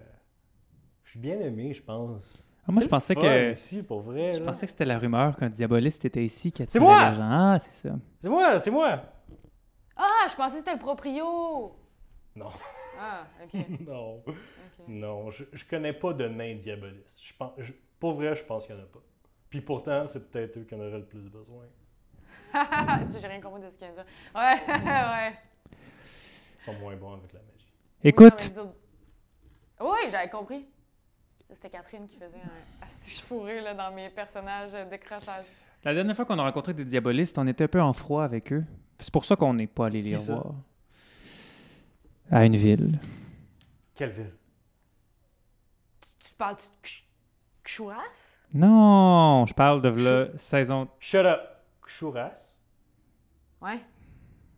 je 1.03 1.09
suis 1.11 1.19
bien 1.19 1.39
aimé, 1.39 1.73
je 1.73 1.81
pense. 1.81 2.45
Ah, 2.67 2.71
moi, 2.71 2.81
je 2.83 2.87
pensais 2.87 3.15
que. 3.15 3.51
ici, 3.51 3.81
pour 3.81 4.01
vrai. 4.01 4.35
Je 4.35 4.39
là. 4.39 4.45
pensais 4.45 4.65
que 4.67 4.71
c'était 4.71 4.85
la 4.85 4.99
rumeur 4.99 5.35
qu'un 5.35 5.49
diaboliste 5.49 6.05
était 6.05 6.23
ici 6.23 6.51
qui 6.51 6.57
C'est 6.57 6.63
attirait 6.77 6.83
moi! 6.83 7.09
les 7.09 7.15
gens. 7.15 7.29
Ah, 7.31 7.57
c'est 7.59 7.71
ça. 7.89 7.95
C'est 8.21 8.29
moi, 8.29 8.59
c'est 8.59 8.71
moi! 8.71 9.01
Ah, 9.95 10.27
je 10.29 10.35
pensais 10.35 10.53
que 10.53 10.59
c'était 10.59 10.73
le 10.73 10.79
proprio! 10.79 11.75
Non. 12.35 12.51
Ah, 13.01 13.25
OK. 13.43 13.59
non, 13.87 14.23
non, 14.87 15.31
je, 15.31 15.45
je 15.51 15.65
connais 15.65 15.93
pas 15.93 16.13
de 16.13 16.27
nains 16.27 16.55
diabolistes. 16.55 17.19
Je 17.23 17.33
pense, 17.37 17.51
je- 17.57 17.71
pour 17.99 18.13
vrai, 18.13 18.35
je 18.35 18.43
pense 18.43 18.65
qu'il 18.65 18.75
y 18.75 18.79
en 18.79 18.81
a 18.83 18.85
pas. 18.85 18.99
Puis 19.49 19.61
pourtant, 19.61 20.07
c'est 20.11 20.29
peut-être 20.29 20.57
eux 20.57 20.63
qui 20.63 20.75
en 20.75 20.79
auraient 20.79 20.99
le 20.99 21.05
plus 21.05 21.29
besoin. 21.29 21.63
tu 22.51 23.11
sais, 23.13 23.19
j'ai 23.21 23.27
rien 23.27 23.41
compris 23.41 23.61
de 23.61 23.69
ce 23.69 23.77
qu'il 23.77 23.87
vient 23.87 23.95
de 23.95 24.01
dire. 24.01 24.05
Ouais, 24.35 24.57
ouais. 24.85 25.33
Ils 26.61 26.65
sont 26.65 26.79
moins 26.79 26.95
bons 26.95 27.13
avec 27.13 27.33
la 27.33 27.39
magie. 27.39 27.73
Écoute, 28.03 28.51
Oui, 29.81 29.97
j'avais 30.11 30.29
compris. 30.29 30.65
C'était 31.51 31.69
Catherine 31.69 32.07
qui 32.07 32.15
faisait 32.17 32.37
un 32.37 32.85
astiche 32.85 33.21
fourré 33.23 33.59
là, 33.61 33.73
dans 33.73 33.91
mes 33.91 34.09
personnages 34.11 34.73
décrochage. 34.87 35.45
la 35.83 35.93
dernière 35.95 36.15
fois 36.15 36.25
qu'on 36.25 36.37
a 36.37 36.43
rencontré 36.43 36.75
des 36.75 36.85
diabolistes, 36.85 37.39
on 37.39 37.47
était 37.47 37.63
un 37.63 37.67
peu 37.67 37.81
en 37.81 37.93
froid 37.93 38.23
avec 38.23 38.53
eux. 38.53 38.63
C'est 38.99 39.11
pour 39.11 39.25
ça 39.25 39.35
qu'on 39.35 39.53
n'est 39.55 39.65
pas 39.65 39.87
allé 39.87 40.03
les 40.03 40.15
revoir. 40.15 40.53
À 42.29 42.45
une 42.45 42.55
ville. 42.55 42.99
Quelle 43.95 44.11
ville? 44.11 44.33
Tu 46.19 46.33
parles 46.37 46.57
de 46.57 46.89
Kshouras? 47.63 48.37
Non, 48.53 49.45
je 49.45 49.53
parle 49.53 49.81
de 49.81 49.89
la 49.89 50.37
saison. 50.37 50.87
Shut 50.99 51.25
up! 51.25 51.39
Kshouras. 51.85 52.55
Ouais. 53.61 53.79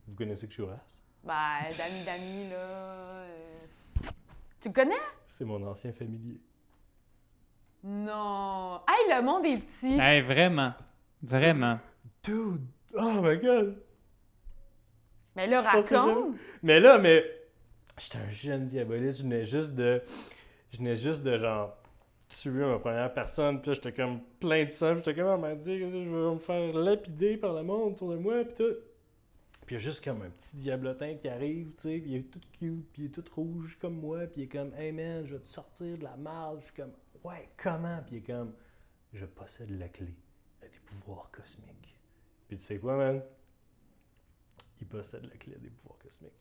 Vous 0.07 0.15
connaissez 0.15 0.47
Kshouras? 0.47 0.99
Ben, 1.23 1.67
Dami 1.77 2.03
Dami, 2.05 2.49
là. 2.49 2.55
euh, 2.55 3.27
Tu 4.61 4.69
le 4.69 4.73
connais? 4.73 4.95
C'est 5.27 5.45
mon 5.45 5.61
ancien 5.67 5.91
familier. 5.91 6.39
Non. 7.83 8.81
Hey, 8.87 9.15
le 9.15 9.21
monde 9.25 9.45
est 9.45 9.57
petit. 9.57 9.97
Hey, 9.99 10.21
vraiment. 10.21 10.73
Vraiment. 11.21 11.79
Dude! 12.23 12.61
Oh 12.95 13.11
my 13.21 13.37
god! 13.39 13.81
Mais 15.35 15.47
là, 15.47 15.63
pense 15.63 15.85
que 15.85 15.95
raconte. 15.95 16.35
Mais 16.63 16.79
là, 16.79 16.97
mais. 16.97 17.23
J'étais 17.97 18.17
un 18.17 18.29
jeune 18.29 18.65
diaboliste, 18.65 19.19
je 19.19 19.23
venais 19.23 19.45
juste 19.45 19.73
de. 19.75 20.01
Je 20.71 20.77
venais 20.77 20.95
juste 20.95 21.23
de 21.23 21.37
genre. 21.37 21.75
Tuer 22.32 22.65
ma 22.65 22.79
première 22.79 23.13
personne, 23.13 23.61
puis 23.61 23.69
là, 23.69 23.73
j'étais 23.75 23.93
comme 23.93 24.21
plein 24.39 24.65
de 24.65 24.71
sang, 24.71 24.95
j'étais 24.95 25.15
comme, 25.15 25.27
on 25.27 25.38
m'a 25.38 25.55
dit 25.55 25.77
je 25.79 25.86
vais 25.86 25.99
me 26.05 26.39
faire 26.39 26.73
lapider 26.73 27.38
par 27.38 27.53
le 27.53 27.63
monde 27.63 27.93
autour 27.93 28.11
de 28.11 28.17
moi, 28.17 28.43
puis 28.43 28.55
tout. 28.55 28.75
Puis 29.65 29.75
il 29.75 29.79
y 29.79 29.82
a 29.82 29.86
juste 29.86 30.03
comme 30.03 30.21
un 30.23 30.29
petit 30.29 30.55
diablotin 30.57 31.15
qui 31.15 31.29
arrive, 31.29 31.67
tu 31.75 31.84
sais, 31.84 31.99
puis 31.99 32.11
il 32.11 32.15
est 32.17 32.32
tout 32.32 32.41
cute, 32.51 32.91
puis 32.91 33.03
il 33.03 33.05
est 33.05 33.09
tout 33.09 33.23
rouge 33.34 33.77
comme 33.79 33.99
moi, 33.99 34.25
puis 34.27 34.41
il 34.41 34.43
est 34.45 34.47
comme, 34.47 34.73
hey 34.75 34.91
man, 34.91 35.25
je 35.25 35.36
vais 35.36 35.41
te 35.41 35.47
sortir 35.47 35.97
de 35.97 36.03
la 36.03 36.17
marde. 36.17 36.59
Je 36.59 36.65
suis 36.65 36.73
comme, 36.73 36.93
ouais, 37.23 37.49
comment? 37.55 37.99
Puis 38.05 38.15
il 38.15 38.19
est 38.19 38.34
comme, 38.34 38.53
Je 39.13 39.25
possède 39.25 39.69
la 39.77 39.89
clé 39.89 40.15
à 40.61 40.65
des 40.65 40.79
pouvoirs 40.86 41.29
cosmiques. 41.32 41.99
Puis 42.47 42.57
tu 42.57 42.63
sais 42.63 42.79
quoi, 42.79 42.97
man? 42.97 43.21
Il 44.79 44.88
possède 44.88 45.25
la 45.25 45.38
clé 45.38 45.55
à 45.55 45.59
des 45.59 45.69
pouvoirs 45.69 45.99
cosmiques. 45.99 46.32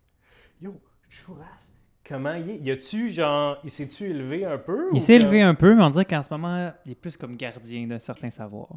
Yo, 0.61 0.81
Chouras, 1.09 1.73
comment 2.11 2.35
il 2.35 2.51
est? 2.51 2.57
Y 2.59 2.71
a-tu, 2.73 3.11
genre, 3.11 3.59
il 3.63 3.71
s'est-tu 3.71 4.05
élevé 4.11 4.45
un 4.45 4.59
peu? 4.59 4.89
Il 4.93 5.01
s'est 5.01 5.17
comme- 5.19 5.29
élevé 5.29 5.43
un 5.43 5.55
peu, 5.55 5.75
mais 5.77 5.83
on 5.85 5.91
dirait 5.91 6.05
qu'en 6.05 6.23
ce 6.23 6.31
moment, 6.35 6.73
il 6.85 6.93
est 6.93 6.95
plus 6.97 7.17
comme 7.17 7.37
gardien 7.37 7.87
d'un 7.87 7.99
certain 8.01 8.29
savoir. 8.31 8.69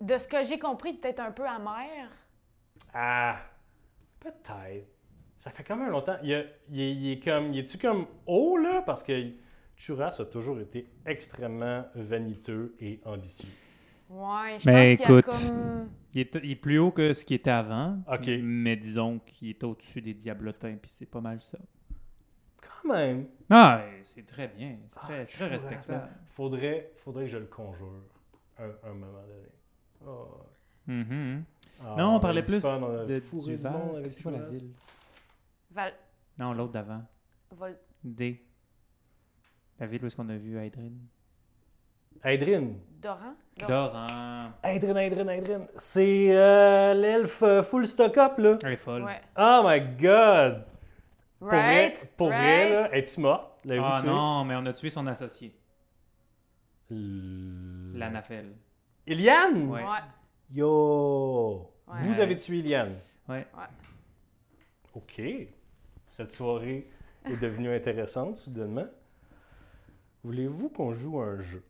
De 0.00 0.18
ce 0.18 0.26
que 0.28 0.42
j'ai 0.44 0.58
compris, 0.58 0.94
peut-être 0.94 1.20
un 1.20 1.30
peu 1.32 1.46
amer. 1.46 2.10
Ah, 2.94 3.38
peut-être. 4.18 4.86
Ça 5.38 5.50
fait 5.50 5.62
quand 5.64 5.76
même 5.76 5.90
longtemps. 5.90 6.16
Il, 6.22 6.34
a- 6.34 6.44
il 6.70 6.80
est, 6.80 6.92
il 6.94 7.12
est 7.12 7.20
comme, 7.24 7.52
il 7.54 7.60
est-tu 7.60 7.78
comme 7.78 8.06
haut, 8.26 8.56
là? 8.58 8.82
Parce 8.84 9.02
que 9.02 9.30
Chouras 9.76 10.16
a 10.18 10.24
toujours 10.26 10.60
été 10.60 10.86
extrêmement 11.06 11.84
vaniteux 11.94 12.74
et 12.80 13.00
ambitieux. 13.06 13.48
Ouais, 14.10 14.58
je 14.58 14.68
Mais 14.68 14.96
pense 14.96 15.06
qu'il 15.06 15.14
y 15.14 15.16
a 15.16 15.18
écoute. 15.18 15.24
comme... 15.48 15.88
Il 16.12 16.20
est, 16.20 16.34
il 16.42 16.50
est 16.50 16.56
plus 16.56 16.78
haut 16.78 16.90
que 16.90 17.14
ce 17.14 17.24
qui 17.24 17.34
était 17.34 17.50
avant, 17.50 18.02
Ok. 18.08 18.28
mais 18.42 18.74
disons 18.76 19.20
qu'il 19.20 19.50
est 19.50 19.62
au-dessus 19.62 20.02
des 20.02 20.12
diablotins, 20.14 20.76
puis 20.82 20.90
c'est 20.90 21.06
pas 21.06 21.20
mal 21.20 21.40
ça. 21.40 21.58
Quand 22.60 22.92
même. 22.92 23.28
Ah, 23.48 23.84
c'est 24.02 24.26
très 24.26 24.48
bien, 24.48 24.78
c'est 24.88 24.98
Ah, 25.02 25.06
très, 25.06 25.24
très 25.24 25.46
respectable. 25.46 26.08
Faudrait, 26.30 26.90
faudrait 26.96 27.26
que 27.26 27.30
je 27.30 27.36
le 27.38 27.46
conjure 27.46 28.02
un, 28.58 28.70
un 28.90 28.92
moment 28.94 29.12
donné. 29.22 29.48
Oh. 30.04 30.40
Mhm. 30.88 31.44
Ah, 31.84 31.94
non, 31.96 32.16
on 32.16 32.20
parlait 32.20 32.42
plus 32.42 32.60
fun, 32.60 32.80
on 32.82 32.98
a 33.00 33.04
de, 33.04 33.20
du 33.46 33.54
Val. 33.56 34.10
C'est 34.10 34.22
quoi 34.22 34.32
la 34.32 34.48
ville? 34.48 34.70
Val... 35.70 35.92
Non, 36.38 36.52
l'autre 36.52 36.72
d'avant. 36.72 37.04
Vol... 37.52 37.78
D. 38.02 38.44
La 39.78 39.86
ville 39.86 40.02
où 40.02 40.06
est-ce 40.06 40.16
qu'on 40.16 40.28
a 40.28 40.36
vu 40.36 40.58
Aydrin? 40.58 40.90
Aydrin. 42.22 42.74
Doran? 43.02 43.34
Doran. 43.66 44.52
Aydrin, 44.62 44.96
Aydrin, 44.96 45.28
Aydrin. 45.28 45.66
C'est 45.76 46.36
euh, 46.36 46.94
l'elfe 46.94 47.42
euh, 47.42 47.62
full 47.62 47.86
stock-up, 47.86 48.38
là. 48.38 48.58
Elle 48.64 48.72
est 48.72 48.76
folle. 48.76 49.04
Ouais. 49.04 49.20
Oh 49.38 49.62
my 49.64 49.80
god! 49.98 50.64
Pour 51.38 51.48
vrai, 51.48 51.86
Right? 51.88 52.10
pour 52.16 52.26
vrai, 52.28 52.72
là, 52.72 52.94
es-tu 52.96 53.20
morte? 53.20 53.46
Ah 53.70 54.02
non, 54.04 54.44
mais 54.44 54.54
on 54.56 54.66
a 54.66 54.72
tué 54.72 54.90
son 54.90 55.06
associé, 55.06 55.54
L- 56.90 57.92
l'Anafel. 57.94 58.52
Iliane? 59.06 59.68
Ouais. 59.68 59.82
Ouais. 59.82 59.88
Yo! 60.52 61.70
Ouais. 61.88 62.00
Vous 62.02 62.20
avez 62.20 62.36
tué 62.36 62.58
Iliane? 62.58 62.96
Ouais. 63.28 63.46
OK. 64.94 65.22
Cette 66.06 66.32
soirée 66.32 66.90
est 67.24 67.40
devenue 67.40 67.74
intéressante 67.74 68.36
soudainement. 68.36 68.86
Voulez-vous 70.24 70.68
qu'on 70.68 70.92
joue 70.92 71.20
à 71.20 71.24
un 71.26 71.40
jeu? 71.40 71.62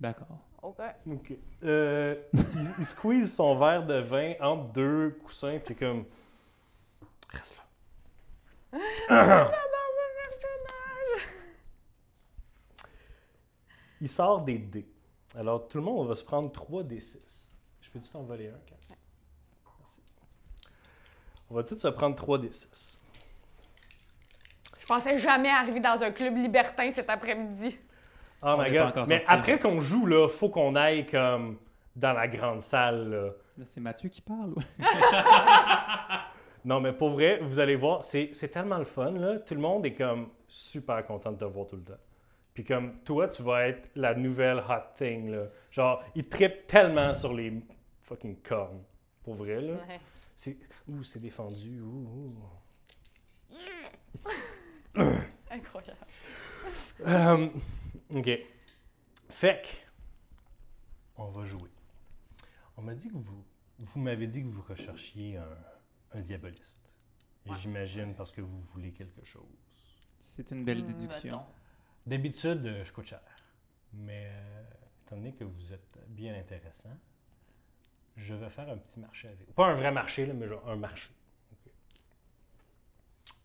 D'accord. 0.00 0.38
OK. 0.62 0.80
OK. 1.06 1.32
Euh, 1.62 2.22
il, 2.32 2.74
il 2.78 2.86
squeeze 2.86 3.34
son 3.34 3.54
verre 3.56 3.84
de 3.84 4.00
vin 4.00 4.34
entre 4.40 4.72
deux 4.72 5.10
coussins, 5.24 5.58
puis 5.64 5.76
comme... 5.76 6.04
Reste 7.28 7.56
là. 7.56 8.78
J'adore 9.08 9.50
ce 9.96 10.38
personnage! 10.38 11.28
Il 14.00 14.08
sort 14.08 14.42
des 14.42 14.58
dés. 14.58 14.88
Alors, 15.36 15.68
tout 15.68 15.78
le 15.78 15.84
monde 15.84 16.08
va 16.08 16.14
se 16.14 16.24
prendre 16.24 16.50
3 16.50 16.82
d 16.82 16.98
6. 16.98 17.18
Je 17.82 17.90
peux-tu 17.90 18.08
t'en 18.10 18.22
voler 18.22 18.48
un, 18.48 18.58
Kat? 18.66 18.76
Merci. 18.88 20.00
On 21.50 21.54
va 21.54 21.62
tous 21.62 21.78
se 21.78 21.88
prendre 21.88 22.16
3 22.16 22.38
d 22.38 22.50
6. 22.52 22.98
Je 24.78 24.86
pensais 24.86 25.18
jamais 25.18 25.50
arriver 25.50 25.80
dans 25.80 26.02
un 26.02 26.10
club 26.10 26.36
libertin 26.36 26.90
cet 26.90 27.10
après-midi. 27.10 27.78
Oh 28.42 28.54
On 28.56 28.62
my 28.62 28.70
god. 28.72 29.06
Mais 29.08 29.22
après 29.26 29.58
qu'on 29.58 29.80
joue, 29.80 30.06
là, 30.06 30.28
faut 30.28 30.48
qu'on 30.48 30.74
aille 30.74 31.06
comme 31.06 31.58
dans 31.96 32.12
la 32.12 32.28
grande 32.28 32.62
salle. 32.62 33.10
Là. 33.10 33.24
Là, 33.58 33.64
c'est 33.66 33.80
Mathieu 33.80 34.08
qui 34.08 34.22
parle. 34.22 34.54
Non, 36.64 36.80
mais 36.80 36.92
pour 36.92 37.10
vrai, 37.10 37.40
vous 37.42 37.58
allez 37.58 37.76
voir, 37.76 38.04
c'est 38.04 38.30
c'est 38.32 38.48
tellement 38.48 38.78
le 38.78 38.84
fun. 38.84 39.12
Là. 39.12 39.38
Tout 39.38 39.54
le 39.54 39.60
monde 39.60 39.86
est 39.86 39.94
comme 39.94 40.28
super 40.46 41.04
content 41.06 41.32
de 41.32 41.38
te 41.38 41.44
voir 41.44 41.66
tout 41.66 41.76
le 41.76 41.82
temps. 41.82 41.98
Puis 42.52 42.64
comme 42.64 42.98
toi, 43.02 43.28
tu 43.28 43.42
vas 43.42 43.68
être 43.68 43.88
la 43.94 44.14
nouvelle 44.14 44.58
hot 44.58 44.94
thing. 44.98 45.30
Là. 45.30 45.44
Genre, 45.70 46.02
ils 46.14 46.28
trippent 46.28 46.66
tellement 46.66 47.14
sur 47.14 47.32
les 47.32 47.62
fucking 48.02 48.36
cornes. 48.42 48.82
Pour 49.22 49.34
vrai, 49.34 49.60
là. 49.60 49.74
Nice. 49.88 50.28
C'est... 50.34 50.58
Ouh, 50.88 51.02
c'est 51.02 51.20
défendu. 51.20 51.80
Ouh, 51.80 52.34
ouh. 53.50 53.54
Incroyable. 55.50 55.98
Euh, 57.06 57.48
OK. 58.14 58.30
Fait 59.28 59.62
que, 59.62 59.68
on 61.16 61.30
va 61.30 61.44
jouer. 61.44 61.70
On 62.76 62.82
m'a 62.82 62.94
dit 62.94 63.08
que 63.08 63.16
vous, 63.16 63.44
vous 63.78 64.00
m'avez 64.00 64.26
dit 64.26 64.42
que 64.42 64.48
vous 64.48 64.62
recherchiez 64.62 65.36
un, 65.36 65.56
un 66.12 66.20
diaboliste. 66.20 66.78
Ouais. 67.46 67.56
J'imagine 67.56 68.14
parce 68.14 68.32
que 68.32 68.40
vous 68.40 68.60
voulez 68.72 68.92
quelque 68.92 69.24
chose. 69.24 69.42
C'est 70.18 70.50
une 70.50 70.64
belle 70.64 70.82
Hmm, 70.82 70.92
déduction. 70.92 71.46
D'habitude, 72.06 72.66
euh, 72.66 72.84
je 72.84 72.92
coûte 72.92 73.06
cher. 73.06 73.20
Mais 73.92 74.28
euh, 74.32 74.62
étant 75.06 75.16
donné 75.16 75.32
que 75.32 75.44
vous 75.44 75.72
êtes 75.72 75.98
bien 76.08 76.34
intéressant, 76.38 76.96
je 78.16 78.34
vais 78.34 78.50
faire 78.50 78.68
un 78.68 78.76
petit 78.76 79.00
marché 79.00 79.28
avec 79.28 79.46
vous. 79.46 79.52
Pas 79.54 79.68
un 79.68 79.74
vrai 79.74 79.92
marché, 79.92 80.26
là, 80.26 80.34
mais 80.34 80.48
genre 80.48 80.68
un 80.68 80.76
marché. 80.76 81.10
OK. 81.52 81.72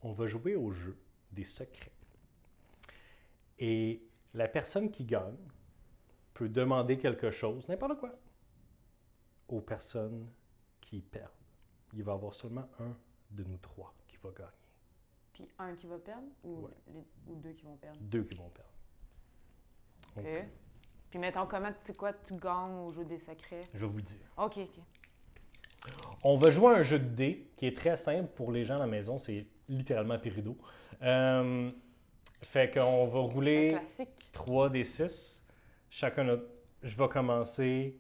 On 0.02 0.12
va 0.14 0.28
jouer 0.28 0.56
au 0.56 0.72
jeu 0.72 0.98
des 1.32 1.46
secrets. 1.46 1.92
Et 3.60 4.02
la 4.36 4.48
personne 4.48 4.92
qui 4.92 5.04
gagne 5.06 5.36
peut 6.34 6.50
demander 6.50 6.98
quelque 6.98 7.32
chose, 7.32 7.68
n'importe 7.68 7.98
quoi, 8.00 8.12
aux 9.48 9.62
personnes 9.62 10.30
qui 10.82 11.02
perdent. 11.02 11.32
Il 11.94 12.04
va 12.04 12.12
y 12.12 12.16
avoir 12.16 12.34
seulement 12.36 12.68
un 12.80 12.96
de 13.32 13.44
nous 13.46 13.58
trois 13.58 13.94
qui 14.08 14.18
va 14.18 14.30
gagner. 14.32 14.52
Puis 15.34 15.50
un 15.60 15.74
qui 15.76 15.88
va 15.88 15.98
perdre 15.98 16.28
ou, 16.44 16.66
Ouais. 16.66 16.72
les- 16.94 17.32
ou 17.32 17.36
deux 17.38 17.54
qui 17.54 17.66
vont 17.66 17.78
perdre? 17.78 17.98
Deux 18.02 18.24
qui 18.24 18.36
vont 18.36 18.50
perdre. 18.50 18.70
OK. 20.18 20.46
Puis 21.10 21.20
mettons, 21.20 21.46
comment 21.46 21.72
tu 21.72 21.86
sais 21.88 21.94
quoi, 21.94 22.14
tu 22.14 22.36
gagnes 22.36 22.76
au 22.86 22.90
jeu 22.94 23.06
des 23.06 23.20
secrets? 23.20 23.62
Je 23.74 23.80
vais 23.86 23.92
vous 23.92 24.02
dire. 24.02 24.18
OK, 24.38 24.58
OK. 24.58 24.84
On 26.24 26.36
va 26.36 26.50
jouer 26.50 26.68
à 26.68 26.78
un 26.78 26.84
jeu 26.84 27.00
de 27.00 27.06
dés 27.08 27.52
qui 27.58 27.68
est 27.68 27.78
très 27.78 27.96
simple 27.96 28.30
pour 28.36 28.52
les 28.52 28.66
gens 28.66 28.76
à 28.76 28.80
la 28.80 28.88
maison. 28.88 29.18
C'est 29.18 29.46
littéralement 29.70 30.18
Pérido. 30.20 30.58
Euh, 31.02 31.72
fait 32.42 32.74
qu'on 32.74 33.06
va 33.08 33.20
Un 33.20 33.22
rouler 33.22 33.70
classique. 33.72 34.25
3 34.36 34.70
des 34.70 34.84
6. 34.84 35.44
Chacun 35.90 36.26
notre... 36.26 36.46
Je 36.84 36.96
vais 36.96 37.08
commencer 37.08 37.98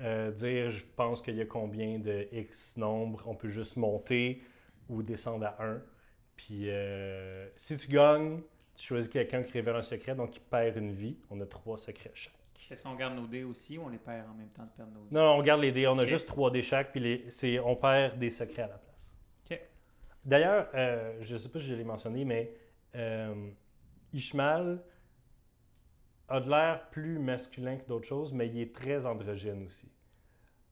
euh, 0.00 0.32
dire 0.32 0.70
je 0.70 0.84
pense 0.96 1.22
qu'il 1.22 1.36
y 1.36 1.40
a 1.40 1.46
combien 1.46 1.98
de 1.98 2.26
X 2.32 2.76
nombre. 2.76 3.22
On 3.26 3.36
peut 3.36 3.50
juste 3.50 3.76
monter 3.76 4.42
ou 4.88 5.02
descendre 5.02 5.46
à 5.46 5.62
1. 5.62 5.80
Puis 6.34 6.70
euh, 6.70 7.48
si 7.56 7.76
tu 7.76 7.88
gagnes, 7.88 8.40
tu 8.74 8.86
choisis 8.86 9.08
quelqu'un 9.08 9.42
qui 9.42 9.52
révèle 9.52 9.76
un 9.76 9.82
secret, 9.82 10.14
donc 10.14 10.30
qui 10.30 10.40
perd 10.40 10.76
une 10.76 10.92
vie. 10.92 11.16
On 11.30 11.40
a 11.40 11.46
trois 11.46 11.78
secrets 11.78 12.10
chaque. 12.14 12.32
Est-ce 12.68 12.82
qu'on 12.82 12.96
garde 12.96 13.14
nos 13.14 13.28
dés 13.28 13.44
aussi 13.44 13.78
ou 13.78 13.84
on 13.84 13.88
les 13.88 13.98
perd 13.98 14.28
en 14.28 14.34
même 14.34 14.48
temps 14.48 14.64
de 14.64 14.70
perdre 14.70 14.92
nos 14.92 15.04
dés? 15.04 15.14
Non, 15.14 15.22
non, 15.22 15.38
on 15.38 15.42
garde 15.42 15.60
les 15.60 15.70
dés. 15.70 15.86
On 15.86 15.98
a 15.98 16.06
juste 16.06 16.26
3 16.26 16.50
dés 16.50 16.62
chaque, 16.62 16.90
puis 16.90 17.00
les, 17.00 17.30
c'est, 17.30 17.60
on 17.60 17.76
perd 17.76 18.18
des 18.18 18.30
secrets 18.30 18.62
à 18.62 18.68
la 18.68 18.78
place. 18.78 19.14
Ok. 19.44 19.60
D'ailleurs, 20.24 20.68
euh, 20.74 21.16
je 21.20 21.34
ne 21.34 21.38
sais 21.38 21.48
pas 21.48 21.60
si 21.60 21.66
je 21.66 21.74
l'ai 21.74 21.84
mentionné, 21.84 22.24
mais 22.24 22.52
euh, 22.96 23.50
Ishmael 24.12 24.80
a 26.28 26.40
de 26.40 26.50
l'air 26.50 26.88
plus 26.90 27.18
masculin 27.18 27.76
que 27.76 27.86
d'autres 27.86 28.06
choses, 28.06 28.32
mais 28.32 28.48
il 28.48 28.60
est 28.60 28.74
très 28.74 29.06
androgyne 29.06 29.66
aussi. 29.66 29.88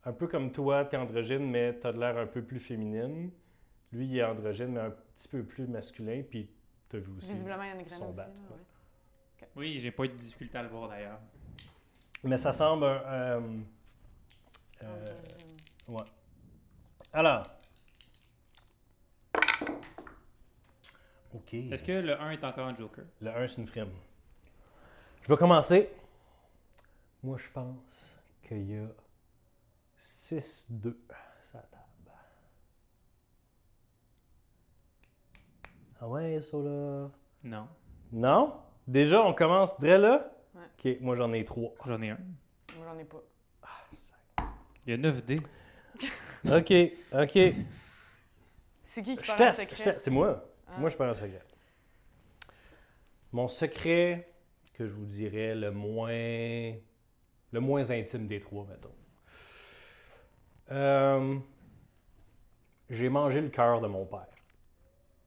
Un 0.04 0.12
peu 0.12 0.26
comme 0.26 0.52
toi, 0.52 0.84
tu 0.84 0.96
es 0.96 0.98
androgyne, 0.98 1.48
mais 1.50 1.78
tu 1.80 1.86
as 1.86 1.92
de 1.92 1.98
l'air 2.00 2.18
un 2.18 2.26
peu 2.26 2.42
plus 2.42 2.60
féminine. 2.60 3.30
Lui, 3.92 4.06
il 4.06 4.18
est 4.18 4.24
androgyne, 4.24 4.68
mais 4.72 4.80
un 4.80 4.90
petit 4.90 5.28
peu 5.28 5.44
plus 5.44 5.66
masculin, 5.66 6.22
puis 6.28 6.50
tu 6.90 6.96
as 6.96 6.98
vu 6.98 7.12
aussi. 7.16 7.32
Visiblement, 7.32 7.62
il 7.62 7.68
y 7.68 7.70
a 7.70 7.74
une 7.76 7.82
graine 7.82 7.98
son 7.98 8.08
aussi. 8.10 8.16
ouais. 8.18 8.24
ouais. 8.50 9.48
Oui, 9.56 9.78
j'ai 9.78 9.90
pas 9.92 10.04
eu 10.04 10.08
de 10.08 10.14
difficulté 10.14 10.58
à 10.58 10.62
le 10.62 10.68
voir 10.68 10.88
d'ailleurs. 10.88 11.20
Mais 12.24 12.38
ça 12.38 12.52
semble 12.52 12.84
un. 12.84 12.88
euh, 12.88 13.40
euh, 14.82 15.04
Euh, 15.06 15.92
Ouais. 15.92 16.04
Alors. 17.12 17.42
OK. 21.34 21.54
Est-ce 21.54 21.82
que 21.82 21.92
le 21.92 22.20
1 22.20 22.30
est 22.32 22.44
encore 22.44 22.66
un 22.68 22.74
joker? 22.74 23.04
Le 23.20 23.30
1, 23.30 23.48
c'est 23.48 23.60
une 23.60 23.66
frime. 23.66 23.90
Je 25.24 25.30
vais 25.30 25.38
commencer. 25.38 25.90
Moi, 27.22 27.38
je 27.38 27.48
pense 27.48 28.14
qu'il 28.46 28.70
y 28.70 28.76
a 28.76 28.86
6-2 29.98 30.94
sur 31.40 31.56
la 31.56 31.62
table. 31.62 32.12
Ah 35.98 36.08
ouais, 36.08 36.42
ça 36.42 36.58
là. 36.58 37.08
Non. 37.42 37.68
Non? 38.12 38.60
Déjà, 38.86 39.22
on 39.24 39.32
commence 39.32 39.78
dès 39.78 39.96
là? 39.96 40.30
Ouais. 40.54 40.92
OK, 40.92 41.00
moi 41.00 41.14
j'en 41.14 41.32
ai 41.32 41.42
3. 41.42 41.72
J'en 41.86 42.02
ai 42.02 42.10
un. 42.10 42.18
Moi, 42.76 42.86
j'en 42.86 42.98
ai 42.98 43.04
pas. 43.04 43.22
Il 44.86 44.90
y 44.90 44.92
a 44.92 44.98
9 44.98 45.24
dés. 45.24 45.36
OK, 46.44 46.72
OK. 47.14 47.54
C'est 48.84 49.02
qui 49.02 49.16
qui 49.16 49.24
Je 49.24 49.28
parle 49.28 49.42
en 49.42 49.46
teste, 49.46 49.70
je 49.70 49.74
secret? 49.76 49.92
teste. 49.92 50.04
C'est 50.04 50.10
moi. 50.10 50.44
Ah. 50.68 50.76
Moi, 50.78 50.90
je 50.90 50.96
parle 50.98 51.10
un 51.10 51.14
secret. 51.14 51.42
Mon 53.32 53.48
secret 53.48 54.33
que 54.74 54.86
je 54.86 54.92
vous 54.94 55.06
dirais 55.06 55.54
le 55.54 55.70
moins 55.70 56.08
le 57.52 57.60
moins 57.60 57.90
intime 57.90 58.26
des 58.26 58.40
trois, 58.40 58.66
mettons. 58.68 58.90
Euh, 60.72 61.36
j'ai 62.90 63.08
mangé 63.08 63.40
le 63.40 63.48
cœur 63.48 63.80
de 63.80 63.86
mon 63.86 64.04
père. 64.06 64.26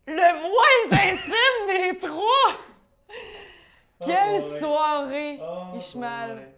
Le 0.08 0.14
moins 0.41 1.00
intime 1.00 1.91
des 1.91 1.98
trois! 1.98 2.58
Quelle 4.06 4.16
Oh, 4.30 4.34
ouais. 4.52 4.60
soirée! 4.60 5.38
Oh, 5.41 5.78
Ishmael. 5.78 6.36
ouais. 6.36 6.56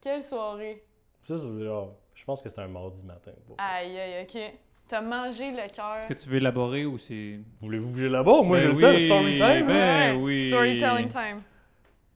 Quelle 0.00 0.22
soirée! 0.22 0.82
Ça, 1.28 1.36
c'est 1.38 1.64
genre, 1.64 1.94
je 2.14 2.24
pense 2.24 2.42
que 2.42 2.48
c'était 2.48 2.62
un 2.62 2.68
mardi 2.68 3.04
matin. 3.04 3.32
pour- 3.46 3.56
Aïe, 3.58 3.98
aïe, 3.98 4.22
ok. 4.24 4.40
T'as 4.88 5.00
mangé 5.00 5.50
le 5.52 5.72
cœur. 5.74 5.96
Est-ce 5.98 6.06
que 6.08 6.14
tu 6.14 6.28
veux 6.28 6.38
élaborer 6.38 6.84
ou 6.84 6.98
c'est. 6.98 7.38
Voulez-vous 7.60 7.90
bouger 7.90 8.08
là-bas? 8.08 8.42
Moi, 8.42 8.56
Ben 8.58 8.62
j'ai 8.62 8.72
le 8.72 8.80
temps 8.80 8.98
story 9.16 9.32
time. 9.38 9.66
ben- 9.68 9.76
hein? 9.76 10.16
oui. 10.16 10.48
Storytelling 10.48 11.08
time. 11.08 11.42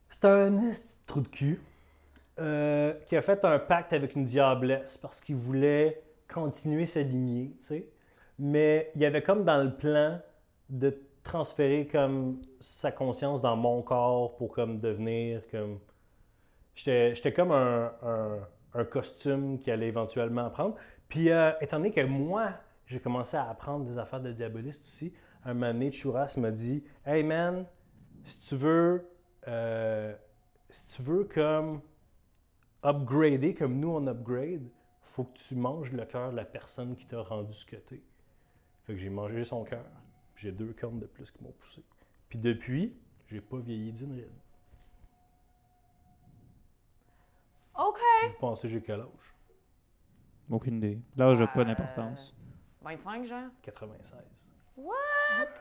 C'est 0.09 0.25
un 0.25 0.51
de 0.51 0.71
trou 1.05 1.21
de 1.21 1.27
cul 1.27 1.61
euh, 2.39 2.93
qui 3.07 3.15
a 3.15 3.21
fait 3.21 3.43
un 3.45 3.59
pacte 3.59 3.93
avec 3.93 4.15
une 4.15 4.23
diablesse 4.23 4.97
parce 4.97 5.21
qu'il 5.21 5.35
voulait 5.35 6.01
continuer 6.27 6.85
sa 6.85 7.01
lignée, 7.01 7.55
tu 7.59 7.65
sais. 7.65 7.89
Mais 8.37 8.91
il 8.95 9.01
y 9.01 9.05
avait 9.05 9.21
comme 9.21 9.45
dans 9.45 9.63
le 9.63 9.73
plan 9.73 10.19
de 10.69 10.97
transférer 11.23 11.87
comme 11.87 12.41
sa 12.59 12.91
conscience 12.91 13.41
dans 13.41 13.55
mon 13.55 13.81
corps 13.81 14.35
pour 14.35 14.51
comme 14.51 14.79
devenir 14.79 15.41
comme... 15.49 15.79
J'étais 16.75 17.31
comme 17.31 17.51
un, 17.51 18.41
costume 18.91 19.57
qu'il 19.59 19.71
allait 19.71 19.87
éventuellement 19.87 20.49
prendre. 20.49 20.75
Puis 21.07 21.29
euh, 21.31 21.51
étant 21.61 21.77
donné 21.77 21.91
que 21.91 22.01
moi, 22.01 22.49
j'ai 22.85 22.99
commencé 22.99 23.37
à 23.37 23.49
apprendre 23.49 23.85
des 23.85 23.97
affaires 23.97 24.19
de 24.19 24.33
diaboliste 24.33 24.83
aussi, 24.83 25.13
un 25.45 25.53
moment 25.53 25.71
donné, 25.73 25.91
Chouras 25.91 26.35
m'a 26.37 26.51
dit 26.51 26.83
«Hey 27.05 27.23
man, 27.23 27.65
si 28.25 28.39
tu 28.39 28.55
veux... 28.55 29.07
euh, 29.47 30.15
si 30.69 30.95
tu 30.95 31.01
veux 31.03 31.23
comme 31.25 31.81
upgrader 32.83 33.53
comme 33.55 33.79
nous 33.79 33.89
on 33.89 34.05
upgrade, 34.07 34.67
faut 35.03 35.23
que 35.23 35.37
tu 35.37 35.55
manges 35.55 35.91
le 35.91 36.05
cœur 36.05 36.31
de 36.31 36.35
la 36.35 36.45
personne 36.45 36.95
qui 36.95 37.05
t'a 37.05 37.21
rendu 37.21 37.53
ce 37.53 37.65
que 37.65 37.75
t'es. 37.75 38.01
Fait 38.83 38.93
que 38.93 38.99
j'ai 38.99 39.09
mangé 39.09 39.43
son 39.45 39.63
cœur. 39.63 39.85
puis 40.33 40.43
J'ai 40.47 40.51
deux 40.51 40.73
cornes 40.73 40.99
de 40.99 41.05
plus 41.07 41.31
qui 41.31 41.43
m'ont 41.43 41.51
poussé. 41.53 41.83
Puis 42.29 42.37
depuis, 42.39 42.95
j'ai 43.27 43.41
pas 43.41 43.57
vieilli 43.57 43.91
d'une 43.93 44.13
ride. 44.13 44.29
Ok. 47.77 47.99
Vous 48.23 48.39
pensez 48.39 48.67
j'ai 48.69 48.81
quel 48.81 49.01
âge? 49.01 49.35
Aucune 50.49 50.77
idée. 50.77 50.99
L'âge 51.17 51.39
n'a 51.39 51.47
pas 51.47 51.61
Euh, 51.61 51.65
d'importance. 51.65 52.35
25, 52.81 53.25
genre? 53.25 53.49
96. 53.61 54.19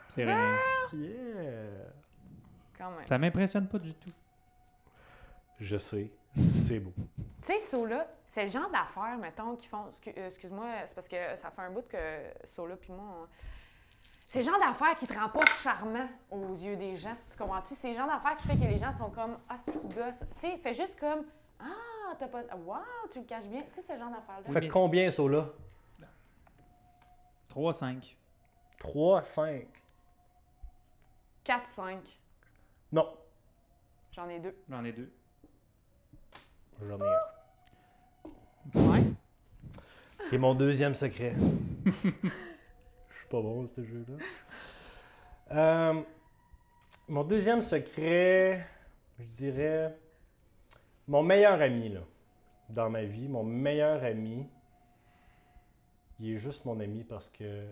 C'est 0.09 0.25
rien. 0.25 0.59
Yeah! 0.93 1.93
Quand 2.77 2.91
même. 2.91 3.07
Ça 3.07 3.19
m'impressionne 3.19 3.69
pas 3.69 3.79
du 3.79 3.95
tout. 3.95 4.11
Je 5.61 5.77
sais, 5.77 6.11
c'est 6.67 6.81
beau. 6.81 6.93
Tu 7.43 7.47
sais, 7.47 7.61
Sola, 7.61 8.07
c'est 8.27 8.43
le 8.45 8.49
genre 8.49 8.71
d'affaires, 8.71 9.17
mettons, 9.19 9.55
qui 9.57 9.69
font. 9.69 9.87
euh, 10.09 10.27
Excuse-moi, 10.29 10.67
c'est 10.87 10.95
parce 10.95 11.09
que 11.09 11.37
ça 11.37 11.51
fait 11.51 11.63
un 11.63 11.71
bout 11.71 11.87
que 11.89 11.97
Sola 12.47 12.77
puis 12.77 12.93
moi. 12.93 13.05
on- 13.23 13.29
C'est 14.27 14.41
le 14.41 14.47
genre 14.47 14.59
d'affaires 14.59 14.95
qui 14.95 15.07
te 15.07 15.15
rend 15.17 15.29
pas 15.29 15.45
charmant 15.47 16.09
aux 16.31 16.55
yeux 16.57 16.77
des 16.77 16.97
gens. 16.97 17.15
Tu 17.31 17.37
comprends-tu? 17.39 17.75
C'est 17.77 17.91
le 17.91 17.95
genre 17.95 18.09
d'affaires 18.09 18.37
qui 18.37 18.49
fait 18.49 18.57
que 18.57 18.63
les 18.65 18.79
gens 18.79 18.93
sont 18.95 19.11
comme 19.11 19.39
Ah, 19.49 19.55
c'est 19.57 19.79
qui 19.79 19.87
gosse? 19.89 20.25
Tu 20.41 20.49
sais, 20.49 20.57
fais 20.59 20.75
juste 20.75 20.99
comme 20.99 21.25
Ah, 21.61 22.15
t'as 22.19 22.27
pas. 22.27 22.43
Waouh, 22.57 22.83
tu 23.13 23.21
le 23.21 23.25
caches 23.27 23.47
bien. 23.47 23.63
Tu 23.73 23.81
sais, 23.81 23.83
ce 23.83 23.97
genre 23.97 24.11
d'affaires-là. 24.11 24.53
Fait 24.53 24.69
combien 24.69 25.09
là? 25.29 25.47
3-5. 27.49 28.17
3, 28.79 29.23
5. 29.23 29.67
4, 31.45 31.67
5. 31.67 32.19
Non, 32.95 33.13
J'en 34.13 34.29
ai 34.29 34.39
deux. 34.39 34.55
J'en 34.71 34.85
ai 34.85 34.93
deux. 34.93 35.11
j'en 36.81 37.01
ai 37.01 37.09
un. 38.77 38.93
Ouais. 38.93 39.03
C'est 40.31 40.39
mon 40.39 40.55
deuxième 40.55 40.95
secret. 40.95 41.35
Je 41.85 41.91
suis 41.91 43.29
pas 43.29 43.43
bon 43.43 43.65
à 43.65 43.67
ce 43.67 43.83
jeu-là. 43.83 44.15
Euh, 45.57 46.03
mon 47.09 47.25
deuxième 47.25 47.63
secret, 47.63 48.65
je 49.19 49.25
dirais, 49.25 49.99
mon 51.09 51.25
meilleur 51.25 51.61
ami 51.61 51.89
là, 51.89 52.03
dans 52.69 52.91
ma 52.91 53.03
vie, 53.03 53.27
mon 53.27 53.43
meilleur 53.43 54.05
ami, 54.05 54.47
il 56.21 56.31
est 56.31 56.37
juste 56.37 56.65
mon 56.65 56.79
ami 56.79 57.03
parce 57.03 57.29
que 57.29 57.67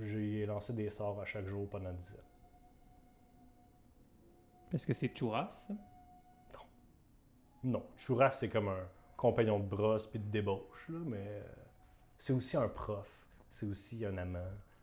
j'ai 0.00 0.46
lancé 0.46 0.72
des 0.72 0.90
sorts 0.90 1.20
à 1.20 1.24
chaque 1.26 1.46
jour 1.46 1.68
pendant 1.70 1.92
10 1.92 2.10
ans. 2.14 2.25
Est-ce 4.72 4.86
que 4.86 4.92
c'est 4.94 5.08
Churras? 5.16 5.70
Non, 7.64 7.84
Chouras, 7.96 8.32
c'est 8.32 8.48
comme 8.48 8.68
un 8.68 8.86
compagnon 9.16 9.58
de 9.58 9.64
brosse 9.64 10.06
puis 10.06 10.18
de 10.18 10.30
débauche, 10.30 10.88
là, 10.88 10.98
mais 11.04 11.26
euh, 11.26 11.42
c'est 12.18 12.32
aussi 12.32 12.56
un 12.56 12.68
prof, 12.68 13.10
c'est 13.50 13.66
aussi 13.66 14.04
un 14.04 14.16
amant, 14.18 14.38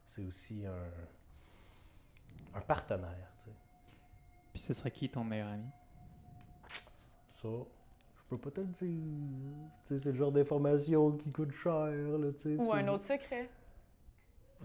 c'est 0.05 0.23
aussi 0.25 0.65
un, 0.65 2.57
un 2.57 2.61
partenaire, 2.61 3.31
tu 3.39 3.45
sais. 3.45 3.55
Puis 4.53 4.61
ce 4.61 4.73
serait 4.73 4.91
qui 4.91 5.09
ton 5.09 5.23
meilleur 5.23 5.47
ami? 5.49 5.69
Ça, 7.41 7.47
je 7.49 8.21
peux 8.29 8.37
pas 8.37 8.51
te 8.51 8.61
le 8.61 8.67
dire. 8.67 8.77
Tu 8.79 9.93
sais, 9.93 9.99
c'est 9.99 10.11
le 10.11 10.17
genre 10.17 10.31
d'information 10.31 11.11
qui 11.11 11.31
coûte 11.31 11.51
cher, 11.51 11.73
là, 11.85 12.31
tu 12.33 12.39
sais. 12.41 12.55
Ou 12.57 12.73
un 12.73 12.87
autre 12.89 13.03
secret. 13.03 13.49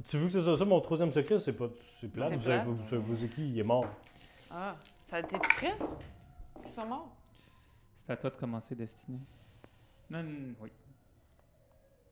Tu 0.09 0.17
veux 0.17 0.27
que 0.27 0.33
c'est 0.33 0.43
ça, 0.43 0.57
ça, 0.57 0.65
mon 0.65 0.81
troisième 0.81 1.11
secret, 1.13 1.39
c'est 1.39 1.53
pas... 1.53 1.69
C'est 2.01 2.09
plate, 2.09 2.33
vous 2.35 2.41
savez, 2.43 2.63
plate. 2.63 2.67
vous, 2.67 2.77
savez- 2.85 3.03
vous 3.03 3.17
savez 3.17 3.29
qui, 3.29 3.49
il 3.51 3.59
est 3.59 3.65
mort. 3.65 3.87
Ah, 4.51 4.77
ça 5.07 5.23
t'es 5.23 5.39
triste? 5.39 5.85
Qu'ils 6.63 6.73
sont 6.73 6.87
morts? 6.87 7.15
C'est 7.95 8.13
à 8.13 8.17
toi 8.17 8.31
de 8.31 8.37
commencer, 8.37 8.75
Destinée. 8.75 9.21
Non, 10.11 10.23
non, 10.23 10.55
oui. 10.61 10.73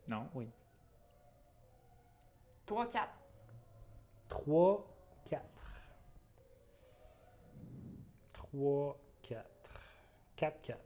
Non, 0.08 0.28
oui. 0.34 0.48
3, 2.66 2.86
4. 2.88 3.08
3, 4.28 4.96
4. 5.24 5.42
3, 8.32 8.98
4. 9.22 9.44
4, 10.36 10.60
4. 10.62 10.78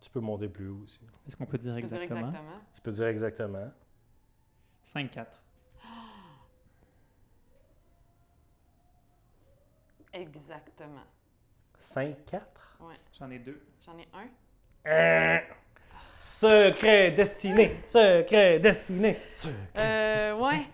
Tu 0.00 0.10
peux 0.10 0.20
monter 0.20 0.48
plus 0.48 0.68
haut 0.68 0.82
aussi. 0.84 1.00
Est-ce 1.26 1.36
qu'on 1.36 1.46
peut 1.46 1.58
dire 1.58 1.76
exactement? 1.76 2.28
exactement. 2.28 2.60
Tu 2.72 2.80
peux 2.80 2.92
dire 2.92 3.06
exactement. 3.06 3.70
5-4. 4.84 5.26
Exactement. 10.12 11.04
5, 11.78 12.16
4. 12.26 12.78
J'en 13.18 13.30
ai 13.30 13.38
deux. 13.38 13.62
J'en 13.84 13.96
ai 13.98 14.08
un. 14.12 14.28
Euh, 14.90 15.38
secret 16.20 17.10
destiné. 17.12 17.76
Secret 17.86 18.58
destiné. 18.60 19.18
Secret 19.32 19.54
Euh, 19.76 20.30
destiné. 20.32 20.46
ouais. 20.46 20.66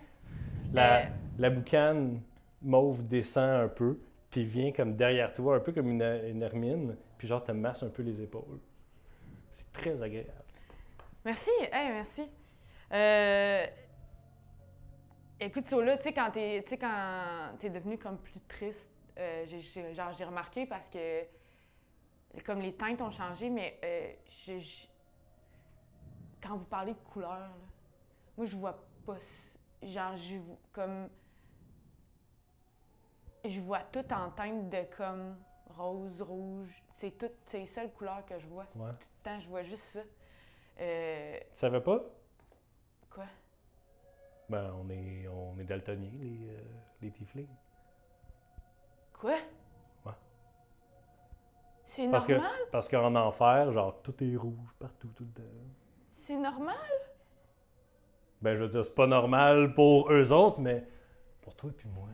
La, 0.73 0.99
Euh, 0.99 1.05
la 1.39 1.49
boucane 1.49 2.21
mauve 2.61 3.07
descend 3.07 3.63
un 3.65 3.67
peu, 3.67 3.99
puis 4.29 4.43
vient 4.45 4.71
comme 4.71 4.95
derrière 4.95 5.33
toi, 5.33 5.55
un 5.57 5.59
peu 5.59 5.71
comme 5.71 5.89
une, 5.89 6.01
une 6.01 6.41
hermine, 6.41 6.95
puis 7.17 7.27
genre 7.27 7.43
te 7.43 7.51
masse 7.51 7.83
un 7.83 7.89
peu 7.89 8.03
les 8.03 8.21
épaules. 8.21 8.59
C'est 9.53 9.71
très 9.73 10.01
agréable. 10.01 10.31
Merci, 11.23 11.51
hey, 11.71 11.91
merci. 11.91 12.29
Euh, 12.93 13.65
écoute, 15.39 15.69
Sola, 15.69 15.97
tu 15.97 16.03
sais, 16.03 16.13
quand 16.13 16.31
t'es, 16.31 16.63
tu 16.63 16.69
sais, 16.69 16.77
quand 16.77 17.55
t'es 17.59 17.69
devenu 17.69 17.97
comme 17.97 18.17
plus 18.17 18.39
triste, 18.47 18.89
euh, 19.17 19.45
j'ai, 19.45 19.93
genre, 19.93 20.13
j'ai 20.13 20.25
remarqué 20.25 20.65
parce 20.65 20.89
que 20.89 21.23
comme 22.45 22.59
les 22.59 22.73
teintes 22.75 23.01
ont 23.01 23.11
changé, 23.11 23.49
mais 23.49 23.79
euh, 23.83 24.13
je- 24.27 24.59
je- 24.59 24.87
quand 26.41 26.55
vous 26.55 26.65
parlez 26.65 26.93
de 26.93 26.99
couleurs, 26.99 27.31
là, 27.39 27.49
moi, 28.37 28.45
je 28.45 28.55
vois 28.55 28.77
pas, 29.05 29.17
genre, 29.81 30.15
je 30.15 30.35
comme, 30.71 31.09
je 33.45 33.59
vois 33.61 33.81
tout 33.91 34.05
en 34.13 34.29
teinte 34.31 34.69
de 34.69 34.83
comme 34.95 35.35
rose, 35.77 36.21
rouge, 36.21 36.83
c'est 36.95 37.17
toutes 37.17 37.31
c'est 37.47 37.59
les 37.59 37.65
seules 37.67 37.91
couleurs 37.91 38.25
que 38.25 38.37
je 38.39 38.47
vois. 38.47 38.67
Ouais. 38.75 38.91
Tout 38.99 39.07
le 39.19 39.23
temps, 39.23 39.39
je 39.39 39.47
vois 39.47 39.63
juste 39.63 39.83
ça. 39.83 39.99
Euh, 40.79 41.39
Tu 41.53 41.59
savais 41.59 41.81
pas? 41.81 42.03
quoi? 43.09 43.25
Ben, 44.49 44.71
on 44.75 44.89
est, 44.89 45.27
on 45.27 45.57
est 45.59 45.63
daltoniens, 45.65 46.11
les, 46.19 46.49
euh, 46.49 46.61
les 47.01 47.11
tieflings. 47.11 47.47
Quoi? 49.19 49.31
Ouais. 50.05 50.11
C'est 51.85 52.07
Parce 52.09 52.27
normal? 52.27 52.51
que 52.65 52.69
parce 52.71 52.87
qu'en 52.87 53.15
enfer, 53.15 53.71
genre, 53.71 54.01
tout 54.01 54.13
est 54.23 54.35
rouge 54.35 54.73
partout, 54.79 55.07
tout 55.15 55.23
le 55.25 55.31
temps. 55.31 55.49
C'est 56.13 56.35
normal? 56.35 56.75
Ben, 58.41 58.55
je 58.55 58.61
veux 58.63 58.67
dire, 58.69 58.83
c'est 58.85 58.93
pas 58.93 59.07
normal 59.07 59.73
pour 59.73 60.11
eux 60.11 60.31
autres, 60.31 60.59
mais 60.59 60.83
pour 61.41 61.55
toi 61.55 61.69
et 61.71 61.73
puis 61.73 61.89
moi, 61.89 62.07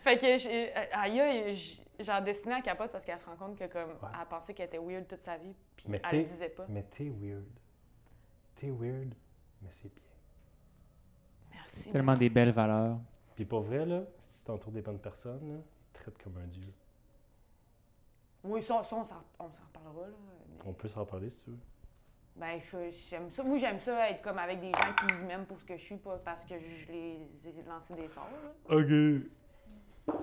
Fait 0.00 0.16
que, 0.18 0.26
euh, 0.48 0.84
aïe, 0.92 1.56
genre, 2.00 2.22
Destinée 2.22 2.54
à 2.54 2.60
capote 2.62 2.90
parce 2.92 3.04
qu'elle 3.04 3.18
se 3.18 3.24
rend 3.26 3.36
compte 3.36 3.56
que, 3.58 3.66
comme, 3.66 3.90
Ouais. 3.90 4.08
elle 4.20 4.26
pensait 4.28 4.54
qu'elle 4.54 4.66
était 4.66 4.78
weird 4.78 5.06
toute 5.06 5.22
sa 5.22 5.36
vie, 5.36 5.54
puis 5.76 5.86
Mais 5.88 6.00
elle 6.04 6.10
t'es- 6.10 6.16
le 6.18 6.24
disait 6.24 6.48
pas. 6.48 6.66
Mais 6.68 6.82
t'es 6.84 7.08
weird. 7.08 7.44
T'es 8.54 8.70
weird, 8.70 9.14
mais 9.62 9.70
c'est 9.70 9.92
bien. 9.94 10.02
Merci. 11.54 11.90
Tellement 11.90 12.14
des 12.14 12.28
belles 12.30 12.52
valeurs. 12.52 12.98
Puis 13.34 13.44
pour 13.44 13.60
vrai, 13.60 13.84
là, 13.84 14.02
si 14.18 14.40
tu 14.40 14.44
t'entoures 14.46 14.72
des 14.72 14.82
bonnes 14.82 14.98
personnes, 15.00 15.52
là, 15.52 15.58
traite 15.92 16.16
comme 16.22 16.36
un 16.38 16.46
dieu. 16.46 16.72
Oui, 18.44 18.62
ça, 18.62 18.82
ça, 18.84 18.96
on 18.96 19.04
s'en 19.04 19.22
on 19.38 19.50
s'en 19.50 19.64
reparlera, 19.64 20.06
là. 20.08 20.14
mais- 20.48 20.62
On 20.70 20.72
peut 20.72 20.88
s'en 20.88 21.04
parler 21.04 21.28
si 21.30 21.42
tu 21.44 21.50
veux. 21.50 21.58
Ben, 22.36 22.58
je- 22.60 22.90
j'aime 22.90 23.30
ça. 23.30 23.42
Moi, 23.42 23.58
j'aime 23.58 23.78
ça 23.78 24.10
être 24.10 24.22
comme 24.22 24.38
avec 24.38 24.60
des 24.60 24.70
gens 24.70 24.94
qui 24.98 25.12
m'aiment 25.26 25.46
pour 25.46 25.58
ce 25.58 25.64
que 25.64 25.76
je 25.76 25.82
suis, 25.82 25.96
pas 25.96 26.16
parce 26.18 26.44
que 26.44 26.54
je 26.58 26.92
les 26.92 27.18
ai 27.46 27.62
lancé 27.66 27.94
des 27.94 28.08
sorts, 28.08 28.28
là. 28.68 28.76
Ok. 28.76 30.14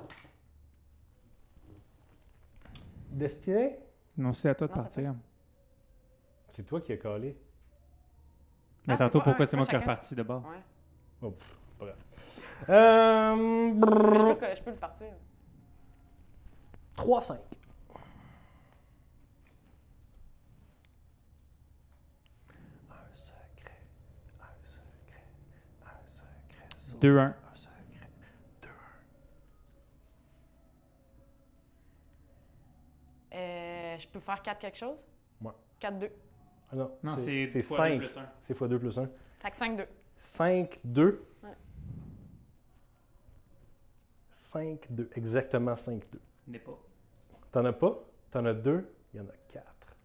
Destiné? 3.14 3.77
Non, 4.18 4.34
c'est 4.34 4.49
à 4.49 4.56
toi 4.56 4.68
de 4.68 4.73
partir. 4.73 5.15
C'est 6.48 6.64
toi 6.65 6.81
qui 6.81 6.94
as 6.94 6.98
collé. 6.98 7.38
Mais 8.88 8.95
Ah, 8.95 8.98
tantôt, 8.98 9.19
c'est 9.19 9.23
pas 9.23 9.23
pourquoi 9.23 9.45
c'est 9.45 9.52
c'est 9.52 9.57
moi 9.57 9.65
pas 9.65 9.65
qui 9.65 9.72
chacun? 9.72 9.91
reparti 9.91 10.15
de 10.15 10.23
bord? 10.23 10.44
Ouais. 10.45 10.64
Oh, 11.22 11.31
pff, 11.31 11.57
pas 11.80 11.85
grave. 11.85 11.98
Euh, 12.69 13.73
Mais 14.06 14.19
je 14.19 14.26
brrr, 14.26 14.38
peux, 14.38 14.56
je 14.56 14.61
peux 14.64 14.72
le 14.72 14.77
partir. 14.77 15.07
3-5. 16.95 17.40
Un 22.90 23.15
secret, 23.15 23.81
un 24.40 24.64
secret, 24.64 25.23
un 25.85 26.07
secret. 26.07 26.68
sauve 26.77 26.99
2-1. 26.99 27.34
Un 27.52 27.56
secret. 27.56 28.10
2 28.61 28.69
Euh, 33.94 33.98
je 33.99 34.07
peux 34.07 34.20
faire 34.20 34.41
4 34.41 34.60
quelque 34.60 34.78
chose? 34.78 34.98
Ouais. 35.41 35.52
4-2. 35.80 36.10
Ah 36.72 36.76
non, 36.76 36.98
Non, 37.03 37.18
c'est 37.18 37.45
c'est 37.45 37.61
c'est 37.61 37.76
fois 37.76 37.90
deux 37.90 37.94
5. 37.94 37.98
plus 37.99 38.18
un. 38.18 38.30
C'est 38.41 38.53
x2 38.57 38.80
plus 38.80 38.98
1. 38.99 39.10
Fait 39.40 39.52
que 39.52 39.57
5-2. 39.57 39.88
5, 40.18 40.80
2. 40.84 41.26
Ouais. 41.44 41.49
5, 44.32 44.88
2. 44.91 45.10
Exactement 45.15 45.76
5, 45.76 46.10
2. 46.11 46.20
N'est 46.48 46.60
pas. 46.60 46.78
T'en 47.52 47.65
as 47.65 47.74
pas? 47.74 47.99
T'en 48.32 48.45
as 48.45 48.53
2? 48.53 48.94
Il 49.14 49.18
y 49.18 49.22
en 49.22 49.28
a 49.28 49.34
4. 49.49 49.95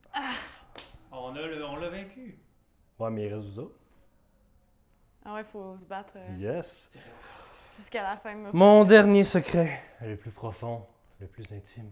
On 1.13 1.35
a 1.35 1.43
le- 1.47 1.65
on 1.65 1.77
l'a 1.77 1.89
vaincu. 1.89 2.39
Ouais, 2.99 3.11
mais 3.11 3.27
il 3.27 3.35
reste 3.35 3.47
vous 3.49 3.59
autres. 3.61 3.79
Ah 5.25 5.35
ouais, 5.35 5.45
faut 5.45 5.77
se 5.79 5.85
battre 5.85 6.13
euh, 6.17 6.37
Yes. 6.39 6.89
jusqu'à 7.77 8.03
la 8.03 8.17
fin. 8.19 8.35
Mon 8.53 8.85
dernier 8.85 9.25
secret. 9.25 9.81
Le 10.03 10.17
plus 10.17 10.31
profond, 10.31 10.87
le 11.21 11.27
plus 11.27 11.51
intime. 11.53 11.91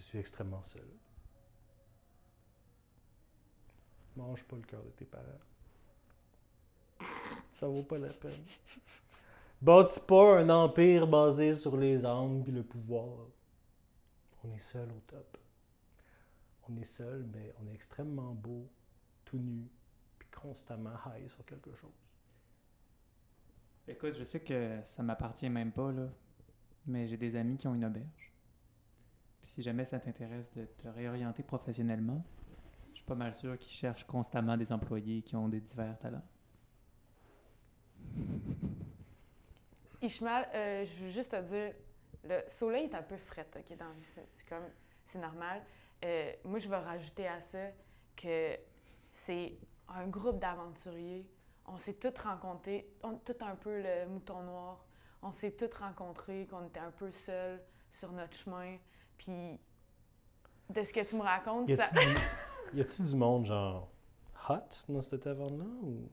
Je 0.00 0.06
suis 0.06 0.18
extrêmement 0.18 0.64
seul. 0.64 0.88
Mange 4.16 4.42
pas 4.44 4.56
le 4.56 4.62
cœur 4.62 4.82
de 4.82 4.88
tes 4.88 5.04
parents. 5.04 5.26
Ça 7.58 7.68
vaut 7.68 7.82
pas 7.82 7.98
la 7.98 8.08
peine. 8.08 8.42
Bâtis 9.60 10.00
pas 10.00 10.38
un 10.38 10.48
empire 10.48 11.06
basé 11.06 11.54
sur 11.54 11.76
les 11.76 12.02
armes 12.02 12.42
et 12.48 12.50
le 12.50 12.62
pouvoir. 12.62 13.26
On 14.42 14.50
est 14.54 14.60
seul 14.72 14.88
au 14.88 15.00
top. 15.06 15.36
On 16.66 16.74
est 16.78 16.84
seul, 16.84 17.26
mais 17.30 17.52
on 17.60 17.68
est 17.68 17.74
extrêmement 17.74 18.32
beau, 18.32 18.66
tout 19.26 19.36
nu, 19.36 19.68
puis 20.18 20.28
constamment 20.30 20.96
high 21.14 21.28
sur 21.28 21.44
quelque 21.44 21.74
chose. 21.74 21.90
Écoute, 23.86 24.14
je 24.14 24.24
sais 24.24 24.40
que 24.40 24.80
ça 24.82 25.02
m'appartient 25.02 25.50
même 25.50 25.72
pas, 25.72 25.92
là. 25.92 26.08
Mais 26.86 27.06
j'ai 27.06 27.18
des 27.18 27.36
amis 27.36 27.58
qui 27.58 27.68
ont 27.68 27.74
une 27.74 27.84
auberge. 27.84 28.29
Si 29.42 29.62
jamais 29.62 29.84
ça 29.84 29.98
t'intéresse 29.98 30.52
de 30.52 30.64
te 30.64 30.88
réorienter 30.88 31.42
professionnellement, 31.42 32.22
je 32.90 32.96
suis 32.96 33.06
pas 33.06 33.14
mal 33.14 33.34
sûr 33.34 33.58
qu'ils 33.58 33.72
cherchent 33.72 34.04
constamment 34.04 34.56
des 34.56 34.72
employés 34.72 35.22
qui 35.22 35.36
ont 35.36 35.48
des 35.48 35.60
divers 35.60 35.98
talents. 35.98 36.24
Ishmael, 40.02 40.48
euh, 40.54 40.84
je 40.86 41.04
veux 41.04 41.10
juste 41.10 41.30
te 41.30 41.40
dire, 41.42 41.74
le 42.24 42.40
soleil 42.48 42.84
est 42.84 42.94
un 42.94 43.02
peu 43.02 43.16
fret, 43.16 43.46
OK, 43.56 43.76
dans 43.76 43.86
la 43.86 43.92
vie, 43.92 44.02
c'est 44.02 44.26
c'est 44.30 44.46
c'est 45.04 45.18
normal. 45.18 45.62
Euh, 46.04 46.32
moi, 46.44 46.58
je 46.58 46.68
vais 46.68 46.76
rajouter 46.76 47.26
à 47.26 47.40
ça 47.40 47.68
que 48.16 48.56
c'est 49.12 49.58
un 49.88 50.06
groupe 50.06 50.38
d'aventuriers. 50.38 51.28
On 51.66 51.78
s'est 51.78 51.94
tous 51.94 52.18
rencontrés, 52.20 52.90
on 53.02 53.12
est 53.12 53.24
tous 53.24 53.44
un 53.44 53.56
peu 53.56 53.82
le 53.82 54.06
mouton 54.06 54.42
noir. 54.42 54.84
On 55.22 55.32
s'est 55.32 55.52
tous 55.52 55.74
rencontrés, 55.76 56.46
qu'on 56.46 56.66
était 56.66 56.80
un 56.80 56.90
peu 56.90 57.10
seuls 57.10 57.60
sur 57.90 58.10
notre 58.12 58.34
chemin. 58.34 58.78
Puis, 59.20 59.60
de 60.70 60.82
ce 60.82 60.92
que 60.94 61.06
tu 61.06 61.14
me 61.14 61.20
racontes, 61.20 61.68
Y 61.68 61.76
ça... 61.76 61.90
du, 61.90 62.78
y 62.78 62.80
a-tu 62.80 63.02
du 63.02 63.16
monde 63.16 63.44
genre 63.44 63.92
hot 64.48 64.54
dans 64.88 65.02
cette 65.02 65.20
taverne-là? 65.20 65.66
Ou... 65.82 66.08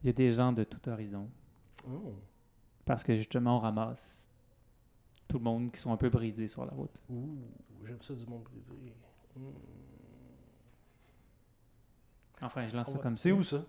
Il 0.00 0.06
y 0.06 0.08
a 0.08 0.12
des 0.14 0.32
gens 0.32 0.52
de 0.52 0.64
tout 0.64 0.88
horizon. 0.88 1.28
Oh. 1.86 2.14
Parce 2.86 3.04
que 3.04 3.14
justement, 3.14 3.58
on 3.58 3.60
ramasse 3.60 4.30
tout 5.28 5.36
le 5.36 5.44
monde 5.44 5.70
qui 5.70 5.78
sont 5.78 5.92
un 5.92 5.98
peu 5.98 6.08
brisés 6.08 6.48
sur 6.48 6.64
la 6.64 6.72
route. 6.72 7.02
Ouh, 7.10 7.36
j'aime 7.84 8.00
ça 8.00 8.14
du 8.14 8.24
monde 8.24 8.44
brisé. 8.44 8.72
Mm. 9.36 9.50
Enfin, 12.40 12.66
je 12.68 12.74
lance 12.74 12.88
On 12.88 12.92
ça 12.92 12.96
va- 12.96 13.02
comme 13.02 13.16
ça. 13.16 13.22
C'est 13.24 13.32
où 13.32 13.42
ça? 13.42 13.66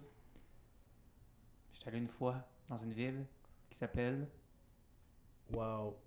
J'étais 1.74 1.90
allé 1.90 1.98
une 1.98 2.08
fois 2.08 2.48
dans 2.70 2.78
une 2.78 2.94
ville 2.94 3.26
qui 3.70 3.78
s'appelle. 3.78 4.30
Wow. 5.52 5.98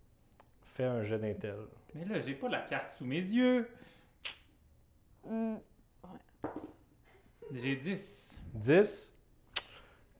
Fais 0.73 0.85
un 0.85 1.03
jet 1.03 1.19
d'intel. 1.19 1.57
Mais 1.95 2.05
là, 2.07 2.19
j'ai 2.21 2.35
pas 2.35 2.49
la 2.49 2.61
carte 2.63 2.93
sous 2.93 3.05
mes 3.05 3.17
yeux. 3.21 3.69
Hmm, 5.25 5.57
J'ai 7.53 7.77
10. 7.77 8.41
10. 8.55 9.13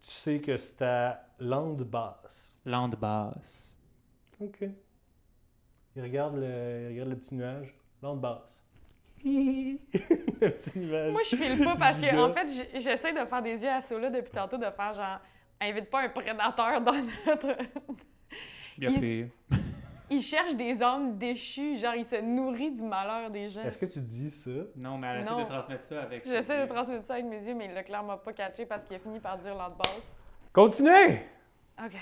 Tu 0.03 0.11
sais 0.11 0.41
que 0.41 0.57
c'est 0.57 0.83
à 0.83 1.27
lande 1.39 1.83
basse. 1.85 2.59
Lande 2.67 2.97
basse. 2.97 3.75
OK. 4.41 4.65
Il 5.97 6.03
regarde 6.03 6.37
le, 6.37 6.83
il 6.83 6.93
regarde 6.93 7.09
le 7.11 7.17
petit 7.17 7.35
nuage. 7.35 7.75
Lande 8.03 8.21
basse. 8.21 8.63
le 9.25 9.77
petit 10.51 10.79
nuage. 10.79 11.13
Moi, 11.13 11.23
je 11.25 11.37
file 11.37 11.65
pas 11.65 11.77
parce 11.77 11.99
que, 11.99 12.15
en 12.17 12.33
fait, 12.35 12.69
j'essaie 12.79 13.13
de 13.13 13.25
faire 13.25 13.43
des 13.43 13.63
yeux 13.63 13.71
à 13.71 13.81
Sola 13.81 14.11
depuis 14.11 14.33
tantôt, 14.33 14.59
de 14.59 14.65
faire 14.71 14.93
genre, 14.93 15.19
invite 15.61 15.89
pas 15.89 16.03
un 16.03 16.09
prédateur 16.11 16.81
dans 16.83 16.93
notre. 17.27 17.57
Il 18.79 18.85
y 18.85 18.87
a 18.87 18.91
Il- 18.91 19.01
pire. 19.01 19.29
Il 20.11 20.21
cherche 20.23 20.55
des 20.57 20.83
hommes 20.83 21.17
déchus, 21.17 21.79
genre, 21.79 21.95
il 21.95 22.05
se 22.05 22.17
nourrit 22.21 22.73
du 22.73 22.83
malheur 22.83 23.31
des 23.31 23.49
gens. 23.49 23.63
Est-ce 23.63 23.79
que 23.79 23.87
tu 23.87 24.01
dis 24.01 24.31
ça? 24.31 24.51
Non, 24.77 24.99
mais 24.99 25.07
elle 25.09 25.21
essaie 25.23 25.31
Non. 25.31 25.43
de 25.43 25.49
transmettre 25.49 25.85
ça 25.85 26.03
avec. 26.03 26.25
ses 26.25 26.31
J'essaie 26.31 26.67
de 26.67 26.71
transmettre 26.73 27.07
ça 27.07 27.15
avec 27.15 27.27
mes 27.27 27.43
yeux, 27.43 27.55
mais 27.55 27.67
il 27.67 27.73
l'a 27.73 27.83
clairement 27.83 28.19
pas 28.19 28.33
catché 28.33 28.67
parce 28.67 28.85
qu'il 28.85 28.97
a 28.97 28.99
fini 28.99 29.21
par 29.21 29.39
dire 29.39 29.55
l'autre 29.55 29.77
basse. 29.77 30.13
Continuez! 30.53 31.23
OK. 31.83 31.97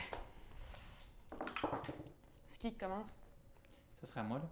C'est 2.46 2.58
qui 2.58 2.72
qui 2.72 2.78
commence? 2.78 3.08
Ce 4.00 4.06
sera 4.06 4.22
moi, 4.22 4.38
là. 4.38 4.46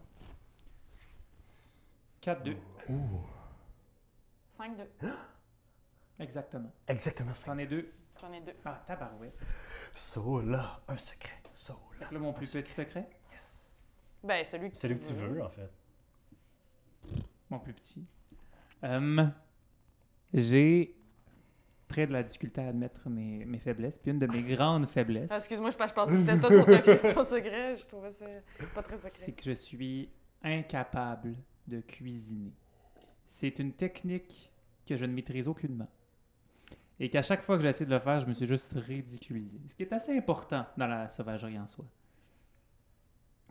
4-2. 2.35 2.57
Ouh. 2.91 3.21
5-2. 4.61 4.87
Oh. 5.03 5.07
Exactement. 6.21 6.71
Exactement 6.87 7.35
ça. 7.35 7.47
C'en 7.47 7.59
est 7.59 7.67
deux. 7.67 7.93
J'en 8.21 8.33
ai 8.33 8.41
deux. 8.41 8.55
Ah, 8.65 8.83
tabarouette. 8.87 9.35
Sola, 9.95 10.81
un 10.89 10.97
secret. 10.97 11.41
Sola. 11.55 11.79
Là, 12.11 12.19
mon 12.19 12.33
plus 12.33 12.53
petit 12.53 12.73
secret. 12.73 13.09
Ben, 14.25 14.45
celui 14.45 14.71
que 14.71 14.77
Celui 14.77 14.99
que 14.99 15.05
tu 15.07 15.13
veux, 15.13 15.43
en 15.43 15.49
fait. 15.51 15.71
Mon 17.51 17.59
plus 17.59 17.73
petit. 17.73 18.05
Hum, 18.83 19.33
j'ai 20.35 20.95
très 21.89 22.07
de 22.07 22.13
la 22.13 22.23
difficulté 22.23 22.61
à 22.61 22.69
admettre 22.69 23.09
mes, 23.09 23.45
mes 23.47 23.59
faiblesses. 23.59 23.99
Puis 23.99 24.11
une 24.11 24.19
de 24.19 24.27
mes 24.27 24.43
grandes 24.55 24.85
Ah, 24.85 24.89
faiblesses, 24.93 25.31
Excuse-moi, 25.33 25.71
je 25.71 25.77
pense 25.77 25.89
je 25.89 25.95
pensais 25.95 26.13
que 26.13 26.19
c'était 26.21 26.39
toi 26.41 26.51
ton, 26.51 26.63
secret- 26.65 27.15
ton 27.15 27.25
secret. 27.25 27.77
Je 27.77 27.87
trouvais 27.87 28.11
ça 28.11 28.27
pas 28.75 28.83
très 28.83 28.99
c'est 28.99 29.09
secret. 29.09 29.33
que 29.33 29.43
je 29.45 29.53
suis 29.53 30.11
incapable 30.43 31.35
de 31.67 31.81
cuisiner. 31.81 32.53
C'est 33.25 33.59
une 33.59 33.73
technique 33.73 34.53
que 34.87 34.97
je 34.97 35.05
ne 35.05 35.13
maîtrise 35.13 35.49
aucunement. 35.49 35.89
Et 37.01 37.09
qu'à 37.09 37.23
chaque 37.23 37.43
fois 37.43 37.57
que 37.57 37.63
j'essaie 37.63 37.87
de 37.87 37.91
le 37.91 38.01
faire, 38.01 38.21
je 38.21 38.27
me 38.27 38.33
suis 38.33 38.47
juste 38.47 38.73
ridiculisé. 38.75 39.59
Ce 39.67 39.75
qui 39.75 39.83
est 39.83 39.93
assez 39.93 40.17
important 40.17 40.67
dans 40.77 40.87
la 40.87 41.09
sauvagerie 41.09 41.59
en 41.59 41.67
soi. 41.67 41.85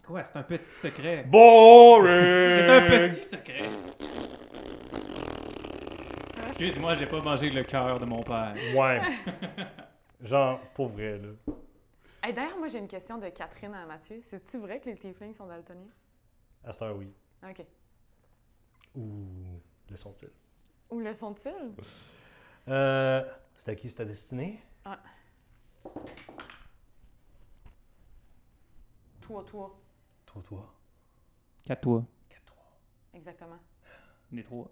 Quoi, 0.07 0.23
c'est 0.23 0.37
un 0.37 0.43
petit 0.43 0.71
secret. 0.71 1.25
Boring! 1.25 2.05
C'est 2.07 2.69
un 2.69 2.81
petit 2.87 3.23
secret. 3.23 3.57
Excuse-moi, 6.45 6.95
j'ai 6.95 7.05
pas 7.07 7.19
mangé 7.21 7.49
le 7.49 7.63
cœur 7.63 7.99
de 7.99 8.05
mon 8.05 8.23
père. 8.23 8.55
Ouais. 8.73 9.01
Genre, 10.21 10.61
pour 10.73 10.87
vrai, 10.87 11.17
là. 11.17 11.53
Hey, 12.23 12.33
D'ailleurs, 12.33 12.57
moi, 12.57 12.69
j'ai 12.69 12.79
une 12.79 12.87
question 12.87 13.17
de 13.17 13.27
Catherine 13.27 13.73
à 13.73 13.85
Mathieu. 13.85 14.21
C'est-tu 14.23 14.59
vrai 14.59 14.79
que 14.79 14.85
les 14.89 14.95
tieflings 14.95 15.35
sont 15.35 15.45
daltoniens? 15.45 15.91
À 16.63 16.71
cette 16.71 16.83
heure, 16.83 16.95
oui. 16.95 17.11
OK. 17.43 17.65
Ou 18.95 19.25
le 19.89 19.97
sont-ils? 19.97 20.31
Où 20.89 20.99
le 20.99 21.13
sont-ils? 21.13 21.73
Euh, 22.69 23.23
c'est 23.55 23.71
à 23.71 23.75
qui? 23.75 23.89
C'est 23.89 23.95
ta 23.95 24.03
destinée? 24.03 24.59
Toi, 29.21 29.41
toi. 29.45 29.45
Toi, 29.47 29.86
toi. 30.41 30.73
Quatre 31.65 31.81
toi. 31.81 32.03
4, 32.29 32.43
3. 32.45 32.65
Exactement. 33.15 33.59
Des 34.31 34.43
trois. 34.43 34.69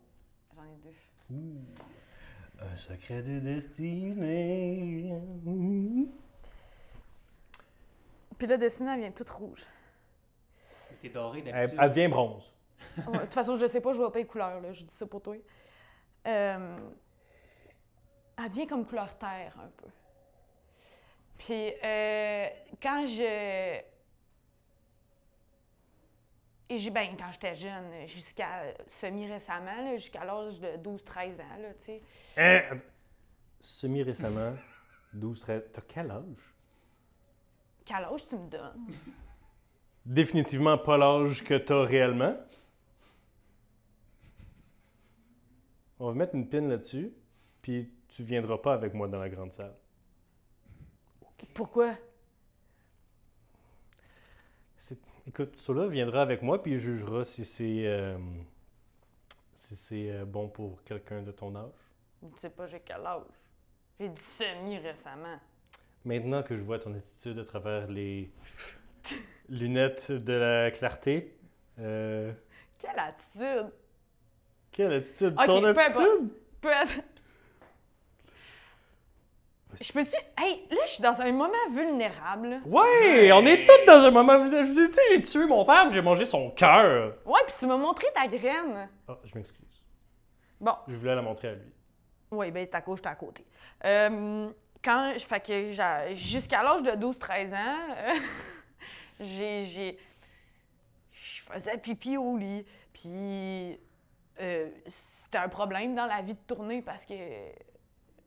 J'en 0.55 0.63
ai 0.63 0.75
deux. 0.83 0.93
Ouh. 1.35 1.61
Un 2.59 2.75
secret 2.75 3.21
de 3.21 3.39
destinée. 3.39 5.13
Puis 8.37 8.47
là, 8.47 8.57
Destinée, 8.57 8.91
elle 8.93 8.99
vient 9.01 9.11
toute 9.11 9.29
rouge. 9.29 9.65
T'es 11.01 11.09
doré 11.09 11.39
Elle, 11.39 11.51
d'habitude. 11.53 11.79
elle 11.81 11.89
devient 11.89 12.07
bronze. 12.07 12.51
Ouais, 13.07 13.13
De 13.13 13.19
toute 13.23 13.33
façon, 13.33 13.57
je 13.57 13.67
sais 13.67 13.81
pas, 13.81 13.91
je 13.93 13.97
vois 13.97 14.11
pas 14.11 14.19
les 14.19 14.25
couleurs, 14.25 14.61
là. 14.61 14.71
Je 14.73 14.83
dis 14.83 14.93
ça 14.95 15.05
pour 15.05 15.21
toi. 15.21 15.35
Euh, 16.27 16.77
elle 18.37 18.49
devient 18.49 18.67
comme 18.67 18.85
couleur 18.85 19.17
terre, 19.17 19.55
un 19.59 19.69
peu. 19.77 19.87
Puis, 21.37 21.73
euh, 21.83 22.47
quand 22.81 23.05
je. 23.07 23.81
Et 26.69 26.79
j'ai, 26.79 26.89
ben, 26.89 27.15
quand 27.17 27.31
j'étais 27.31 27.55
jeune, 27.55 28.07
jusqu'à 28.07 28.73
semi-récemment, 28.87 29.95
jusqu'à 29.97 30.25
l'âge 30.25 30.59
de 30.59 30.67
12-13 30.77 31.33
ans, 31.41 31.57
là, 31.61 31.73
tu 31.79 31.85
sais. 31.85 32.01
Hein? 32.37 32.79
Semi-récemment, 33.61 34.55
12, 35.13 35.39
13. 35.41 35.63
T'as 35.73 35.81
quel 35.87 36.09
âge? 36.11 36.53
Quel 37.85 38.03
âge 38.03 38.27
tu 38.27 38.35
me 38.35 38.49
donnes? 38.49 38.87
Définitivement 40.05 40.77
pas 40.79 40.97
l'âge 40.97 41.43
que 41.43 41.55
t'as 41.55 41.83
réellement. 41.83 42.35
On 45.99 46.07
va 46.07 46.13
mettre 46.13 46.35
une 46.35 46.49
pin 46.49 46.61
là-dessus, 46.61 47.13
puis 47.61 47.91
tu 48.07 48.23
viendras 48.23 48.57
pas 48.57 48.73
avec 48.73 48.93
moi 48.93 49.07
dans 49.07 49.19
la 49.19 49.29
grande 49.29 49.53
salle. 49.53 49.75
Pourquoi? 51.53 51.95
C'est- 54.79 54.99
Écoute, 55.27 55.57
Sola 55.57 55.87
viendra 55.87 56.21
avec 56.21 56.41
moi, 56.43 56.61
puis 56.61 56.73
il 56.73 56.79
jugera 56.79 57.23
si 57.23 57.45
c'est 57.45 57.87
euh, 57.87 58.15
si 59.55 59.75
c'est 59.75 60.11
euh, 60.11 60.25
bon 60.25 60.47
pour 60.47 60.83
quelqu'un 60.83 61.23
de 61.23 61.31
ton 61.31 61.55
âge. 61.55 61.71
Tu 62.21 62.39
sais 62.39 62.49
pas, 62.51 62.67
j'ai 62.67 62.79
quel 62.79 63.05
âge. 63.05 63.23
J'ai 63.99 64.09
dit 64.09 64.21
semi-récemment. 64.21 65.39
Maintenant 66.03 66.43
que 66.43 66.55
je 66.55 66.61
vois 66.61 66.77
ton 66.77 66.93
attitude 66.93 67.39
à 67.39 67.45
travers 67.45 67.87
les 67.87 68.29
lunettes 69.49 70.11
de 70.11 70.33
la 70.33 70.69
clarté, 70.71 71.35
euh, 71.79 72.31
Quelle 72.77 72.99
attitude! 72.99 73.71
quelle 74.71 74.93
attitude? 74.93 75.33
Ok, 75.39 75.45
ton 75.47 75.63
attitude? 75.63 76.29
Peu. 76.61 76.69
Je 79.81 79.91
peux-tu. 79.93 80.15
Hey, 80.37 80.65
là, 80.71 80.77
je 80.85 80.91
suis 80.91 81.03
dans 81.03 81.19
un 81.21 81.31
moment 81.31 81.53
vulnérable. 81.71 82.61
Ouais, 82.65 83.31
on 83.33 83.45
est 83.45 83.65
tous 83.65 83.85
dans 83.85 84.05
un 84.05 84.11
moment. 84.11 84.45
Je 84.47 84.63
vous 84.71 84.79
ai 84.79 84.87
dit, 84.87 84.99
j'ai 85.11 85.21
tué 85.21 85.45
mon 85.45 85.65
père, 85.65 85.89
j'ai 85.91 86.01
mangé 86.01 86.25
son 86.25 86.49
cœur. 86.51 87.15
Ouais, 87.25 87.41
puis 87.45 87.55
tu 87.59 87.65
m'as 87.67 87.77
montré 87.77 88.07
ta 88.13 88.27
graine. 88.27 88.89
Ah, 89.07 89.17
je 89.23 89.35
m'excuse. 89.35 89.61
Bon, 90.59 90.73
Je 90.87 90.95
voulais 90.95 91.15
la 91.15 91.21
montrer 91.21 91.49
à 91.49 91.53
lui. 91.53 91.73
oui, 92.31 92.51
ben, 92.51 92.67
ta 92.67 92.81
gauche, 92.81 93.01
t'es 93.01 93.09
à 93.09 93.15
côté. 93.15 93.45
Euh, 93.83 94.49
quand. 94.83 95.13
Fait 95.19 95.39
que 95.45 95.71
jusqu'à 96.15 96.63
l'âge 96.63 96.81
de 96.83 96.91
12-13 96.91 97.53
ans, 97.53 97.77
euh, 97.97 98.13
j'ai. 99.19 99.61
j'ai- 99.63 99.97
Je 101.11 101.41
faisais 101.41 101.77
pipi 101.77 102.17
au 102.17 102.37
lit. 102.37 102.65
Puis. 102.93 103.77
euh, 104.41 104.69
c'était 105.23 105.37
un 105.39 105.49
problème 105.49 105.95
dans 105.95 106.05
la 106.05 106.21
vie 106.21 106.33
de 106.33 106.39
tournée 106.47 106.81
parce 106.81 107.03
que. 107.05 107.13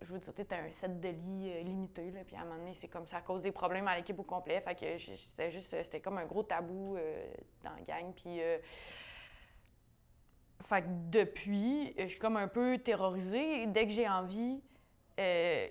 Je 0.00 0.12
veux 0.12 0.18
dire, 0.18 0.32
t'as 0.46 0.58
un 0.58 0.70
set 0.70 1.00
de 1.00 1.08
lit 1.08 1.50
euh, 1.50 1.62
limité, 1.62 2.10
là, 2.10 2.20
puis 2.24 2.36
à 2.36 2.40
un 2.40 2.44
moment 2.44 2.58
donné, 2.58 2.74
c'est 2.74 2.88
comme 2.88 3.06
ça 3.06 3.20
cause 3.20 3.42
des 3.42 3.52
problèmes 3.52 3.88
à 3.88 3.96
l'équipe 3.96 4.18
au 4.18 4.22
complet. 4.22 4.60
Fait 4.60 4.74
que 4.74 4.98
c'était 4.98 5.50
juste, 5.50 5.70
c'était 5.70 6.00
comme 6.00 6.18
un 6.18 6.26
gros 6.26 6.42
tabou 6.42 6.96
euh, 6.96 7.26
dans 7.64 7.72
la 7.72 7.82
gang. 7.82 8.12
Puis, 8.14 8.40
euh, 8.40 8.58
fait 10.68 10.82
que 10.82 10.88
depuis, 11.10 11.94
je 11.98 12.06
suis 12.06 12.18
comme 12.18 12.36
un 12.36 12.48
peu 12.48 12.78
terrorisée. 12.78 13.66
Dès 13.66 13.86
que 13.86 13.92
j'ai 13.92 14.08
envie, 14.08 14.60
euh, 15.18 15.66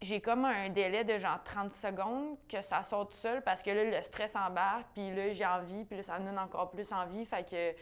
j'ai 0.00 0.20
comme 0.20 0.44
un 0.44 0.70
délai 0.70 1.04
de 1.04 1.18
genre 1.18 1.42
30 1.44 1.72
secondes 1.74 2.36
que 2.48 2.62
ça 2.62 2.82
tout 2.88 3.16
seul 3.16 3.42
parce 3.42 3.62
que 3.62 3.70
là, 3.70 3.84
le 3.84 4.02
stress 4.02 4.34
embarque, 4.36 4.86
puis 4.94 5.14
là, 5.14 5.32
j'ai 5.32 5.46
envie, 5.46 5.84
puis 5.84 5.96
là, 5.96 6.02
ça 6.02 6.18
me 6.18 6.24
donne 6.24 6.38
encore 6.38 6.70
plus 6.70 6.92
envie. 6.92 7.24
Fait 7.26 7.48
que 7.48 7.74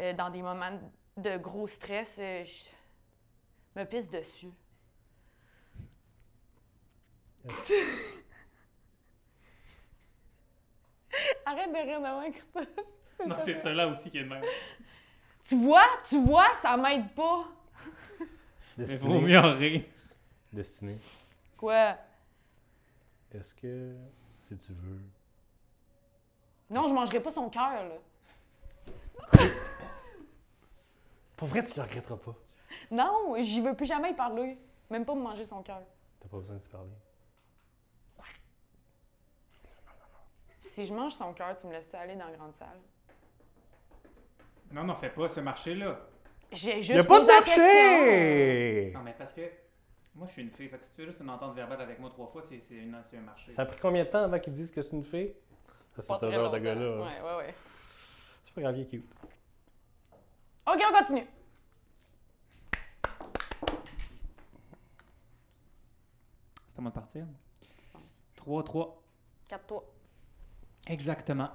euh, 0.00 0.12
dans 0.14 0.30
des 0.30 0.42
moments 0.42 0.78
de 1.16 1.36
gros 1.36 1.68
stress, 1.68 2.16
euh, 2.20 2.44
je 2.44 2.50
me 3.74 3.84
pisse 3.84 4.08
dessus. 4.08 4.50
Arrête 11.44 11.70
de 11.70 11.76
rire 11.76 12.00
de 12.00 12.06
moi, 12.06 12.30
Christophe. 12.30 12.68
Non, 13.26 13.36
c'est 13.40 13.60
cela 13.60 13.88
aussi 13.88 14.10
qui 14.10 14.18
est 14.18 14.24
de 14.24 14.28
même. 14.28 14.44
Tu 15.44 15.56
vois, 15.56 15.86
tu 16.08 16.22
vois, 16.24 16.54
ça 16.54 16.76
m'aide 16.76 17.12
pas. 17.14 17.48
Mais 18.78 18.84
Destiné. 18.86 19.12
vaut 19.12 19.20
mieux 19.20 19.38
en 19.38 19.52
rire. 19.56 19.82
Destiné. 20.52 20.98
Quoi? 21.56 21.96
Est-ce 23.32 23.54
que, 23.54 23.94
si 24.40 24.56
tu 24.56 24.72
veux. 24.72 25.00
Non, 26.70 26.88
je 26.88 26.94
mangerai 26.94 27.20
pas 27.20 27.30
son 27.30 27.48
cœur, 27.50 27.84
là. 27.84 27.96
Pour 31.36 31.48
vrai, 31.48 31.64
tu 31.64 31.74
le 31.76 31.82
regretteras 31.82 32.16
pas. 32.16 32.34
Non, 32.92 33.34
j'y 33.40 33.60
veux 33.62 33.74
plus 33.74 33.86
jamais 33.86 34.10
y 34.10 34.14
parler. 34.14 34.58
Même 34.90 35.04
pas 35.06 35.14
me 35.14 35.22
manger 35.22 35.44
son 35.46 35.62
cœur. 35.62 35.82
T'as 36.20 36.28
pas 36.28 36.36
besoin 36.36 36.56
de 36.56 36.60
te 36.60 36.68
parler. 36.68 36.90
Si 40.60 40.86
je 40.86 40.94
mange 40.94 41.12
son 41.14 41.32
cœur, 41.32 41.56
tu 41.58 41.66
me 41.66 41.72
laisses 41.72 41.92
aller 41.94 42.14
dans 42.16 42.26
la 42.28 42.36
grande 42.36 42.54
salle? 42.54 42.78
Non, 44.70 44.84
non, 44.84 44.94
fais 44.94 45.10
pas 45.10 45.28
ce 45.28 45.40
marché-là. 45.40 45.98
J'ai 46.50 46.76
juste 46.82 46.90
Il 46.90 46.98
a 47.00 47.04
pas 47.04 47.20
de 47.20 47.26
marché! 47.26 48.92
Non, 48.94 49.00
mais 49.02 49.14
parce 49.16 49.32
que 49.32 49.40
moi, 50.14 50.26
je 50.26 50.32
suis 50.32 50.42
une 50.42 50.50
fille. 50.50 50.68
Fait 50.68 50.78
que 50.78 50.84
si 50.84 50.90
tu 50.90 50.96
fais 50.96 51.06
juste 51.06 51.20
une 51.20 51.30
entente 51.30 51.54
verbale 51.54 51.80
avec 51.80 51.98
moi 51.98 52.10
trois 52.10 52.26
fois, 52.26 52.42
c'est 52.42 52.60
c'est 52.60 52.74
une- 52.76 52.98
c'est 53.04 53.16
un 53.18 53.22
marché. 53.22 53.50
Ça 53.50 53.62
a 53.62 53.66
pris 53.66 53.78
combien 53.80 54.04
de 54.04 54.08
temps 54.10 54.22
avant 54.24 54.38
qu'ils 54.38 54.52
disent 54.52 54.70
que 54.70 54.80
c'est 54.82 54.92
une 54.96 55.04
fille? 55.04 55.34
Ça, 55.96 56.02
Pas 56.02 56.14
c'est 56.14 56.26
très 56.26 56.32
genre 56.32 56.50
de 56.50 56.56
longtemps. 56.58 56.64
gars-là. 56.64 56.80
hein. 56.86 57.00
Ouais, 57.00 57.20
ouais, 57.30 57.36
ouais. 57.38 57.54
C'est 58.44 58.54
pas 58.54 58.60
grave, 58.62 58.76
il 58.76 58.82
est 58.82 58.86
cute. 58.86 59.06
OK, 60.66 60.82
on 60.90 60.98
continue. 60.98 61.26
De 66.82 66.90
partir? 66.90 67.26
3, 68.36 68.64
3. 68.64 69.02
4 69.48 69.66
toi. 69.66 69.84
Exactement. 70.88 71.50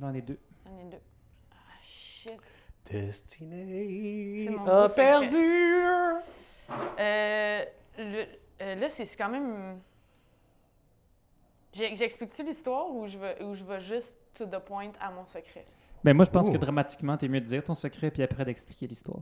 J'en 0.00 0.12
ai 0.12 0.22
deux. 0.22 0.38
J'en 0.66 0.78
ai 0.78 0.84
deux. 0.90 1.00
Ah, 1.52 1.54
shit. 1.82 2.32
Destinée 2.90 4.48
a 4.66 4.88
perdu. 4.88 5.36
Euh, 6.98 7.64
le- 7.98 8.26
euh, 8.62 8.74
là, 8.74 8.88
c'est 8.88 9.06
quand 9.16 9.28
même... 9.28 9.80
J'explique-tu 11.72 12.42
l'histoire 12.44 12.90
ou 12.90 13.06
je 13.06 13.16
veux, 13.18 13.42
ou 13.44 13.54
je 13.54 13.64
veux 13.64 13.78
juste 13.78 14.14
to 14.34 14.46
the 14.46 14.58
point 14.58 14.90
à 15.00 15.10
mon 15.10 15.24
secret? 15.26 15.64
Ben 16.04 16.14
moi, 16.14 16.24
je 16.24 16.30
pense 16.30 16.48
Ouh. 16.48 16.52
que 16.52 16.58
dramatiquement, 16.58 17.16
t'es 17.16 17.28
mieux 17.28 17.40
de 17.40 17.46
dire 17.46 17.62
ton 17.64 17.74
secret 17.74 18.10
puis 18.10 18.22
après 18.22 18.44
d'expliquer 18.44 18.86
l'histoire. 18.88 19.20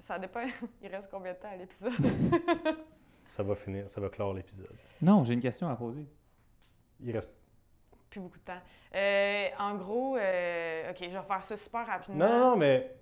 Ça 0.00 0.18
dépend. 0.18 0.40
Il 0.82 0.88
reste 0.88 1.10
combien 1.10 1.32
de 1.32 1.38
temps 1.38 1.50
à 1.50 1.56
l'épisode? 1.56 1.92
Ça 3.26 3.42
va 3.42 3.54
finir, 3.54 3.88
ça 3.90 4.00
va 4.00 4.08
clore 4.08 4.34
l'épisode. 4.34 4.68
Non, 5.02 5.24
j'ai 5.24 5.34
une 5.34 5.40
question 5.40 5.68
à 5.68 5.76
poser. 5.76 6.06
Il 7.00 7.12
reste. 7.12 7.30
Plus 8.10 8.20
beaucoup 8.20 8.38
de 8.38 8.44
temps. 8.44 8.60
Euh, 8.94 9.48
en 9.58 9.74
gros, 9.74 10.16
euh, 10.16 10.90
OK, 10.90 10.96
je 11.00 11.16
vais 11.16 11.22
faire 11.22 11.44
ça 11.44 11.56
super 11.56 11.86
rapidement. 11.86 12.24
Non, 12.26 12.32
non, 12.32 12.50
non, 12.50 12.56
mais 12.56 12.94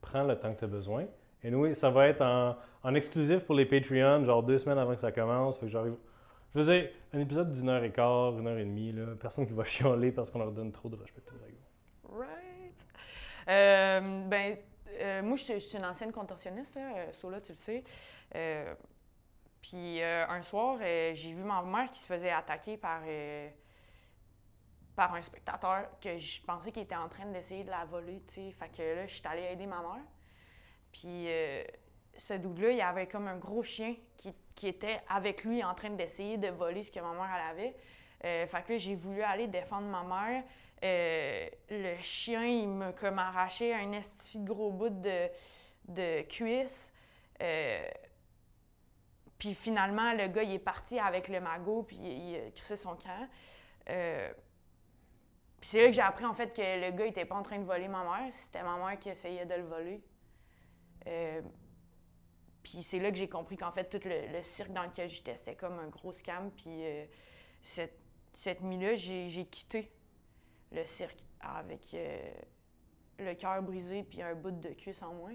prends 0.00 0.24
le 0.24 0.38
temps 0.38 0.52
que 0.54 0.58
tu 0.58 0.64
as 0.64 0.68
besoin. 0.68 1.06
Et 1.44 1.54
oui, 1.54 1.74
ça 1.74 1.90
va 1.90 2.08
être 2.08 2.22
en, 2.22 2.56
en 2.82 2.94
exclusif 2.94 3.44
pour 3.44 3.54
les 3.54 3.66
Patreons, 3.66 4.24
genre 4.24 4.42
deux 4.42 4.58
semaines 4.58 4.78
avant 4.78 4.94
que 4.94 5.00
ça 5.00 5.12
commence. 5.12 5.58
Fait 5.58 5.66
que 5.66 5.72
j'arrive. 5.72 5.96
Je 6.54 6.60
veux 6.60 6.64
dire, 6.64 6.90
un 7.12 7.18
épisode 7.20 7.50
d'une 7.52 7.68
heure 7.68 7.82
et 7.84 7.90
quart, 7.92 8.38
une 8.38 8.46
heure 8.46 8.58
et 8.58 8.64
demie, 8.64 8.92
là, 8.92 9.14
personne 9.20 9.46
qui 9.46 9.52
va 9.52 9.64
chialer 9.64 10.12
parce 10.12 10.30
qu'on 10.30 10.38
leur 10.38 10.52
donne 10.52 10.72
trop 10.72 10.88
de 10.88 10.96
respect 10.96 11.20
pour 11.20 11.32
les 11.34 11.38
dragon. 11.40 12.18
Right. 12.26 12.86
Euh, 13.48 14.28
ben, 14.28 14.56
euh, 15.00 15.22
moi, 15.22 15.36
je 15.36 15.42
suis- 15.44 15.54
je 15.54 15.58
suis 15.66 15.78
une 15.78 15.84
ancienne 15.84 16.12
contorsionniste, 16.12 16.74
là. 16.74 16.80
euh, 16.96 17.06
Sola, 17.12 17.40
tu 17.40 17.52
le 17.52 17.58
sais. 17.58 17.84
Puis 19.62 20.02
euh, 20.02 20.26
un 20.28 20.42
soir, 20.42 20.78
euh, 20.80 21.12
j'ai 21.14 21.32
vu 21.32 21.42
ma 21.44 21.62
mère 21.62 21.88
qui 21.90 22.00
se 22.00 22.06
faisait 22.06 22.30
attaquer 22.30 22.76
par, 22.76 23.02
euh, 23.06 23.48
par 24.96 25.14
un 25.14 25.22
spectateur 25.22 25.86
que 26.00 26.18
je 26.18 26.42
pensais 26.42 26.72
qu'il 26.72 26.82
était 26.82 26.96
en 26.96 27.08
train 27.08 27.26
d'essayer 27.26 27.62
de 27.62 27.70
la 27.70 27.84
voler, 27.84 28.20
tu 28.26 28.34
sais. 28.34 28.52
Fait 28.52 28.68
que 28.68 28.82
là, 28.82 29.06
je 29.06 29.14
suis 29.14 29.26
allée 29.26 29.44
aider 29.44 29.66
ma 29.66 29.80
mère. 29.80 30.04
Puis 30.92 31.28
ce 32.18 32.34
dude-là, 32.34 32.70
il 32.72 32.76
y 32.76 32.82
avait 32.82 33.06
comme 33.06 33.28
un 33.28 33.38
gros 33.38 33.62
chien 33.62 33.94
qui, 34.18 34.34
qui 34.54 34.68
était 34.68 35.00
avec 35.08 35.44
lui 35.44 35.64
en 35.64 35.74
train 35.74 35.90
d'essayer 35.90 36.36
de 36.36 36.48
voler 36.48 36.82
ce 36.82 36.90
que 36.90 37.00
ma 37.00 37.12
mère 37.12 37.32
avait. 37.48 37.74
Euh, 38.24 38.46
fait 38.46 38.62
que 38.62 38.72
là, 38.72 38.78
j'ai 38.78 38.94
voulu 38.94 39.22
aller 39.22 39.46
défendre 39.46 39.86
ma 39.86 40.02
mère. 40.02 40.42
Le 40.82 41.96
chien, 42.00 42.44
il 42.44 42.68
m'a 42.68 42.92
comme 42.92 43.18
arraché 43.18 43.72
un 43.72 43.92
estifi 43.92 44.40
de 44.40 44.46
gros 44.46 44.70
bout 44.70 44.90
de, 44.90 45.28
de 45.88 46.22
cuisse. 46.22 46.92
Puis 49.42 49.56
finalement, 49.56 50.12
le 50.12 50.28
gars, 50.28 50.44
il 50.44 50.52
est 50.52 50.58
parti 50.60 51.00
avec 51.00 51.26
le 51.26 51.40
magot, 51.40 51.82
puis 51.82 51.96
il, 51.96 52.30
il 52.30 52.36
a 52.36 52.50
crissé 52.52 52.76
son 52.76 52.94
camp. 52.94 53.28
Euh, 53.90 54.32
puis 55.60 55.68
c'est 55.68 55.80
là 55.80 55.86
que 55.86 55.92
j'ai 55.94 56.00
appris 56.00 56.24
en 56.24 56.32
fait 56.32 56.54
que 56.54 56.62
le 56.62 56.96
gars 56.96 57.06
était 57.06 57.24
pas 57.24 57.34
en 57.34 57.42
train 57.42 57.58
de 57.58 57.64
voler 57.64 57.88
ma 57.88 58.04
mère, 58.04 58.32
c'était 58.32 58.62
ma 58.62 58.76
mère 58.76 58.96
qui 59.00 59.08
essayait 59.08 59.44
de 59.44 59.54
le 59.54 59.64
voler. 59.64 60.00
Euh, 61.08 61.42
puis 62.62 62.84
c'est 62.84 63.00
là 63.00 63.10
que 63.10 63.16
j'ai 63.16 63.28
compris 63.28 63.56
qu'en 63.56 63.72
fait, 63.72 63.86
tout 63.86 64.08
le, 64.08 64.42
cirque 64.44 64.72
dans 64.72 64.84
lequel 64.84 65.08
j'étais, 65.08 65.34
c'était 65.34 65.56
comme 65.56 65.76
un 65.80 65.88
gros 65.88 66.12
scam. 66.12 66.52
Puis 66.52 66.84
euh, 66.84 67.04
cette, 67.62 67.98
cette 68.36 68.60
nuit-là, 68.60 68.94
j'ai 68.94 69.44
quitté 69.46 69.90
le 70.70 70.84
cirque 70.84 71.18
avec 71.40 71.96
le 73.18 73.34
cœur 73.34 73.60
brisé 73.60 74.04
puis 74.04 74.22
un 74.22 74.36
bout 74.36 74.52
de 74.52 74.68
cuisse 74.68 75.02
en 75.02 75.12
moins. 75.14 75.34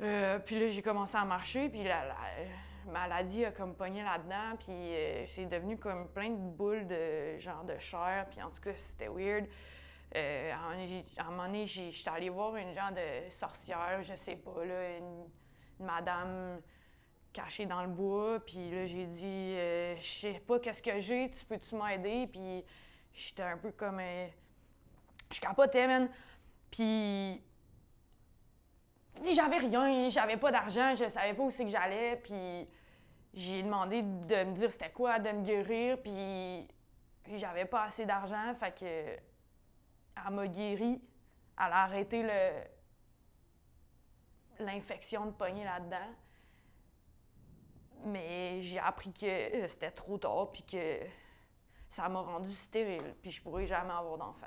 Euh, 0.00 0.38
puis 0.38 0.60
là, 0.60 0.66
j'ai 0.68 0.82
commencé 0.82 1.16
à 1.16 1.24
marcher, 1.24 1.68
puis 1.68 1.82
la, 1.82 2.06
la 2.06 2.14
maladie 2.92 3.44
a 3.44 3.50
comme 3.50 3.74
pogné 3.74 4.02
là-dedans, 4.02 4.56
puis 4.58 4.70
euh, 4.70 5.26
c'est 5.26 5.46
devenu 5.46 5.76
comme 5.76 6.08
plein 6.08 6.30
de 6.30 6.36
boules 6.36 6.86
de 6.86 7.36
genre 7.38 7.64
de 7.64 7.76
chair, 7.78 8.26
puis 8.30 8.40
en 8.40 8.50
tout 8.50 8.60
cas, 8.62 8.74
c'était 8.74 9.08
weird. 9.08 9.46
Euh, 10.14 10.52
à 10.52 11.22
un 11.22 11.30
moment 11.30 11.46
donné, 11.46 11.66
j'étais 11.66 12.10
allée 12.10 12.30
voir 12.30 12.56
une 12.56 12.72
genre 12.74 12.92
de 12.92 13.28
sorcière, 13.30 14.02
je 14.02 14.14
sais 14.14 14.36
pas, 14.36 14.64
là, 14.64 14.98
une, 14.98 15.26
une 15.80 15.86
madame 15.86 16.60
cachée 17.32 17.66
dans 17.66 17.82
le 17.82 17.88
bois, 17.88 18.40
puis 18.40 18.70
là, 18.70 18.86
j'ai 18.86 19.06
dit, 19.06 19.54
je 20.00 20.20
sais 20.20 20.42
pas 20.46 20.58
qu'est-ce 20.58 20.82
que 20.82 20.98
j'ai, 20.98 21.30
tu 21.30 21.44
peux-tu 21.44 21.74
m'aider? 21.74 22.26
Puis 22.26 22.64
j'étais 23.12 23.42
un 23.42 23.58
peu 23.58 23.70
comme... 23.72 24.00
je 25.30 25.40
capotais, 25.40 25.86
man. 25.86 26.08
Puis 26.70 27.42
j'avais 29.32 29.58
rien, 29.58 30.08
j'avais 30.08 30.36
pas 30.36 30.50
d'argent, 30.50 30.94
je 30.94 31.08
savais 31.08 31.34
pas 31.34 31.42
où 31.42 31.50
c'est 31.50 31.64
que 31.64 31.70
j'allais, 31.70 32.16
puis 32.16 32.68
j'ai 33.34 33.62
demandé 33.62 34.02
de 34.02 34.44
me 34.44 34.52
dire 34.52 34.70
c'était 34.70 34.90
quoi, 34.90 35.18
de 35.18 35.30
me 35.30 35.42
guérir, 35.42 36.00
puis 36.02 36.68
j'avais 37.36 37.64
pas 37.64 37.84
assez 37.84 38.06
d'argent, 38.06 38.54
fait 38.58 38.78
que 38.78 38.84
elle 40.26 40.34
m'a 40.34 40.46
guéri, 40.46 41.00
elle 41.56 41.72
a 41.72 41.84
arrêté 41.84 42.22
le 42.22 42.78
l'infection 44.60 45.26
de 45.26 45.30
poignée 45.30 45.64
là-dedans. 45.64 46.14
Mais 48.04 48.60
j'ai 48.62 48.78
appris 48.78 49.12
que 49.12 49.26
euh, 49.26 49.68
c'était 49.68 49.90
trop 49.90 50.18
tard, 50.18 50.50
puis 50.52 50.62
que 50.62 51.00
ça 51.88 52.08
m'a 52.08 52.20
rendu 52.20 52.52
stérile, 52.52 53.14
puis 53.22 53.30
je 53.30 53.42
pourrais 53.42 53.66
jamais 53.66 53.92
avoir 53.92 54.18
d'enfant. 54.18 54.46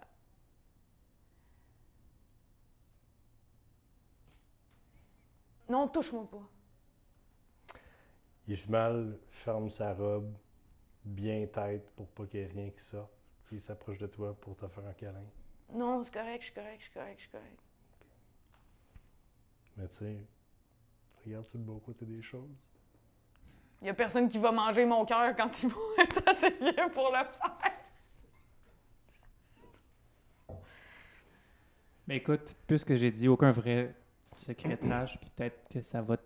Non, 5.72 5.88
touche-moi 5.88 6.30
pas. 6.30 6.49
Ishmael 8.45 9.18
ferme 9.30 9.69
sa 9.69 9.93
robe 9.93 10.35
bien 11.06 11.48
tête 11.48 11.89
pour 11.95 12.07
pas 12.10 12.26
qu'il 12.26 12.41
y 12.41 12.43
ait 12.43 12.48
rien 12.48 12.69
qui 12.72 12.84
sorte. 12.84 13.14
Puis 13.45 13.56
il 13.56 13.61
s'approche 13.61 13.98
de 13.98 14.07
toi 14.07 14.34
pour 14.34 14.57
te 14.57 14.68
faire 14.68 14.85
un 14.85 14.91
câlin. 14.91 15.23
Non, 15.72 16.03
c'est 16.03 16.14
correct, 16.14 16.41
je 16.41 16.45
suis 16.48 16.53
correct, 16.53 16.76
je 16.80 16.84
suis 16.84 16.91
correct, 16.91 17.15
je 17.15 17.22
suis 17.22 17.31
correct. 17.31 17.60
Mais 19.77 19.88
tu 19.88 19.95
sais, 19.95 20.18
regarde-tu 21.26 21.57
le 21.57 21.64
beau 21.64 21.80
côté 21.80 22.06
des 22.06 22.22
choses? 22.22 22.52
Il 23.81 23.88
y 23.88 23.89
a 23.89 23.93
personne 23.93 24.27
qui 24.27 24.39
va 24.39 24.52
manger 24.52 24.85
mon 24.85 25.06
cœur 25.06 25.34
quand 25.38 25.64
ils 25.64 25.69
vont 25.69 25.80
être 25.99 26.22
assez 26.27 26.49
vieux 26.49 26.91
pour 26.93 27.11
le 27.11 27.23
faire. 27.23 27.57
Mais 32.07 32.18
écoute, 32.18 32.57
puisque 32.68 32.95
j'ai 32.95 33.10
dit 33.10 33.30
aucun 33.30 33.52
vrai 33.52 33.95
secrétage, 34.41 35.19
puis 35.19 35.30
peut-être 35.35 35.68
que 35.69 35.81
ça 35.81 36.01
va 36.01 36.18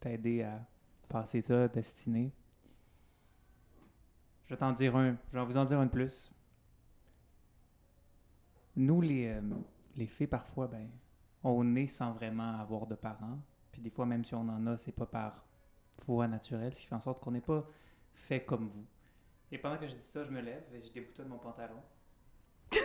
t'aider 0.00 0.42
à 0.42 0.64
passer 1.08 1.40
ça, 1.40 1.68
destiné. 1.68 2.32
Je 4.46 4.54
vais 4.54 4.58
t'en 4.58 4.72
dire 4.72 4.96
un. 4.96 5.16
Je 5.32 5.38
vais 5.38 5.44
vous 5.44 5.56
en 5.56 5.64
dire 5.64 5.78
un 5.78 5.86
de 5.86 5.90
plus. 5.90 6.30
Nous, 8.76 9.00
les, 9.00 9.26
euh, 9.26 9.40
les 9.96 10.06
filles, 10.06 10.26
parfois, 10.26 10.68
ben, 10.68 10.88
on 11.42 11.74
est 11.74 11.86
sans 11.86 12.12
vraiment 12.12 12.58
avoir 12.58 12.86
de 12.86 12.94
parents. 12.94 13.38
Puis 13.72 13.82
des 13.82 13.90
fois, 13.90 14.06
même 14.06 14.24
si 14.24 14.34
on 14.34 14.48
en 14.48 14.66
a, 14.66 14.76
c'est 14.76 14.92
pas 14.92 15.06
par 15.06 15.44
voie 16.06 16.28
naturelle, 16.28 16.74
ce 16.74 16.80
qui 16.80 16.86
fait 16.86 16.94
en 16.94 17.00
sorte 17.00 17.20
qu'on 17.20 17.32
n'est 17.32 17.40
pas 17.40 17.66
fait 18.12 18.44
comme 18.44 18.68
vous. 18.68 18.86
Et 19.50 19.58
pendant 19.58 19.78
que 19.78 19.86
je 19.86 19.94
dis 19.94 20.02
ça, 20.02 20.22
je 20.22 20.30
me 20.30 20.40
lève 20.40 20.64
et 20.72 20.82
je 20.82 20.92
déboutonne 20.92 21.28
mon 21.28 21.38
pantalon. 21.38 21.80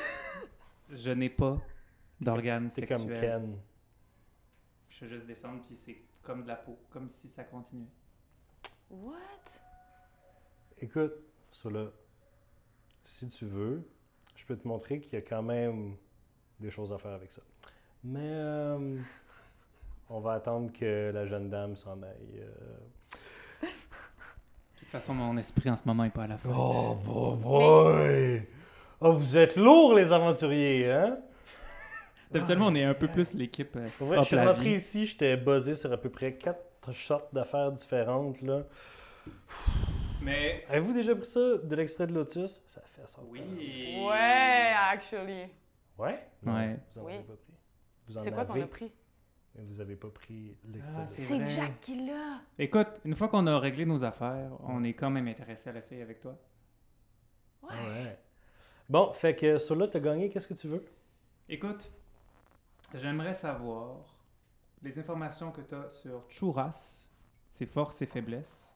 je 0.89 1.11
n'ai 1.11 1.29
pas 1.29 1.61
d'organes 2.19 2.69
C'est 2.69 2.87
sexuels. 2.87 3.07
comme 3.07 3.19
Ken. 3.19 3.57
Je 4.99 5.05
vais 5.05 5.11
juste 5.11 5.25
descendre, 5.25 5.61
puis 5.63 5.73
c'est 5.73 5.97
comme 6.21 6.43
de 6.43 6.47
la 6.47 6.55
peau, 6.55 6.77
comme 6.91 7.09
si 7.09 7.27
ça 7.27 7.43
continuait. 7.43 7.87
What? 8.91 9.15
Écoute, 10.79 11.13
là, 11.65 11.87
si 13.03 13.27
tu 13.27 13.45
veux, 13.45 13.83
je 14.35 14.45
peux 14.45 14.55
te 14.55 14.67
montrer 14.67 14.99
qu'il 14.99 15.13
y 15.13 15.15
a 15.15 15.21
quand 15.21 15.41
même 15.41 15.95
des 16.59 16.69
choses 16.69 16.93
à 16.93 16.97
faire 16.99 17.11
avec 17.11 17.31
ça. 17.31 17.41
Mais 18.03 18.19
euh, 18.21 18.99
on 20.09 20.19
va 20.19 20.33
attendre 20.33 20.71
que 20.71 21.11
la 21.13 21.25
jeune 21.25 21.49
dame 21.49 21.75
s'en 21.75 22.01
aille. 22.03 22.39
euh. 22.39 22.77
De 23.63 24.79
toute 24.79 24.89
façon, 24.89 25.13
mon 25.15 25.37
esprit 25.37 25.69
en 25.71 25.75
ce 25.75 25.87
moment 25.87 26.03
est 26.03 26.11
pas 26.11 26.23
à 26.25 26.27
la 26.27 26.37
fin. 26.37 26.51
Oh, 26.55 26.95
boy, 27.03 27.37
boy! 27.37 28.47
Oh, 29.01 29.13
vous 29.13 29.37
êtes 29.37 29.55
lourds, 29.55 29.95
les 29.95 30.11
aventuriers, 30.11 30.91
hein? 30.91 31.17
Habituellement, 32.35 32.67
on 32.67 32.75
est 32.75 32.83
un 32.83 32.93
peu 32.93 33.07
plus 33.07 33.33
l'équipe 33.33 33.75
euh, 33.75 33.87
Pour 33.97 34.07
vrai, 34.07 34.17
je 34.19 34.23
suis 34.23 34.37
rentré 34.39 34.73
ici, 34.75 35.05
j'étais 35.05 35.37
buzzé 35.37 35.75
sur 35.75 35.91
à 35.91 35.97
peu 35.97 36.09
près 36.09 36.33
quatre 36.35 36.91
sortes 36.93 37.33
d'affaires 37.33 37.71
différentes, 37.71 38.41
là. 38.41 38.63
Mais 40.21 40.63
Avez-vous 40.69 40.93
déjà 40.93 41.15
pris 41.15 41.25
ça, 41.25 41.39
de 41.57 41.75
l'extrait 41.75 42.07
de 42.07 42.13
Lotus? 42.13 42.61
Ça 42.65 42.81
fait 42.81 43.07
ça. 43.07 43.21
oui. 43.27 43.41
Ouais, 44.07 44.73
actually. 44.91 45.47
Ouais? 45.97 46.19
Ouais. 46.45 46.77
Vous 46.95 47.01
en 47.01 47.05
Oui. 47.05 47.13
avez 47.13 47.23
pas 47.23 47.33
pris? 47.35 47.53
Vous 48.07 48.17
en 48.17 48.21
C'est 48.21 48.31
quoi 48.31 48.45
qu'on 48.45 48.61
a 48.61 48.67
pris? 48.67 48.91
mais 49.55 49.63
vous 49.65 49.79
avez 49.81 49.95
pas 49.95 50.09
pris 50.09 50.57
l'extrait 50.65 50.93
Ah, 50.97 51.03
de 51.03 51.07
c'est. 51.07 51.47
Jack 51.47 51.79
qui 51.79 52.05
l'a. 52.07 52.41
Écoute, 52.57 52.99
une 53.05 53.13
fois 53.13 53.27
qu'on 53.27 53.45
a 53.45 53.59
réglé 53.59 53.85
nos 53.85 54.03
affaires, 54.03 54.49
on 54.67 54.83
est 54.83 54.93
quand 54.93 55.11
même 55.11 55.27
intéressé 55.27 55.69
à 55.69 55.73
l'essayer 55.73 56.01
avec 56.01 56.19
toi. 56.21 56.35
Ouais. 57.61 57.69
Ah 57.71 57.83
ouais. 58.03 58.17
Bon, 58.89 59.13
fait 59.13 59.35
que 59.35 59.57
sur 59.59 59.75
là, 59.75 59.87
t'as 59.87 59.99
gagné, 59.99 60.29
qu'est-ce 60.29 60.47
que 60.47 60.53
tu 60.55 60.67
veux? 60.67 60.83
Écoute, 61.47 61.91
j'aimerais 62.93 63.33
savoir 63.33 64.17
les 64.81 64.99
informations 64.99 65.51
que 65.51 65.61
tu 65.61 65.75
as 65.75 65.89
sur 65.89 66.23
Churras, 66.29 67.09
ses 67.49 67.65
forces 67.65 68.01
et 68.01 68.05
faiblesses, 68.05 68.75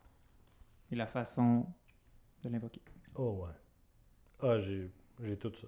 et 0.91 0.95
la 0.95 1.07
façon 1.07 1.65
de 2.43 2.49
l'invoquer. 2.49 2.81
Oh 3.15 3.43
ouais. 3.45 3.53
Ah, 4.41 4.59
j'ai, 4.59 4.91
j'ai 5.21 5.37
tout 5.37 5.53
ça. 5.53 5.67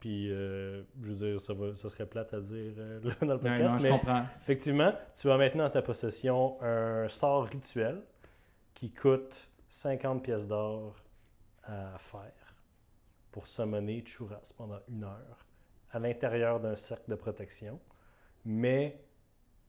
Puis, 0.00 0.32
euh, 0.32 0.82
je 1.00 1.12
veux 1.12 1.14
dire, 1.14 1.40
ça, 1.40 1.54
va, 1.54 1.76
ça 1.76 1.88
serait 1.88 2.06
plate 2.06 2.34
à 2.34 2.40
dire 2.40 2.74
euh, 2.76 3.00
là, 3.04 3.14
dans 3.20 3.34
le 3.34 3.38
podcast, 3.38 3.74
non, 3.74 3.78
je 3.78 3.82
mais 3.84 3.90
comprends. 3.90 4.24
effectivement, 4.40 4.92
tu 5.14 5.30
as 5.30 5.36
maintenant 5.36 5.66
en 5.66 5.70
ta 5.70 5.82
possession 5.82 6.60
un 6.60 7.08
sort 7.08 7.44
rituel 7.44 8.02
qui 8.74 8.90
coûte 8.90 9.48
50 9.68 10.22
pièces 10.24 10.48
d'or 10.48 10.96
à 11.62 11.96
faire 11.98 12.56
pour 13.30 13.46
summoner 13.46 14.02
Churras 14.04 14.52
pendant 14.56 14.80
une 14.88 15.04
heure 15.04 15.46
à 15.92 15.98
l'intérieur 15.98 16.60
d'un 16.60 16.76
cercle 16.76 17.10
de 17.10 17.14
protection. 17.14 17.80
Mais 18.44 19.00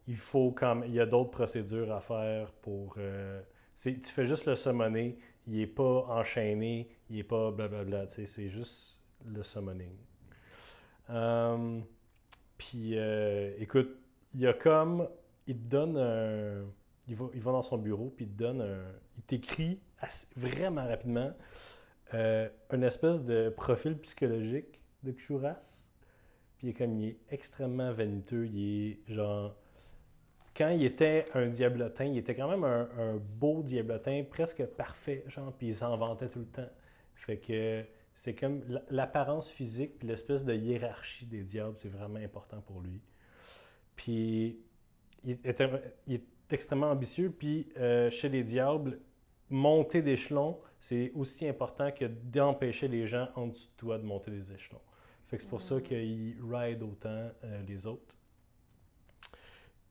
il 0.07 0.17
faut 0.17 0.53
même, 0.61 0.83
il 0.85 0.93
y 0.93 0.99
a 0.99 1.05
d'autres 1.05 1.31
procédures 1.31 1.91
à 1.91 2.01
faire 2.01 2.51
pour. 2.53 2.95
euh, 2.97 3.41
tu 3.75 4.01
fais 4.03 4.25
juste 4.25 4.45
le 4.45 4.55
summoner, 4.55 5.17
il 5.47 5.57
n'est 5.57 5.67
pas 5.67 6.05
enchaîné, 6.09 6.89
il 7.09 7.17
n'est 7.17 7.23
pas 7.23 7.51
blablabla, 7.51 8.07
c'est 8.07 8.49
juste 8.49 8.99
le 9.25 9.43
summoning. 9.43 9.95
Euh, 11.09 11.79
puis, 12.57 12.97
euh, 12.97 13.53
écoute, 13.59 13.97
il 14.33 14.41
y 14.41 14.47
a 14.47 14.53
comme. 14.53 15.07
Il 15.45 15.57
te 15.57 15.69
donne 15.69 15.97
un. 15.97 16.65
Il 17.07 17.15
va, 17.15 17.25
il 17.33 17.41
va 17.41 17.51
dans 17.51 17.61
son 17.61 17.77
bureau, 17.77 18.13
puis 18.15 18.25
il 18.25 18.31
te 18.31 18.37
donne. 18.37 18.65
Il 19.17 19.23
t'écrit 19.23 19.79
vraiment 20.35 20.87
rapidement 20.87 21.33
euh, 22.13 22.49
une 22.71 22.83
espèce 22.83 23.21
de 23.21 23.49
profil 23.49 23.97
psychologique 23.99 24.79
de 25.03 25.11
Kshuras. 25.11 25.82
Puis 26.63 26.69
il 26.69 26.75
est 26.75 26.77
comme. 26.77 26.97
Il 26.97 27.09
est 27.09 27.17
extrêmement 27.29 27.91
vaniteux. 27.91 28.45
Il 28.47 28.89
est. 28.89 28.99
Quand 30.55 30.69
il 30.69 30.85
était 30.85 31.25
un 31.33 31.47
diablotin, 31.47 32.05
il 32.05 32.17
était 32.19 32.35
quand 32.35 32.47
même 32.47 32.63
un, 32.63 33.17
beau 33.17 33.63
diablotin, 33.63 34.23
presque 34.29 34.63
parfait, 34.65 35.25
genre, 35.27 35.51
puis 35.51 35.67
il 35.67 35.75
s'en 35.75 35.97
vantait 35.97 36.29
tout 36.29 36.39
le 36.39 36.45
temps. 36.45 36.69
Fait 37.15 37.37
que 37.37 37.83
c'est 38.13 38.35
comme 38.35 38.61
l'apparence 38.89 39.49
physique 39.49 39.97
puis 39.97 40.07
l'espèce 40.07 40.45
de 40.45 40.53
hiérarchie 40.53 41.25
des 41.25 41.41
diables, 41.41 41.73
c'est 41.75 41.89
vraiment 41.89 42.19
important 42.19 42.61
pour 42.61 42.81
lui. 42.81 43.01
Puis 43.95 44.59
il 45.23 45.31
est, 45.31 45.63
il 46.07 46.13
est 46.13 46.23
extrêmement 46.51 46.91
ambitieux, 46.91 47.31
puis 47.31 47.67
euh, 47.77 48.11
chez 48.11 48.29
les 48.29 48.43
diables, 48.43 48.99
monter 49.49 50.03
d'échelon, 50.03 50.59
c'est 50.79 51.11
aussi 51.15 51.47
important 51.47 51.91
que 51.91 52.05
d'empêcher 52.05 52.87
les 52.87 53.07
gens 53.07 53.27
en 53.35 53.47
dessous 53.47 53.69
de 53.69 53.77
toi 53.77 53.97
de 53.97 54.03
monter 54.03 54.29
des 54.29 54.53
échelons. 54.53 54.81
Fait 55.33 55.37
que 55.37 55.43
c'est 55.43 55.49
pour 55.49 55.63
ça 55.63 55.77
Mm. 55.77 55.81
qu'il 55.81 56.35
ride 56.47 56.83
autant 56.83 57.31
euh, 57.43 57.63
les 57.67 57.87
autres. 57.87 58.15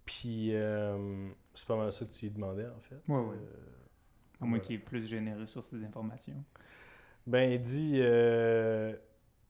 Puis 0.04 0.54
euh, 0.54 1.28
c'est 1.52 1.66
pas 1.66 1.76
mal 1.76 1.92
ça 1.92 2.04
que 2.04 2.12
tu 2.12 2.26
lui 2.26 2.30
demandais 2.32 2.66
en 2.66 2.80
fait. 2.80 3.00
Ouais, 3.08 3.18
ouais. 3.18 3.34
Euh, 3.36 4.40
À 4.40 4.44
moins 4.44 4.60
qu'il 4.60 4.76
est 4.76 4.78
plus 4.78 5.04
généreux 5.04 5.46
sur 5.46 5.60
ces 5.62 5.82
informations. 5.84 6.44
Ben, 7.26 7.50
il 7.52 7.60
dit, 7.60 7.94
euh, 7.96 8.94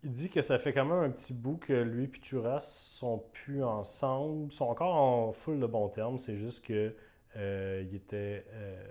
il 0.02 0.10
dit 0.12 0.30
que 0.30 0.40
ça 0.40 0.58
fait 0.58 0.72
quand 0.72 0.86
même 0.86 1.04
un 1.04 1.10
petit 1.10 1.34
bout 1.34 1.58
que 1.58 1.74
lui 1.74 2.04
et 2.04 2.10
Churas 2.22 2.58
sont 2.60 3.18
plus 3.34 3.62
ensemble. 3.62 4.46
Ils 4.46 4.52
sont 4.54 4.66
encore 4.66 4.94
en 4.94 5.32
full 5.32 5.60
de 5.60 5.66
bons 5.66 5.88
termes. 5.90 6.16
C'est 6.16 6.36
juste 6.38 6.64
que 6.64 6.94
euh, 7.36 7.84
il 7.86 7.94
était, 7.94 8.46
euh, 8.52 8.82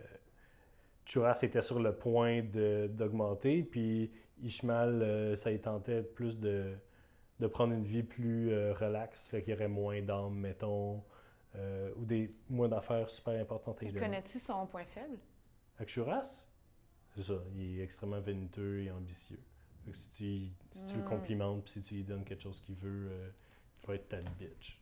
Churas 1.06 1.40
était 1.42 1.62
sur 1.64 1.80
le 1.80 1.94
point 1.96 2.42
de- 2.44 2.88
d'augmenter. 2.94 3.62
Puis 3.64 4.12
Ishmael, 4.44 5.02
euh, 5.04 5.36
ça 5.36 5.52
y 5.52 5.60
tentait 5.60 6.02
plus 6.02 6.40
de, 6.40 6.74
de 7.42 7.48
prendre 7.48 7.74
une 7.74 7.84
vie 7.84 8.04
plus 8.04 8.52
euh, 8.52 8.74
relaxe. 8.74 9.28
Fait 9.28 9.42
qu'il 9.42 9.52
y 9.52 9.56
aurait 9.56 9.68
moins 9.68 10.02
d'âmes, 10.02 10.36
mettons. 10.36 11.04
euh, 11.56 11.92
ou 11.98 12.06
des 12.06 12.34
moins 12.50 12.70
d'affaires 12.70 13.10
super 13.10 13.34
importantes 13.42 13.80
connais-tu 14.00 14.40
son 14.40 14.66
point 14.68 14.86
faible? 14.86 15.18
Avec 15.78 15.90
Churas, 15.90 16.46
c'est 17.14 17.24
ça, 17.24 17.34
il 17.56 17.80
est 17.80 17.84
extrêmement 17.84 18.22
vaniteux 18.22 18.84
et 18.84 18.90
ambitieux. 18.92 19.40
Fait 19.84 19.92
que 19.92 19.98
si 19.98 20.10
tu, 20.12 20.50
si 20.72 20.92
tu 20.92 20.98
le 21.00 21.04
Mm. 21.04 21.06
complimentes 21.08 21.64
puis 21.64 21.74
si 21.74 21.82
tu 21.82 21.96
lui 21.96 22.04
donnes 22.06 22.24
quelque 22.24 22.44
chose 22.44 22.62
qu'il 22.62 22.76
veut, 22.76 23.10
euh, 23.12 23.30
il 23.84 23.88
va 23.88 23.96
être 23.96 24.08
ta 24.08 24.22
bitch. 24.22 24.80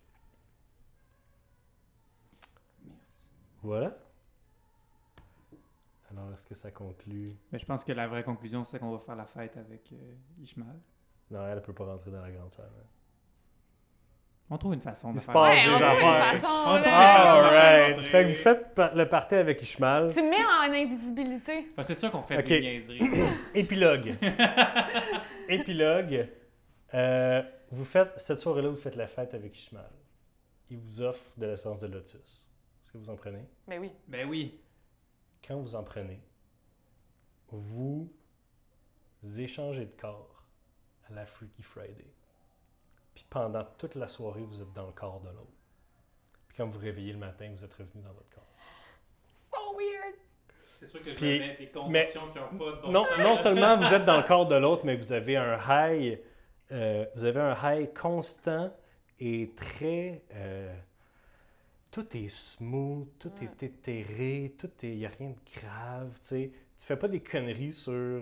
Merci. 2.86 3.30
Voilà. 3.64 3.98
Alors, 6.11 6.31
est-ce 6.34 6.45
que 6.45 6.56
ça 6.56 6.72
conclut? 6.72 7.36
Mais 7.52 7.60
je 7.60 7.65
pense 7.65 7.84
que 7.84 7.91
la 7.94 8.07
vraie 8.07 8.23
conclusion, 8.23 8.65
c'est 8.65 8.80
qu'on 8.80 8.91
va 8.91 8.99
faire 8.99 9.15
la 9.15 9.26
fête 9.26 9.57
avec 9.57 9.91
euh, 9.94 10.15
Ishmael. 10.41 10.80
Non, 11.31 11.45
elle 11.47 11.56
ne 11.56 11.60
peut 11.60 11.73
pas 11.73 11.85
rentrer 11.85 12.11
dans 12.11 12.22
la 12.22 12.31
grande 12.31 12.51
salle. 12.51 12.65
hein. 12.80 12.84
On 14.51 14.57
trouve 14.57 14.73
une 14.73 14.81
façon 14.81 15.10
Il 15.11 15.15
de 15.15 15.19
se 15.19 15.26
faire. 15.26 15.34
passe 15.35 15.57
Ouais, 15.60 15.64
des 15.64 15.69
on 15.69 15.77
trouve 15.77 15.99
une 16.01 16.07
affaires. 16.07 16.31
façon, 16.41 16.47
On 16.65 16.73
là. 16.73 16.81
trouve 16.81 17.49
right. 17.53 17.91
rentrer. 17.97 18.06
Fait 18.10 18.23
que 18.23 18.30
vous 18.30 18.35
faites 18.35 18.95
le 18.95 19.06
party 19.07 19.35
avec 19.35 19.61
Ishmael. 19.61 20.11
Tu 20.11 20.23
me 20.23 20.30
mets 20.31 20.43
en 20.43 20.73
invisibilité. 20.85 21.68
Enfin, 21.73 21.81
c'est 21.84 21.93
sûr 21.93 22.10
qu'on 22.10 22.23
fait 22.23 22.39
Ok. 22.39 22.45
des 22.45 22.60
niaiseries. 22.61 23.01
Épilogue. 23.53 24.15
Épilogue. 25.49 26.30
Euh, 26.95 27.43
vous 27.69 27.85
faites, 27.85 28.19
cette 28.19 28.39
soirée-là, 28.39 28.69
vous 28.69 28.76
faites 28.76 28.95
la 28.95 29.07
fête 29.07 29.35
avec 29.35 29.56
Ishmael. 29.56 29.85
Il 30.72 30.80
vous 30.80 31.01
offre 31.03 31.31
de 31.38 31.45
l'essence 31.45 31.80
de 31.80 31.85
lotus. 31.88 32.47
Est-ce 32.84 32.91
que 32.91 32.97
vous 32.97 33.10
en 33.11 33.15
prenez? 33.15 33.45
Ben 33.68 33.80
oui. 33.80 33.91
ben 34.07 34.27
oui. 34.27 34.60
quand 35.47 35.57
vous 35.60 35.76
en 35.76 35.84
prenez, 35.84 36.19
vous 37.51 38.10
échangez 39.38 39.85
de 39.85 39.91
corps 39.99 40.39
à 41.11 41.15
la 41.15 41.26
Freaky 41.26 41.64
Friday. 41.64 42.07
Puis 43.15 43.26
pendant 43.30 43.64
toute 43.77 43.95
la 43.95 44.07
soirée, 44.07 44.44
vous 44.44 44.61
êtes 44.61 44.73
dans 44.73 44.86
le 44.88 44.94
corps 44.94 45.19
de 45.22 45.30
l'autre. 45.30 45.52
Puis 46.48 46.57
quand 46.57 46.65
vous 46.65 46.73
vous 46.73 46.80
réveillez 46.80 47.14
le 47.14 47.19
matin, 47.19 47.49
vous 47.56 47.64
êtes 47.64 47.73
revenu 47.73 48.02
dans 48.03 48.14
votre 48.14 48.30
corps. 48.30 48.48
So 49.31 49.77
weird. 49.77 50.15
C'est 50.80 50.86
sûr 50.88 51.02
que 51.02 51.11
je 51.11 51.15
Puis- 51.18 51.40
me 51.40 51.40
mets 51.40 51.56
des 51.57 51.65
mais- 51.90 52.06
contorsions 52.06 52.31
qui 52.31 52.40
ont 52.40 52.57
pas 52.57 52.72
de 52.77 52.81
bon 52.81 52.91
Non, 52.91 53.06
sens. 53.06 53.18
non 53.19 53.36
seulement 53.36 53.77
vous 53.77 53.94
êtes 53.94 54.06
dans 54.06 54.18
le 54.18 54.23
corps 54.23 54.48
de 54.48 54.56
l'autre, 54.56 54.86
mais 54.86 54.95
vous 54.95 55.11
avez 55.11 55.36
un 55.36 55.60
high, 55.68 56.19
euh, 56.72 57.06
vous 57.15 57.26
avez 57.26 57.40
un 57.41 57.57
high 57.73 57.94
constant 57.94 58.73
et 59.19 59.52
très. 59.56 60.23
euh, 60.34 60.73
tout 61.91 62.15
est 62.15 62.30
smooth, 62.30 63.07
tout 63.18 63.31
Ouais. 63.41 63.45
est 63.60 63.64
éthéré, 63.64 64.53
tout 64.57 64.69
est, 64.84 64.90
il 64.91 64.98
n'y 64.99 65.06
a 65.06 65.10
rien 65.10 65.30
de 65.31 65.60
grave, 65.60 66.11
tu 66.22 66.27
sais. 66.27 66.52
Tu 66.77 66.86
fais 66.86 66.95
pas 66.95 67.07
des 67.07 67.19
conneries 67.19 67.73
sur 67.73 68.22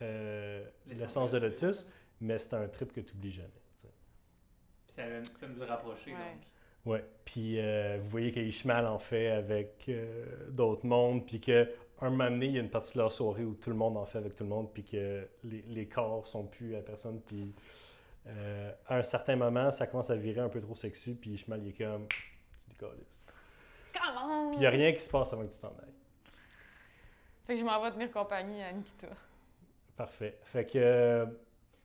euh, 0.00 0.64
l'essence 0.86 1.32
de 1.32 1.38
lotus, 1.38 1.86
mais 2.20 2.38
c'est 2.38 2.54
un 2.54 2.66
trip 2.68 2.92
que 2.92 3.00
tu 3.00 3.14
oublies 3.14 3.32
jamais. 3.32 3.48
Puis 3.82 4.94
ça, 4.94 5.02
ça 5.34 5.46
nous 5.48 5.62
a 5.62 5.66
rapprochés, 5.66 6.12
Ouais. 6.12 6.16
donc. 6.18 6.42
Ouais. 6.86 7.04
Puis 7.24 7.60
euh, 7.60 7.98
vous 8.00 8.08
voyez 8.08 8.32
que 8.32 8.40
Ishmael 8.40 8.86
en 8.86 8.98
fait 8.98 9.28
avec 9.28 9.84
euh, 9.88 10.48
d'autres 10.50 10.86
mondes, 10.86 11.26
puis 11.26 11.40
que 11.40 11.68
un 12.00 12.10
moment 12.10 12.30
donné, 12.30 12.46
il 12.46 12.52
y 12.52 12.58
a 12.58 12.60
une 12.60 12.70
partie 12.70 12.94
de 12.94 12.98
leur 12.98 13.10
soirée 13.12 13.44
où 13.44 13.54
tout 13.54 13.70
le 13.70 13.76
monde 13.76 13.96
en 13.96 14.06
fait 14.06 14.18
avec 14.18 14.36
tout 14.36 14.44
le 14.44 14.50
monde, 14.50 14.72
puis 14.72 14.84
que 14.84 15.28
les, 15.44 15.62
les 15.62 15.86
corps 15.88 16.26
sont 16.28 16.44
plus 16.46 16.76
à 16.76 16.80
personne, 16.80 17.20
puis 17.20 17.52
euh, 18.28 18.72
à 18.86 18.96
un 18.98 19.02
certain 19.02 19.36
moment, 19.36 19.70
ça 19.72 19.86
commence 19.86 20.08
à 20.10 20.16
virer 20.16 20.40
un 20.40 20.48
peu 20.48 20.60
trop 20.60 20.74
sexu, 20.76 21.14
puis 21.14 21.30
Ishmael 21.30 21.60
il 21.64 21.68
est 21.70 21.84
comme 21.84 22.06
tu 22.08 22.70
décolles. 22.70 22.98
Comment? 23.92 24.48
Puis 24.50 24.58
il 24.58 24.60
n'y 24.60 24.66
a 24.66 24.70
rien 24.70 24.92
qui 24.92 25.00
se 25.00 25.10
passe 25.10 25.32
avant 25.32 25.44
que 25.46 25.52
tu 25.52 25.58
t'en 25.58 25.68
ailles. 25.68 25.94
Fait 27.46 27.54
que 27.54 27.60
je 27.60 27.64
m'en 27.64 27.82
vais 27.82 27.90
tenir 27.90 28.10
compagnie 28.12 28.62
à 28.62 28.72
Nikita. 28.72 29.08
Parfait. 29.96 30.38
Fait 30.44 30.64
que 30.64 30.78
euh, 30.78 31.26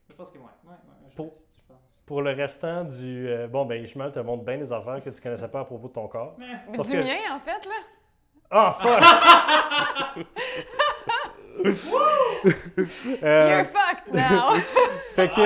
Je 0.10 0.16
pense 0.16 0.32
que 0.32 0.38
ouais. 0.38 0.44
ouais, 0.66 0.72
ouais 0.72 1.10
je 1.10 1.16
Pour- 1.16 1.26
reste, 1.30 1.44
je 1.58 1.62
pense. 1.74 1.78
pour 2.06 2.22
le 2.22 2.32
restant 2.32 2.84
du. 2.84 3.28
euh, 3.30 3.48
bon, 3.48 3.66
ben 3.66 3.84
Ishmael 3.84 4.12
te 4.12 4.20
montre 4.20 4.44
bien 4.44 4.58
des 4.58 4.72
affaires 4.72 5.02
que 5.04 5.10
tu 5.10 5.22
connaissais 5.22 5.48
pas 5.48 5.62
à 5.62 5.66
propos 5.66 5.88
de 5.88 5.94
ton 5.94 6.08
corps. 6.08 6.36
Mais 6.38 6.46
du 6.78 6.78
que- 6.90 6.98
mien, 6.98 7.36
en 7.36 7.40
fait, 7.40 7.66
là. 7.66 7.76
Ah, 8.52 8.78
fuck! 8.80 10.26
Euh, 13.24 13.50
You're 13.50 13.66
fucked 13.72 14.14
now. 14.14 14.60
fait 15.10 15.30
que. 15.30 15.42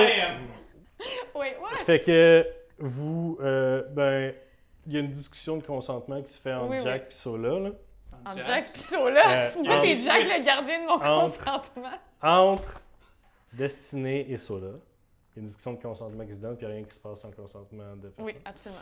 Wait, 1.38 1.56
what? 1.60 1.76
Fait 1.84 2.00
que 2.00 2.46
vous, 2.78 3.38
euh, 3.40 3.82
ben, 3.90 4.34
il 4.86 4.92
y 4.92 4.96
a 4.96 5.00
une 5.00 5.10
discussion 5.10 5.56
de 5.58 5.62
consentement 5.62 6.20
qui 6.22 6.32
se 6.32 6.40
fait 6.40 6.52
entre 6.52 6.70
Oui, 6.70 6.76
oui. 6.78 6.82
Jack 6.84 7.06
et 7.10 7.14
Sola, 7.14 7.58
là. 7.60 7.70
En 8.26 8.32
Jack 8.42 8.72
pis 8.72 8.80
Sola? 8.80 9.20
Euh, 9.30 9.46
Moi, 9.64 9.80
c'est 9.80 9.92
entre- 9.94 10.02
Jack 10.02 10.22
le 10.38 10.44
gardien 10.44 10.80
de 10.82 10.86
mon 10.86 10.94
Entre- 10.94 11.38
consentement. 11.38 11.88
Entre 12.20 12.80
Destinée 13.52 14.30
et 14.30 14.36
Sola. 14.36 14.68
Il 14.68 15.36
y 15.36 15.38
a 15.38 15.40
une 15.40 15.46
discussion 15.46 15.72
de 15.74 15.82
consentement 15.82 16.24
qui 16.26 16.32
se 16.34 16.38
donne, 16.40 16.56
puis 16.56 16.66
il 16.66 16.68
n'y 16.68 16.74
a 16.74 16.76
rien 16.78 16.84
qui 16.86 16.94
se 16.94 17.00
passe 17.00 17.20
sans 17.20 17.30
consentement 17.30 17.96
de 17.96 18.08
personne. 18.08 18.24
Oui, 18.24 18.34
absolument. 18.44 18.80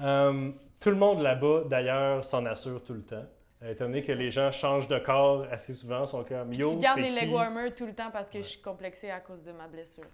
Euh, 0.00 0.50
tout 0.80 0.90
le 0.90 0.96
monde 0.96 1.20
là-bas, 1.22 1.64
d'ailleurs, 1.68 2.24
s'en 2.24 2.44
assure 2.46 2.82
tout 2.84 2.94
le 2.94 3.02
temps. 3.02 3.24
Euh, 3.62 3.72
étant 3.72 3.86
donné 3.86 4.02
que 4.02 4.12
les 4.12 4.30
gens 4.30 4.52
changent 4.52 4.86
de 4.86 4.98
corps 5.00 5.44
assez 5.50 5.74
souvent, 5.74 6.06
sont 6.06 6.22
comme 6.22 6.52
Yo, 6.52 6.70
Je 6.72 6.78
garde 6.78 7.00
les 7.00 7.10
leg 7.10 7.32
warmers 7.32 7.74
tout 7.74 7.86
le 7.86 7.94
temps 7.94 8.10
parce 8.12 8.28
que 8.30 8.38
Ouais. 8.38 8.44
je 8.44 8.48
suis 8.50 8.60
complexée 8.62 9.10
à 9.10 9.18
cause 9.18 9.42
de 9.42 9.50
ma 9.50 9.66
blessure. 9.66 10.04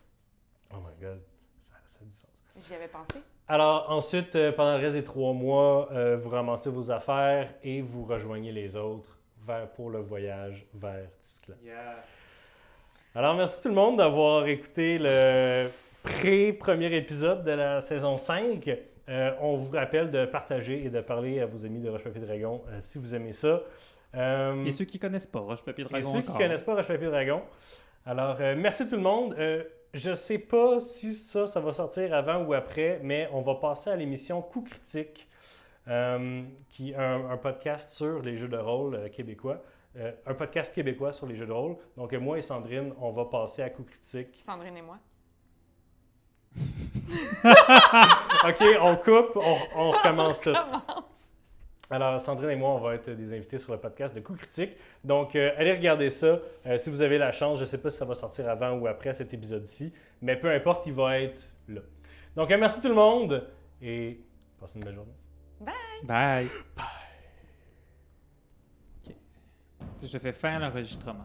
Oh 0.73 0.77
my 0.79 0.99
god, 1.07 1.21
ça, 1.61 1.75
ça 1.85 1.99
a 2.01 2.05
du 2.05 2.15
sens. 2.15 2.31
J'y 2.67 2.75
avais 2.75 2.89
pensé. 2.89 3.21
Alors 3.47 3.91
ensuite, 3.91 4.35
euh, 4.37 4.53
pendant 4.53 4.79
le 4.79 4.83
reste 4.83 4.97
des 4.97 5.03
trois 5.05 5.35
mois, 5.35 5.93
euh, 5.93 6.17
vous 6.17 6.31
ramassez 6.31 6.71
vos 6.71 6.91
affaires 6.91 7.53
et 7.63 7.83
vous 7.83 8.05
rejoignez 8.07 8.53
les 8.53 8.75
autres 8.77 9.19
vers, 9.47 9.69
pour 9.73 9.91
le 9.91 9.99
voyage 10.01 10.65
vers 10.73 11.07
Tisclan. 11.21 11.57
Yes. 11.63 12.24
Alors 13.15 13.35
merci 13.35 13.63
tout 13.63 13.69
le 13.69 13.75
monde 13.75 13.99
d'avoir 13.99 14.47
écouté 14.47 14.99
le 14.99 15.69
pré-premier 16.03 16.95
épisode 16.97 17.45
de 17.45 17.53
la 17.53 17.81
saison 17.81 18.19
5. 18.19 18.69
Euh, 19.09 19.31
on 19.41 19.57
vous 19.57 19.71
rappelle 19.71 20.11
de 20.11 20.25
partager 20.27 20.85
et 20.85 20.91
de 20.91 21.01
parler 21.01 21.41
à 21.41 21.47
vos 21.47 21.65
amis 21.65 21.81
de 21.81 21.89
Roche 21.91 22.03
Papier 22.03 22.23
Dragon 22.23 22.63
euh, 22.69 22.79
si 22.81 22.99
vous 22.99 23.15
aimez 23.15 23.33
ça. 23.33 23.61
Euh, 24.17 24.65
Et 24.65 24.73
ceux 24.73 24.85
qui 24.85 24.99
connaissent 24.99 25.27
pas 25.27 25.41
Roche 25.41 25.63
Papier 25.65 25.85
et 25.85 25.89
Dragon 25.89 26.09
ceux 26.13 26.23
qui 26.23 26.29
encore. 26.29 26.39
connaissent 26.39 26.63
pas 26.63 26.75
Roche 26.75 26.87
Papier 26.89 27.09
Dragon. 27.09 27.43
Alors, 28.07 28.37
merci 28.57 28.87
tout 28.89 28.97
le 28.97 29.03
monde. 29.03 29.35
Je 29.95 30.13
sais 30.15 30.39
pas 30.39 30.79
si 30.81 31.15
ça, 31.15 31.47
ça 31.47 31.59
va 31.61 31.73
sortir 31.73 32.13
avant 32.13 32.43
ou 32.45 32.53
après, 32.53 33.01
mais 33.03 33.29
on 33.33 33.41
va 33.41 33.55
passer 33.55 33.89
à 33.91 33.97
l'émission 33.97 34.43
Coup 34.43 34.61
critique, 34.63 35.27
qui 36.69 36.91
est 36.91 36.95
un, 36.97 37.31
un 37.31 37.37
podcast 37.39 37.91
sur 37.91 38.21
les 38.21 38.37
jeux 38.37 38.49
de 38.49 38.59
rôle 38.59 39.09
québécois. 39.11 39.63
Euh, 39.97 40.13
un 40.27 40.35
podcast 40.35 40.75
québécois 40.75 41.13
sur 41.13 41.27
les 41.27 41.37
jeux 41.37 41.47
de 41.47 41.53
rôle. 41.53 41.77
Donc, 41.97 42.13
euh, 42.13 42.19
moi 42.19 42.39
et 42.39 42.43
Sandrine, 42.43 42.93
on 43.01 43.13
va 43.13 43.27
passer 43.27 43.63
à 43.63 43.71
Coup 43.71 43.85
critique. 43.85 44.43
Sandrine 44.45 44.77
et 44.77 44.83
moi. 44.83 44.99
OK, 48.49 48.63
on 48.81 48.97
coupe, 48.97 49.37
on, 49.37 49.57
on 49.77 49.91
recommence 49.93 50.41
tout. 50.41 50.55
Alors, 51.91 52.19
Sandrine 52.21 52.51
et 52.51 52.57
moi, 52.57 52.71
on 52.71 52.79
va 52.79 52.95
être 52.95 53.11
des 53.11 53.35
invités 53.35 53.59
sur 53.59 53.73
le 53.73 53.79
podcast 53.79 54.15
de 54.15 54.21
Coup 54.21 54.35
Critique. 54.35 54.73
Donc, 55.05 55.37
euh, 55.37 55.51
allez 55.59 55.73
regarder 55.73 56.09
ça. 56.09 56.39
Euh, 56.67 56.79
si 56.79 56.89
vous 56.89 57.03
avez 57.03 57.19
la 57.19 57.31
chance, 57.31 57.59
je 57.59 57.65
ne 57.65 57.69
sais 57.69 57.79
pas 57.79 57.91
si 57.91 57.99
ça 57.99 58.05
va 58.07 58.15
sortir 58.15 58.49
avant 58.49 58.73
ou 58.73 58.87
après 58.87 59.13
cet 59.13 59.35
épisode-ci, 59.35 59.93
mais 60.23 60.37
peu 60.37 60.51
importe, 60.51 60.87
il 60.87 60.95
va 60.95 61.21
être 61.21 61.53
là. 61.69 61.83
Donc, 62.37 62.51
euh, 62.51 62.59
merci 62.59 62.81
tout 62.81 62.89
le 62.89 62.95
monde 62.95 63.47
et 63.83 64.19
passez 64.59 64.79
une 64.79 64.85
belle 64.85 64.95
journée. 64.95 65.15
Bye. 65.61 66.49
Ok. 66.77 67.04
Je 70.03 70.19
fais 70.19 70.33
à 70.49 70.59
l'enregistrement. 70.59 71.25